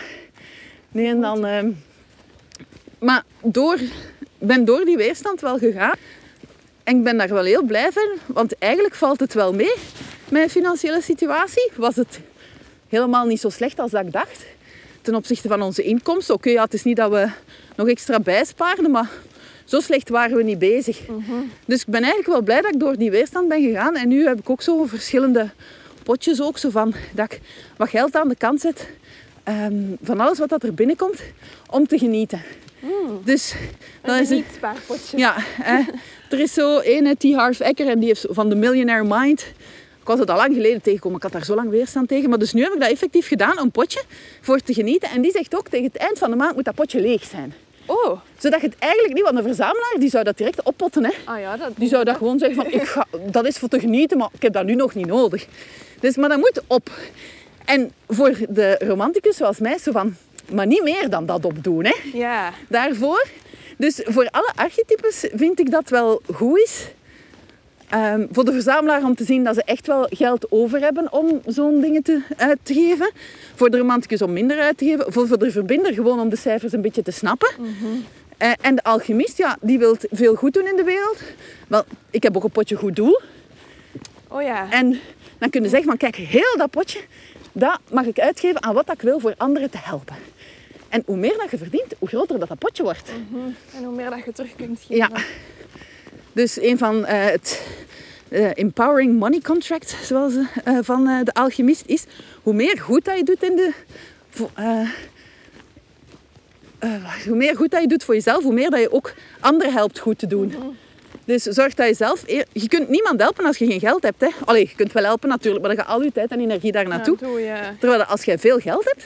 Nee, 0.88 1.06
en 1.06 1.20
dan... 1.20 1.46
ehm, 1.46 1.70
maar 2.98 3.24
door, 3.42 3.78
ik 3.78 3.90
ben 4.38 4.64
door 4.64 4.84
die 4.84 4.96
weerstand 4.96 5.40
wel 5.40 5.58
gegaan. 5.58 5.96
En 6.84 6.96
ik 6.96 7.02
ben 7.02 7.16
daar 7.16 7.28
wel 7.28 7.44
heel 7.44 7.62
blij 7.62 7.92
van, 7.92 8.08
want 8.26 8.58
eigenlijk 8.58 8.94
valt 8.94 9.20
het 9.20 9.34
wel 9.34 9.52
mee. 9.52 9.74
Mijn 10.28 10.50
financiële 10.50 11.02
situatie 11.02 11.70
was 11.76 11.96
het 11.96 12.20
helemaal 12.88 13.26
niet 13.26 13.40
zo 13.40 13.48
slecht 13.48 13.78
als 13.78 13.90
dat 13.90 14.06
ik 14.06 14.12
dacht. 14.12 14.44
Ten 15.02 15.14
opzichte 15.14 15.48
van 15.48 15.62
onze 15.62 15.82
inkomsten. 15.82 16.34
Oké, 16.34 16.50
ja, 16.50 16.62
het 16.62 16.74
is 16.74 16.82
niet 16.82 16.96
dat 16.96 17.10
we 17.10 17.28
nog 17.76 17.88
extra 17.88 18.20
bijspaarden, 18.20 18.90
maar 18.90 19.10
zo 19.64 19.80
slecht 19.80 20.08
waren 20.08 20.36
we 20.36 20.42
niet 20.42 20.58
bezig. 20.58 21.00
Dus 21.64 21.80
ik 21.80 21.86
ben 21.86 22.02
eigenlijk 22.02 22.32
wel 22.32 22.42
blij 22.42 22.60
dat 22.60 22.74
ik 22.74 22.80
door 22.80 22.96
die 22.96 23.10
weerstand 23.10 23.48
ben 23.48 23.62
gegaan. 23.62 23.96
En 23.96 24.08
nu 24.08 24.26
heb 24.26 24.38
ik 24.38 24.50
ook 24.50 24.62
zo 24.62 24.84
verschillende 24.84 25.50
potjes 26.02 26.42
ook, 26.42 26.58
zo 26.58 26.70
van 26.70 26.94
dat 27.14 27.32
ik 27.32 27.40
wat 27.76 27.88
geld 27.88 28.16
aan 28.16 28.28
de 28.28 28.36
kant 28.36 28.60
zet 28.60 28.88
ehm, 29.44 29.74
van 30.02 30.20
alles 30.20 30.38
wat 30.38 30.48
dat 30.48 30.62
er 30.62 30.74
binnenkomt 30.74 31.20
om 31.70 31.86
te 31.86 31.98
genieten. 31.98 32.42
Dus 33.24 33.54
dan 34.02 34.14
Een 34.14 34.22
is 34.22 34.28
het, 34.28 34.38
niet-spaarpotje. 34.38 35.18
ja, 35.18 35.36
er 36.30 36.40
is 36.40 36.52
zo 36.52 36.80
een, 36.82 37.16
T. 37.16 37.34
Harv 37.34 37.60
Eker, 37.60 37.88
en 37.88 37.98
die 37.98 38.08
heeft 38.08 38.26
van 38.28 38.48
de 38.48 38.54
Millionaire 38.54 39.04
Mind. 39.08 39.40
Ik 40.00 40.08
was 40.08 40.18
het 40.18 40.30
al 40.30 40.36
lang 40.36 40.54
geleden 40.54 40.82
tegengekomen, 40.82 41.16
ik 41.16 41.22
had 41.22 41.32
daar 41.32 41.44
zo 41.44 41.54
lang 41.54 41.70
weerstand 41.70 42.08
tegen. 42.08 42.28
Maar 42.28 42.38
dus 42.38 42.52
nu 42.52 42.62
heb 42.62 42.72
ik 42.72 42.80
dat 42.80 42.90
effectief 42.90 43.26
gedaan, 43.28 43.58
een 43.58 43.70
potje 43.70 44.02
voor 44.40 44.60
te 44.60 44.74
genieten. 44.74 45.10
En 45.10 45.22
die 45.22 45.30
zegt 45.30 45.56
ook, 45.56 45.68
tegen 45.68 45.86
het 45.86 45.96
eind 45.96 46.18
van 46.18 46.30
de 46.30 46.36
maand 46.36 46.54
moet 46.54 46.64
dat 46.64 46.74
potje 46.74 47.00
leeg 47.00 47.24
zijn. 47.24 47.54
Oh, 47.86 48.20
Zodat 48.38 48.60
je 48.60 48.66
het 48.66 48.78
eigenlijk 48.78 49.14
niet, 49.14 49.24
want 49.24 49.36
een 49.36 49.42
verzamelaar 49.42 49.94
die 49.98 50.10
zou 50.10 50.24
dat 50.24 50.36
direct 50.36 50.62
oppotten. 50.62 51.04
Hè. 51.04 51.12
ah 51.24 51.40
ja, 51.40 51.56
dat 51.56 51.70
Die 51.76 51.88
zou 51.88 52.04
dat 52.04 52.16
gewoon 52.16 52.38
zeggen 52.38 52.56
van, 52.56 52.72
ik 52.80 52.82
ga, 52.82 53.06
dat 53.30 53.46
is 53.46 53.58
voor 53.58 53.68
te 53.68 53.80
genieten, 53.80 54.18
maar 54.18 54.28
ik 54.32 54.42
heb 54.42 54.52
dat 54.52 54.64
nu 54.64 54.74
nog 54.74 54.94
niet 54.94 55.06
nodig. 55.06 55.46
Dus, 56.00 56.16
maar 56.16 56.28
dat 56.28 56.38
moet 56.38 56.62
op. 56.66 56.90
En 57.64 57.92
voor 58.08 58.36
de 58.48 58.76
romanticus 58.78 59.36
zoals 59.36 59.58
mij, 59.58 59.78
zo 59.78 59.92
van, 59.92 60.16
maar 60.52 60.66
niet 60.66 60.82
meer 60.82 61.10
dan 61.10 61.26
dat 61.26 61.44
opdoen. 61.44 61.84
Hè. 61.84 61.94
Ja, 62.12 62.52
Daarvoor. 62.68 63.26
Dus 63.76 64.00
voor 64.04 64.28
alle 64.30 64.52
archetypes 64.54 65.26
vind 65.34 65.60
ik 65.60 65.70
dat 65.70 65.88
wel 65.88 66.22
goed 66.34 66.58
is. 66.58 66.86
Ehm, 67.92 68.26
voor 68.30 68.44
de 68.44 68.52
verzamelaar 68.52 69.04
om 69.04 69.14
te 69.14 69.24
zien 69.24 69.44
dat 69.44 69.54
ze 69.54 69.62
echt 69.64 69.86
wel 69.86 70.06
geld 70.10 70.46
over 70.50 70.80
hebben 70.80 71.12
om 71.12 71.40
zo'n 71.46 71.80
dingen 71.80 72.02
te, 72.02 72.22
uit 72.36 72.58
te 72.62 72.74
geven. 72.74 73.10
Voor 73.54 73.70
de 73.70 73.78
romanticus 73.78 74.22
om 74.22 74.32
minder 74.32 74.60
uit 74.60 74.78
te 74.78 74.84
geven. 74.84 75.12
Voor, 75.12 75.28
voor 75.28 75.38
de 75.38 75.50
verbinder 75.50 75.92
gewoon 75.92 76.20
om 76.20 76.28
de 76.28 76.36
cijfers 76.36 76.72
een 76.72 76.80
beetje 76.80 77.02
te 77.02 77.10
snappen. 77.10 77.48
Eh, 78.36 78.52
en 78.60 78.74
de 78.74 78.82
alchemist, 78.82 79.38
ja, 79.38 79.56
die 79.60 79.78
wil 79.78 79.96
veel 80.10 80.34
goed 80.34 80.52
doen 80.52 80.66
in 80.66 80.76
de 80.76 80.84
wereld. 80.84 81.18
Wel, 81.68 81.84
ik 82.10 82.22
heb 82.22 82.36
ook 82.36 82.44
een 82.44 82.50
potje 82.50 82.76
goed 82.76 82.96
doel. 82.96 83.20
oh 84.28 84.42
ja. 84.42 84.70
En 84.70 85.00
dan 85.38 85.50
kunnen 85.50 85.70
ze 85.70 85.76
zeggen 85.76 85.98
van 85.98 86.10
kijk, 86.10 86.16
heel 86.16 86.56
dat 86.56 86.70
potje, 86.70 87.00
dat 87.52 87.80
mag 87.90 88.04
ik 88.04 88.18
uitgeven 88.18 88.62
aan 88.62 88.74
wat 88.74 88.92
ik 88.92 89.02
wil 89.02 89.20
voor 89.20 89.34
anderen 89.36 89.70
te 89.70 89.78
helpen. 89.80 90.16
En 90.88 91.02
hoe 91.06 91.16
meer 91.16 91.36
dat 91.38 91.50
je 91.50 91.58
verdient, 91.58 91.94
hoe 91.98 92.08
groter 92.08 92.38
dat, 92.38 92.48
dat 92.48 92.58
potje 92.58 92.82
wordt. 92.82 93.10
En 93.76 93.84
hoe 93.84 93.94
meer 93.94 94.10
dat 94.10 94.24
je 94.24 94.32
terug 94.32 94.56
kunt 94.56 94.80
geven. 94.80 94.96
Ja. 94.96 95.10
Dus 96.32 96.60
een 96.60 96.78
van 96.78 97.04
eh, 97.04 97.24
het 97.24 97.62
eh, 98.28 98.50
Empowering 98.54 99.18
Money 99.18 99.40
Contract, 99.40 99.96
zoals 100.02 100.34
eh, 100.64 100.78
van 100.82 101.04
de 101.24 101.32
alchemist, 101.32 101.82
is 101.86 102.04
hoe 102.42 102.54
meer 102.54 102.78
goed 102.80 103.04
dat 103.04 103.16
je 103.18 103.24
doet 103.24 103.42
in 103.42 103.56
de... 103.56 103.72
hoe 107.26 107.36
meer 107.36 107.56
goed 107.56 107.70
dat 107.70 107.80
je 107.80 107.88
doet 107.88 108.04
voor 108.04 108.14
jezelf, 108.14 108.42
hoe 108.42 108.52
meer 108.52 108.70
dat 108.70 108.80
je 108.80 108.92
ook 108.92 109.12
anderen 109.40 109.72
helpt 109.72 109.98
goed 109.98 110.18
te 110.18 110.26
doen. 110.26 110.54
Dus 111.24 111.42
zorg 111.42 111.74
dat 111.74 111.88
je 111.88 111.94
zelf... 111.94 112.22
eer- 112.26 112.46
Je 112.52 112.68
kunt 112.68 112.88
niemand 112.88 113.20
helpen 113.20 113.44
als 113.44 113.56
je 113.58 113.66
geen 113.66 113.80
geld 113.80 114.02
hebt. 114.02 114.20
Hè. 114.20 114.28
Allee, 114.44 114.68
je 114.68 114.74
kunt 114.74 114.92
wel 114.92 115.04
helpen 115.04 115.28
natuurlijk, 115.28 115.64
maar 115.66 115.76
dan 115.76 115.84
gaat 115.84 115.94
al 115.94 116.02
je 116.02 116.12
tijd 116.12 116.30
en 116.30 116.40
energie 116.40 116.72
daar 116.72 116.88
naartoe. 116.88 117.16
Ja, 117.20 117.28
je. 117.38 117.76
Terwijl 117.78 118.04
als 118.04 118.24
jij 118.24 118.38
veel 118.38 118.58
geld 118.58 118.84
hebt, 118.84 119.04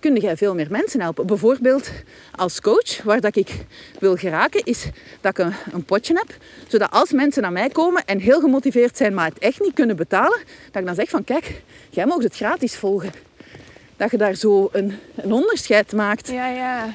kun 0.00 0.16
jij 0.16 0.36
veel 0.36 0.54
meer 0.54 0.66
mensen 0.70 1.00
helpen. 1.00 1.26
Bijvoorbeeld 1.26 1.90
als 2.34 2.60
coach, 2.60 3.02
waar 3.02 3.20
dat 3.20 3.36
ik 3.36 3.50
wil 3.98 4.16
geraken, 4.16 4.64
is 4.64 4.86
dat 5.20 5.38
ik 5.38 5.44
een, 5.44 5.54
een 5.72 5.84
potje 5.84 6.14
heb. 6.14 6.36
Zodat 6.68 6.90
als 6.90 7.12
mensen 7.12 7.42
naar 7.42 7.52
mij 7.52 7.68
komen 7.68 8.04
en 8.04 8.18
heel 8.18 8.40
gemotiveerd 8.40 8.96
zijn, 8.96 9.14
maar 9.14 9.28
het 9.28 9.38
echt 9.38 9.60
niet 9.60 9.74
kunnen 9.74 9.96
betalen, 9.96 10.38
dat 10.70 10.80
ik 10.80 10.86
dan 10.86 10.94
zeg 10.94 11.08
van 11.08 11.24
kijk, 11.24 11.62
jij 11.90 12.06
mag 12.06 12.22
het 12.22 12.36
gratis 12.36 12.76
volgen. 12.76 13.12
Dat 13.96 14.10
je 14.10 14.16
daar 14.16 14.34
zo 14.34 14.68
een, 14.72 14.98
een 15.14 15.32
onderscheid 15.32 15.92
maakt. 15.92 16.28
Ja, 16.28 16.48
ja. 16.48 16.94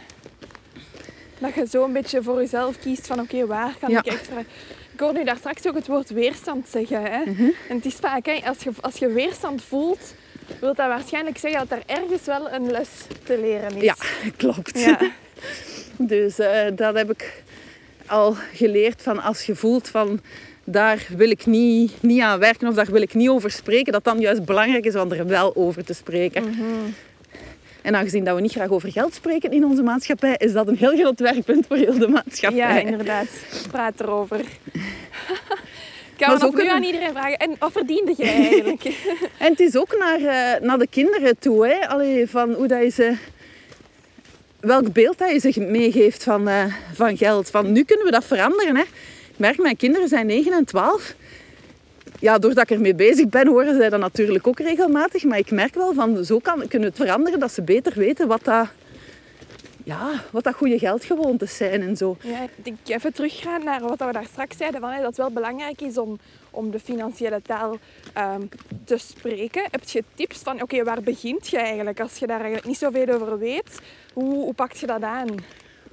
Dat 1.39 1.53
je 1.53 1.67
zo 1.69 1.83
een 1.83 1.93
beetje 1.93 2.23
voor 2.23 2.39
jezelf 2.39 2.79
kiest 2.79 3.07
van 3.07 3.19
oké, 3.19 3.45
waar 3.45 3.75
kan 3.79 3.89
Ja. 3.89 3.99
ik 3.99 4.05
extra... 4.05 4.39
Ik 4.93 5.01
hoorde 5.01 5.19
nu 5.19 5.25
daar 5.25 5.37
straks 5.37 5.67
ook 5.67 5.75
het 5.75 5.87
woord 5.87 6.09
weerstand 6.09 6.67
zeggen. 6.69 7.03
Hè? 7.03 7.19
Mhm. 7.25 7.43
En 7.69 7.75
het 7.75 7.85
is 7.85 7.93
vaak, 7.93 8.25
hè, 8.25 8.41
als, 8.45 8.57
je, 8.63 8.71
als 8.81 8.95
je 8.95 9.07
weerstand 9.07 9.63
voelt, 9.63 10.13
wil 10.59 10.73
dat 10.73 10.87
waarschijnlijk 10.87 11.37
zeggen 11.37 11.67
dat 11.67 11.77
er 11.77 11.83
ergens 11.85 12.25
wel 12.25 12.51
een 12.51 12.71
les 12.71 12.89
te 13.23 13.39
leren 13.39 13.75
is. 13.75 13.83
Ja, 13.83 13.95
klopt. 14.37 14.79
Ja. 14.79 14.99
Dus 15.97 16.39
eh, 16.39 16.65
dat 16.75 16.95
heb 16.95 17.11
ik 17.11 17.43
al 18.05 18.35
geleerd 18.53 19.01
van 19.01 19.21
als 19.21 19.45
je 19.45 19.55
voelt 19.55 19.89
van 19.89 20.19
daar 20.63 21.07
wil 21.17 21.29
ik 21.29 21.45
niet, 21.45 21.91
niet 22.01 22.21
aan 22.21 22.39
werken 22.39 22.67
of 22.67 22.75
daar 22.75 22.91
wil 22.91 23.01
ik 23.01 23.13
niet 23.13 23.29
over 23.29 23.51
spreken, 23.51 23.93
dat 23.93 24.03
dan 24.03 24.19
juist 24.19 24.45
belangrijk 24.45 24.85
is 24.85 24.95
om 24.95 25.11
er 25.11 25.27
wel 25.27 25.55
over 25.55 25.85
te 25.85 25.93
spreken. 25.93 26.43
Mhm. 26.43 26.63
En 27.81 27.95
aangezien 27.95 28.23
dat 28.23 28.35
we 28.35 28.41
niet 28.41 28.51
graag 28.51 28.69
over 28.69 28.91
geld 28.91 29.13
spreken 29.13 29.51
in 29.51 29.65
onze 29.65 29.83
maatschappij, 29.83 30.35
is 30.37 30.53
dat 30.53 30.67
een 30.67 30.77
heel 30.77 30.97
groot 30.97 31.19
werkpunt 31.19 31.67
voor 31.67 31.77
heel 31.77 31.97
de 31.97 32.07
maatschappij. 32.07 32.59
Ja, 32.59 32.79
inderdaad. 32.79 33.27
Praat 33.71 33.99
erover. 33.99 34.41
Kan 36.17 36.39
zo 36.39 36.45
opnieuw 36.45 36.51
kunnen- 36.51 36.73
aan 36.75 36.83
iedereen 36.83 37.11
vragen. 37.11 37.37
En 37.37 37.55
wat 37.59 37.71
verdiende 37.71 38.13
jij 38.17 38.33
eigenlijk? 38.33 38.83
En 39.37 39.49
het 39.51 39.59
is 39.59 39.75
ook 39.77 39.97
naar, 39.97 40.19
eh, 40.19 40.61
naar 40.61 40.77
de 40.77 40.87
kinderen 40.87 41.39
toe. 41.39 41.67
Hè? 41.67 41.87
Allee, 41.87 42.29
van 42.29 42.53
hoe 42.53 42.67
dat 42.67 42.81
je 42.81 42.89
ze, 42.89 43.15
welk 44.59 44.93
beeld 44.93 45.17
dat 45.17 45.31
je 45.43 45.51
ze 45.51 45.59
meegeeft 45.61 46.23
van, 46.23 46.47
eh, 46.47 46.63
van 46.93 47.17
geld. 47.17 47.49
Van 47.49 47.71
nu 47.71 47.83
kunnen 47.83 48.05
we 48.05 48.11
dat 48.11 48.25
veranderen. 48.25 48.75
Hè? 48.75 48.81
Ik 49.31 49.37
merk, 49.41 49.57
mijn 49.57 49.77
kinderen 49.77 50.07
zijn 50.07 50.25
9 50.25 50.53
en 50.53 50.65
12. 50.65 51.15
Ja, 52.19 52.37
doordat 52.37 52.63
ik 52.63 52.75
ermee 52.75 52.95
bezig 52.95 53.29
ben, 53.29 53.47
horen 53.47 53.75
zij 53.77 53.89
dat 53.89 53.99
natuurlijk 53.99 54.47
ook 54.47 54.59
regelmatig. 54.59 55.23
Maar 55.23 55.37
ik 55.37 55.51
merk 55.51 55.75
wel 55.75 55.93
van 55.93 56.25
zo 56.25 56.39
kan, 56.39 56.59
kunnen 56.59 56.79
we 56.79 56.85
het 56.85 56.95
veranderen 56.95 57.39
dat 57.39 57.51
ze 57.51 57.61
beter 57.61 57.93
weten 57.95 58.27
wat 58.27 58.43
dat, 58.43 58.67
ja, 59.85 60.23
wat 60.31 60.43
dat 60.43 60.55
goede 60.55 60.79
geldgewoontes 60.79 61.57
zijn 61.57 61.81
en 61.81 61.97
zo. 61.97 62.17
Ja, 62.21 62.41
ik 62.43 62.65
denk 62.65 62.77
even 62.85 63.13
teruggaan 63.13 63.63
naar 63.63 63.81
wat 63.81 63.99
we 63.99 64.11
daar 64.11 64.25
straks 64.31 64.57
zeiden. 64.57 64.81
Van, 64.81 64.89
hè, 64.89 64.97
dat 64.97 65.05
het 65.07 65.17
wel 65.17 65.31
belangrijk 65.31 65.81
is 65.81 65.97
om, 65.97 66.19
om 66.51 66.71
de 66.71 66.79
financiële 66.79 67.41
taal 67.41 67.77
ehm, 68.13 68.41
te 68.83 68.97
spreken. 68.97 69.63
Heb 69.71 69.83
je 69.89 70.03
tips 70.13 70.39
van, 70.39 70.61
oké, 70.61 70.83
waar 70.83 71.01
begint 71.01 71.47
je 71.47 71.57
eigenlijk? 71.57 71.99
Als 71.99 72.17
je 72.17 72.27
daar 72.27 72.37
eigenlijk 72.39 72.67
niet 72.67 72.77
zoveel 72.77 73.07
over 73.07 73.39
weet, 73.39 73.79
hoe, 74.13 74.33
hoe 74.33 74.53
pak 74.53 74.71
je 74.71 74.87
dat 74.87 75.01
aan? 75.01 75.27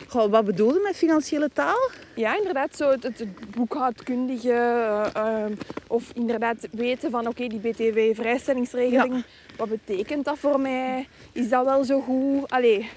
Goh, 0.09 0.31
wat 0.31 0.45
bedoel 0.45 0.73
je 0.75 0.81
met 0.85 0.97
financiële 0.97 1.51
taal? 1.53 1.91
Ja, 2.15 2.37
inderdaad, 2.37 2.77
zo 2.77 2.91
het, 2.91 3.03
het 3.03 3.27
boekhoudkundige. 3.57 4.51
eh, 4.53 5.07
ehm, 5.15 5.53
of 5.87 6.11
inderdaad 6.15 6.69
weten 6.71 7.11
van, 7.11 7.27
oké, 7.27 7.47
die 7.47 7.59
BTW-vrijstellingsregeling, 7.61 9.25
wat 9.57 9.69
betekent 9.69 10.25
dat 10.25 10.39
voor 10.39 10.61
mij? 10.61 11.09
Is 11.33 11.49
dat 11.49 11.65
wel 11.65 11.85
zo 11.85 12.01
goed? 12.01 12.51
Allee, 12.51 12.91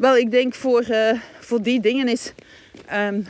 Wel, 0.00 0.16
ik 0.16 0.30
denk 0.30 0.54
voor, 0.54 0.80
eh, 0.80 1.20
voor 1.40 1.62
die 1.62 1.80
dingen 1.80 2.08
is... 2.08 2.32
ehm, 2.86 3.20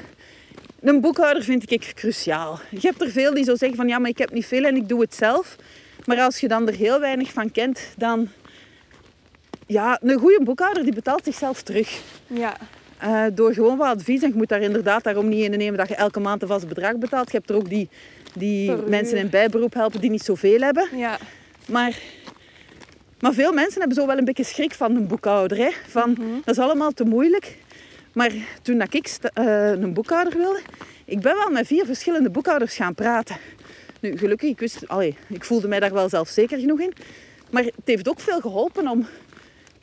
een 0.80 1.00
boekhouder 1.00 1.42
vind 1.42 1.70
ik 1.72 1.92
cruciaal. 1.94 2.60
Je 2.70 2.78
hebt 2.80 3.00
er 3.00 3.10
veel 3.10 3.34
die 3.34 3.44
zo 3.44 3.54
zeggen 3.56 3.76
van 3.76 3.88
ja, 3.88 3.98
maar 3.98 4.10
ik 4.10 4.18
heb 4.18 4.32
niet 4.32 4.46
veel 4.46 4.64
en 4.64 4.76
ik 4.76 4.88
doe 4.88 5.00
het 5.00 5.14
zelf. 5.14 5.56
Maar 6.04 6.20
als 6.20 6.40
je 6.40 6.48
dan 6.48 6.68
er 6.68 6.74
heel 6.74 7.00
weinig 7.00 7.32
van 7.32 7.52
kent, 7.52 7.80
dan... 7.96 8.28
Ja, 9.66 9.98
een 10.02 10.18
goede 10.18 10.44
boekhouder 10.44 10.82
die 10.82 10.94
betaalt 10.94 11.24
zichzelf 11.24 11.62
terug. 11.62 12.00
ja. 12.26 12.56
Eh, 12.98 13.24
door 13.32 13.54
gewoon 13.54 13.76
wat 13.76 13.86
advies. 13.96 14.22
En 14.22 14.28
je 14.28 14.34
moet 14.34 14.48
daar 14.48 14.60
inderdaad 14.60 15.04
daarom 15.04 15.28
niet 15.28 15.44
in 15.44 15.58
nemen 15.58 15.78
dat 15.78 15.88
je 15.88 15.94
elke 15.94 16.20
maand 16.20 16.42
een 16.42 16.48
vast 16.48 16.68
bedrag 16.68 16.96
betaalt. 16.96 17.30
Je 17.30 17.36
hebt 17.36 17.50
er 17.50 17.56
ook 17.56 17.68
die, 17.68 17.88
die 18.34 18.72
mensen 18.72 19.18
in 19.18 19.30
bijberoep 19.30 19.74
helpen 19.74 20.00
die 20.00 20.10
niet 20.10 20.22
zoveel 20.22 20.60
hebben. 20.60 20.88
Ja, 20.96 21.18
Maar, 21.66 21.98
maar 23.20 23.32
veel 23.32 23.52
mensen 23.52 23.78
hebben 23.78 23.96
zo 23.96 24.06
wel 24.06 24.18
een 24.18 24.24
beetje 24.24 24.44
schrik 24.44 24.74
van 24.74 24.96
een 24.96 25.06
boekhouder. 25.06 25.58
Hè? 25.58 25.70
Van, 25.88 26.14
Dat 26.44 26.56
is 26.56 26.62
allemaal 26.62 26.92
te 26.92 27.04
moeilijk. 27.04 27.56
Maar 28.12 28.30
toen 28.62 28.78
dat 28.78 28.94
ik 28.94 29.10
eh, 29.22 29.70
een 29.70 29.92
boekhouder 29.92 30.36
wilde, 30.36 30.60
ik 31.04 31.20
ben 31.20 31.36
wel 31.36 31.50
met 31.50 31.66
vier 31.66 31.84
verschillende 31.86 32.30
boekhouders 32.30 32.76
gaan 32.76 32.94
praten. 32.94 33.36
Nu, 34.00 34.16
gelukkig, 34.16 34.50
ik, 34.50 34.58
wist, 34.58 34.88
allee, 34.88 35.16
ik 35.28 35.44
voelde 35.44 35.68
mij 35.68 35.80
daar 35.80 35.92
wel 35.92 36.08
zelfzeker 36.08 36.58
genoeg 36.58 36.80
in. 36.80 36.92
Maar 37.50 37.62
het 37.62 37.72
heeft 37.84 38.08
ook 38.08 38.20
veel 38.20 38.40
geholpen 38.40 38.88
om 38.88 39.06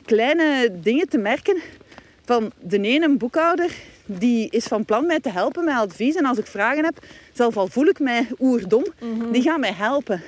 kleine 0.04 0.70
dingen 0.82 1.08
te 1.08 1.18
merken. 1.18 1.60
Van 2.24 2.52
de 2.60 2.80
ene 2.80 3.16
boekhouder, 3.16 3.70
die 4.04 4.50
is 4.50 4.64
van 4.64 4.84
plan 4.84 5.06
mij 5.06 5.20
te 5.20 5.30
helpen 5.30 5.64
met 5.64 5.74
advies. 5.74 6.14
En 6.14 6.24
als 6.24 6.38
ik 6.38 6.46
vragen 6.46 6.84
heb, 6.84 6.98
zelf 7.32 7.56
al 7.56 7.68
voel 7.68 7.86
ik 7.86 7.98
mij 7.98 8.26
oerdom, 8.38 8.84
die 9.32 9.42
gaan 9.42 9.60
mij 9.60 9.72
helpen. 9.72 10.22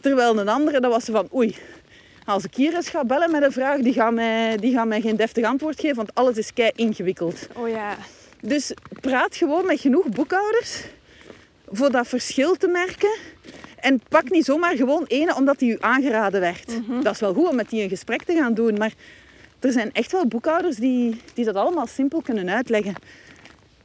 Terwijl 0.00 0.38
een 0.38 0.48
andere, 0.48 0.80
dat 0.80 0.92
was 0.92 1.04
ze 1.04 1.12
van, 1.12 1.28
oei, 1.34 1.56
als 2.28 2.44
ik 2.44 2.54
hier 2.54 2.74
eens 2.74 2.88
ga 2.88 3.04
bellen 3.04 3.30
met 3.30 3.42
een 3.42 3.52
vraag, 3.52 3.80
die 3.80 3.92
gaan 3.92 4.14
mij, 4.14 4.56
die 4.56 4.72
gaan 4.72 4.88
mij 4.88 5.00
geen 5.00 5.16
deftig 5.16 5.44
antwoord 5.44 5.80
geven, 5.80 5.96
want 5.96 6.14
alles 6.14 6.36
is 6.36 6.52
kei 6.52 6.70
ingewikkeld. 6.74 7.48
oh 7.54 7.68
ja. 7.68 7.96
Dus 8.40 8.72
praat 9.00 9.36
gewoon 9.36 9.66
met 9.66 9.80
genoeg 9.80 10.08
boekhouders 10.08 10.84
voor 11.66 11.90
dat 11.90 12.08
verschil 12.08 12.54
te 12.54 12.66
merken. 12.66 13.16
En 13.76 14.00
pak 14.08 14.30
niet 14.30 14.44
zomaar 14.44 14.76
gewoon 14.76 15.04
ene 15.06 15.34
omdat 15.34 15.58
die 15.58 15.72
u 15.72 15.76
aangeraden 15.80 16.40
werd. 16.40 16.70
Dat 17.02 17.14
is 17.14 17.20
wel 17.20 17.34
goed 17.34 17.48
om 17.48 17.56
met 17.56 17.70
die 17.70 17.82
een 17.82 17.88
gesprek 17.88 18.22
te 18.22 18.34
gaan 18.34 18.54
doen, 18.54 18.74
maar 18.78 18.92
er 19.60 19.72
zijn 19.72 19.92
echt 19.92 20.12
wel 20.12 20.26
boekhouders 20.26 20.76
die, 20.76 21.20
die 21.34 21.44
dat 21.44 21.54
allemaal 21.54 21.86
simpel 21.86 22.20
kunnen 22.20 22.50
uitleggen. 22.50 22.94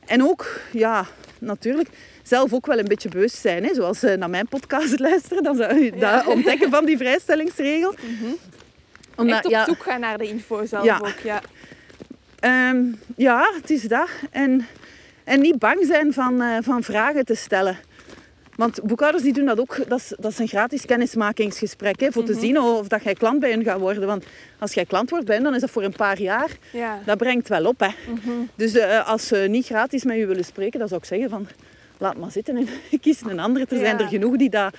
En 0.05 0.23
ook, 0.23 0.59
ja, 0.71 1.05
natuurlijk, 1.39 1.89
zelf 2.23 2.53
ook 2.53 2.65
wel 2.65 2.79
een 2.79 2.87
beetje 2.87 3.09
bewust 3.09 3.35
zijn. 3.35 3.63
Hè? 3.63 3.73
Zoals 3.73 3.99
ze 3.99 4.15
naar 4.19 4.29
mijn 4.29 4.47
podcast 4.47 4.99
luisteren, 5.09 5.43
dan 5.43 5.55
zou 5.55 5.83
je 5.83 5.91
Ja. 5.95 6.15
dat 6.15 6.27
ontdekken 6.27 6.69
van 6.69 6.85
die 6.85 6.97
vrijstellingsregel. 6.97 7.93
Omdat, 9.15 9.35
Echt 9.35 9.45
op 9.45 9.51
ja, 9.51 9.65
zoek 9.65 9.83
gaan 9.83 9.99
naar 9.99 10.17
de 10.17 10.27
info 10.27 10.65
zelf 10.65 10.83
Ja. 10.83 10.97
ook. 10.97 11.19
Ja. 11.23 11.41
Ehm, 12.39 12.83
ja, 13.15 13.51
het 13.61 13.69
is 13.69 13.81
dat. 13.83 14.07
En, 14.31 14.67
en 15.23 15.41
niet 15.41 15.59
bang 15.59 15.85
zijn 15.85 16.13
van, 16.13 16.41
eh, 16.41 16.57
van 16.61 16.83
vragen 16.83 17.25
te 17.25 17.35
stellen. 17.35 17.77
Want 18.55 18.81
boekhouders 18.83 19.23
die 19.23 19.33
doen 19.33 19.45
dat 19.45 19.59
ook. 19.59 19.77
Dat 19.89 19.99
is, 19.99 20.13
dat 20.19 20.31
is 20.31 20.39
een 20.39 20.47
gratis 20.47 20.85
kennismakingsgesprek. 20.85 21.99
Hè, 21.99 22.11
voor 22.11 22.23
te 22.23 22.33
zien 22.33 22.59
of 22.59 22.87
dat 22.87 23.03
jij 23.03 23.13
klant 23.13 23.39
bij 23.39 23.49
hen 23.51 23.63
gaat 23.63 23.79
worden. 23.79 24.05
Want 24.07 24.25
als 24.59 24.73
jij 24.73 24.85
klant 24.85 25.09
wordt 25.09 25.25
bij 25.25 25.35
hen, 25.35 25.43
dan 25.43 25.55
is 25.55 25.61
dat 25.61 25.69
voor 25.69 25.83
een 25.83 25.95
paar 25.95 26.19
jaar. 26.21 26.49
Ja. 26.71 26.99
Dat 27.05 27.17
brengt 27.17 27.47
wel 27.49 27.65
op. 27.65 27.79
Hè. 27.79 27.87
Dus 28.55 28.73
eh, 28.75 29.07
als 29.07 29.27
ze 29.27 29.37
niet 29.49 29.65
gratis 29.65 30.03
met 30.03 30.17
je 30.17 30.25
willen 30.25 30.45
spreken, 30.45 30.79
dan 30.79 30.87
zou 30.87 30.99
ik 31.01 31.07
zeggen 31.07 31.29
van... 31.29 31.47
Laat 31.97 32.17
maar 32.17 32.31
zitten 32.31 32.57
en 32.57 32.67
kies 33.01 33.21
een 33.21 33.39
andere. 33.39 33.65
Er 33.69 33.77
zijn 33.77 33.97
Ja. 33.97 34.03
er 34.03 34.09
genoeg 34.09 34.35
die 34.37 34.49
dat 34.49 34.75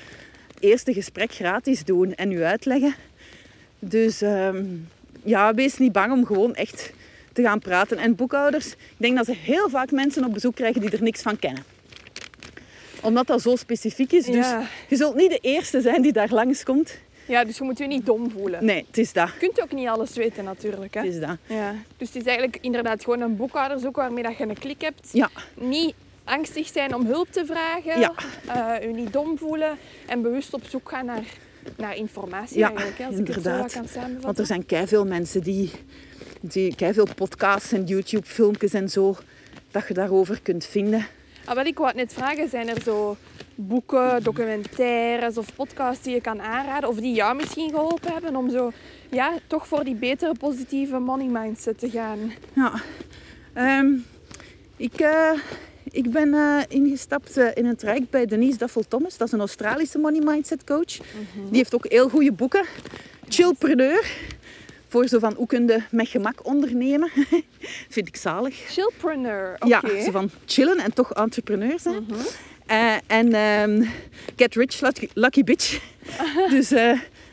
eerste 0.61 0.93
gesprek 0.93 1.33
gratis 1.33 1.85
doen 1.85 2.15
en 2.15 2.33
u 2.33 2.43
uitleggen. 2.43 2.95
Dus 3.79 4.23
ehm, 4.23 4.65
ja, 5.23 5.55
wees 5.55 5.79
niet 5.79 5.93
bang 5.93 6.13
om 6.13 6.27
gewoon 6.27 6.55
echt 6.55 6.93
te 7.33 7.43
gaan 7.43 7.59
praten. 7.59 7.99
En 7.99 8.15
boekhouders, 8.15 8.67
ik 8.73 8.77
denk 8.97 9.17
dat 9.17 9.27
ze 9.27 9.33
heel 9.35 9.69
vaak 9.69 9.91
mensen 9.91 10.25
op 10.25 10.33
bezoek 10.33 10.55
krijgen 10.55 10.81
die 10.81 10.91
er 10.91 11.03
niks 11.03 11.23
van 11.23 11.39
kennen. 11.39 11.65
Omdat 13.03 13.27
dat 13.27 13.43
zo 13.43 13.57
specifiek 13.57 14.13
is. 14.13 14.25
Dus 14.27 14.35
Ja. 14.35 14.67
je 14.89 14.97
zult 14.97 15.15
niet 15.15 15.31
de 15.31 15.39
eerste 15.41 15.81
zijn 15.81 16.03
die 16.03 16.13
daar 16.13 16.29
langskomt. 16.33 16.99
ja, 17.27 17.45
dus 17.45 17.59
je 17.59 17.65
moet 17.65 17.79
je 17.79 17.87
niet 17.87 18.07
dom 18.07 18.31
voelen. 18.31 18.65
Nee, 18.65 18.85
het 18.87 18.99
is 18.99 19.13
dat. 19.13 19.29
Je 19.29 19.39
kunt 19.47 19.63
ook 19.63 19.73
niet 19.73 19.89
alles 19.89 20.13
weten 20.15 20.45
natuurlijk. 20.45 20.95
Hè? 20.95 21.01
Het 21.01 21.13
is 21.15 21.21
dat. 21.21 21.37
Ja. 21.47 21.75
Dus 21.97 22.09
het 22.09 22.17
is 22.17 22.25
eigenlijk 22.25 22.59
inderdaad 22.61 23.05
gewoon 23.05 23.21
een 23.21 23.37
boekhouder 23.37 23.79
zoeken 23.79 24.03
waarmee 24.03 24.23
dat 24.23 24.37
je 24.37 24.45
een 24.49 24.59
klik 24.59 24.81
hebt. 24.81 25.09
Ja, 25.13 25.31
Niet 25.55 25.95
angstig 26.25 26.67
zijn 26.67 26.95
om 26.95 27.07
hulp 27.07 27.29
te 27.31 27.47
vragen. 27.47 28.01
Ja. 28.01 28.15
eh, 28.47 28.87
je 28.87 28.95
niet 28.95 29.13
dom 29.13 29.39
voelen. 29.39 29.77
En 30.07 30.23
bewust 30.23 30.55
op 30.55 30.63
zoek 30.69 30.89
gaan 30.89 31.07
naar, 31.07 31.25
naar 31.77 31.97
informatie 31.97 32.59
Ja, 32.59 32.67
eigenlijk. 32.69 32.99
Hè, 32.99 33.07
als 33.07 33.17
ik 33.17 33.27
het 33.27 33.35
zo 33.35 33.39
inderdaad. 33.39 33.63
wat 33.63 33.73
kan 33.73 33.89
samenvatten. 33.89 34.23
want 34.23 34.39
er 34.39 34.47
zijn 34.47 34.89
veel 34.89 35.07
mensen 35.07 35.43
die, 35.43 35.71
die 36.41 36.75
veel 36.77 37.09
podcasts 37.15 37.73
en 37.73 37.85
YouTube 37.85 38.27
filmpjes 38.27 38.73
en 38.73 38.89
zo, 38.89 39.17
dat 39.71 39.89
je 39.89 39.95
daarover 39.95 40.41
kunt 40.43 40.65
vinden. 40.65 41.07
Ah, 41.45 41.55
wel, 41.55 41.65
ik 41.65 41.79
wou 41.79 41.95
net 41.95 42.13
vragen, 42.13 42.49
zijn 42.49 42.69
er 42.69 42.83
zo 42.83 43.17
boeken, 43.55 44.23
documentaires 44.23 45.37
of 45.37 45.55
podcasts 45.55 46.05
die 46.05 46.15
je 46.15 46.21
kan 46.21 46.43
aanraden 46.43 46.89
of 46.89 46.97
die 46.97 47.15
jou 47.15 47.37
misschien 47.37 47.71
geholpen 47.71 48.13
hebben 48.13 48.37
om 48.37 48.51
zo, 48.51 48.73
ja, 49.11 49.33
toch 49.47 49.67
voor 49.67 49.85
die 49.85 49.95
betere 49.95 50.35
positieve 50.39 50.99
money 50.99 51.27
mindset 51.27 51.79
te 51.79 51.91
gaan? 51.91 52.33
Ja. 52.53 52.73
Ehm, 53.53 53.87
ik, 54.77 55.01
eh, 55.01 55.31
ik 55.95 56.11
ben 56.11 56.35
eh, 56.35 56.59
ingestapt 56.69 57.37
eh, 57.37 57.47
in 57.55 57.67
een 57.67 57.77
traject 57.77 58.11
bij 58.11 58.27
Denise 58.27 58.59
Duffel-Thomas. 58.59 59.17
Dat 59.17 59.27
is 59.27 59.33
een 59.33 59.41
Australische 59.41 59.99
money 59.99 60.21
mindset 60.25 60.65
coach. 60.65 60.97
Die 61.35 61.57
heeft 61.57 61.75
ook 61.75 61.87
heel 61.89 62.09
goede 62.09 62.33
boeken. 62.33 62.65
Chillpreneur. 63.29 64.13
Voor 64.89 65.09
zo 65.09 65.19
van 65.19 65.35
hoe 65.37 65.47
kun 65.47 65.67
je 65.67 65.83
met 65.91 66.09
gemak 66.09 66.47
ondernemen. 66.47 67.11
Vind 67.95 68.09
ik 68.09 68.17
zalig. 68.17 68.55
Chillpreneur, 68.69 69.55
oké. 69.55 69.67
Ja, 69.67 70.03
zo 70.05 70.11
van 70.11 70.31
chillen 70.45 70.79
en 70.79 70.95
toch 70.95 71.13
entrepreneur 71.13 71.79
zijn. 71.81 72.07
Eh, 72.67 72.95
en 73.07 73.33
ehm, 73.33 73.83
Get 74.37 74.55
Rich 74.55 74.81
Lucky, 74.81 75.09
lucky 75.15 75.45
Bitch. 75.45 75.81
dus, 76.51 76.71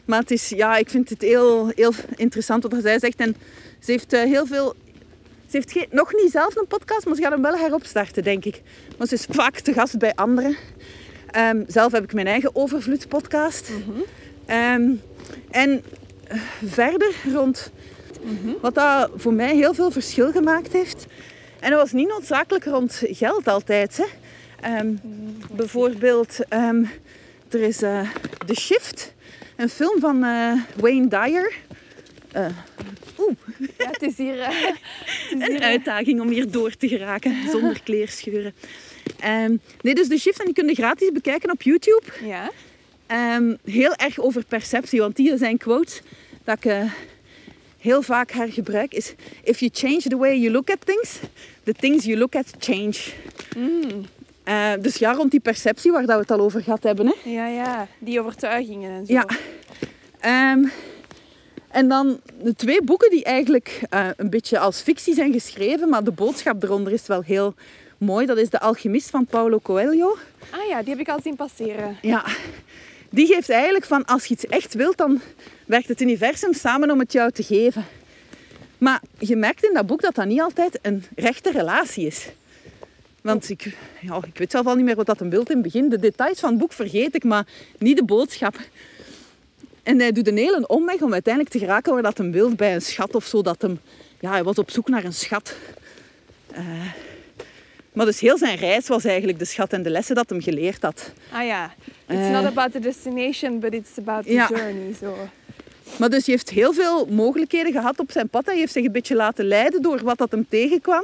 maar 0.06 0.20
het 0.20 0.32
is, 0.32 0.50
ja, 0.50 0.78
ik 0.78 0.90
vind 0.90 1.10
het 1.10 1.22
heel, 1.22 1.72
heel 1.76 1.94
interessant 2.16 2.64
wat 2.64 2.82
zij 2.82 3.00
zegt. 3.00 3.20
En 3.20 3.36
ze 3.80 3.92
heeft 3.92 4.12
heel 4.12 4.46
veel... 4.46 4.76
Ze 5.52 5.58
heeft 5.58 5.72
geen, 5.72 5.88
nog 5.90 6.14
niet 6.14 6.32
zelf 6.32 6.56
een 6.56 6.68
podcast, 6.68 7.06
maar 7.06 7.16
ze 7.16 7.22
gaat 7.22 7.32
hem 7.32 7.42
wel 7.42 7.58
heropstarten, 7.58 8.24
denk 8.24 8.46
ik. 8.46 8.62
Want 8.98 9.10
ze 9.10 9.16
is 9.16 9.26
vaak 9.30 9.60
te 9.60 9.74
gast 9.74 9.98
bij 9.98 10.16
anderen. 10.16 10.58
Ehm, 11.32 11.64
zelf 11.68 11.92
heb 11.92 12.04
ik 12.04 12.14
mijn 12.14 12.28
eigen 12.28 12.56
overvloedspodcast. 12.56 13.72
Ehm, 14.46 14.92
en 15.50 15.84
eh, 16.28 16.38
verder 16.66 17.14
rond 17.34 17.72
wat 18.62 18.76
dat 18.76 19.10
voor 19.16 19.34
mij 19.34 19.56
heel 19.56 19.74
veel 19.74 19.92
verschil 19.92 20.32
gemaakt 20.32 20.72
heeft. 20.72 21.06
En 21.60 21.70
dat 21.70 21.80
was 21.80 21.92
niet 21.92 22.08
noodzakelijk 22.08 22.66
rond 22.66 23.02
geld 23.06 23.48
altijd. 23.48 23.98
Hè. 23.98 24.06
Ehm, 24.62 24.96
bijvoorbeeld, 25.52 26.40
ehm, 26.50 26.84
er 27.50 27.62
is 27.62 27.82
eh, 27.82 28.10
The 28.46 28.56
Shift, 28.56 29.14
een 29.56 29.70
film 29.70 30.00
van 30.00 30.24
eh, 30.24 30.54
Wayne 30.76 31.08
Dyer. 31.08 31.54
Eh, 32.32 32.46
Oeh, 33.20 33.36
Ja, 33.78 33.90
het 33.92 34.02
is 34.02 34.18
hier... 34.18 34.40
eh, 34.40 34.48
het 34.66 34.76
is 35.30 35.32
een 35.32 35.52
hier 35.52 35.62
uitdaging 35.62 36.22
om 36.22 36.30
hier 36.30 36.52
door 36.52 36.76
te 36.76 36.88
geraken 36.88 37.36
zonder 37.52 37.82
kleerscheuren. 37.84 38.54
Ehm, 39.20 39.56
nee, 39.82 39.96
dus 39.96 40.08
The 40.08 40.18
Shift, 40.18 40.40
en 40.40 40.46
die 40.46 40.54
kun 40.54 40.68
je 40.68 40.76
gratis 40.76 41.12
bekijken 41.12 41.52
op 41.52 41.62
YouTube. 41.62 42.04
ja. 42.24 42.52
Ehm, 43.08 43.56
heel 43.66 43.96
erg 43.96 44.20
over 44.20 44.46
perceptie, 44.46 45.00
want 45.00 45.16
die 45.16 45.38
zijn 45.38 45.58
quote 45.58 46.02
dat 46.44 46.58
ik 46.58 46.66
eh, 46.66 46.92
heel 47.78 48.02
vaak 48.02 48.32
hergebruik 48.32 48.94
is 48.94 49.14
If 49.44 49.60
you 49.60 49.72
change 49.74 50.00
the 50.02 50.18
way 50.18 50.38
you 50.38 50.52
look 50.52 50.70
at 50.70 50.86
things, 50.86 51.20
the 51.64 51.74
things 51.74 52.06
you 52.06 52.18
look 52.18 52.36
at 52.36 52.54
change. 52.60 52.96
Mm. 53.58 54.06
Eh, 54.44 54.72
dus 54.82 54.96
ja, 54.96 55.14
rond 55.14 55.32
die 55.32 55.40
perceptie 55.40 55.92
waar 55.92 56.06
dat 56.06 56.16
we 56.16 56.22
het 56.22 56.32
al 56.32 56.40
over 56.40 56.62
gehad 56.62 56.84
hebben. 56.84 57.08
Hè. 57.08 57.30
Ja, 57.30 57.48
ja. 57.48 57.88
Die 58.00 58.20
overtuigingen 58.20 58.92
en 58.92 59.06
zo. 59.06 59.14
Ja. 59.14 59.26
Ehm, 60.20 60.64
en 61.72 61.88
dan 61.88 62.20
de 62.44 62.56
twee 62.56 62.82
boeken 62.82 63.10
die 63.10 63.24
eigenlijk 63.24 63.82
eh, 63.90 64.08
een 64.18 64.30
beetje 64.30 64.60
als 64.60 64.82
fictie 64.82 65.14
zijn 65.14 65.34
geschreven, 65.34 65.90
maar 65.90 66.04
de 66.04 66.12
boodschap 66.12 66.64
eronder 66.64 66.94
is 66.94 67.08
wel 67.08 67.22
heel 67.22 67.54
mooi. 67.98 68.26
Dat 68.26 68.38
is 68.38 68.50
De 68.50 68.60
Alchemist 68.60 69.10
van 69.10 69.26
Paulo 69.26 69.60
Coelho. 69.60 70.18
Ah 70.50 70.68
ja, 70.68 70.80
die 70.80 70.90
heb 70.90 71.00
ik 71.00 71.10
al 71.10 71.22
zien 71.24 71.36
passeren. 71.36 71.98
Ja, 72.02 72.26
die 73.10 73.28
geeft 73.28 73.50
eigenlijk 73.50 73.86
van 73.86 74.06
als 74.06 74.26
je 74.26 74.34
iets 74.34 74.46
echt 74.46 74.74
wilt, 74.74 74.98
dan 74.98 75.22
werkt 75.66 75.88
het 75.88 76.02
universum 76.02 76.54
samen 76.54 76.92
om 76.92 77.00
het 77.00 77.12
jou 77.12 77.32
te 77.32 77.44
geven. 77.44 77.86
Maar 78.78 79.02
je 79.20 79.36
merkt 79.36 79.64
in 79.64 79.74
dat 79.74 79.86
boek 79.86 80.02
dat 80.02 80.16
dat 80.16 80.26
niet 80.26 80.42
altijd 80.42 80.80
een 80.82 81.04
rechte 81.16 81.52
relatie 81.52 82.06
is. 82.06 82.28
Want 83.22 83.50
ik, 83.50 83.78
ja, 84.02 84.20
ik 84.28 84.38
weet 84.38 84.52
zelf 84.52 84.66
al 84.66 84.76
niet 84.76 84.86
meer 84.86 84.96
wat 84.96 85.06
dat 85.06 85.22
een 85.22 85.30
beeld 85.30 85.50
in 85.50 85.56
het 85.56 85.64
begin. 85.64 85.90
De 85.90 86.00
details 86.00 86.40
van 86.40 86.50
het 86.50 86.60
boek 86.60 86.74
vergeet 86.74 87.16
ik, 87.16 87.24
maar 87.24 87.48
niet 87.78 87.98
de 87.98 88.04
boodschap. 88.04 88.56
En 89.84 90.00
hij 90.00 90.12
doet 90.12 90.28
een 90.28 90.38
hele 90.38 90.68
omweg 90.68 91.02
om 91.02 91.14
uiteindelijk 91.14 91.54
te 91.54 91.60
geraken 91.60 91.94
waar 91.94 92.02
dat 92.02 92.20
een 92.20 92.32
beeld 92.32 92.58
bij 92.58 92.74
een 92.74 92.82
schat 92.82 93.16
of 93.16 93.26
zo. 93.26 93.42
Dat 93.42 93.62
hem, 93.62 93.80
ja, 94.20 94.32
hij 94.32 94.44
was 94.44 94.56
op 94.56 94.72
zoek 94.72 94.88
naar 94.90 95.04
een 95.04 95.14
schat. 95.14 95.56
Eh, 96.52 96.64
maar 97.94 98.06
dus 98.06 98.20
heel 98.20 98.38
zijn 98.38 98.58
reis 98.58 98.88
was 98.88 99.06
eigenlijk 99.06 99.40
de 99.40 99.46
schat 99.46 99.74
en 99.74 99.84
de 99.84 99.90
lessen 99.90 100.16
dat 100.16 100.30
hem 100.30 100.42
geleerd 100.42 100.82
had. 100.82 101.12
Ah 101.32 101.46
ja. 101.46 101.74
It's 102.08 102.20
Eh. 102.20 102.30
not 102.32 102.46
about 102.46 102.72
the 102.72 102.80
destination, 102.80 103.60
but 103.60 103.74
it's 103.74 103.98
about 103.98 104.26
the 104.26 104.32
Ja. 104.34 104.48
journey. 104.50 104.94
Zo. 105.00 105.18
Maar 105.98 106.10
dus 106.10 106.26
hij 106.26 106.34
heeft 106.36 106.50
heel 106.50 106.74
veel 106.74 107.06
mogelijkheden 107.06 107.72
gehad 107.72 108.00
op 108.00 108.12
zijn 108.12 108.30
pad. 108.30 108.46
Hij 108.46 108.58
heeft 108.58 108.72
zich 108.74 108.86
een 108.86 108.92
beetje 108.92 109.16
laten 109.16 109.46
leiden 109.46 109.82
door 109.82 110.04
wat 110.04 110.18
dat 110.18 110.32
hem 110.32 110.46
tegenkwam. 110.50 111.04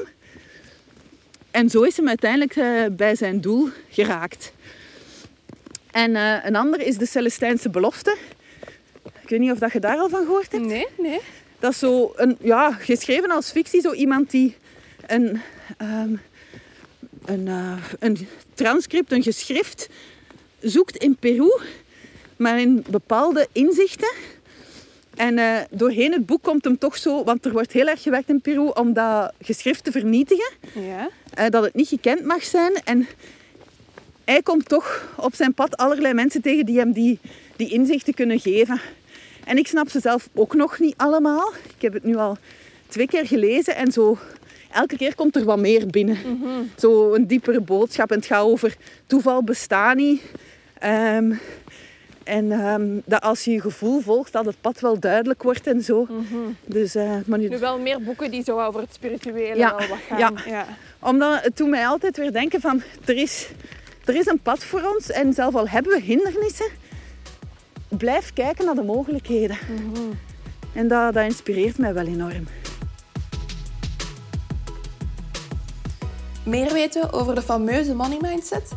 En 1.52 1.70
zo 1.70 1.82
is 1.82 1.98
hem 1.98 2.08
uiteindelijk 2.08 2.56
eh, 2.56 2.66
bij 2.92 3.16
zijn 3.16 3.42
doel 3.42 3.70
geraakt. 3.90 4.52
En 5.92 6.16
eh, 6.16 6.46
een 6.46 6.56
ander 6.56 6.80
is 6.82 6.98
de 6.98 7.06
Celestijnse 7.06 7.70
belofte. 7.70 8.16
Ik 9.28 9.34
weet 9.34 9.42
niet 9.42 9.52
of 9.52 9.60
dat 9.60 9.72
je 9.72 9.80
daar 9.80 9.98
al 9.98 10.10
van 10.10 10.26
gehoord 10.26 10.52
hebt. 10.52 10.66
Nee, 10.66 10.88
nee. 10.98 11.20
Dat 11.60 11.72
is 11.72 11.80
zo 11.80 12.14
een, 12.16 12.38
ja, 12.42 12.72
geschreven 12.72 13.32
als 13.32 13.52
fictie, 13.52 13.82
zo 13.82 13.94
iemand 13.94 14.32
die 14.32 14.56
een, 15.08 15.42
ehm, 15.78 16.14
een, 17.26 17.48
eh, 17.48 17.84
een 18.00 18.28
transcript, 18.54 19.12
een 19.12 19.24
geschrift 19.24 19.90
zoekt 20.60 20.96
in 20.96 21.16
Peru, 21.16 21.60
maar 22.36 22.60
in 22.60 22.86
bepaalde 22.90 23.48
inzichten. 23.52 24.12
En 25.16 25.38
eh, 25.38 25.58
doorheen 25.70 26.12
het 26.12 26.26
boek 26.26 26.44
komt 26.44 26.64
hem 26.64 26.78
toch 26.78 26.98
zo, 26.98 27.24
want 27.24 27.46
er 27.46 27.52
wordt 27.52 27.72
heel 27.72 27.88
erg 27.88 28.02
gewerkt 28.02 28.30
in 28.30 28.42
Peru 28.42 28.70
om 28.74 28.94
dat 28.94 29.34
geschrift 29.42 29.84
te 29.84 29.92
vernietigen, 29.92 30.50
Ja. 30.74 31.10
eh, 31.34 31.50
dat 31.50 31.64
het 31.64 31.74
niet 31.74 31.88
gekend 31.88 32.26
mag 32.26 32.44
zijn. 32.44 32.74
En 32.84 33.08
hij 34.26 34.42
komt 34.42 34.70
toch 34.70 35.14
op 35.18 35.36
zijn 35.36 35.54
pad 35.54 35.78
allerlei 35.78 36.14
mensen 36.14 36.42
tegen 36.42 36.66
die 36.66 36.78
hem 36.78 36.92
die, 36.92 37.20
die 37.56 37.70
inzichten 37.72 38.14
kunnen 38.14 38.40
geven. 38.40 38.82
En 39.48 39.58
ik 39.58 39.68
snap 39.68 39.90
ze 39.90 40.00
zelf 40.00 40.30
ook 40.34 40.54
nog 40.54 40.80
niet 40.80 40.94
allemaal. 40.98 41.54
Ik 41.76 41.82
heb 41.82 41.94
het 41.94 42.04
nu 42.04 42.16
al 42.16 42.38
twee 42.88 43.08
keer 43.08 43.28
gelezen 43.28 43.76
en 43.76 43.92
zo 43.92 44.18
elke 44.72 44.98
keer 44.98 45.16
komt 45.16 45.36
er 45.36 45.44
wat 45.44 45.60
meer 45.60 45.88
binnen. 45.88 46.18
Zo 46.78 47.14
een 47.14 47.28
diepere 47.28 47.62
boodschap. 47.62 48.12
En 48.12 48.18
het 48.18 48.26
gaat 48.26 48.44
over 48.44 48.76
toeval 49.06 49.44
bestaat 49.44 49.96
niet. 49.96 50.22
Ehm, 50.80 51.34
en 52.24 52.52
ehm, 52.52 53.00
dat 53.06 53.22
als 53.22 53.44
je 53.44 53.52
je 53.52 53.62
gevoel 53.62 54.00
volgt, 54.02 54.32
dat 54.32 54.46
het 54.46 54.62
pad 54.62 54.80
wel 54.80 55.00
duidelijk 55.00 55.44
wordt 55.44 55.68
en 55.68 55.82
zo. 55.82 56.08
Dus, 56.66 56.96
eh, 56.96 57.16
maar 57.26 57.40
nu, 57.40 57.48
Nu 57.48 57.60
wel 57.60 57.80
meer 57.80 58.02
boeken 58.02 58.32
die 58.32 58.44
zo 58.44 58.60
over 58.62 58.82
het 58.82 58.94
spirituele 58.94 59.56
Ja, 59.58 59.76
wel 59.78 59.88
wat 59.88 59.98
gaan. 60.08 60.18
ja. 60.20 60.32
ja. 60.46 60.66
omdat 61.00 61.44
het 61.44 61.58
doet 61.58 61.70
mij 61.70 61.88
altijd 61.88 62.18
weer 62.18 62.32
denken 62.32 62.62
van... 62.62 62.82
Er 63.06 63.16
is, 63.16 63.48
er 64.06 64.16
is 64.16 64.26
een 64.26 64.40
pad 64.40 64.64
voor 64.64 64.94
ons 64.96 65.12
en 65.12 65.34
zelf 65.34 65.56
al 65.56 65.68
hebben 65.68 65.92
we 65.92 66.02
hindernissen... 66.02 66.68
Blijf 67.88 68.34
kijken 68.34 68.66
naar 68.66 68.76
de 68.76 68.84
mogelijkheden. 68.84 69.58
En 70.74 70.88
dat, 70.88 71.14
dat 71.14 71.24
inspireert 71.24 71.78
mij 71.78 71.94
wel 71.94 72.06
enorm. 72.06 72.48
Meer 76.46 76.74
weten 76.74 77.14
over 77.14 77.36
de 77.36 77.42
fameuze 77.42 77.94
money 77.94 78.18
mindset? 78.22 78.72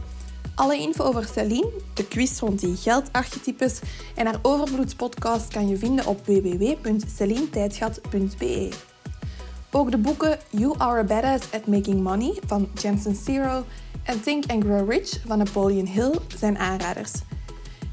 Alle 0.54 0.78
info 0.78 1.04
over 1.04 1.24
Celine, 1.24 1.70
de 1.94 2.06
quiz 2.06 2.40
rond 2.40 2.60
die 2.60 2.76
geldarchetypes 2.76 3.80
en 4.14 4.26
haar 4.26 4.38
overvloedspodcast 4.42 5.52
kan 5.52 5.68
je 5.68 5.76
vinden 5.76 6.06
op 6.06 6.26
www.celinetijdschat.be. 6.26 8.68
Ook 9.70 9.90
de 9.90 9.98
boeken 9.98 10.38
You 10.50 10.74
Are 10.78 10.98
a 10.98 11.04
Badass 11.04 11.52
at 11.52 11.66
Making 11.66 12.00
Money 12.00 12.38
van 12.46 12.68
Jensen 12.74 13.14
Zero 13.14 13.64
en 14.02 14.22
Think 14.22 14.44
and 14.46 14.64
Grow 14.64 14.90
Rich 14.90 15.20
van 15.26 15.38
Napoleon 15.38 15.86
Hill 15.86 16.18
zijn 16.38 16.58
aanraders. 16.58 17.12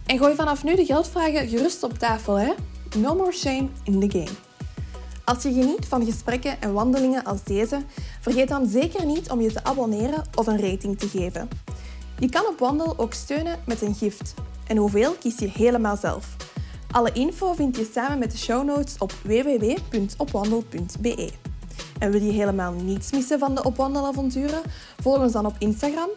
En 0.08 0.18
gooi 0.18 0.36
vanaf 0.36 0.64
nu 0.64 0.76
de 0.76 0.86
geldvragen 0.86 1.48
gerust 1.48 1.84
op 1.84 1.98
tafel, 1.98 2.40
hè? 2.40 2.54
No 2.98 3.16
more 3.16 3.32
shame 3.32 3.68
in 3.84 4.00
the 4.00 4.20
game. 4.20 4.36
Als 5.24 5.44
je 5.44 5.54
geniet 5.54 5.86
van 5.86 6.06
gesprekken 6.06 6.62
en 6.62 6.74
wandelingen 6.74 7.24
als 7.24 7.44
deze, 7.44 7.82
vergeet 8.22 8.48
dan 8.48 8.68
zeker 8.68 9.06
niet 9.06 9.30
om 9.30 9.42
je 9.42 9.52
te 9.52 9.64
abonneren 9.64 10.24
of 10.36 10.48
een 10.48 10.62
rating 10.62 11.00
te 11.00 11.08
geven. 11.08 11.50
Je 12.20 12.30
kan 12.30 12.46
op 12.46 12.60
Wandel 12.60 12.98
ook 12.98 13.14
steunen 13.14 13.60
met 13.66 13.82
een 13.82 13.96
gift. 13.96 14.34
En 14.68 14.78
hoeveel 14.78 15.14
kies 15.14 15.40
je 15.40 15.50
helemaal 15.50 15.98
zelf. 15.98 16.36
Alle 16.92 17.12
info 17.12 17.54
vind 17.54 17.78
je 17.78 17.90
samen 17.94 18.20
met 18.20 18.32
de 18.32 18.38
show 18.38 18.66
notes 18.66 18.96
op 18.98 19.14
www.opwandel.be. 19.24 21.32
En 22.00 22.12
wil 22.12 22.22
je 22.22 22.32
helemaal 22.32 22.72
niets 22.72 23.12
missen 23.12 23.40
van 23.40 23.56
de 23.56 23.64
Opwandelavonturen? 23.64 24.62
Volg 25.02 25.18
ons 25.18 25.32
dan 25.32 25.46
op 25.46 25.56
Instagram, 25.60 26.10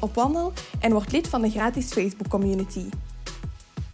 opwandel, 0.00 0.52
en 0.80 0.92
word 0.92 1.12
lid 1.12 1.28
van 1.28 1.42
de 1.42 1.50
gratis 1.50 1.92
Facebook 1.92 2.28
community. 2.28 2.88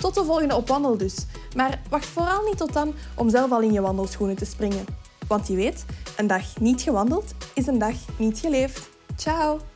Tot 0.02 0.14
de 0.14 0.24
volgende 0.24 0.56
op 0.56 0.68
wandel 0.68 0.96
dus. 0.96 1.26
Maar 1.56 1.82
wacht 1.90 2.06
vooral 2.06 2.42
niet 2.44 2.56
tot 2.56 2.72
dan 2.72 2.94
om 3.16 3.30
zelf 3.30 3.52
al 3.52 3.60
in 3.60 3.72
je 3.72 3.80
wandelschoenen 3.80 4.36
te 4.36 4.44
springen. 4.44 4.84
Want 5.26 5.48
je 5.48 5.54
weet, 5.54 5.84
een 6.16 6.26
dag 6.26 6.60
niet 6.60 6.82
gewandeld 6.82 7.34
is 7.54 7.66
een 7.66 7.78
dag 7.78 7.94
niet 8.18 8.38
geleefd. 8.38 8.88
Ciao! 9.16 9.71